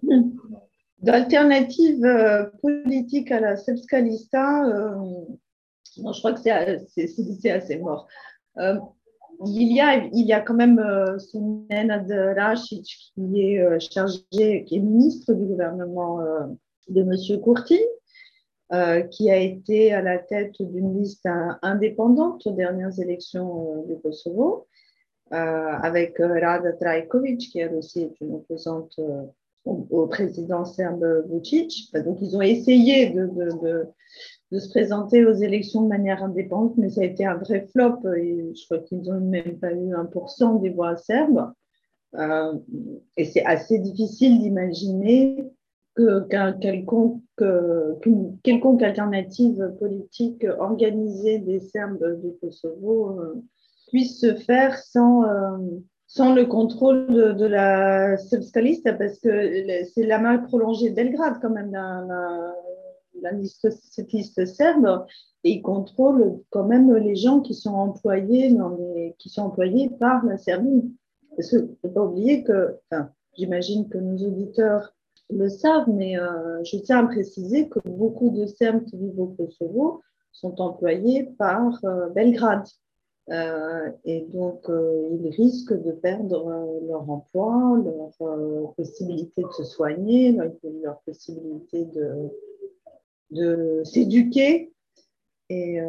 D'alternatives 1.02 2.04
euh, 2.04 2.46
politiques 2.60 3.32
à 3.32 3.40
la 3.40 3.56
Srpska 3.56 4.00
Lista, 4.00 4.64
euh, 4.66 5.24
je 5.96 6.18
crois 6.20 6.32
que 6.32 6.40
c'est 6.40 7.50
assez 7.50 7.78
mort. 7.78 8.06
Euh, 8.58 8.78
il, 9.44 9.74
y 9.74 9.80
a, 9.80 9.96
il 9.96 10.24
y 10.24 10.32
a 10.32 10.40
quand 10.40 10.54
même 10.54 10.76
de 10.76 12.34
Rašić 12.38 13.12
qui 13.14 13.42
est 13.42 13.80
chargé, 13.80 14.64
qui 14.64 14.76
est 14.76 14.78
ministre 14.78 15.32
du 15.34 15.44
gouvernement 15.44 16.20
de 16.88 17.00
M. 17.00 17.42
Kurti, 17.42 17.80
qui 19.10 19.30
a 19.30 19.36
été 19.38 19.92
à 19.92 20.02
la 20.02 20.18
tête 20.18 20.54
d'une 20.60 21.00
liste 21.00 21.28
indépendante 21.62 22.46
aux 22.46 22.52
dernières 22.52 23.00
élections 23.00 23.84
du 23.88 23.96
Kosovo, 24.00 24.68
avec 25.30 26.18
Rada 26.18 26.72
Trajkovic, 26.74 27.40
qui 27.50 27.58
elle 27.58 27.74
aussi 27.74 28.02
est 28.02 28.20
une 28.20 28.34
opposante 28.34 29.00
au 29.64 30.06
président 30.06 30.64
serbe 30.64 31.24
Vucic. 31.30 31.92
Donc, 32.04 32.18
ils 32.20 32.36
ont 32.36 32.42
essayé 32.42 33.10
de, 33.10 34.58
se 34.58 34.68
présenter 34.68 35.24
aux 35.24 35.32
élections 35.32 35.82
de 35.82 35.88
manière 35.88 36.22
indépendante, 36.22 36.76
mais 36.76 36.90
ça 36.90 37.02
a 37.02 37.04
été 37.04 37.24
un 37.24 37.36
vrai 37.36 37.66
flop. 37.72 38.00
Et 38.16 38.52
je 38.54 38.64
crois 38.66 38.78
qu'ils 38.78 39.02
n'ont 39.02 39.20
même 39.20 39.58
pas 39.58 39.72
eu 39.72 39.94
1% 39.94 40.60
des 40.60 40.70
voix 40.70 40.96
serbes. 40.96 41.52
Euh, 42.14 42.58
et 43.16 43.24
c'est 43.24 43.44
assez 43.44 43.78
difficile 43.78 44.40
d'imaginer 44.40 45.44
qu'une 45.96 47.18
quelconque 48.42 48.82
alternative 48.82 49.74
politique 49.78 50.46
organisée 50.58 51.38
des 51.38 51.60
Serbes 51.60 52.20
du 52.22 52.32
Kosovo 52.40 53.20
euh, 53.20 53.42
puisse 53.88 54.20
se 54.20 54.34
faire 54.34 54.78
sans, 54.78 55.24
euh, 55.24 55.58
sans 56.14 56.34
le 56.34 56.44
contrôle 56.44 57.06
de, 57.06 57.46
la 57.46 58.18
Srpska 58.18 58.60
parce 58.98 59.18
que 59.18 59.82
c'est 59.94 60.04
la 60.04 60.18
main 60.18 60.36
prolongée 60.36 60.90
de 60.90 60.94
Belgrade 60.94 61.38
quand 61.40 61.48
même, 61.48 61.70
la, 61.72 63.30
cette 63.40 64.12
liste 64.12 64.44
serbe, 64.44 65.06
et 65.42 65.52
ils 65.52 65.62
contrôlent 65.62 66.38
quand 66.50 66.64
même 66.64 66.94
les 66.96 67.16
gens 67.16 67.40
qui 67.40 67.54
sont 67.54 67.72
employés, 67.72 68.52
dans 68.52 68.76
les, 68.76 69.14
qui 69.18 69.30
sont 69.30 69.44
employés 69.44 69.88
par 69.88 70.22
la 70.26 70.36
Serbie. 70.36 70.94
Parce 71.34 71.48
qu'il 71.48 71.76
ne 71.82 71.88
pas 71.88 72.04
oublier 72.04 72.44
que, 72.44 72.76
enfin, 72.90 73.08
j'imagine 73.38 73.88
que 73.88 73.96
nos 73.96 74.18
auditeurs 74.18 74.94
le 75.30 75.48
savent, 75.48 75.88
mais 75.88 76.18
euh, 76.18 76.62
je 76.62 76.76
tiens 76.76 77.06
à 77.06 77.06
préciser 77.06 77.70
que 77.70 77.78
beaucoup 77.88 78.28
de 78.28 78.44
Serbes 78.44 78.84
qui 78.84 78.98
vivent 78.98 79.18
au 79.18 79.28
Kosovo 79.28 80.02
sont 80.30 80.60
employés 80.60 81.30
par 81.38 81.82
euh, 81.86 82.10
Belgrade. 82.10 82.66
Euh, 83.30 83.90
et 84.04 84.22
donc, 84.32 84.68
euh, 84.68 85.08
ils 85.12 85.30
risquent 85.30 85.80
de 85.80 85.92
perdre 85.92 86.48
euh, 86.48 86.86
leur 86.88 87.08
emploi, 87.08 87.80
leur 87.84 88.74
possibilité 88.74 89.42
de 89.42 89.52
se 89.52 89.64
soigner, 89.64 90.32
leur, 90.32 91.00
possibilité 91.06 91.84
de, 91.84 92.30
de 93.30 93.82
s'éduquer. 93.84 94.72
Et 95.48 95.80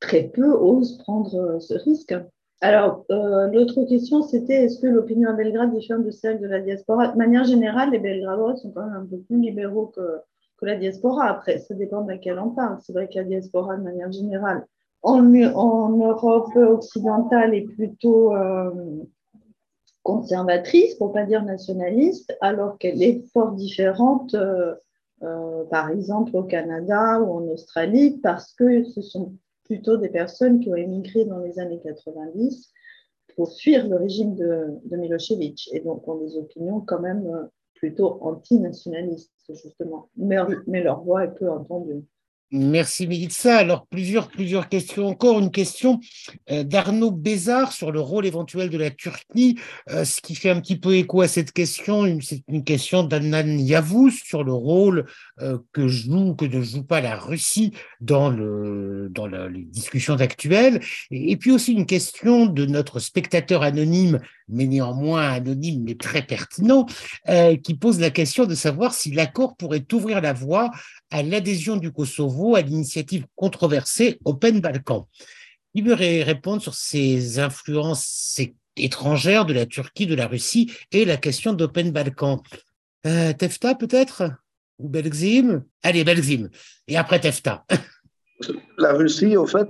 très 0.00 0.24
peu 0.24 0.52
osent 0.52 0.98
prendre 0.98 1.58
ce 1.60 1.72
risque. 1.74 2.14
Alors, 2.60 3.06
l'autre 3.08 3.84
question, 3.84 4.22
c'était 4.22 4.64
est-ce 4.64 4.80
que 4.80 4.86
l'opinion 4.86 5.30
à 5.30 5.32
Belgrade 5.32 5.72
diffère 5.74 5.98
de 5.98 6.10
celle 6.10 6.40
de 6.40 6.46
la 6.46 6.60
diaspora? 6.60 7.08
De 7.08 7.16
manière 7.16 7.44
générale, 7.44 7.92
les 7.92 7.98
Belgradois 7.98 8.56
sont 8.56 8.70
quand 8.70 8.84
même 8.84 9.04
un 9.04 9.06
peu 9.06 9.16
plus 9.16 9.40
libéraux 9.40 9.86
que, 9.86 10.18
que 10.58 10.66
la 10.66 10.76
diaspora. 10.76 11.24
Après, 11.24 11.56
ça 11.58 11.74
dépend 11.74 12.02
de 12.02 12.10
laquelle 12.10 12.38
on 12.38 12.50
parle. 12.50 12.76
C'est 12.82 12.92
vrai 12.92 13.08
que 13.08 13.14
la 13.14 13.24
diaspora, 13.24 13.78
de 13.78 13.82
manière 13.82 14.12
générale, 14.12 14.66
en, 15.02 15.98
Europe 15.98 16.54
occidentale 16.56 17.54
est 17.54 17.66
plutôt 17.66 18.34
euh, 18.34 19.04
conservatrice, 20.02 20.94
pour 20.94 21.12
pas 21.12 21.24
dire 21.24 21.44
nationaliste, 21.44 22.36
alors 22.40 22.78
qu'elle 22.78 23.02
est 23.02 23.24
fort 23.32 23.52
différente, 23.52 24.34
euh, 24.34 24.74
euh, 25.22 25.64
par 25.64 25.90
exemple 25.90 26.36
au 26.36 26.44
Canada 26.44 27.20
ou 27.20 27.32
en 27.32 27.48
Australie, 27.48 28.18
parce 28.22 28.52
que 28.54 28.84
ce 28.84 29.02
sont 29.02 29.34
plutôt 29.64 29.96
des 29.96 30.08
personnes 30.08 30.60
qui 30.60 30.70
ont 30.70 30.76
émigré 30.76 31.24
dans 31.24 31.38
les 31.38 31.58
années 31.58 31.80
90 31.82 32.70
pour 33.36 33.52
fuir 33.56 33.88
le 33.88 33.96
régime 33.96 34.34
de, 34.36 34.78
Milosevic 34.90 35.70
et 35.72 35.80
donc 35.80 36.06
ont 36.06 36.18
des 36.18 36.36
opinions 36.36 36.80
quand 36.80 37.00
même 37.00 37.48
plutôt 37.74 38.18
antinationalistes, 38.20 39.32
justement. 39.48 40.10
Mais 40.16 40.82
leur 40.82 41.02
voix 41.02 41.24
est 41.24 41.34
peu 41.34 41.48
entendue. 41.50 42.04
Merci 42.54 43.06
Militsa. 43.06 43.56
Alors 43.56 43.86
plusieurs, 43.86 44.28
plusieurs 44.28 44.68
questions 44.68 45.06
encore. 45.06 45.38
Une 45.38 45.50
question 45.50 46.00
euh, 46.50 46.64
d'Arnaud 46.64 47.10
Bézard 47.10 47.72
sur 47.72 47.90
le 47.90 48.00
rôle 48.00 48.26
éventuel 48.26 48.68
de 48.68 48.76
la 48.76 48.90
Turquie, 48.90 49.58
euh, 49.88 50.04
ce 50.04 50.20
qui 50.20 50.34
fait 50.34 50.50
un 50.50 50.60
petit 50.60 50.78
peu 50.78 50.94
écho 50.94 51.22
à 51.22 51.28
cette 51.28 51.52
question. 51.52 52.18
C'est 52.20 52.42
une 52.48 52.62
question 52.62 53.04
d'Annan 53.04 53.58
Yavuz 53.58 54.20
sur 54.22 54.44
le 54.44 54.52
rôle 54.52 55.06
euh, 55.40 55.56
que 55.72 55.88
joue, 55.88 56.34
que 56.34 56.44
ne 56.44 56.60
joue 56.60 56.84
pas 56.84 57.00
la 57.00 57.16
Russie 57.16 57.72
dans 58.02 58.28
les 58.30 59.64
discussions 59.64 60.16
actuelles. 60.16 60.80
Et, 61.10 61.38
puis 61.38 61.52
aussi 61.52 61.72
une 61.72 61.86
question 61.86 62.44
de 62.44 62.66
notre 62.66 63.00
spectateur 63.00 63.62
anonyme, 63.62 64.20
mais 64.52 64.66
néanmoins 64.66 65.28
anonyme, 65.28 65.82
mais 65.84 65.94
très 65.94 66.22
pertinent, 66.22 66.86
qui 67.62 67.74
pose 67.74 67.98
la 68.00 68.10
question 68.10 68.46
de 68.46 68.54
savoir 68.54 68.94
si 68.94 69.10
l'accord 69.10 69.56
pourrait 69.56 69.84
ouvrir 69.92 70.20
la 70.20 70.32
voie 70.32 70.70
à 71.10 71.22
l'adhésion 71.22 71.76
du 71.76 71.90
Kosovo 71.92 72.54
à 72.54 72.62
l'initiative 72.62 73.26
controversée 73.34 74.18
Open 74.24 74.60
Balkan. 74.60 75.08
Il 75.74 75.84
veut 75.84 75.94
répondre 75.94 76.62
sur 76.62 76.74
ces 76.74 77.38
influences 77.38 78.40
étrangères 78.76 79.46
de 79.46 79.52
la 79.52 79.66
Turquie, 79.66 80.06
de 80.06 80.14
la 80.14 80.26
Russie 80.26 80.72
et 80.92 81.04
la 81.04 81.16
question 81.16 81.52
d'Open 81.52 81.90
Balkan. 81.90 82.42
Euh, 83.06 83.32
Tefta 83.32 83.74
peut-être? 83.74 84.30
Ou 84.78 84.88
Belzim? 84.88 85.64
Allez, 85.82 86.04
Belzim. 86.04 86.48
Et 86.88 86.96
après 86.96 87.20
Tefta. 87.20 87.64
La 88.78 88.92
Russie, 88.92 89.36
en 89.36 89.46
fait, 89.46 89.68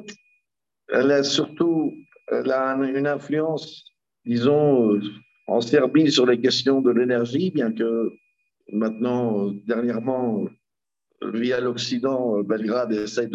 elle 0.88 1.10
a 1.10 1.22
surtout 1.22 1.92
a 2.30 2.74
une 2.74 3.06
influence, 3.06 3.84
disons, 4.24 5.00
en 5.46 5.60
Serbie 5.60 6.10
sur 6.10 6.26
les 6.26 6.40
questions 6.40 6.80
de 6.80 6.90
l'énergie, 6.90 7.50
bien 7.50 7.72
que 7.72 8.12
maintenant, 8.72 9.52
dernièrement, 9.66 10.46
via 11.30 11.60
l'Occident, 11.60 12.38
euh, 12.38 12.42
Belgrade 12.42 12.92
essaie 12.92 13.28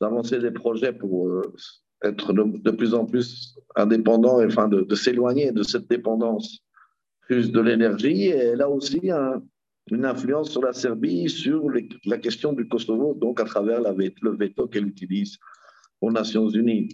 d'avancer 0.00 0.38
des 0.38 0.50
projets 0.50 0.92
pour 0.92 1.28
euh, 1.28 1.54
être 2.02 2.32
de, 2.32 2.70
plus 2.70 2.94
en 2.94 3.06
plus 3.06 3.56
indépendant 3.76 4.40
et 4.40 4.46
enfin 4.46 4.68
de, 4.68 4.94
s'éloigner 4.94 5.52
de 5.52 5.62
cette 5.62 5.88
dépendance 5.88 6.60
plus 7.20 7.52
de 7.52 7.60
l'énergie. 7.60 8.26
Et 8.26 8.36
elle 8.36 8.62
a 8.62 8.68
aussi 8.68 9.10
une 9.90 10.04
influence 10.04 10.50
sur 10.50 10.62
la 10.62 10.72
Serbie, 10.72 11.28
sur 11.28 11.70
la 12.04 12.18
question 12.18 12.52
du 12.52 12.66
Kosovo, 12.66 13.14
donc 13.14 13.40
à 13.40 13.44
travers 13.44 13.80
le 13.80 14.36
veto 14.36 14.66
qu'elle 14.66 14.86
utilise 14.86 15.38
aux 16.00 16.10
Nations 16.10 16.48
Unies. 16.48 16.88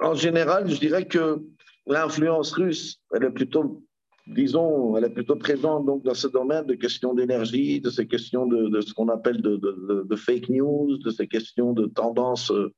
En 0.00 0.14
général, 0.14 0.68
je 0.68 0.78
dirais 0.78 1.06
que 1.06 1.40
l'influence 1.86 2.52
russe, 2.52 3.00
elle 3.14 3.24
est 3.24 3.30
plutôt 3.30 3.82
disons, 4.26 4.96
elle 4.96 5.04
est 5.04 5.10
plutôt 5.10 5.36
présente 5.36 5.86
donc, 5.86 6.02
dans 6.02 6.14
ce 6.14 6.26
domaine 6.26 6.66
de 6.66 6.74
questions 6.74 7.14
d'énergie, 7.14 7.80
de 7.80 7.90
ces 7.90 8.06
questions 8.06 8.46
de, 8.46 8.80
ce 8.80 8.92
qu'on 8.92 9.08
appelle 9.08 9.40
de, 9.40 10.16
fake 10.16 10.48
news, 10.48 10.98
de 10.98 11.10
ces 11.10 11.28
questions 11.28 11.72
de 11.72 11.86
tendance 11.86 12.50
euh, 12.50 12.72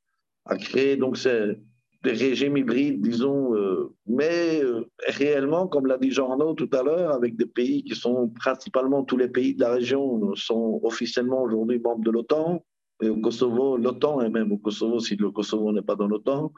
à 0.45 0.57
créer 0.57 0.97
donc 0.97 1.17
c'est 1.17 1.59
des 2.05 2.13
régimes 2.13 2.57
hybrides, 2.57 3.03
disons, 3.03 3.57
euh, 3.57 3.93
mais 4.07 4.63
euh, 4.63 4.89
réellement, 5.09 5.67
comme 5.67 5.87
l'a 5.87 5.99
dit 5.99 6.13
Jean 6.13 6.31
Arnaud 6.31 6.55
tout 6.55 6.71
à 6.73 6.85
l'heure, 6.85 7.13
avec 7.13 7.37
des 7.37 7.47
pays 7.47 7.83
qui 7.83 7.97
sont 7.97 8.29
principalement 8.29 9.03
tous 9.03 9.17
les 9.17 9.29
pays 9.29 9.55
de 9.55 9.61
la 9.61 9.73
région 9.73 10.33
sont 10.37 10.81
officiellement 10.85 11.43
aujourd'hui 11.43 11.81
membres 11.81 12.05
de 12.05 12.11
l'OTAN, 12.11 12.63
et 13.03 13.09
au 13.09 13.17
Kosovo, 13.17 13.77
l'OTAN, 13.77 14.21
et 14.23 14.29
même 14.29 14.53
au 14.53 14.59
Kosovo, 14.59 15.01
si 15.01 15.17
le 15.17 15.31
Kosovo 15.31 15.73
n'est 15.73 15.83
pas 15.83 15.97
dans 15.97 16.07
l'OTAN, 16.07 16.53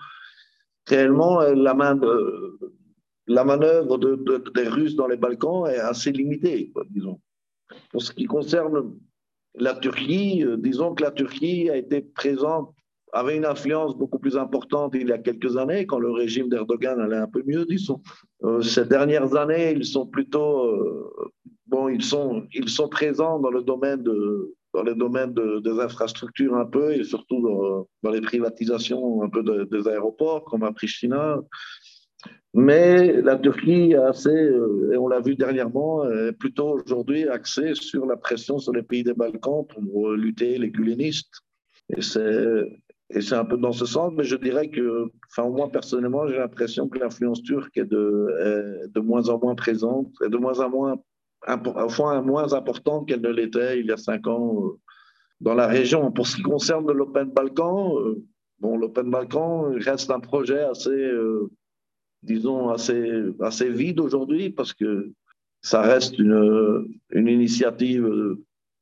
réellement, 0.87 1.41
de, 1.41 2.59
la 3.27 3.45
manœuvre 3.45 3.99
des 4.55 4.69
Russes 4.69 4.97
dans 4.97 5.07
les 5.07 5.17
Balkans 5.17 5.67
est 5.67 5.79
assez 5.79 6.11
limitée, 6.13 6.73
disons. 6.91 7.21
Pour 7.93 8.03
ce 8.03 8.13
qui 8.13 8.25
concerne 8.25 8.97
la 9.55 9.75
Turquie, 9.75 10.45
euh, 10.45 10.57
disons 10.57 10.95
que 10.95 11.03
la 11.03 11.11
Turquie 11.11 11.71
a 11.71 11.77
été 11.77 12.01
présente, 12.01 12.75
avait 13.13 13.37
une 13.37 13.45
influence 13.45 13.97
beaucoup 13.97 14.19
plus 14.19 14.37
importante 14.37 14.95
il 14.95 15.09
y 15.09 15.13
a 15.13 15.19
quelques 15.19 15.57
années, 15.57 15.87
quand 15.87 15.99
le 15.99 16.11
régime 16.11 16.49
d'Erdogan 16.49 17.01
allait 17.01 17.17
un 17.17 17.27
peu 17.27 17.43
mieux, 17.45 17.65
disons. 17.67 18.01
Euh, 18.45 18.63
ces 18.63 18.85
dernières 18.85 19.35
années, 19.37 19.73
ils 19.73 19.85
sont 19.85 20.07
plutôt, 20.07 20.67
euh, 20.67 21.31
bon, 21.67 21.89
ils 21.89 22.05
sont, 22.05 22.47
ils 22.53 22.69
sont 22.69 22.89
présents 22.89 23.39
dans 23.41 23.51
le 23.51 23.63
domaine 23.63 24.03
de, 24.03 24.55
dans 24.75 24.83
les 24.83 24.95
domaines 24.95 25.35
des 25.35 25.81
infrastructures 25.81 26.55
un 26.57 26.67
peu, 26.67 26.93
et 26.93 27.05
surtout 27.05 27.87
dans, 28.03 28.11
les 28.11 28.21
privatisations 28.21 29.23
un 29.23 29.29
peu 29.29 29.43
des 29.67 29.89
aéroports, 29.89 30.45
comme 30.45 30.63
à 30.63 30.73
Pristina. 30.73 31.39
Mais 32.53 33.21
la 33.23 33.37
Turquie 33.37 33.95
a 33.95 34.09
assez, 34.09 34.29
euh, 34.29 34.91
et 34.93 34.97
on 34.97 35.07
l'a 35.07 35.21
vu 35.21 35.37
dernièrement, 35.37 36.05
est 36.11 36.33
plutôt 36.33 36.81
aujourd'hui 36.81 37.29
axée 37.29 37.75
sur 37.75 38.07
la 38.07 38.17
pression 38.17 38.59
sur 38.59 38.73
les 38.73 38.83
pays 38.83 39.05
des 39.05 39.15
Balkans 39.15 39.65
pour 39.69 40.11
lutter 40.11 40.59
les 40.59 40.71
gulenistes. 40.71 41.43
Et 41.97 42.03
c'est 42.03 43.35
un 43.35 43.45
peu 43.45 43.57
dans 43.57 43.73
ce 43.73 43.87
sens, 43.87 44.13
mais 44.17 44.25
je 44.25 44.37
dirais 44.37 44.69
que, 44.69 45.07
enfin, 45.31 45.49
moi 45.49 45.71
personnellement, 45.71 46.27
j'ai 46.29 46.37
l'impression 46.37 46.89
que 46.89 46.99
l'influence 46.99 47.43
turque 47.43 47.77
est 47.77 47.85
de, 47.85 48.89
de 48.89 49.01
moins 49.01 49.29
en 49.29 49.39
moins 49.39 49.55
présente, 49.55 50.13
et 50.25 50.29
de 50.29 50.37
moins 50.37 50.59
en 50.61 50.71
moins, 50.71 51.01
enfin, 51.47 52.23
moins 52.23 52.53
importante 52.53 53.09
qu'elle 53.09 53.21
ne 53.21 53.31
l'était 53.31 53.81
il 53.81 53.87
y 53.87 53.93
a 53.93 53.97
cinq 53.97 54.27
ans 54.27 54.65
euh, 54.65 54.79
dans 55.41 55.55
la 55.55 55.67
région. 55.67 56.11
Pour 56.13 56.27
ce 56.27 56.37
qui 56.37 56.43
concerne 56.43 56.91
l'Open 56.93 57.31
Balkan, 57.31 57.99
euh, 57.99 58.23
bon, 58.59 58.77
l'Open 58.77 59.11
Balkan 59.11 59.73
reste 59.77 60.11
un 60.11 60.21
projet 60.21 60.61
assez, 60.61 60.91
euh, 60.91 61.51
disons, 62.23 62.71
assez, 62.71 63.23
assez 63.41 63.71
vide 63.71 64.01
aujourd'hui 64.01 64.51
parce 64.51 64.73
que 64.73 65.13
ça 65.63 65.83
reste 65.83 66.19
une, 66.19 66.87
une 67.11 67.29
initiative 67.29 68.37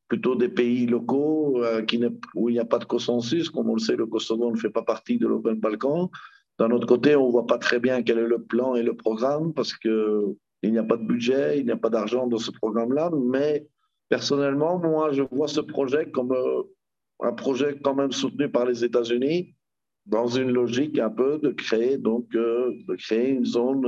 plutôt 0.09 0.35
des 0.35 0.49
pays 0.49 0.87
locaux 0.87 1.63
euh, 1.63 1.83
qui 1.83 2.03
où 2.35 2.49
il 2.49 2.55
n'y 2.55 2.59
a 2.59 2.65
pas 2.65 2.79
de 2.79 2.85
consensus. 2.85 3.51
Comme 3.51 3.69
on 3.69 3.75
le 3.75 3.81
sait, 3.81 3.97
le 3.97 4.07
Kosovo 4.07 4.51
ne 4.51 4.57
fait 4.57 4.71
pas 4.71 4.83
partie 4.83 5.19
de 5.19 5.27
l'Open 5.27 5.61
Balkan. 5.61 6.11
D'un 6.59 6.71
autre 6.71 6.87
côté, 6.87 7.15
on 7.15 7.27
ne 7.27 7.33
voit 7.33 7.47
pas 7.47 7.59
très 7.59 7.79
bien 7.79 8.03
quel 8.03 8.19
est 8.19 8.27
le 8.27 8.43
plan 8.43 8.75
et 8.75 8.83
le 8.83 8.95
programme 8.95 9.53
parce 9.53 9.77
qu'il 10.63 10.73
n'y 10.73 10.79
a 10.79 10.85
pas 10.85 10.97
de 10.97 11.05
budget, 11.05 11.59
il 11.59 11.65
n'y 11.65 11.73
a 11.73 11.77
pas 11.77 11.91
d'argent 11.91 12.27
dans 12.27 12.39
ce 12.39 12.51
programme-là. 12.51 13.11
Mais 13.27 13.67
personnellement, 14.09 14.79
moi, 14.79 15.13
je 15.13 15.23
vois 15.23 15.49
ce 15.49 15.61
projet 15.61 16.11
comme 16.11 16.33
euh, 16.33 16.63
un 17.21 17.33
projet 17.33 17.79
quand 17.83 17.95
même 17.95 18.13
soutenu 18.13 18.49
par 18.49 18.67
les 18.67 18.85
États-Unis 18.85 19.55
dans 20.07 20.27
une 20.27 20.51
logique 20.51 20.99
un 20.99 21.11
peu 21.11 21.39
de 21.39 21.51
créer, 21.51 21.99
donc, 21.99 22.35
euh, 22.35 22.73
de 22.89 22.95
créer 22.95 23.31
une 23.31 23.45
zone 23.45 23.83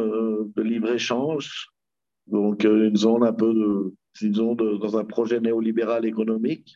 de 0.54 0.62
libre-échange, 0.62 1.68
donc 2.26 2.64
une 2.64 2.96
zone 2.96 3.24
un 3.24 3.32
peu 3.32 3.54
de, 3.54 3.94
disons, 4.20 4.54
dans 4.54 4.98
un 4.98 5.04
projet 5.04 5.40
néolibéral 5.40 6.04
économique 6.04 6.74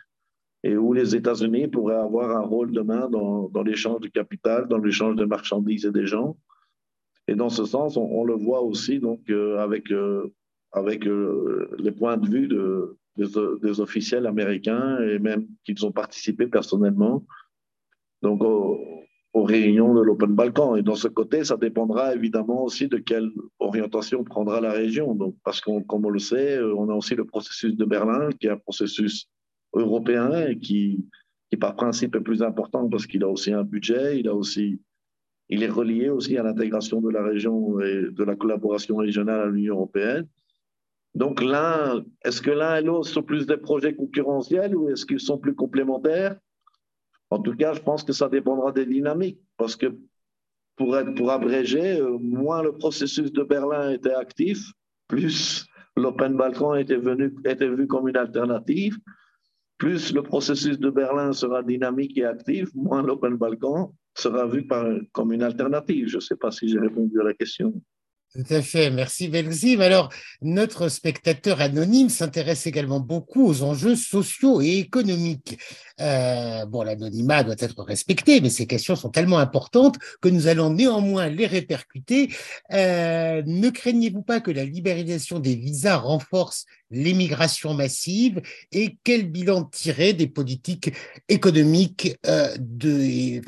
et 0.63 0.79
où 0.79 0.95
les 0.95 1.15
États-Unis 1.15 1.69
pourraient 1.69 1.95
avoir 1.95 2.35
un 2.35 2.41
rôle 2.41 2.73
demain 2.73 3.09
dans, 3.11 3.49
dans 3.51 3.63
l'échange 3.63 4.01
de 4.01 4.09
capital, 4.09 4.67
dans 4.67 4.79
l'échange 4.79 5.15
de 5.17 5.27
marchandises 5.27 5.85
et 5.85 5.93
des 5.93 6.07
gens. 6.07 6.39
Et 7.29 7.35
dans 7.35 7.49
ce 7.49 7.65
sens, 7.65 7.97
on, 7.97 8.25
le 8.25 8.35
voit 8.35 8.63
aussi 8.63 8.99
donc, 8.99 9.21
euh, 9.31 9.59
avec, 9.59 9.91
euh, 9.91 10.33
avec 10.73 11.07
euh, 11.07 11.71
les 11.79 11.93
points 11.93 12.17
de 12.17 12.29
vue 12.29 12.49
de, 12.49 12.99
des, 13.17 13.81
officiels 13.81 14.27
américains 14.27 14.99
et 15.01 15.19
même 15.19 15.47
qu'ils 15.65 15.87
ont 15.87 15.93
participé 15.93 16.47
personnellement. 16.47 17.25
Donc, 18.23 18.43
aux 18.43 19.43
réunions 19.43 19.95
de 19.95 20.01
l'Open 20.01 20.35
Balkan. 20.35 20.77
Et 20.77 20.83
dans 20.83 20.95
ce 20.95 21.09
côté, 21.09 21.45
ça 21.45 21.57
dépendra 21.57 22.15
évidemment 22.15 22.63
aussi 22.63 22.89
de 22.89 22.99
quelle 22.99 23.31
orientation 23.59 24.23
prendra 24.23 24.61
la 24.61 24.73
région. 24.73 25.15
Donc, 25.15 25.35
parce 25.45 25.61
qu'on, 25.61 25.83
comme 25.83 26.07
on 26.07 26.11
le 26.11 26.19
sait, 26.19 26.61
on 26.63 26.89
a 26.89 26.95
aussi 26.95 27.15
le 27.15 27.25
processus 27.25 27.75
de 27.77 27.85
Berlin, 27.85 28.31
qui 28.39 28.47
est 28.47 28.51
un 28.51 28.57
processus 28.57 29.29
européen 29.75 30.47
et 30.47 30.59
qui, 30.59 31.05
qui 31.51 31.57
par 31.57 31.75
principe 31.77 32.15
est 32.15 32.21
plus 32.21 32.43
important 32.43 32.89
parce 32.89 33.07
qu'il 33.07 33.25
a 33.25 33.29
aussi 33.29 33.53
un 33.53 33.65
budget, 33.65 34.19
il 34.21 34.29
a 34.29 34.35
aussi, 34.35 34.81
il 35.55 35.63
est 35.63 35.69
relié 35.81 36.09
aussi 36.11 36.37
à 36.37 36.43
l'intégration 36.43 37.01
de 37.01 37.11
la 37.11 37.23
région 37.23 37.81
et 37.81 38.11
de 38.11 38.25
la 38.25 38.35
collaboration 38.35 38.97
régionale 38.97 39.41
à 39.41 39.47
l'Union 39.47 39.77
européenne. 39.77 40.27
Donc 41.15 41.41
l'un, 41.41 42.05
est-ce 42.25 42.43
que 42.43 42.51
l'un 42.51 42.77
et 42.77 42.83
l'autre 42.83 43.09
sont 43.09 43.23
plus 43.23 43.47
des 43.47 43.57
projets 43.57 43.95
concurrentiels 43.95 44.75
ou 44.77 44.91
est-ce 44.91 45.07
qu'ils 45.07 45.21
sont 45.21 45.39
plus 45.39 45.55
complémentaires? 45.55 46.37
En 47.31 47.39
tout 47.39 47.55
cas, 47.55 47.73
je 47.73 47.81
pense 47.81 48.03
que 48.03 48.13
ça 48.13 48.29
dépendra 48.29 48.73
des 48.73 48.85
dynamiques, 48.85 49.41
parce 49.57 49.77
que 49.77 49.97
pour, 50.77 50.97
pour 51.17 51.31
abréger, 51.31 52.01
euh, 52.01 52.19
moins 52.19 52.63
le 52.63 52.73
processus 52.73 53.33
de 53.33 53.45
Berlin 53.45 53.91
était 53.93 54.13
actif, 54.13 54.59
plus 55.07 55.67
l'Open 55.97 56.37
Balkan 56.37 56.75
était 56.75 56.99
vu 56.99 57.87
comme 57.87 58.09
une 58.09 58.17
alternative, 58.17 58.99
plus 59.79 60.13
le 60.13 60.23
processus 60.23 60.79
de 60.81 60.91
Berlin 60.91 61.33
sera 61.33 61.63
dynamique 61.63 62.19
et 62.19 62.25
actif, 62.25 62.69
moins 62.75 63.03
l'Open 63.03 63.37
Balkan 63.37 63.95
sera 64.15 64.47
vu 64.47 64.67
comme 65.13 65.33
une 65.33 65.43
alternative. 65.43 66.09
Je 66.09 66.17
ne 66.17 66.21
sais 66.21 66.37
pas 66.37 66.51
si 66.51 66.69
j'ai 66.69 66.79
répondu 66.79 67.21
à 67.21 67.25
la 67.25 67.35
question. 67.35 67.75
Tout 68.35 68.53
à 68.53 68.63
fait, 68.63 68.91
merci 68.91 69.29
Belzim. 69.29 69.81
Alors, 69.81 70.09
notre 70.43 70.89
spectateur 70.89 71.61
anonyme 71.61 72.09
s'intéresse 72.09 72.67
également 72.67 72.99
beaucoup 72.99 73.47
aux 73.47 73.63
enjeux 73.63 73.95
sociaux 73.95 74.61
et 74.61 74.79
économiques. 74.79 75.57
Euh, 76.01 76.67
bon, 76.67 76.83
l'anonymat 76.83 77.45
doit 77.45 77.55
être 77.61 77.85
respecté, 77.85 78.41
mais 78.41 78.51
ces 78.51 78.67
questions 78.67 78.97
sont 78.97 79.11
tellement 79.11 79.39
importantes 79.39 79.99
que 80.21 80.29
nous 80.29 80.49
allons 80.49 80.71
néanmoins 80.71 81.29
les 81.29 81.47
répercuter. 81.47 82.35
Euh, 82.73 83.41
ne 83.47 83.71
craignez-vous 83.71 84.23
pas 84.23 84.41
que 84.41 84.51
la 84.51 84.65
libéralisation 84.65 85.39
des 85.39 85.55
visas 85.55 85.99
renforce 85.99 86.67
l'immigration 86.91 87.73
massive? 87.73 88.43
Et 88.73 88.99
quel 89.05 89.31
bilan 89.31 89.63
tirer 89.63 90.13
des 90.13 90.27
politiques 90.27 90.93
économiques 91.29 92.17
euh, 92.27 92.53
de, 92.59 93.41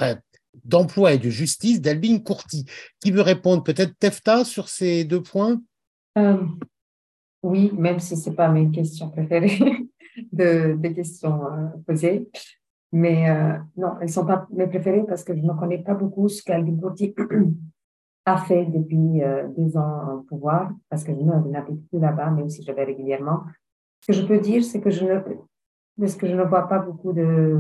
d'emploi 0.67 1.15
et 1.15 1.19
de 1.19 1.31
justice 1.31 1.81
d'Albin 1.81 2.19
Courti. 2.19 2.67
Qui 3.01 3.11
veut 3.11 3.23
répondre? 3.23 3.63
Peut-être 3.63 3.97
Tefta 3.99 4.45
sur 4.45 4.69
ces 4.69 5.05
deux 5.05 5.23
points? 5.23 5.61
Euh, 6.19 6.37
Oui, 7.43 7.73
même 7.77 8.01
si 8.01 8.17
ce 8.17 8.31
n'est 8.31 8.37
pas 8.37 8.49
mes 8.49 8.71
questions 8.71 9.11
préférées 9.11 9.59
de, 10.33 10.75
des 10.79 10.93
questions 10.95 11.47
euh, 11.47 11.67
posées. 11.87 12.29
Mais 12.93 13.31
euh, 13.31 13.59
non, 13.77 13.95
elles 14.01 14.07
ne 14.07 14.13
sont 14.13 14.27
pas 14.27 14.47
mes 14.53 14.67
préférées 14.67 15.05
parce 15.07 15.25
que 15.25 15.35
je 15.35 15.41
ne 15.41 15.53
connais 15.53 15.83
pas 15.83 15.95
beaucoup 15.95 16.29
ce 16.29 16.43
qu'Albin 16.43 16.77
Courti 16.77 17.15
a 18.25 18.39
fait 18.39 18.67
depuis 18.67 19.21
deux 19.57 19.77
ans 19.77 20.15
au 20.15 20.23
pouvoir, 20.23 20.73
parce 20.89 21.05
que 21.05 21.13
je 21.13 21.21
n'habite 21.21 21.89
plus 21.89 22.01
là-bas, 22.01 22.31
mais 22.31 22.43
aussi 22.43 22.65
je 22.67 22.73
vais 22.73 22.85
régulièrement. 22.85 23.43
Ce 24.01 24.09
que 24.09 24.13
je 24.15 24.27
peux 24.27 24.39
dire, 24.39 24.65
c'est 24.65 24.81
que 24.81 24.91
je 24.91 25.05
ne, 25.05 25.21
parce 25.99 26.17
que 26.17 26.27
je 26.27 26.35
ne 26.35 26.43
vois 26.43 26.69
pas 26.69 26.79
beaucoup 26.79 27.13
de 27.13 27.59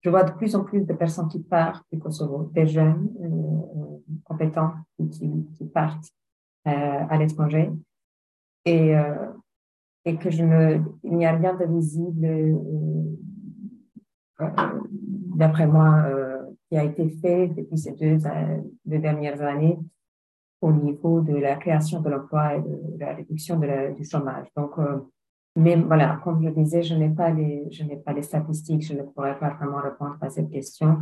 je 0.00 0.10
vois 0.10 0.24
de 0.24 0.32
plus 0.32 0.54
en 0.54 0.64
plus 0.64 0.84
de 0.86 0.92
personnes 0.92 1.28
qui 1.28 1.40
partent 1.40 1.84
du 1.92 1.98
Kosovo, 1.98 2.50
des 2.54 2.66
jeunes 2.66 3.08
euh, 3.20 4.12
compétents 4.24 4.74
qui, 4.96 5.64
partent 5.72 6.12
euh, 6.66 6.70
à 7.08 7.18
l'étranger 7.18 7.70
et, 8.64 8.96
euh, 8.96 9.14
que 10.20 10.30
je 10.30 10.42
ne, 10.42 10.78
il 11.04 11.16
n'y 11.16 11.26
a 11.26 11.32
rien 11.36 11.54
de 11.54 11.66
visible, 11.66 12.24
euh, 14.40 14.46
d'après 15.36 15.66
moi, 15.66 16.04
euh, 16.06 16.42
qui 16.68 16.78
a 16.78 16.84
été 16.84 17.10
fait 17.10 17.48
depuis 17.48 17.76
ces 17.76 17.92
deux, 17.92 18.18
dernières 18.86 19.42
années 19.42 19.78
au 20.62 20.72
niveau 20.72 21.20
de 21.20 21.36
la 21.36 21.56
création 21.56 22.00
de 22.00 22.08
l'emploi 22.08 22.56
et 22.56 22.62
de, 22.62 22.98
la 22.98 23.14
réduction 23.14 23.60
du 23.96 24.04
chômage. 24.04 24.48
Donc, 24.56 24.72
mais 25.58 25.76
voilà, 25.76 26.20
comme 26.22 26.42
je 26.42 26.50
disais, 26.50 26.82
je 26.82 26.94
n'ai 26.94 27.08
pas 27.08 27.30
les, 27.30 27.66
je 27.70 27.82
n'ai 27.82 27.96
pas 27.96 28.12
les 28.12 28.22
statistiques, 28.22 28.86
je 28.86 28.94
ne 28.94 29.02
pourrais 29.02 29.38
pas 29.38 29.50
vraiment 29.50 29.78
répondre 29.78 30.16
à 30.20 30.30
cette 30.30 30.50
question. 30.50 30.98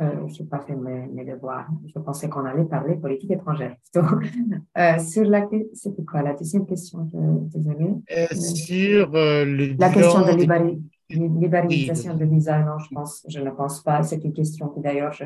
Euh, 0.00 0.26
je 0.28 0.42
n'ai 0.42 0.48
pas 0.48 0.60
fait 0.60 0.76
mes, 0.76 1.08
mes, 1.08 1.24
devoirs. 1.24 1.68
Je 1.92 1.98
pensais 1.98 2.28
qu'on 2.28 2.46
allait 2.46 2.64
parler 2.64 2.94
politique 2.94 3.32
étrangère. 3.32 3.74
euh, 3.96 4.98
sur 4.98 5.24
la, 5.24 5.46
c'était 5.74 6.04
quoi 6.04 6.22
la 6.22 6.34
deuxième 6.34 6.66
question 6.66 7.06
Désolée? 7.12 7.96
Euh, 8.16 8.26
sur 8.34 9.14
euh, 9.14 9.44
le 9.44 9.74
la 9.78 9.90
question 9.90 10.22
de 10.22 10.80
libéralisation 11.10 12.16
de 12.16 12.24
visa, 12.24 12.60
non, 12.60 12.78
je 12.78 12.94
pense, 12.94 13.26
je 13.28 13.40
ne 13.40 13.50
pense 13.50 13.82
pas. 13.82 14.02
C'est 14.04 14.24
une 14.24 14.32
question 14.32 14.68
que 14.68 14.80
d'ailleurs 14.80 15.12
je, 15.12 15.24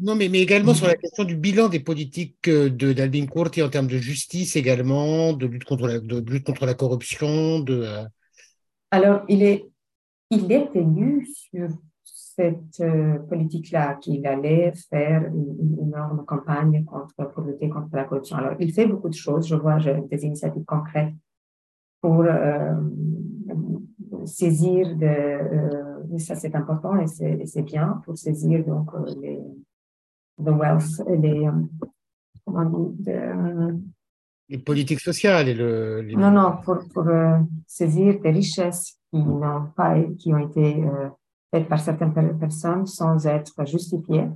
non, 0.00 0.14
mais, 0.14 0.28
mais 0.28 0.40
également 0.40 0.72
sur 0.72 0.86
la 0.86 0.94
question 0.94 1.24
du 1.24 1.36
bilan 1.36 1.68
des 1.68 1.80
politiques 1.80 2.48
euh, 2.48 2.70
de 2.70 2.92
d'Albin 2.94 3.26
Kurti 3.26 3.62
en 3.62 3.68
termes 3.68 3.86
de 3.86 3.98
justice 3.98 4.56
également, 4.56 5.34
de 5.34 5.46
lutte 5.46 5.64
contre 5.64 5.86
la, 5.88 6.00
de 6.00 6.18
lutte 6.20 6.46
contre 6.46 6.64
la 6.64 6.74
corruption. 6.74 7.60
De, 7.60 7.82
euh. 7.82 8.04
Alors, 8.90 9.22
il 9.28 9.42
est, 9.42 9.68
il 10.30 10.50
est 10.50 10.70
élu 10.74 11.26
sur 11.26 11.68
cette 12.02 12.80
euh, 12.80 13.18
politique-là, 13.18 13.96
qu'il 14.00 14.26
allait 14.26 14.72
faire 14.88 15.26
une, 15.26 15.78
énorme 15.82 16.24
campagne 16.24 16.84
contre, 16.84 17.30
pour 17.34 17.42
lutter 17.42 17.68
contre 17.68 17.88
la 17.92 18.04
corruption. 18.04 18.36
Alors, 18.36 18.54
il 18.58 18.72
fait 18.72 18.86
beaucoup 18.86 19.10
de 19.10 19.14
choses. 19.14 19.46
Je 19.48 19.56
vois 19.56 19.78
des 19.78 20.24
initiatives 20.24 20.64
concrètes 20.64 21.12
pour 22.00 22.24
saisir 24.24 24.96
de, 24.96 26.16
ça 26.18 26.34
c'est 26.34 26.54
important 26.54 26.98
et 26.98 27.06
c'est 27.06 27.62
bien 27.62 28.00
pour 28.04 28.16
saisir 28.16 28.64
donc 28.64 28.88
les, 29.20 29.38
the 30.44 30.50
wealth, 30.50 31.02
les, 31.08 31.48
comment 32.44 32.92
de, 32.98 33.80
les 34.50 34.58
politiques 34.58 35.00
sociales 35.00 35.48
et 35.48 35.54
le. 35.54 36.00
Les... 36.02 36.16
Non, 36.16 36.32
non, 36.32 36.56
pour, 36.64 36.78
pour 36.92 37.06
euh, 37.06 37.38
saisir 37.66 38.20
des 38.20 38.30
richesses 38.30 38.98
qui 39.10 39.18
n'ont 39.22 39.66
pas, 39.76 39.96
qui 40.18 40.34
ont 40.34 40.38
été 40.38 40.82
euh, 40.84 41.08
faites 41.52 41.68
par 41.68 41.80
certaines 41.80 42.12
personnes 42.38 42.84
sans 42.84 43.26
être 43.26 43.64
justifiées. 43.64 44.28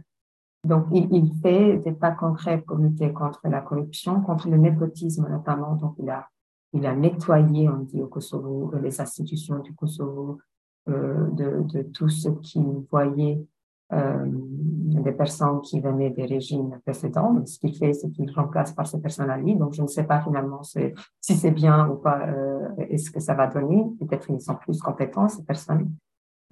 Donc, 0.64 0.86
il, 0.92 1.08
il, 1.12 1.32
fait 1.42 1.78
des 1.78 1.92
pas 1.92 2.12
concrets 2.12 2.62
pour 2.62 2.78
lutter 2.78 3.12
contre 3.12 3.40
la 3.44 3.60
corruption, 3.60 4.20
contre 4.20 4.48
le 4.48 4.56
népotisme 4.56 5.28
notamment. 5.28 5.74
Donc, 5.74 5.96
il 5.98 6.08
a, 6.08 6.28
il 6.72 6.86
a 6.86 6.94
nettoyé, 6.94 7.68
on 7.68 7.80
dit 7.80 8.00
au 8.00 8.06
Kosovo, 8.06 8.72
les 8.80 9.00
institutions 9.00 9.58
du 9.58 9.74
Kosovo, 9.74 10.38
de, 10.86 11.62
de 11.64 11.82
tout 11.82 12.08
ce 12.08 12.28
qu'ils 12.28 12.84
voyaient 12.90 13.38
euh, 13.40 13.53
des 13.90 15.12
personnes 15.12 15.60
qui 15.60 15.80
venaient 15.80 16.10
des 16.10 16.24
régimes 16.24 16.78
précédents. 16.84 17.44
Ce 17.44 17.58
qu'il 17.58 17.76
fait, 17.76 17.92
c'est 17.92 18.10
qu'il 18.10 18.30
remplace 18.32 18.72
par 18.72 18.86
ces 18.86 19.00
personnes-là. 19.00 19.38
Donc, 19.56 19.74
je 19.74 19.82
ne 19.82 19.86
sais 19.86 20.04
pas 20.04 20.20
finalement 20.20 20.62
si 20.62 20.92
c'est 21.20 21.50
bien 21.50 21.88
ou 21.88 21.96
pas, 21.96 22.26
euh, 22.28 22.68
est-ce 22.88 23.10
que 23.10 23.20
ça 23.20 23.34
va 23.34 23.46
donner. 23.46 23.84
Peut-être 24.00 24.26
qu'ils 24.26 24.40
sont 24.40 24.56
plus 24.56 24.80
compétents, 24.80 25.28
ces 25.28 25.44
personnes. 25.44 25.90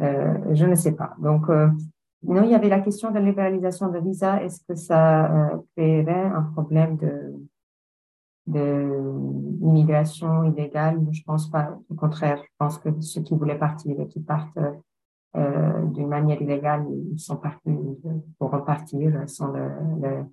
Euh, 0.01 0.55
je 0.55 0.67
ne 0.67 0.75
sais 0.75 0.93
pas. 0.93 1.15
Donc, 1.19 1.49
euh, 1.49 1.69
non, 2.25 2.43
il 2.45 2.51
y 2.51 2.55
avait 2.55 2.69
la 2.69 2.81
question 2.81 3.11
de 3.11 3.15
la 3.15 3.21
libéralisation 3.21 3.91
de 3.91 3.99
visa. 3.99 4.43
Est-ce 4.43 4.61
que 4.67 4.75
ça 4.75 5.53
euh, 5.53 5.57
créerait 5.77 6.27
un 6.27 6.43
problème 6.43 6.97
de, 6.97 7.35
de 8.47 9.01
immigration 9.63 10.45
illégale? 10.45 11.01
Je 11.11 11.23
pense 11.23 11.51
pas. 11.51 11.79
Au 11.89 11.95
contraire, 11.95 12.39
je 12.43 12.51
pense 12.59 12.79
que 12.79 12.89
ceux 13.01 13.23
qui 13.23 13.37
voulaient 13.37 13.59
partir 13.59 13.99
et 14.01 14.07
qui 14.07 14.21
partent 14.21 14.59
d'une 15.35 16.09
manière 16.09 16.41
illégale, 16.43 16.85
ils 17.11 17.19
sont 17.19 17.37
partis 17.37 17.71
pour 18.39 18.51
repartir 18.51 19.29
sans, 19.29 19.49
le, 19.49 19.69
le 20.01 20.25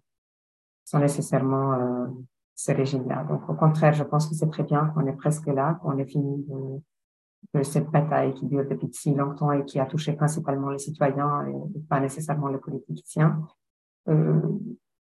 sans 0.90 1.00
nécessairement 1.00 1.74
euh, 1.74 2.08
ce 2.56 2.72
régime-là. 2.72 3.24
Donc, 3.26 3.48
au 3.48 3.54
contraire, 3.54 3.94
je 3.94 4.04
pense 4.04 4.28
que 4.28 4.34
c'est 4.34 4.50
très 4.50 4.64
bien 4.64 4.88
qu'on 4.88 5.06
est 5.06 5.14
presque 5.14 5.46
là, 5.48 5.80
qu'on 5.82 5.98
ait 6.00 6.06
fini 6.06 6.44
de, 6.48 6.82
de, 7.60 7.64
cette 7.64 7.90
bataille 7.92 8.34
qui 8.34 8.48
dure 8.48 8.68
depuis 8.68 8.90
si 8.92 9.14
longtemps 9.14 9.52
et 9.52 9.64
qui 9.66 9.80
a 9.80 9.86
touché 9.86 10.14
principalement 10.14 10.72
les 10.72 10.80
citoyens 10.80 11.46
et 11.48 11.80
pas 11.88 12.00
nécessairement 12.00 12.48
les 12.48 12.58
politiciens. 12.58 13.40
Euh, 14.08 14.42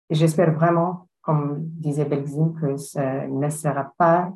J'espère 0.10 0.54
vraiment, 0.54 1.10
comme 1.22 1.58
disait 1.60 2.06
Belzine, 2.06 2.54
que 2.54 2.78
ça 2.78 3.28
ne 3.28 3.50
sera 3.50 3.92
pas 3.98 4.32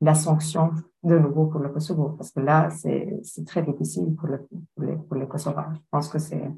la 0.00 0.14
sanction 0.14 0.70
de 1.02 1.18
nouveau 1.18 1.46
pour 1.46 1.60
le 1.60 1.70
Kosovo, 1.70 2.10
parce 2.10 2.30
que 2.30 2.40
là, 2.40 2.68
c'est 2.70 3.44
très 3.46 3.62
difficile 3.62 4.14
pour, 4.16 4.28
le, 4.28 4.46
pour, 4.74 4.84
les, 4.84 4.96
pour 4.96 5.16
les 5.16 5.26
Kosovars. 5.26 5.74
Je 5.74 5.80
pense 5.90 6.08
que 6.08 6.18
c'est 6.18 6.50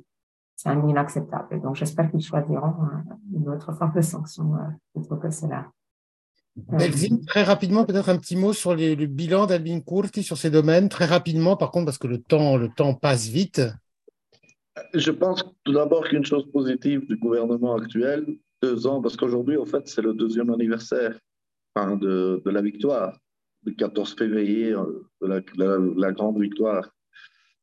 inacceptable. 0.66 1.60
Donc, 1.60 1.76
j'espère 1.76 2.10
qu'ils 2.10 2.22
choisiront 2.22 2.74
une 3.34 3.48
autre 3.48 3.72
forme 3.72 3.94
de 3.94 4.00
sanction 4.00 4.54
euh, 4.54 4.58
plutôt 4.94 5.16
que 5.16 5.30
cela. 5.30 5.70
Belzine, 6.54 7.24
très 7.24 7.44
rapidement, 7.44 7.84
peut-être 7.84 8.10
un 8.10 8.18
petit 8.18 8.36
mot 8.36 8.52
sur 8.52 8.74
le 8.74 9.06
bilan 9.06 9.46
d'Alvin 9.46 9.80
Kurti 9.80 10.22
sur 10.22 10.36
ces 10.36 10.50
domaines, 10.50 10.88
très 10.88 11.06
rapidement, 11.06 11.56
par 11.56 11.70
contre, 11.70 11.86
parce 11.86 11.98
que 11.98 12.06
le 12.06 12.18
temps, 12.18 12.56
le 12.58 12.68
temps 12.68 12.94
passe 12.94 13.28
vite. 13.28 13.62
Je 14.92 15.10
pense 15.10 15.44
tout 15.64 15.72
d'abord 15.72 16.04
qu'une 16.04 16.24
chose 16.24 16.50
positive 16.52 17.06
du 17.06 17.16
gouvernement 17.16 17.74
actuel, 17.74 18.26
deux 18.62 18.86
ans, 18.86 19.00
parce 19.00 19.16
qu'aujourd'hui, 19.16 19.56
en 19.56 19.64
fait, 19.64 19.88
c'est 19.88 20.02
le 20.02 20.12
deuxième 20.12 20.50
anniversaire 20.50 21.18
hein, 21.76 21.96
de, 21.96 22.42
de, 22.44 22.50
la 22.50 22.60
victoire 22.60 23.18
le 23.64 23.72
14 23.72 24.14
février, 24.16 24.72
euh, 24.72 25.04
la, 25.20 26.12
grande 26.12 26.40
victoire, 26.40 26.88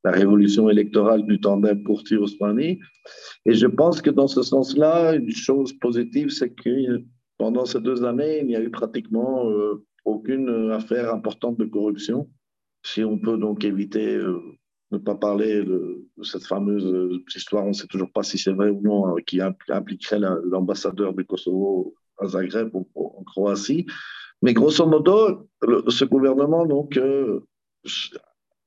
la 0.03 0.11
révolution 0.11 0.69
électorale 0.69 1.25
du 1.25 1.39
tandem 1.39 1.83
Courtier-Osmani. 1.83 2.79
Et 3.45 3.53
je 3.53 3.67
pense 3.67 4.01
que 4.01 4.09
dans 4.09 4.27
ce 4.27 4.41
sens-là, 4.41 5.15
une 5.15 5.31
chose 5.31 5.73
positive, 5.73 6.29
c'est 6.29 6.51
que 6.51 7.03
pendant 7.37 7.65
ces 7.65 7.81
deux 7.81 8.03
années, 8.03 8.39
il 8.39 8.47
n'y 8.47 8.55
a 8.55 8.61
eu 8.61 8.69
pratiquement 8.69 9.49
euh, 9.49 9.85
aucune 10.05 10.71
affaire 10.71 11.13
importante 11.13 11.57
de 11.57 11.65
corruption. 11.65 12.29
Si 12.83 13.03
on 13.03 13.17
peut 13.17 13.37
donc 13.37 13.65
éviter 13.65 14.15
euh, 14.15 14.39
ne 14.91 14.97
pas 14.97 15.15
parler 15.15 15.63
de, 15.63 16.07
cette 16.23 16.45
fameuse 16.45 17.21
histoire, 17.35 17.65
on 17.65 17.69
ne 17.69 17.73
sait 17.73 17.87
toujours 17.87 18.11
pas 18.11 18.23
si 18.23 18.37
c'est 18.37 18.53
vrai 18.53 18.69
ou 18.69 18.81
non, 18.81 19.15
qui 19.27 19.39
impliquerait 19.41 20.19
l'ambassadeur 20.19 21.13
du 21.13 21.25
Kosovo 21.25 21.93
à 22.17 22.27
Zagreb 22.27 22.69
en 22.73 23.23
Croatie. 23.25 23.85
Mais 24.41 24.53
grosso 24.53 24.85
modo, 24.85 25.49
ce 25.87 26.05
gouvernement 26.05 26.65
euh, 26.97 27.39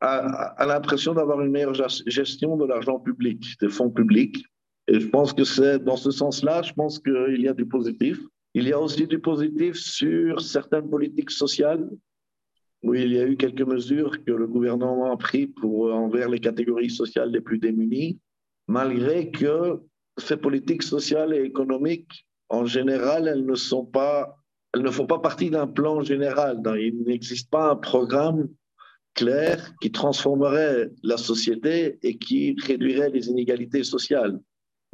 a, 0.00 0.66
l'impression 0.66 1.14
d'avoir 1.14 1.40
une 1.40 1.50
meilleure 1.50 1.74
gestion 1.74 2.56
de 2.56 2.66
l'argent 2.66 2.98
public, 2.98 3.56
des 3.60 3.68
fonds 3.68 3.90
publics. 3.90 4.44
Et 4.88 5.00
je 5.00 5.08
pense 5.08 5.32
que 5.32 5.44
c'est 5.44 5.78
dans 5.78 5.96
ce 5.96 6.10
sens-là, 6.10 6.62
je 6.62 6.72
pense 6.74 6.98
qu'il 6.98 7.40
y 7.40 7.48
a 7.48 7.54
du 7.54 7.66
positif. 7.66 8.20
Il 8.54 8.68
y 8.68 8.72
a 8.72 8.80
aussi 8.80 9.06
du 9.06 9.18
positif 9.18 9.76
sur 9.76 10.42
certaines 10.42 10.90
politiques 10.90 11.30
sociales, 11.30 11.88
où 12.82 12.94
il 12.94 13.12
y 13.12 13.18
a 13.18 13.26
eu 13.26 13.36
quelques 13.36 13.62
mesures 13.62 14.22
que 14.24 14.32
le 14.32 14.46
gouvernement 14.46 15.10
a 15.10 15.16
prises 15.16 15.54
pour, 15.56 15.94
envers 15.94 16.28
les 16.28 16.40
catégories 16.40 16.90
sociales 16.90 17.30
les 17.30 17.40
plus 17.40 17.58
démunies, 17.58 18.18
malgré 18.66 19.30
que 19.30 19.80
ces 20.18 20.36
politiques 20.36 20.82
sociales 20.82 21.32
et 21.32 21.42
économiques, 21.42 22.26
en 22.50 22.66
général, 22.66 23.28
elles 23.28 23.46
ne 23.46 23.54
sont 23.54 23.86
pas 23.86 24.41
elles 24.74 24.82
ne 24.82 24.90
font 24.90 25.06
pas 25.06 25.18
partie 25.18 25.50
d'un 25.50 25.66
plan 25.66 26.00
général. 26.00 26.62
Il 26.78 27.02
n'existe 27.06 27.50
pas 27.50 27.70
un 27.72 27.76
programme 27.76 28.48
clair 29.14 29.74
qui 29.82 29.92
transformerait 29.92 30.90
la 31.02 31.18
société 31.18 31.98
et 32.02 32.16
qui 32.16 32.56
réduirait 32.64 33.10
les 33.10 33.28
inégalités 33.28 33.84
sociales. 33.84 34.40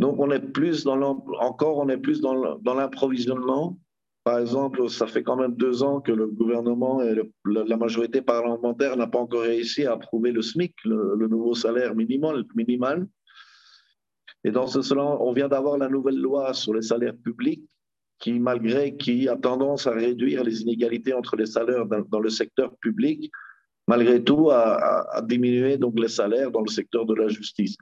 Donc, 0.01 0.19
on 0.19 0.31
est 0.31 0.41
plus 0.41 0.85
dans 0.85 1.01
encore, 1.41 1.79
on 1.79 1.89
est 1.89 1.97
plus 1.97 2.21
dans 2.21 2.75
l'improvisionnement. 2.75 3.79
Par 4.25 4.41
exemple, 4.41 4.91
ça 4.91 5.07
fait 5.07 5.23
quand 5.23 5.37
même 5.37 5.55
deux 5.55 5.83
ans 5.83 6.01
que 6.01 6.13
le 6.13 6.27
gouvernement 6.27 7.01
et 7.03 7.15
la 7.47 7.77
majorité 7.77 8.21
parlementaire 8.21 8.97
n'a 8.97 9.07
pas 9.07 9.21
encore 9.21 9.43
réussi 9.43 9.87
à 9.87 9.93
approuver 9.93 10.33
le 10.33 10.43
SMIC, 10.43 10.75
le, 10.85 11.15
le 11.17 11.29
nouveau 11.29 11.55
salaire 11.55 11.95
minimal, 11.95 12.45
minimal. 12.55 13.09
Et 14.45 14.51
dans 14.51 14.67
ce 14.67 14.83
sens, 14.83 15.19
on 15.21 15.33
vient 15.33 15.49
d'avoir 15.49 15.79
la 15.79 15.89
nouvelle 15.89 16.19
loi 16.19 16.53
sur 16.53 16.75
les 16.75 16.83
salaires 16.83 17.17
publics 17.17 17.65
qui, 18.19 18.39
malgré 18.39 18.97
qui 18.97 19.28
a 19.28 19.36
tendance 19.36 19.86
à 19.86 19.93
réduire 19.93 20.45
les 20.45 20.62
inégalités 20.62 21.12
entre 21.12 21.36
les 21.36 21.47
salaires 21.47 21.86
dans, 21.86 22.20
le 22.20 22.31
secteur 22.31 22.77
public, 22.78 23.31
malgré 23.86 24.23
tout, 24.23 24.51
à, 24.51 25.23
diminuer 25.27 25.78
donc 25.78 25.99
les 25.99 26.09
salaires 26.09 26.51
dans 26.51 26.62
le 26.62 26.70
secteur 26.70 27.07
de 27.07 27.15
la 27.15 27.28
justice. 27.28 27.77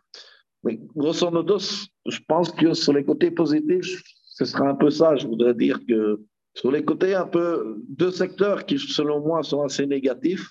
Mais 0.62 0.78
grosso 0.94 1.30
modo, 1.30 1.58
je 1.58 2.18
pense 2.28 2.50
que 2.50 2.74
sur 2.74 2.92
les 2.92 3.04
côtés 3.04 3.30
positifs, 3.30 4.02
ce 4.24 4.44
sera 4.44 4.68
un 4.68 4.74
peu 4.74 4.90
ça. 4.90 5.16
Je 5.16 5.26
voudrais 5.26 5.54
dire 5.54 5.78
que 5.88 6.20
sur 6.54 6.72
les 6.72 6.84
côtés 6.84 7.14
un 7.14 7.26
peu, 7.26 7.76
deux 7.88 8.10
secteurs 8.10 8.66
qui, 8.66 8.78
selon 8.78 9.20
moi, 9.20 9.42
sont 9.42 9.62
assez 9.62 9.86
négatifs, 9.86 10.48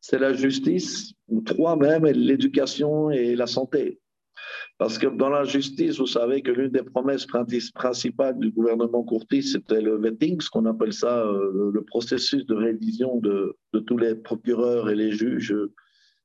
c'est 0.00 0.18
la 0.18 0.32
justice, 0.32 1.12
ou 1.28 1.40
trois 1.40 1.76
même, 1.76 2.04
l'éducation 2.06 3.10
et 3.10 3.34
la 3.34 3.46
santé. 3.46 4.00
Parce 4.78 4.98
que 4.98 5.06
dans 5.06 5.30
la 5.30 5.44
justice, 5.44 5.98
vous 5.98 6.06
savez 6.06 6.42
que 6.42 6.50
l'une 6.50 6.70
des 6.70 6.82
promesses 6.82 7.26
principales 7.26 8.38
du 8.38 8.50
gouvernement 8.50 9.02
Courtis, 9.04 9.42
c'était 9.42 9.80
le 9.80 9.96
vetting, 9.96 10.38
ce 10.40 10.50
qu'on 10.50 10.66
appelle 10.66 10.92
ça 10.92 11.24
euh, 11.24 11.70
le 11.72 11.82
processus 11.82 12.44
de 12.44 12.54
révision 12.54 13.18
de, 13.20 13.56
tous 13.86 13.96
les 13.96 14.14
procureurs 14.14 14.90
et 14.90 14.94
les 14.94 15.12
juges. 15.12 15.56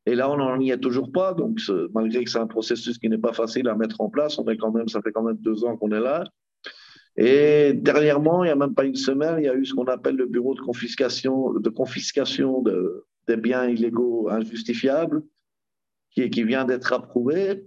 Et 0.05 0.15
là, 0.15 0.29
on 0.29 0.37
n'en 0.37 0.59
y 0.59 0.71
est 0.71 0.79
toujours 0.79 1.13
pas. 1.13 1.33
Donc, 1.33 1.61
malgré 1.93 2.25
que 2.25 2.29
c'est 2.29 2.39
un 2.39 2.47
processus 2.47 2.97
qui 2.97 3.07
n'est 3.07 3.17
pas 3.17 3.31
facile 3.31 3.69
à 3.69 3.75
mettre 3.75 4.01
en 4.01 4.09
place, 4.09 4.37
on 4.37 4.45
est 4.47 4.57
quand 4.57 4.71
même, 4.71 4.89
ça 4.89 5.01
fait 5.01 5.13
quand 5.13 5.23
même 5.23 5.37
deux 5.37 5.63
ans 5.63 5.77
qu'on 5.77 5.91
est 5.91 6.01
là. 6.01 6.25
Et 7.15 7.73
dernièrement, 7.73 8.43
il 8.43 8.47
n'y 8.47 8.51
a 8.51 8.55
même 8.55 8.73
pas 8.73 8.85
une 8.85 8.95
semaine, 8.95 9.35
il 9.37 9.45
y 9.45 9.49
a 9.49 9.55
eu 9.55 9.65
ce 9.65 9.73
qu'on 9.73 9.85
appelle 9.85 10.15
le 10.15 10.25
bureau 10.25 10.55
de 10.55 10.61
confiscation, 10.61 11.53
de 11.53 13.05
des 13.27 13.37
biens 13.37 13.69
illégaux 13.69 14.29
injustifiables, 14.29 15.21
qui 16.09 16.43
vient 16.43 16.65
d'être 16.65 16.91
approuvé 16.91 17.63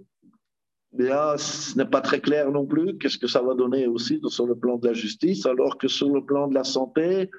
ce 0.98 1.76
n'est 1.76 1.86
pas 1.86 2.00
très 2.00 2.20
clair 2.20 2.50
non 2.50 2.66
plus. 2.66 2.96
Qu'est-ce 2.98 3.18
que 3.18 3.26
ça 3.26 3.42
va 3.42 3.54
donner 3.54 3.86
aussi 3.86 4.20
sur 4.28 4.46
le 4.46 4.54
plan 4.54 4.76
de 4.76 4.86
la 4.86 4.94
justice, 4.94 5.46
alors 5.46 5.78
que 5.78 5.88
sur 5.88 6.08
le 6.10 6.24
plan 6.24 6.48
de 6.48 6.54
la 6.54 6.64
santé, 6.64 7.30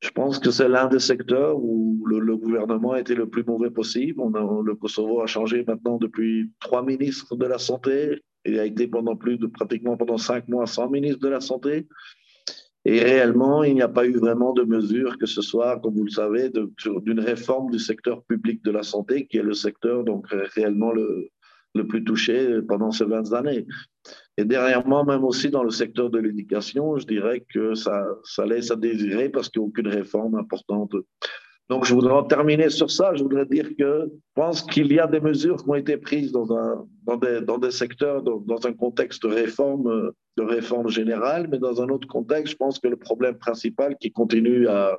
je 0.00 0.10
pense 0.10 0.38
que 0.38 0.50
c'est 0.50 0.68
l'un 0.68 0.86
des 0.86 0.98
secteurs 0.98 1.56
où 1.56 2.04
le, 2.06 2.36
gouvernement 2.36 2.92
a 2.92 3.00
été 3.00 3.14
le 3.14 3.28
plus 3.28 3.44
mauvais 3.44 3.70
possible. 3.70 4.22
Le 4.22 4.74
Kosovo 4.74 5.22
a 5.22 5.26
changé 5.26 5.64
maintenant 5.66 5.96
depuis 5.96 6.52
trois 6.60 6.84
ministres 6.84 7.36
de 7.36 7.46
la 7.46 7.58
santé. 7.58 8.20
Il 8.44 8.58
a 8.58 8.66
été 8.66 8.86
pendant 8.86 9.16
plus 9.16 9.38
de 9.38 9.46
pratiquement 9.46 9.96
pendant 9.96 10.18
cinq 10.18 10.46
mois 10.48 10.66
sans 10.66 10.90
ministre 10.90 11.20
de 11.20 11.28
la 11.28 11.40
santé. 11.40 11.88
Et 12.84 13.00
réellement, 13.00 13.64
il 13.64 13.74
n'y 13.74 13.80
a 13.80 13.88
pas 13.88 14.06
eu 14.06 14.12
vraiment 14.18 14.52
de 14.52 14.62
mesures, 14.62 15.16
que 15.16 15.24
ce 15.24 15.40
soit, 15.40 15.80
comme 15.80 15.94
vous 15.94 16.04
le 16.04 16.10
savez, 16.10 16.50
d'une 16.50 17.20
réforme 17.20 17.70
du 17.70 17.78
secteur 17.78 18.22
public 18.24 18.62
de 18.62 18.70
la 18.70 18.82
santé, 18.82 19.26
qui 19.26 19.38
est 19.38 19.42
le 19.42 19.54
secteur 19.54 20.04
donc 20.04 20.26
réellement 20.28 20.92
le, 20.92 21.30
le 21.74 21.86
plus 21.86 22.04
touché 22.04 22.60
pendant 22.68 22.90
ces 22.90 23.04
20 23.04 23.32
années. 23.32 23.66
Et 24.36 24.44
dernièrement, 24.44 25.04
même 25.04 25.24
aussi 25.24 25.50
dans 25.50 25.62
le 25.62 25.70
secteur 25.70 26.10
de 26.10 26.18
l'éducation, 26.18 26.96
je 26.98 27.06
dirais 27.06 27.44
que 27.52 27.74
ça, 27.74 28.06
ça 28.24 28.44
laisse 28.44 28.70
à 28.70 28.76
désirer 28.76 29.28
parce 29.28 29.48
qu'il 29.48 29.62
n'y 29.62 29.66
a 29.66 29.68
aucune 29.68 29.88
réforme 29.88 30.34
importante. 30.36 30.92
Donc, 31.70 31.86
je 31.86 31.94
voudrais 31.94 32.12
en 32.12 32.24
terminer 32.24 32.68
sur 32.68 32.90
ça. 32.90 33.14
Je 33.14 33.22
voudrais 33.22 33.46
dire 33.46 33.70
que 33.78 34.06
je 34.06 34.18
pense 34.34 34.60
qu'il 34.62 34.92
y 34.92 34.98
a 34.98 35.06
des 35.06 35.20
mesures 35.20 35.56
qui 35.56 35.70
ont 35.70 35.74
été 35.74 35.96
prises 35.96 36.30
dans, 36.30 36.52
un, 36.54 36.86
dans, 37.04 37.16
des, 37.16 37.40
dans 37.40 37.58
des 37.58 37.70
secteurs, 37.70 38.22
dans, 38.22 38.38
dans, 38.40 38.66
un 38.66 38.72
contexte 38.74 39.22
de 39.22 39.32
réforme, 39.32 40.12
de 40.36 40.42
réforme 40.42 40.88
générale, 40.88 41.48
mais 41.50 41.58
dans 41.58 41.80
un 41.80 41.88
autre 41.88 42.06
contexte, 42.06 42.52
je 42.52 42.56
pense 42.56 42.78
que 42.78 42.88
le 42.88 42.96
problème 42.96 43.38
principal 43.38 43.96
qui 43.98 44.12
continue 44.12 44.68
à, 44.68 44.98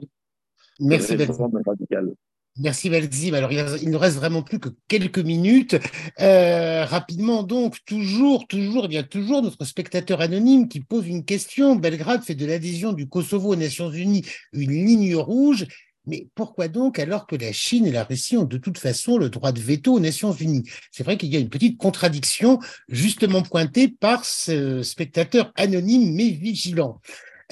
Merci, 0.80 1.16
radicales. 1.16 2.14
Merci 2.56 2.88
Valzim. 2.88 3.34
Alors 3.34 3.50
il, 3.50 3.90
ne 3.90 3.96
reste 3.96 4.16
vraiment 4.16 4.42
plus 4.42 4.60
que 4.60 4.68
quelques 4.86 5.18
minutes. 5.18 5.76
Euh, 6.20 6.84
rapidement 6.84 7.42
donc, 7.42 7.78
toujours, 7.84 8.46
toujours, 8.46 8.84
eh 8.84 8.88
bien 8.88 9.02
toujours 9.02 9.42
notre 9.42 9.64
spectateur 9.64 10.20
anonyme 10.20 10.68
qui 10.68 10.80
pose 10.80 11.08
une 11.08 11.24
question. 11.24 11.74
Belgrade 11.74 12.22
fait 12.22 12.36
de 12.36 12.46
l'adhésion 12.46 12.92
du 12.92 13.08
Kosovo 13.08 13.52
aux 13.52 13.56
Nations 13.56 13.90
Unies 13.90 14.24
une 14.52 14.70
ligne 14.70 15.16
rouge. 15.16 15.66
Mais 16.06 16.28
pourquoi 16.34 16.68
donc, 16.68 16.98
alors 16.98 17.26
que 17.26 17.34
la 17.34 17.52
Chine 17.52 17.86
et 17.86 17.90
la 17.90 18.04
Russie 18.04 18.36
ont 18.36 18.44
de 18.44 18.58
toute 18.58 18.78
façon 18.78 19.16
le 19.16 19.30
droit 19.30 19.52
de 19.52 19.60
veto 19.60 19.94
aux 19.94 20.00
Nations 20.00 20.32
Unies? 20.32 20.68
C'est 20.92 21.02
vrai 21.02 21.16
qu'il 21.16 21.32
y 21.32 21.36
a 21.36 21.40
une 21.40 21.48
petite 21.48 21.78
contradiction 21.78 22.60
justement 22.88 23.42
pointée 23.42 23.88
par 23.88 24.24
ce 24.24 24.82
spectateur 24.82 25.50
anonyme 25.56 26.14
mais 26.14 26.28
vigilant. 26.28 27.00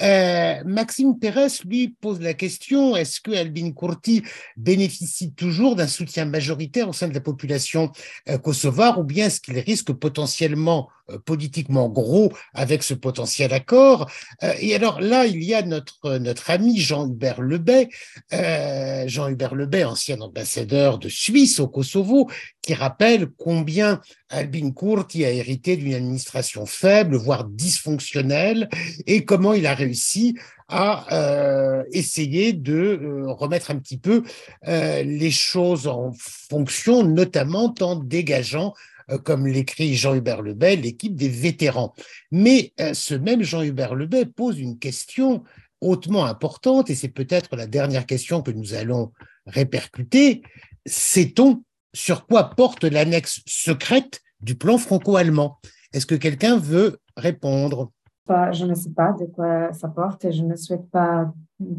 Euh, 0.01 0.63
Maxime 0.65 1.19
Pérez, 1.19 1.47
lui, 1.65 1.89
pose 1.89 2.19
la 2.19 2.33
question, 2.33 2.95
est-ce 2.95 3.21
que 3.21 3.31
Albin 3.31 3.71
Kurti 3.71 4.23
bénéficie 4.57 5.33
toujours 5.33 5.75
d'un 5.75 5.87
soutien 5.87 6.25
majoritaire 6.25 6.89
au 6.89 6.93
sein 6.93 7.07
de 7.07 7.13
la 7.13 7.21
population 7.21 7.91
euh, 8.29 8.37
kosovare 8.37 8.99
ou 8.99 9.03
bien 9.03 9.27
est-ce 9.27 9.41
qu'il 9.41 9.57
risque 9.59 9.93
potentiellement 9.93 10.89
politiquement 11.25 11.89
gros 11.89 12.31
avec 12.53 12.83
ce 12.83 12.93
potentiel 12.93 13.53
accord. 13.53 14.09
Euh, 14.43 14.53
et 14.59 14.75
alors 14.75 15.01
là, 15.01 15.25
il 15.25 15.43
y 15.43 15.53
a 15.53 15.61
notre, 15.61 16.17
notre 16.17 16.49
ami 16.49 16.79
Jean-Hubert 16.79 17.41
Lebet, 17.41 17.89
euh, 18.33 19.03
Jean-Hubert 19.07 19.55
Lebet, 19.55 19.83
ancien 19.83 20.19
ambassadeur 20.21 20.99
de 20.99 21.09
Suisse 21.09 21.59
au 21.59 21.67
Kosovo, 21.67 22.29
qui 22.61 22.73
rappelle 22.73 23.27
combien 23.37 24.01
Albin 24.29 24.71
Kurti 24.71 25.25
a 25.25 25.31
hérité 25.31 25.75
d'une 25.77 25.93
administration 25.93 26.65
faible, 26.65 27.17
voire 27.17 27.43
dysfonctionnelle, 27.43 28.69
et 29.05 29.25
comment 29.25 29.53
il 29.53 29.67
a 29.67 29.75
réussi 29.75 30.35
à 30.69 31.13
euh, 31.13 31.83
essayer 31.91 32.53
de 32.53 33.25
remettre 33.27 33.69
un 33.69 33.77
petit 33.77 33.97
peu 33.97 34.23
euh, 34.67 35.03
les 35.03 35.31
choses 35.31 35.87
en 35.87 36.13
fonction, 36.17 37.03
notamment 37.03 37.73
en 37.81 37.95
dégageant 37.95 38.73
euh, 38.73 38.92
comme 39.23 39.47
l'écrit 39.47 39.95
Jean-Hubert 39.95 40.41
Lebet, 40.41 40.75
l'équipe 40.75 41.15
des 41.15 41.29
vétérans. 41.29 41.93
Mais 42.31 42.73
euh, 42.79 42.93
ce 42.93 43.15
même 43.15 43.43
Jean-Hubert 43.43 43.95
Lebet 43.95 44.25
pose 44.25 44.59
une 44.59 44.79
question 44.79 45.43
hautement 45.81 46.25
importante, 46.25 46.89
et 46.89 46.95
c'est 46.95 47.09
peut-être 47.09 47.55
la 47.55 47.67
dernière 47.67 48.05
question 48.05 48.41
que 48.41 48.51
nous 48.51 48.73
allons 48.73 49.11
répercuter. 49.45 50.41
Sait-on 50.85 51.63
sur 51.93 52.25
quoi 52.25 52.51
porte 52.51 52.83
l'annexe 52.85 53.41
secrète 53.45 54.21
du 54.41 54.55
plan 54.55 54.77
franco-allemand? 54.77 55.59
Est-ce 55.93 56.05
que 56.05 56.15
quelqu'un 56.15 56.57
veut 56.57 56.99
répondre? 57.17 57.91
Je 58.27 58.65
ne 58.65 58.73
sais 58.73 58.91
pas 58.91 59.11
de 59.11 59.25
quoi 59.25 59.73
ça 59.73 59.89
porte 59.89 60.23
et 60.25 60.31
je 60.31 60.43
ne 60.43 60.55
souhaite 60.55 60.89
pas 60.89 61.31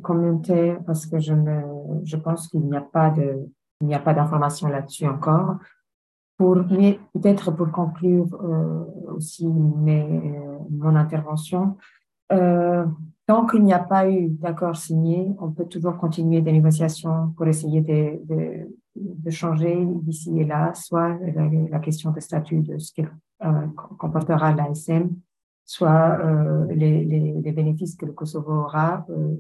commenter 0.03 0.77
parce 0.87 1.07
que 1.07 1.19
je, 1.19 1.33
je 2.05 2.17
pense 2.17 2.49
qu'il 2.49 2.61
n'y 2.61 2.77
a 2.77 2.83
pas 2.83 3.15
n'y 3.81 3.95
a 3.95 3.99
pas 3.99 4.15
d'informations 4.15 4.69
là-dessus 4.69 5.07
encore. 5.07 5.57
Pour, 6.37 6.57
mais 6.71 6.99
peut-être 7.13 7.53
pour 7.53 7.71
conclure 7.71 8.27
euh, 8.43 8.85
aussi 9.15 9.47
mes, 9.47 10.41
mon 10.69 10.97
intervention, 10.97 11.77
euh, 12.33 12.85
tant 13.27 13.47
qu'il 13.47 13.63
n'y 13.63 13.73
a 13.73 13.79
pas 13.79 14.11
eu 14.11 14.29
d'accord 14.31 14.77
signé, 14.77 15.33
on 15.39 15.51
peut 15.51 15.67
toujours 15.67 15.97
continuer 15.97 16.41
des 16.41 16.53
négociations 16.53 17.33
pour 17.37 17.47
essayer 17.47 17.81
de, 17.81 18.21
de, 18.25 18.69
de 18.97 19.31
changer 19.31 19.85
d'ici 20.03 20.39
et 20.41 20.45
là, 20.45 20.73
soit 20.75 21.19
la, 21.71 21.79
question 21.79 22.11
de 22.11 22.21
statut 22.21 22.61
de 22.61 22.79
ce 22.79 22.93
que 22.93 23.07
euh, 23.45 23.67
comportera 23.99 24.53
l'ASM, 24.53 25.11
soit 25.65 26.19
euh, 26.21 26.67
les, 26.69 27.05
les, 27.05 27.41
les, 27.43 27.53
bénéfices 27.53 27.97
que 27.97 28.07
le 28.07 28.13
Kosovo 28.13 28.53
aura 28.53 29.07
euh, 29.11 29.35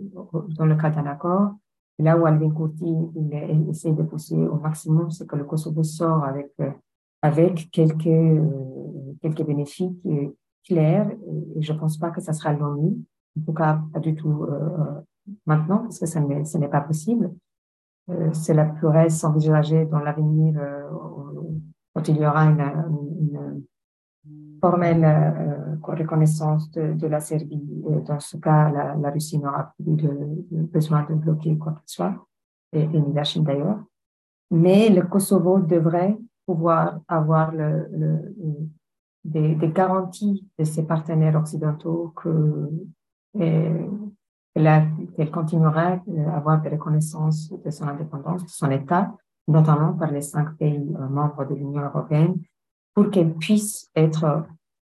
dans 0.56 0.66
le 0.66 0.74
cas 0.76 0.90
d'un 0.90 1.06
accord. 1.06 1.54
Là 1.98 2.18
où 2.18 2.26
Alvin 2.26 2.50
Kurti 2.50 2.84
il, 3.14 3.68
essaie 3.68 3.92
de 3.92 4.02
pousser 4.02 4.36
au 4.36 4.56
maximum, 4.56 5.10
c'est 5.10 5.26
que 5.26 5.36
le 5.36 5.44
Kosovo 5.44 5.82
sort 5.82 6.24
avec 6.24 6.52
avec 7.24 7.70
quelques, 7.70 8.06
euh, 8.06 9.14
quelques 9.22 9.46
bénéfices 9.46 9.90
clairs. 10.66 11.10
Et 11.56 11.62
je 11.62 11.72
ne 11.72 11.78
pense 11.78 11.96
pas 11.96 12.10
que 12.10 12.20
ça 12.20 12.34
sera 12.34 12.52
l'ONU, 12.52 12.98
en 13.38 13.44
tout 13.46 13.54
cas 13.54 13.80
pas 13.94 13.98
du 13.98 14.14
tout 14.14 14.44
euh, 14.44 15.00
maintenant, 15.46 15.78
parce 15.78 15.98
que 15.98 16.04
ça 16.04 16.20
ce 16.44 16.58
n'est 16.58 16.68
pas 16.68 16.82
possible. 16.82 17.32
Euh, 18.10 18.30
cela 18.34 18.66
pourrait 18.66 19.08
s'envisager 19.08 19.86
dans 19.86 20.00
l'avenir 20.00 20.60
quand 21.94 22.06
il 22.08 22.18
y 22.18 22.26
aura 22.26 22.44
une, 22.44 22.60
une 22.60 23.62
formelle 24.60 25.78
reconnaissance 25.82 26.70
de, 26.70 26.94
de, 26.94 27.06
la 27.06 27.20
Serbie. 27.20 27.84
Et 27.90 28.00
dans 28.00 28.20
ce 28.20 28.36
cas, 28.38 28.70
la, 28.70 28.94
la 28.94 29.10
Russie 29.10 29.38
n'aura 29.38 29.74
plus 29.76 29.92
de, 29.92 30.08
besoin 30.50 31.04
de 31.08 31.14
bloquer 31.14 31.56
quoi 31.58 31.72
que 31.72 31.80
ce 31.84 31.96
soit, 31.96 32.26
et, 32.72 32.82
et 32.82 33.00
ni 33.00 33.12
la 33.12 33.24
Chine 33.24 33.44
d'ailleurs. 33.44 33.80
Mais 34.50 34.88
le 34.88 35.02
Kosovo 35.02 35.58
devrait 35.58 36.16
pouvoir 36.46 37.00
avoir 37.08 37.52
des, 39.24 39.70
garanties 39.74 40.46
de 40.58 40.64
ses 40.64 40.84
partenaires 40.84 41.36
occidentaux 41.36 42.12
que 42.16 42.70
qu'elle 44.54 45.30
continuera 45.32 45.98
à 45.98 46.36
avoir 46.36 46.62
des 46.62 46.68
reconnaissances 46.68 47.50
de 47.50 47.70
son 47.70 47.88
indépendance, 47.88 48.44
de 48.44 48.48
son 48.48 48.70
État, 48.70 49.12
notamment 49.48 49.94
par 49.94 50.12
les 50.12 50.20
cinq 50.20 50.56
pays 50.56 50.94
euh, 50.96 51.08
membres 51.08 51.44
de 51.44 51.54
l'Union 51.56 51.82
européenne, 51.82 52.36
pour 52.94 53.10
qu'elle 53.10 53.34
puisse 53.34 53.90
être 53.94 54.46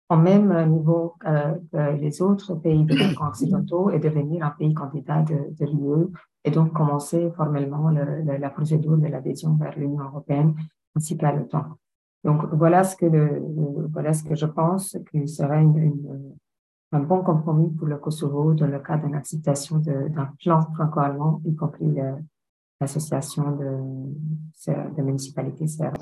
au 0.08 0.16
même 0.16 0.54
niveau 0.70 1.14
euh, 1.26 1.54
que 1.72 2.00
les 2.00 2.22
autres 2.22 2.54
pays 2.54 2.84
de 2.84 2.94
occidentaux 3.26 3.90
et 3.90 3.98
devenir 3.98 4.44
un 4.44 4.50
pays 4.50 4.72
candidat 4.72 5.22
de, 5.22 5.54
de 5.58 5.66
l'UE 5.66 6.12
et 6.44 6.50
donc 6.50 6.72
commencer 6.72 7.30
formellement 7.36 7.90
le, 7.90 8.22
la 8.38 8.50
procédure 8.50 8.96
de 8.96 9.08
l'adhésion 9.08 9.56
vers 9.56 9.76
l'Union 9.76 10.04
européenne 10.04 10.54
le 10.94 11.46
temps. 11.46 11.78
Donc 12.24 12.46
voilà 12.52 12.84
ce 12.84 12.96
que, 12.96 13.06
le, 13.06 13.42
voilà 13.92 14.12
ce 14.12 14.24
que 14.24 14.34
je 14.34 14.46
pense 14.46 14.96
qu'il 15.10 15.28
serait 15.28 15.62
une, 15.62 16.34
un 16.92 17.00
bon 17.00 17.22
compromis 17.22 17.70
pour 17.70 17.86
le 17.86 17.98
Kosovo 17.98 18.54
dans 18.54 18.66
le 18.66 18.78
cas 18.80 18.96
d'une 18.96 19.14
acceptation 19.14 19.78
d'un 19.78 20.30
plan 20.42 20.62
franco-allemand, 20.74 21.42
y 21.44 21.54
compris 21.54 21.94
l'association 22.80 23.50
de, 23.52 24.96
de 24.96 25.02
municipalités 25.02 25.66
serbes. 25.66 25.96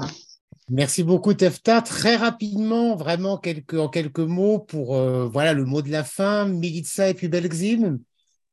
Merci 0.70 1.04
beaucoup, 1.04 1.34
Tefta. 1.34 1.82
Très 1.82 2.16
rapidement, 2.16 2.96
vraiment 2.96 3.36
quelques, 3.36 3.74
en 3.74 3.88
quelques 3.88 4.18
mots 4.20 4.58
pour 4.58 4.96
euh, 4.96 5.26
voilà 5.26 5.52
le 5.52 5.64
mot 5.64 5.82
de 5.82 5.90
la 5.90 6.04
fin, 6.04 6.46
Milica 6.46 7.10
et 7.10 7.14
puis 7.14 7.28
Belgzim. 7.28 7.98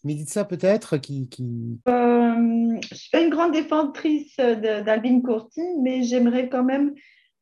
Milica 0.03 0.43
peut-être 0.43 0.97
qui, 0.97 1.29
qui... 1.29 1.79
Euh, 1.87 2.79
je 2.89 2.95
suis 2.95 3.09
pas 3.11 3.21
une 3.21 3.29
grande 3.29 3.53
défendrice 3.53 4.35
d'Albin 4.37 5.21
Courti, 5.21 5.61
mais 5.81 6.03
j'aimerais 6.03 6.49
quand 6.49 6.63
même 6.63 6.93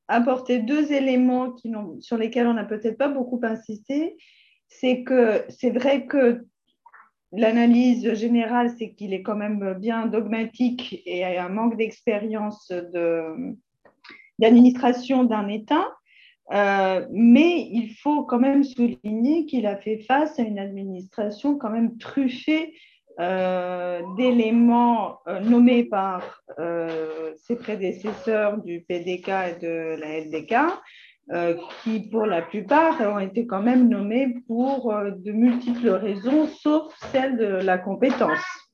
apporter 0.08 0.60
deux 0.60 0.91
éléments 0.91 1.52
qui 1.54 1.72
sur 2.02 2.18
lesquels 2.18 2.48
on 2.48 2.54
n'a 2.54 2.66
peut-être 2.66 2.98
pas 2.98 3.08
beaucoup 3.08 3.40
insisté. 3.44 4.18
C'est 4.68 5.04
que 5.04 5.46
c'est 5.50 5.72
vrai 5.72 6.06
que 6.06 6.46
l'analyse 7.32 8.14
générale, 8.14 8.72
c'est 8.78 8.91
qu'il 8.94 9.14
est 9.14 9.24
quand 9.24 9.38
même 9.38 9.76
bien 9.80 10.06
dogmatique 10.06 11.02
et 11.06 11.26
a 11.26 11.46
un 11.46 11.50
manque 11.50 11.78
d'expérience 11.78 12.72
d'administration 14.40 15.24
d'un 15.24 15.48
État. 15.48 15.88
Euh, 16.52 17.06
mais 17.11 17.68
il 17.72 17.95
faut 18.02 18.24
quand 18.24 18.40
même 18.40 18.64
souligner 18.64 19.45
qu'il 19.45 19.68
a 19.68 19.78
fait 19.78 19.99
face 19.99 20.40
à 20.40 20.41
une 20.41 20.57
administration 20.57 21.57
quand 21.57 21.70
même 21.70 21.98
truffée 21.99 22.74
euh, 23.20 24.02
d'éléments 24.18 25.20
euh, 25.28 25.41
nommés 25.41 25.84
par 25.84 26.41
ses 27.38 27.56
prédécesseurs 27.56 28.57
du 28.64 28.82
PDK 28.82 29.30
et 29.30 29.60
de 29.61 29.95
la 29.99 30.20
LDK, 30.20 30.56
qui 31.84 32.10
pour 32.10 32.26
la 32.26 32.41
plupart 32.41 32.99
ont 33.02 33.20
été 33.20 33.45
quand 33.45 33.61
même 33.61 33.88
nommés 33.88 34.36
pour 34.48 34.91
de 34.94 35.32
multiples 35.32 35.90
raisons, 35.90 36.48
sauf 36.48 36.91
celle 37.11 37.38
de 37.38 37.45
la 37.45 37.78
compétence. 37.78 38.69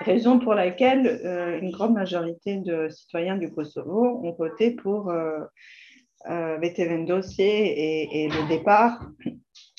Raison 0.00 0.38
pour 0.38 0.54
laquelle 0.54 1.58
une 1.60 1.70
grande 1.70 1.92
majorité 1.92 2.56
de 2.56 2.88
citoyens 2.88 3.36
du 3.36 3.52
Kosovo 3.52 4.20
ont 4.24 4.32
voté 4.32 4.70
pour 4.70 5.10
euh, 5.10 6.58
dossier 7.06 8.02
et, 8.02 8.24
et, 8.24 8.28
le 8.28 8.48
départ 8.48 9.00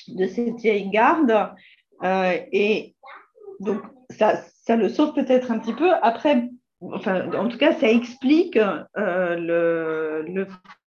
de 0.08 0.26
cette 0.26 0.56
vieille 0.56 0.90
garde. 0.90 1.50
et 2.52 2.94
donc, 3.60 3.82
ça, 4.10 4.42
ça 4.64 4.76
le 4.76 4.88
sauve 4.88 5.14
peut-être 5.14 5.50
un 5.50 5.58
petit 5.58 5.72
peu. 5.72 5.92
Après, 6.02 6.50
enfin, 6.80 7.32
en 7.32 7.48
tout 7.48 7.58
cas, 7.58 7.72
ça 7.74 7.88
explique 7.88 8.56
euh, 8.56 9.36
le, 9.36 10.24
le, 10.28 10.46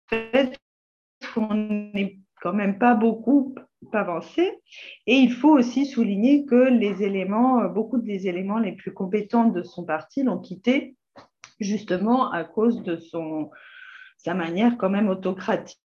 fait 0.10 0.58
qu'on 1.34 1.54
n'est 1.54 2.20
quand 2.42 2.54
même 2.54 2.78
pas 2.78 2.94
beaucoup 2.94 3.56
avancé. 3.92 4.52
Et 5.08 5.16
il 5.16 5.32
faut 5.32 5.58
aussi 5.58 5.86
souligner 5.86 6.46
que 6.46 6.70
les 6.70 7.04
éléments, 7.04 7.66
beaucoup 7.70 7.98
des 7.98 8.28
éléments 8.28 8.60
les 8.60 8.74
plus 8.74 8.94
compétents 8.94 9.46
de 9.46 9.64
son 9.64 9.84
parti 9.84 10.24
l'ont 10.24 10.40
quitté 10.40 10.96
justement 11.60 12.32
à 12.32 12.44
cause 12.44 12.84
de 12.84 12.98
son, 12.98 13.50
sa 14.18 14.34
manière 14.34 14.78
quand 14.78 14.90
même 14.90 15.10
autocratique, 15.10 15.80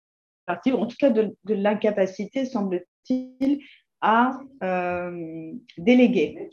en 0.48 0.86
tout 0.86 0.96
cas 0.98 1.10
de, 1.10 1.34
l'incapacité, 1.46 2.46
semble-t-il, 2.46 3.60
à 4.00 4.38
euh, 4.62 5.52
déléguer. 5.76 6.48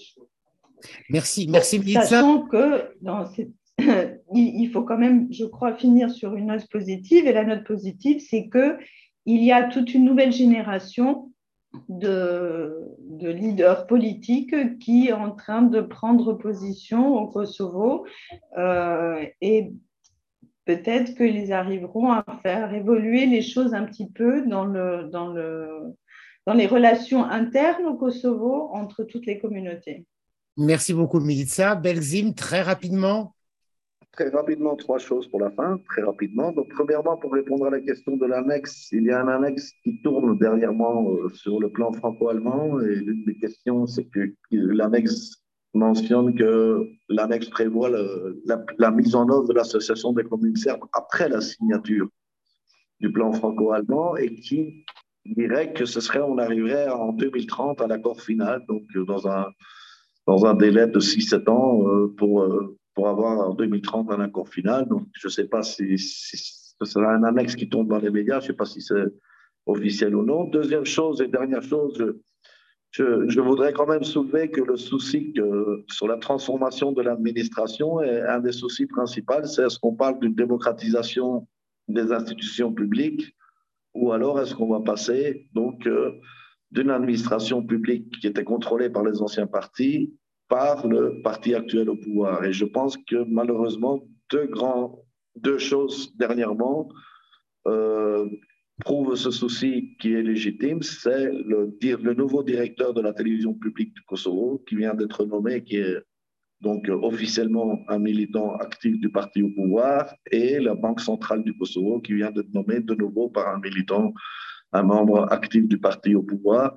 Merci, 1.09 1.47
merci 1.47 1.93
Sachant 1.93 2.41
que 2.47 2.95
dans 3.01 3.25
il 4.33 4.69
faut 4.71 4.83
quand 4.83 4.97
même, 4.97 5.27
je 5.31 5.45
crois, 5.45 5.75
finir 5.75 6.09
sur 6.09 6.35
une 6.35 6.47
note 6.47 6.67
positive. 6.69 7.27
Et 7.27 7.33
la 7.33 7.43
note 7.43 7.65
positive, 7.65 8.19
c'est 8.19 8.47
que 8.47 8.77
il 9.25 9.43
y 9.43 9.51
a 9.51 9.63
toute 9.63 9.93
une 9.93 10.05
nouvelle 10.05 10.31
génération 10.31 11.31
de, 11.89 12.95
de, 12.99 13.29
leaders 13.29 13.85
politiques 13.87 14.79
qui 14.79 15.07
est 15.07 15.13
en 15.13 15.31
train 15.31 15.61
de 15.61 15.81
prendre 15.81 16.33
position 16.33 17.15
au 17.17 17.27
Kosovo 17.27 18.05
euh, 18.57 19.25
et 19.41 19.71
peut-être 20.65 21.15
qu'ils 21.15 21.51
arriveront 21.53 22.11
à 22.11 22.25
faire 22.43 22.73
évoluer 22.73 23.25
les 23.25 23.41
choses 23.41 23.73
un 23.73 23.83
petit 23.83 24.09
peu 24.09 24.45
dans, 24.47 24.65
le, 24.65 25.09
dans, 25.11 25.27
le, 25.27 25.95
dans 26.45 26.53
les 26.53 26.67
relations 26.67 27.23
internes 27.23 27.85
au 27.85 27.95
Kosovo 27.95 28.69
entre 28.73 29.03
toutes 29.03 29.25
les 29.25 29.39
communautés. 29.39 30.05
Merci 30.57 30.93
beaucoup, 30.93 31.19
Milica. 31.19 31.75
Belzim, 31.75 32.33
très 32.33 32.61
rapidement. 32.61 33.34
Très 34.15 34.29
rapidement, 34.29 34.77
trois 34.77 34.97
choses 34.97 35.27
pour 35.27 35.41
la 35.41 35.51
fin, 35.51 35.77
très 35.89 36.01
rapidement. 36.01 36.53
Donc, 36.53 36.69
premièrement, 36.69 37.17
pour 37.17 37.33
répondre 37.33 37.65
à 37.65 37.69
la 37.69 37.81
question 37.81 38.15
de 38.15 38.25
l'annexe, 38.25 38.89
il 38.93 39.03
y 39.03 39.11
a 39.11 39.21
un 39.21 39.27
annexe 39.27 39.73
qui 39.83 40.01
tourne 40.01 40.37
dernièrement 40.37 41.11
euh, 41.11 41.27
sur 41.33 41.59
le 41.59 41.69
plan 41.69 41.91
franco-allemand. 41.91 42.79
Et 42.79 42.95
l'une 42.95 43.25
des 43.25 43.35
questions, 43.35 43.85
c'est 43.87 44.05
que 44.05 44.33
l'annexe 44.51 45.43
mentionne 45.73 46.33
que 46.33 46.87
l'annexe 47.09 47.49
prévoit 47.49 47.89
la, 47.89 48.91
mise 48.91 49.15
en 49.15 49.29
œuvre 49.29 49.49
de 49.49 49.53
l'association 49.53 50.13
des 50.13 50.23
communes 50.23 50.55
serbes 50.55 50.85
après 50.93 51.27
la 51.27 51.41
signature 51.41 52.07
du 53.01 53.11
plan 53.11 53.33
franco-allemand 53.33 54.15
et 54.15 54.33
qui 54.33 54.85
dirait 55.25 55.73
que 55.73 55.83
ce 55.83 55.99
serait, 55.99 56.21
on 56.21 56.37
arriverait 56.37 56.87
en 56.87 57.11
2030 57.11 57.81
à 57.81 57.87
l'accord 57.87 58.21
final, 58.21 58.63
donc 58.69 58.83
euh, 58.95 59.03
dans 59.03 59.27
un, 59.27 59.47
dans 60.25 60.45
un 60.45 60.53
délai 60.53 60.87
de 60.87 61.01
6-7 61.01 61.49
ans 61.49 61.85
euh, 61.85 62.13
pour 62.17 62.47
pour 62.95 63.09
avoir 63.09 63.49
en 63.49 63.53
2030 63.53 64.11
un 64.11 64.21
accord 64.21 64.49
final. 64.49 64.87
Donc, 64.87 65.07
je 65.13 65.27
ne 65.27 65.31
sais 65.31 65.45
pas 65.45 65.61
si, 65.61 65.97
ce 65.97 66.85
sera 66.85 67.13
un 67.13 67.23
annexe 67.23 67.55
qui 67.55 67.69
tombe 67.69 67.89
dans 67.89 67.99
les 67.99 68.09
médias, 68.09 68.39
je 68.39 68.45
ne 68.45 68.47
sais 68.47 68.57
pas 68.57 68.65
si 68.65 68.81
c'est 68.81 69.05
officiel 69.65 70.15
ou 70.15 70.23
non. 70.23 70.45
Deuxième 70.45 70.85
chose 70.85 71.21
et 71.21 71.27
dernière 71.27 71.61
chose, 71.61 72.15
je, 72.91 73.27
je, 73.27 73.41
voudrais 73.41 73.73
quand 73.73 73.87
même 73.87 74.03
soulever 74.03 74.49
que 74.49 74.61
le 74.61 74.77
souci 74.77 75.33
que, 75.33 75.83
sur 75.89 76.07
la 76.07 76.17
transformation 76.17 76.93
de 76.93 77.01
l'administration 77.01 78.01
est 78.01 78.21
un 78.21 78.39
des 78.39 78.53
soucis 78.53 78.87
principaux. 78.87 79.43
C'est 79.43 79.65
est-ce 79.65 79.77
qu'on 79.77 79.95
parle 79.95 80.19
d'une 80.19 80.33
démocratisation 80.33 81.47
des 81.87 82.11
institutions 82.11 82.73
publiques 82.73 83.35
ou 83.93 84.11
alors 84.11 84.39
est-ce 84.39 84.55
qu'on 84.55 84.69
va 84.69 84.81
passer 84.81 85.47
donc 85.53 85.85
euh, 85.87 86.11
d'une 86.71 86.89
administration 86.89 87.63
publique 87.63 88.19
qui 88.19 88.27
était 88.27 88.43
contrôlée 88.43 88.89
par 88.89 89.03
les 89.03 89.21
anciens 89.21 89.47
partis 89.47 90.13
par 90.47 90.87
le 90.87 91.21
parti 91.21 91.53
actuel 91.55 91.89
au 91.89 91.95
pouvoir. 91.95 92.43
Et 92.43 92.53
je 92.53 92.65
pense 92.65 92.97
que 92.97 93.23
malheureusement, 93.27 94.03
deux, 94.31 94.47
grands, 94.47 94.99
deux 95.35 95.57
choses 95.57 96.15
dernièrement 96.17 96.89
euh, 97.67 98.27
prouvent 98.83 99.15
ce 99.15 99.31
souci 99.31 99.95
qui 99.99 100.13
est 100.13 100.21
légitime. 100.21 100.81
C'est 100.81 101.31
le, 101.31 101.75
le 101.81 102.13
nouveau 102.13 102.43
directeur 102.43 102.93
de 102.93 103.01
la 103.01 103.13
télévision 103.13 103.53
publique 103.53 103.93
du 103.93 104.01
Kosovo 104.01 104.63
qui 104.67 104.75
vient 104.75 104.93
d'être 104.93 105.25
nommé, 105.25 105.63
qui 105.63 105.77
est 105.77 105.97
donc 106.61 106.87
officiellement 106.89 107.79
un 107.89 107.99
militant 107.99 108.55
actif 108.55 108.99
du 108.99 109.09
parti 109.09 109.43
au 109.43 109.49
pouvoir, 109.49 110.13
et 110.31 110.59
la 110.59 110.73
Banque 110.73 111.01
centrale 111.01 111.43
du 111.43 111.55
Kosovo 111.55 111.99
qui 111.99 112.13
vient 112.13 112.31
d'être 112.31 112.53
nommée 112.53 112.79
de 112.79 112.95
nouveau 112.95 113.29
par 113.29 113.53
un 113.53 113.59
militant, 113.59 114.13
un 114.71 114.83
membre 114.83 115.31
actif 115.31 115.67
du 115.67 115.77
parti 115.77 116.15
au 116.15 116.23
pouvoir. 116.23 116.73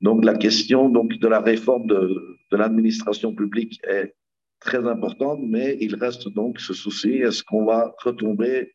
Donc 0.00 0.24
la 0.24 0.34
question 0.34 0.88
donc, 0.88 1.18
de 1.18 1.28
la 1.28 1.40
réforme 1.40 1.86
de, 1.86 2.38
de 2.50 2.56
l'administration 2.56 3.34
publique 3.34 3.80
est 3.86 4.14
très 4.60 4.86
importante, 4.86 5.40
mais 5.42 5.76
il 5.80 5.94
reste 5.94 6.28
donc 6.28 6.60
ce 6.60 6.74
souci, 6.74 7.16
est-ce 7.16 7.42
qu'on 7.42 7.64
va 7.64 7.94
retomber 8.02 8.74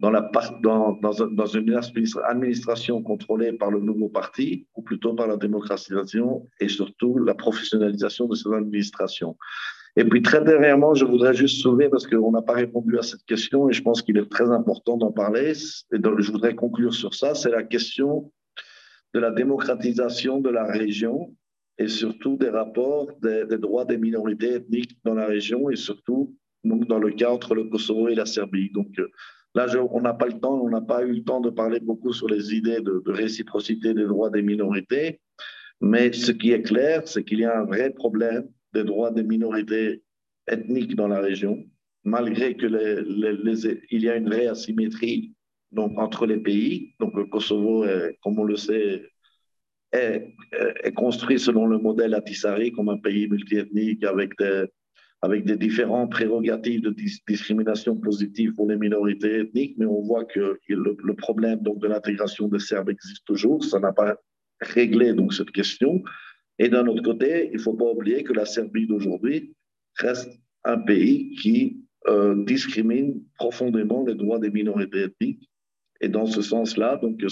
dans, 0.00 0.10
la, 0.10 0.28
dans, 0.62 0.98
dans, 1.00 1.46
une 1.46 1.80
administration 2.28 3.02
contrôlée 3.02 3.52
par 3.52 3.70
le 3.70 3.80
nouveau 3.80 4.08
parti, 4.08 4.66
ou 4.74 4.82
plutôt 4.82 5.14
par 5.14 5.28
la 5.28 5.36
démocratisation 5.36 6.48
et 6.60 6.68
surtout 6.68 7.18
la 7.18 7.34
professionnalisation 7.34 8.26
de 8.26 8.34
cette 8.34 8.52
administration? 8.52 9.36
Et 9.96 10.04
puis 10.04 10.22
très 10.22 10.42
dernièrement, 10.42 10.94
je 10.94 11.04
voudrais 11.04 11.34
juste 11.34 11.62
soulever, 11.62 11.88
parce 11.88 12.06
qu'on 12.08 12.32
n'a 12.32 12.42
pas 12.42 12.54
répondu 12.54 12.98
à 12.98 13.02
cette 13.02 13.24
question, 13.24 13.68
et 13.70 13.72
je 13.72 13.82
pense 13.82 14.02
qu'il 14.02 14.18
est 14.18 14.28
très 14.28 14.50
important 14.50 14.96
d'en 14.96 15.12
parler, 15.12 15.52
et 15.52 15.96
je 16.02 16.32
voudrais 16.32 16.56
conclure 16.56 16.92
sur 16.92 17.14
ça, 17.14 17.34
c'est 17.36 17.50
la 17.50 17.62
question 17.62 18.32
de 19.14 19.20
la 19.20 19.30
démocratisation 19.30 20.40
de 20.40 20.50
la 20.50 20.64
région 20.64 21.34
et 21.78 21.88
surtout 21.88 22.36
des 22.36 22.50
rapports 22.50 23.08
des, 23.22 23.46
droits 23.58 23.84
des 23.84 23.96
minorités 23.96 24.54
ethniques 24.54 24.98
dans 25.04 25.14
la 25.14 25.26
région 25.26 25.70
et 25.70 25.76
surtout 25.76 26.36
donc, 26.64 26.86
dans 26.88 26.98
le 26.98 27.10
cas 27.10 27.30
entre 27.30 27.54
le 27.54 27.64
Kosovo 27.64 28.08
et 28.08 28.14
la 28.14 28.26
Serbie. 28.26 28.70
Donc 28.70 28.98
euh, 28.98 29.08
là, 29.54 29.66
on 29.90 30.00
n'a 30.00 30.14
pas 30.14 30.26
le 30.26 30.38
temps, 30.40 30.60
on 30.60 30.68
n'a 30.68 30.80
pas 30.80 31.04
eu 31.04 31.12
le 31.12 31.24
temps 31.24 31.40
de 31.40 31.50
parler 31.50 31.80
beaucoup 31.80 32.12
sur 32.12 32.28
les 32.28 32.54
idées 32.54 32.80
de, 32.80 33.02
réciprocité 33.06 33.94
des 33.94 34.04
droits 34.04 34.30
des 34.30 34.42
minorités, 34.42 35.20
mais 35.80 36.12
ce 36.12 36.32
qui 36.32 36.52
est 36.52 36.62
clair, 36.62 37.06
c'est 37.06 37.24
qu'il 37.24 37.40
y 37.40 37.44
a 37.44 37.60
un 37.60 37.64
vrai 37.64 37.90
problème 37.90 38.48
des 38.72 38.84
droits 38.84 39.10
des 39.10 39.22
minorités 39.22 40.02
ethniques 40.48 40.96
dans 40.96 41.08
la 41.08 41.20
région, 41.20 41.64
malgré 42.04 42.56
que 42.56 42.66
il 43.90 44.02
y 44.02 44.08
a 44.08 44.16
une 44.16 44.28
vraie 44.28 44.48
asymétrie 44.48 45.32
donc, 45.74 45.98
entre 45.98 46.26
les 46.26 46.38
pays. 46.38 46.94
Donc, 47.00 47.14
le 47.16 47.24
Kosovo, 47.24 47.84
comme 48.22 48.38
on 48.38 48.44
le 48.44 48.56
sait, 48.56 49.02
est, 49.92 50.92
construit 50.94 51.38
selon 51.38 51.66
le 51.66 51.78
modèle 51.78 52.14
Atissari, 52.14 52.72
comme 52.72 52.88
un 52.88 52.98
pays 52.98 53.28
multiethnique 53.28 54.04
avec 54.04 54.36
des, 54.38 54.66
avec 55.24 55.44
des 55.44 55.56
différents 55.56 56.06
prérogatives 56.06 56.82
de 56.82 56.94
discrimination 57.26 57.96
positive 57.96 58.52
pour 58.54 58.68
les 58.68 58.76
minorités 58.76 59.40
ethniques, 59.40 59.74
mais 59.78 59.86
on 59.86 60.02
voit 60.02 60.24
que 60.24 60.58
le, 60.68 61.14
problème 61.14 61.60
donc, 61.60 61.78
de 61.80 61.88
l'intégration 61.88 62.48
des 62.48 62.58
Serbes 62.58 62.90
existe 62.90 63.24
toujours. 63.24 63.64
Ça 63.64 63.80
n'a 63.80 63.92
pas 63.92 64.16
réglé 64.60 65.14
donc, 65.14 65.32
cette 65.32 65.50
question. 65.50 66.02
Et 66.58 66.68
d'un 66.68 66.86
autre 66.86 67.02
côté, 67.02 67.48
il 67.52 67.56
ne 67.56 67.58
faut 67.58 67.72
pas 67.72 67.90
oublier 67.90 68.22
que 68.22 68.32
la 68.32 68.44
Serbie 68.44 68.86
d'aujourd'hui 68.86 69.54
reste 69.96 70.30
un 70.64 70.78
pays 70.78 71.34
qui 71.36 71.80
euh, 72.06 72.44
discrimine 72.44 73.22
profondément 73.36 74.04
les 74.04 74.14
droits 74.14 74.38
des 74.38 74.50
minorités 74.50 75.04
ethniques 75.04 75.48
et 76.04 76.08
dans 76.08 76.26
ce 76.26 76.42
sens-là, 76.42 76.98
donc, 76.98 77.24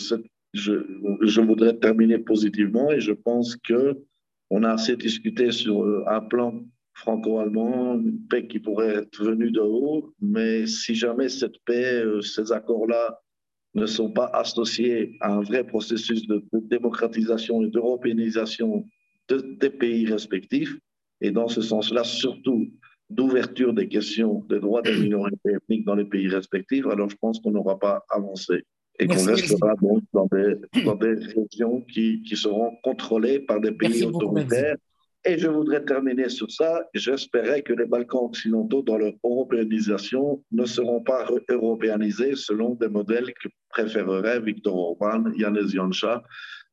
je, 0.55 1.41
voudrais 1.43 1.77
terminer 1.77 2.19
positivement 2.19 2.91
et 2.91 3.01
je 3.01 3.13
pense 3.13 3.55
que 3.57 3.99
on 4.49 4.65
a 4.65 4.71
assez 4.73 4.97
discuté 4.97 5.51
sur 5.51 5.83
euh, 5.83 6.05
un 6.07 6.21
plan 6.21 6.63
franco-allemand, 6.95 7.99
une 8.01 8.27
paix 8.29 8.47
qui 8.47 8.59
pourrait 8.59 8.95
être 9.03 9.23
venue 9.23 9.51
de 9.51 9.61
haut, 9.61 10.15
mais 10.21 10.67
si 10.67 10.95
jamais 10.95 11.29
cette 11.29 11.59
paix, 11.67 12.03
euh, 12.03 12.23
ces 12.23 12.51
accords-là 12.51 13.21
ne 13.75 13.87
sont 13.87 14.11
pas 14.11 14.31
associés 14.33 15.17
à 15.21 15.33
un 15.33 15.43
vrai 15.43 15.65
processus 15.65 16.27
de, 16.27 16.43
démocratisation 16.53 17.63
et 17.63 17.69
d'européanisation 17.69 18.87
des 19.29 19.71
pays 19.71 20.07
respectifs, 20.07 20.79
et 21.21 21.31
dans 21.31 21.49
ce 21.49 21.61
sens-là, 21.61 22.05
surtout 22.05 22.69
d'ouverture 23.15 23.73
des 23.73 23.89
questions 23.89 24.45
des 24.49 24.61
droits 24.61 24.83
des 24.83 24.97
minorités 24.97 25.53
ethniques 25.53 25.85
dans 25.85 25.95
les 25.95 26.05
pays 26.05 26.29
respectifs, 26.29 26.87
alors 26.87 27.09
je 27.11 27.17
pense 27.17 27.41
qu'on 27.41 27.53
n'aura 27.53 27.79
pas 27.79 28.05
avancé 28.11 28.65
et 28.99 29.07
qu'on 29.07 29.25
restera 29.25 29.75
donc 29.81 30.03
dans 30.13 30.27
des, 30.27 30.57
dans 30.85 30.95
des 30.95 31.15
régions 31.15 31.81
qui, 31.83 32.23
qui, 32.23 32.37
seront 32.37 32.73
contrôlées 32.83 33.41
par 33.41 33.61
des 33.61 33.73
pays 33.73 34.05
autoritaires. 34.05 34.77
Et 35.25 35.39
je 35.39 35.47
voudrais 35.47 35.85
terminer 35.85 36.29
sur 36.29 36.51
ça. 36.51 36.85
J'espérais 36.95 37.63
que 37.63 37.73
les 37.73 37.87
Balkans 37.87 38.25
occidentaux, 38.25 38.83
dans 38.83 38.99
leur 38.99 39.13
européanisation, 39.23 40.43
ne 40.51 40.65
seront 40.65 41.01
pas 41.01 41.25
européanisés 41.49 42.35
selon 42.35 42.75
des 42.75 42.89
modèles 42.89 43.33
que 43.41 43.49
préféreraient 43.69 44.41
Viktor 44.41 44.77
Orban, 44.77 45.25
Janez 45.39 45.69
Janša 45.69 46.23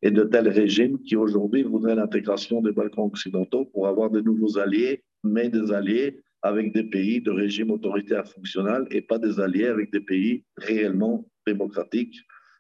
et 0.02 0.12
de 0.12 0.24
tels 0.24 0.50
régimes 0.50 1.00
qui 1.04 1.16
aujourd'hui 1.16 1.64
voudraient 1.64 1.96
l'intégration 1.96 2.62
des 2.62 2.72
Balkans 2.72 3.06
occidentaux 3.06 3.66
pour 3.66 3.88
avoir 3.88 4.10
de 4.10 4.22
nouveaux 4.22 4.58
alliés, 4.58 5.04
mais 5.24 5.50
des 5.50 5.72
alliés 5.72 6.20
avec 6.42 6.74
des 6.74 6.84
pays 6.84 7.22
de 7.22 7.32
régime 7.32 7.72
autoritaire 7.72 8.28
fonctionnel 8.28 8.86
et 8.92 9.02
pas 9.02 9.20
des 9.20 9.40
alliés 9.40 9.68
avec 9.68 9.92
des 9.92 10.00
pays 10.00 10.44
réellement 10.58 11.28
démocratiques 11.46 12.16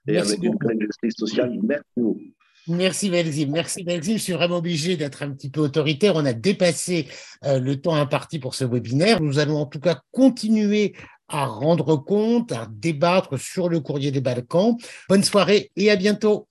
et 0.07 0.17
avec 0.17 0.43
une 0.43 0.57
une 0.69 0.81
justice 0.81 1.15
sociale. 1.17 1.57
Merci 1.63 1.85
beaucoup. 1.97 2.21
Merci 2.67 3.09
Belzim, 3.09 3.49
merci 3.51 3.83
Belzim. 3.83 4.13
Je 4.13 4.21
suis 4.21 4.33
vraiment 4.33 4.57
obligé 4.57 4.95
d'être 4.95 5.23
un 5.23 5.31
petit 5.31 5.49
peu 5.49 5.61
autoritaire. 5.61 6.15
On 6.15 6.25
a 6.25 6.33
dépassé 6.33 7.07
euh, 7.45 7.59
le 7.59 7.81
temps 7.81 7.95
imparti 7.95 8.37
pour 8.37 8.53
ce 8.53 8.65
webinaire. 8.65 9.21
Nous 9.21 9.39
allons 9.39 9.57
en 9.57 9.65
tout 9.65 9.79
cas 9.79 10.01
continuer 10.11 10.93
à 11.29 11.45
rendre 11.45 11.95
compte, 11.95 12.51
à 12.51 12.67
débattre 12.69 13.39
sur 13.39 13.69
le 13.69 13.79
courrier 13.79 14.11
des 14.11 14.21
Balkans. 14.21 14.75
Bonne 15.07 15.23
soirée 15.23 15.71
et 15.75 15.89
à 15.89 15.95
bientôt. 15.95 16.47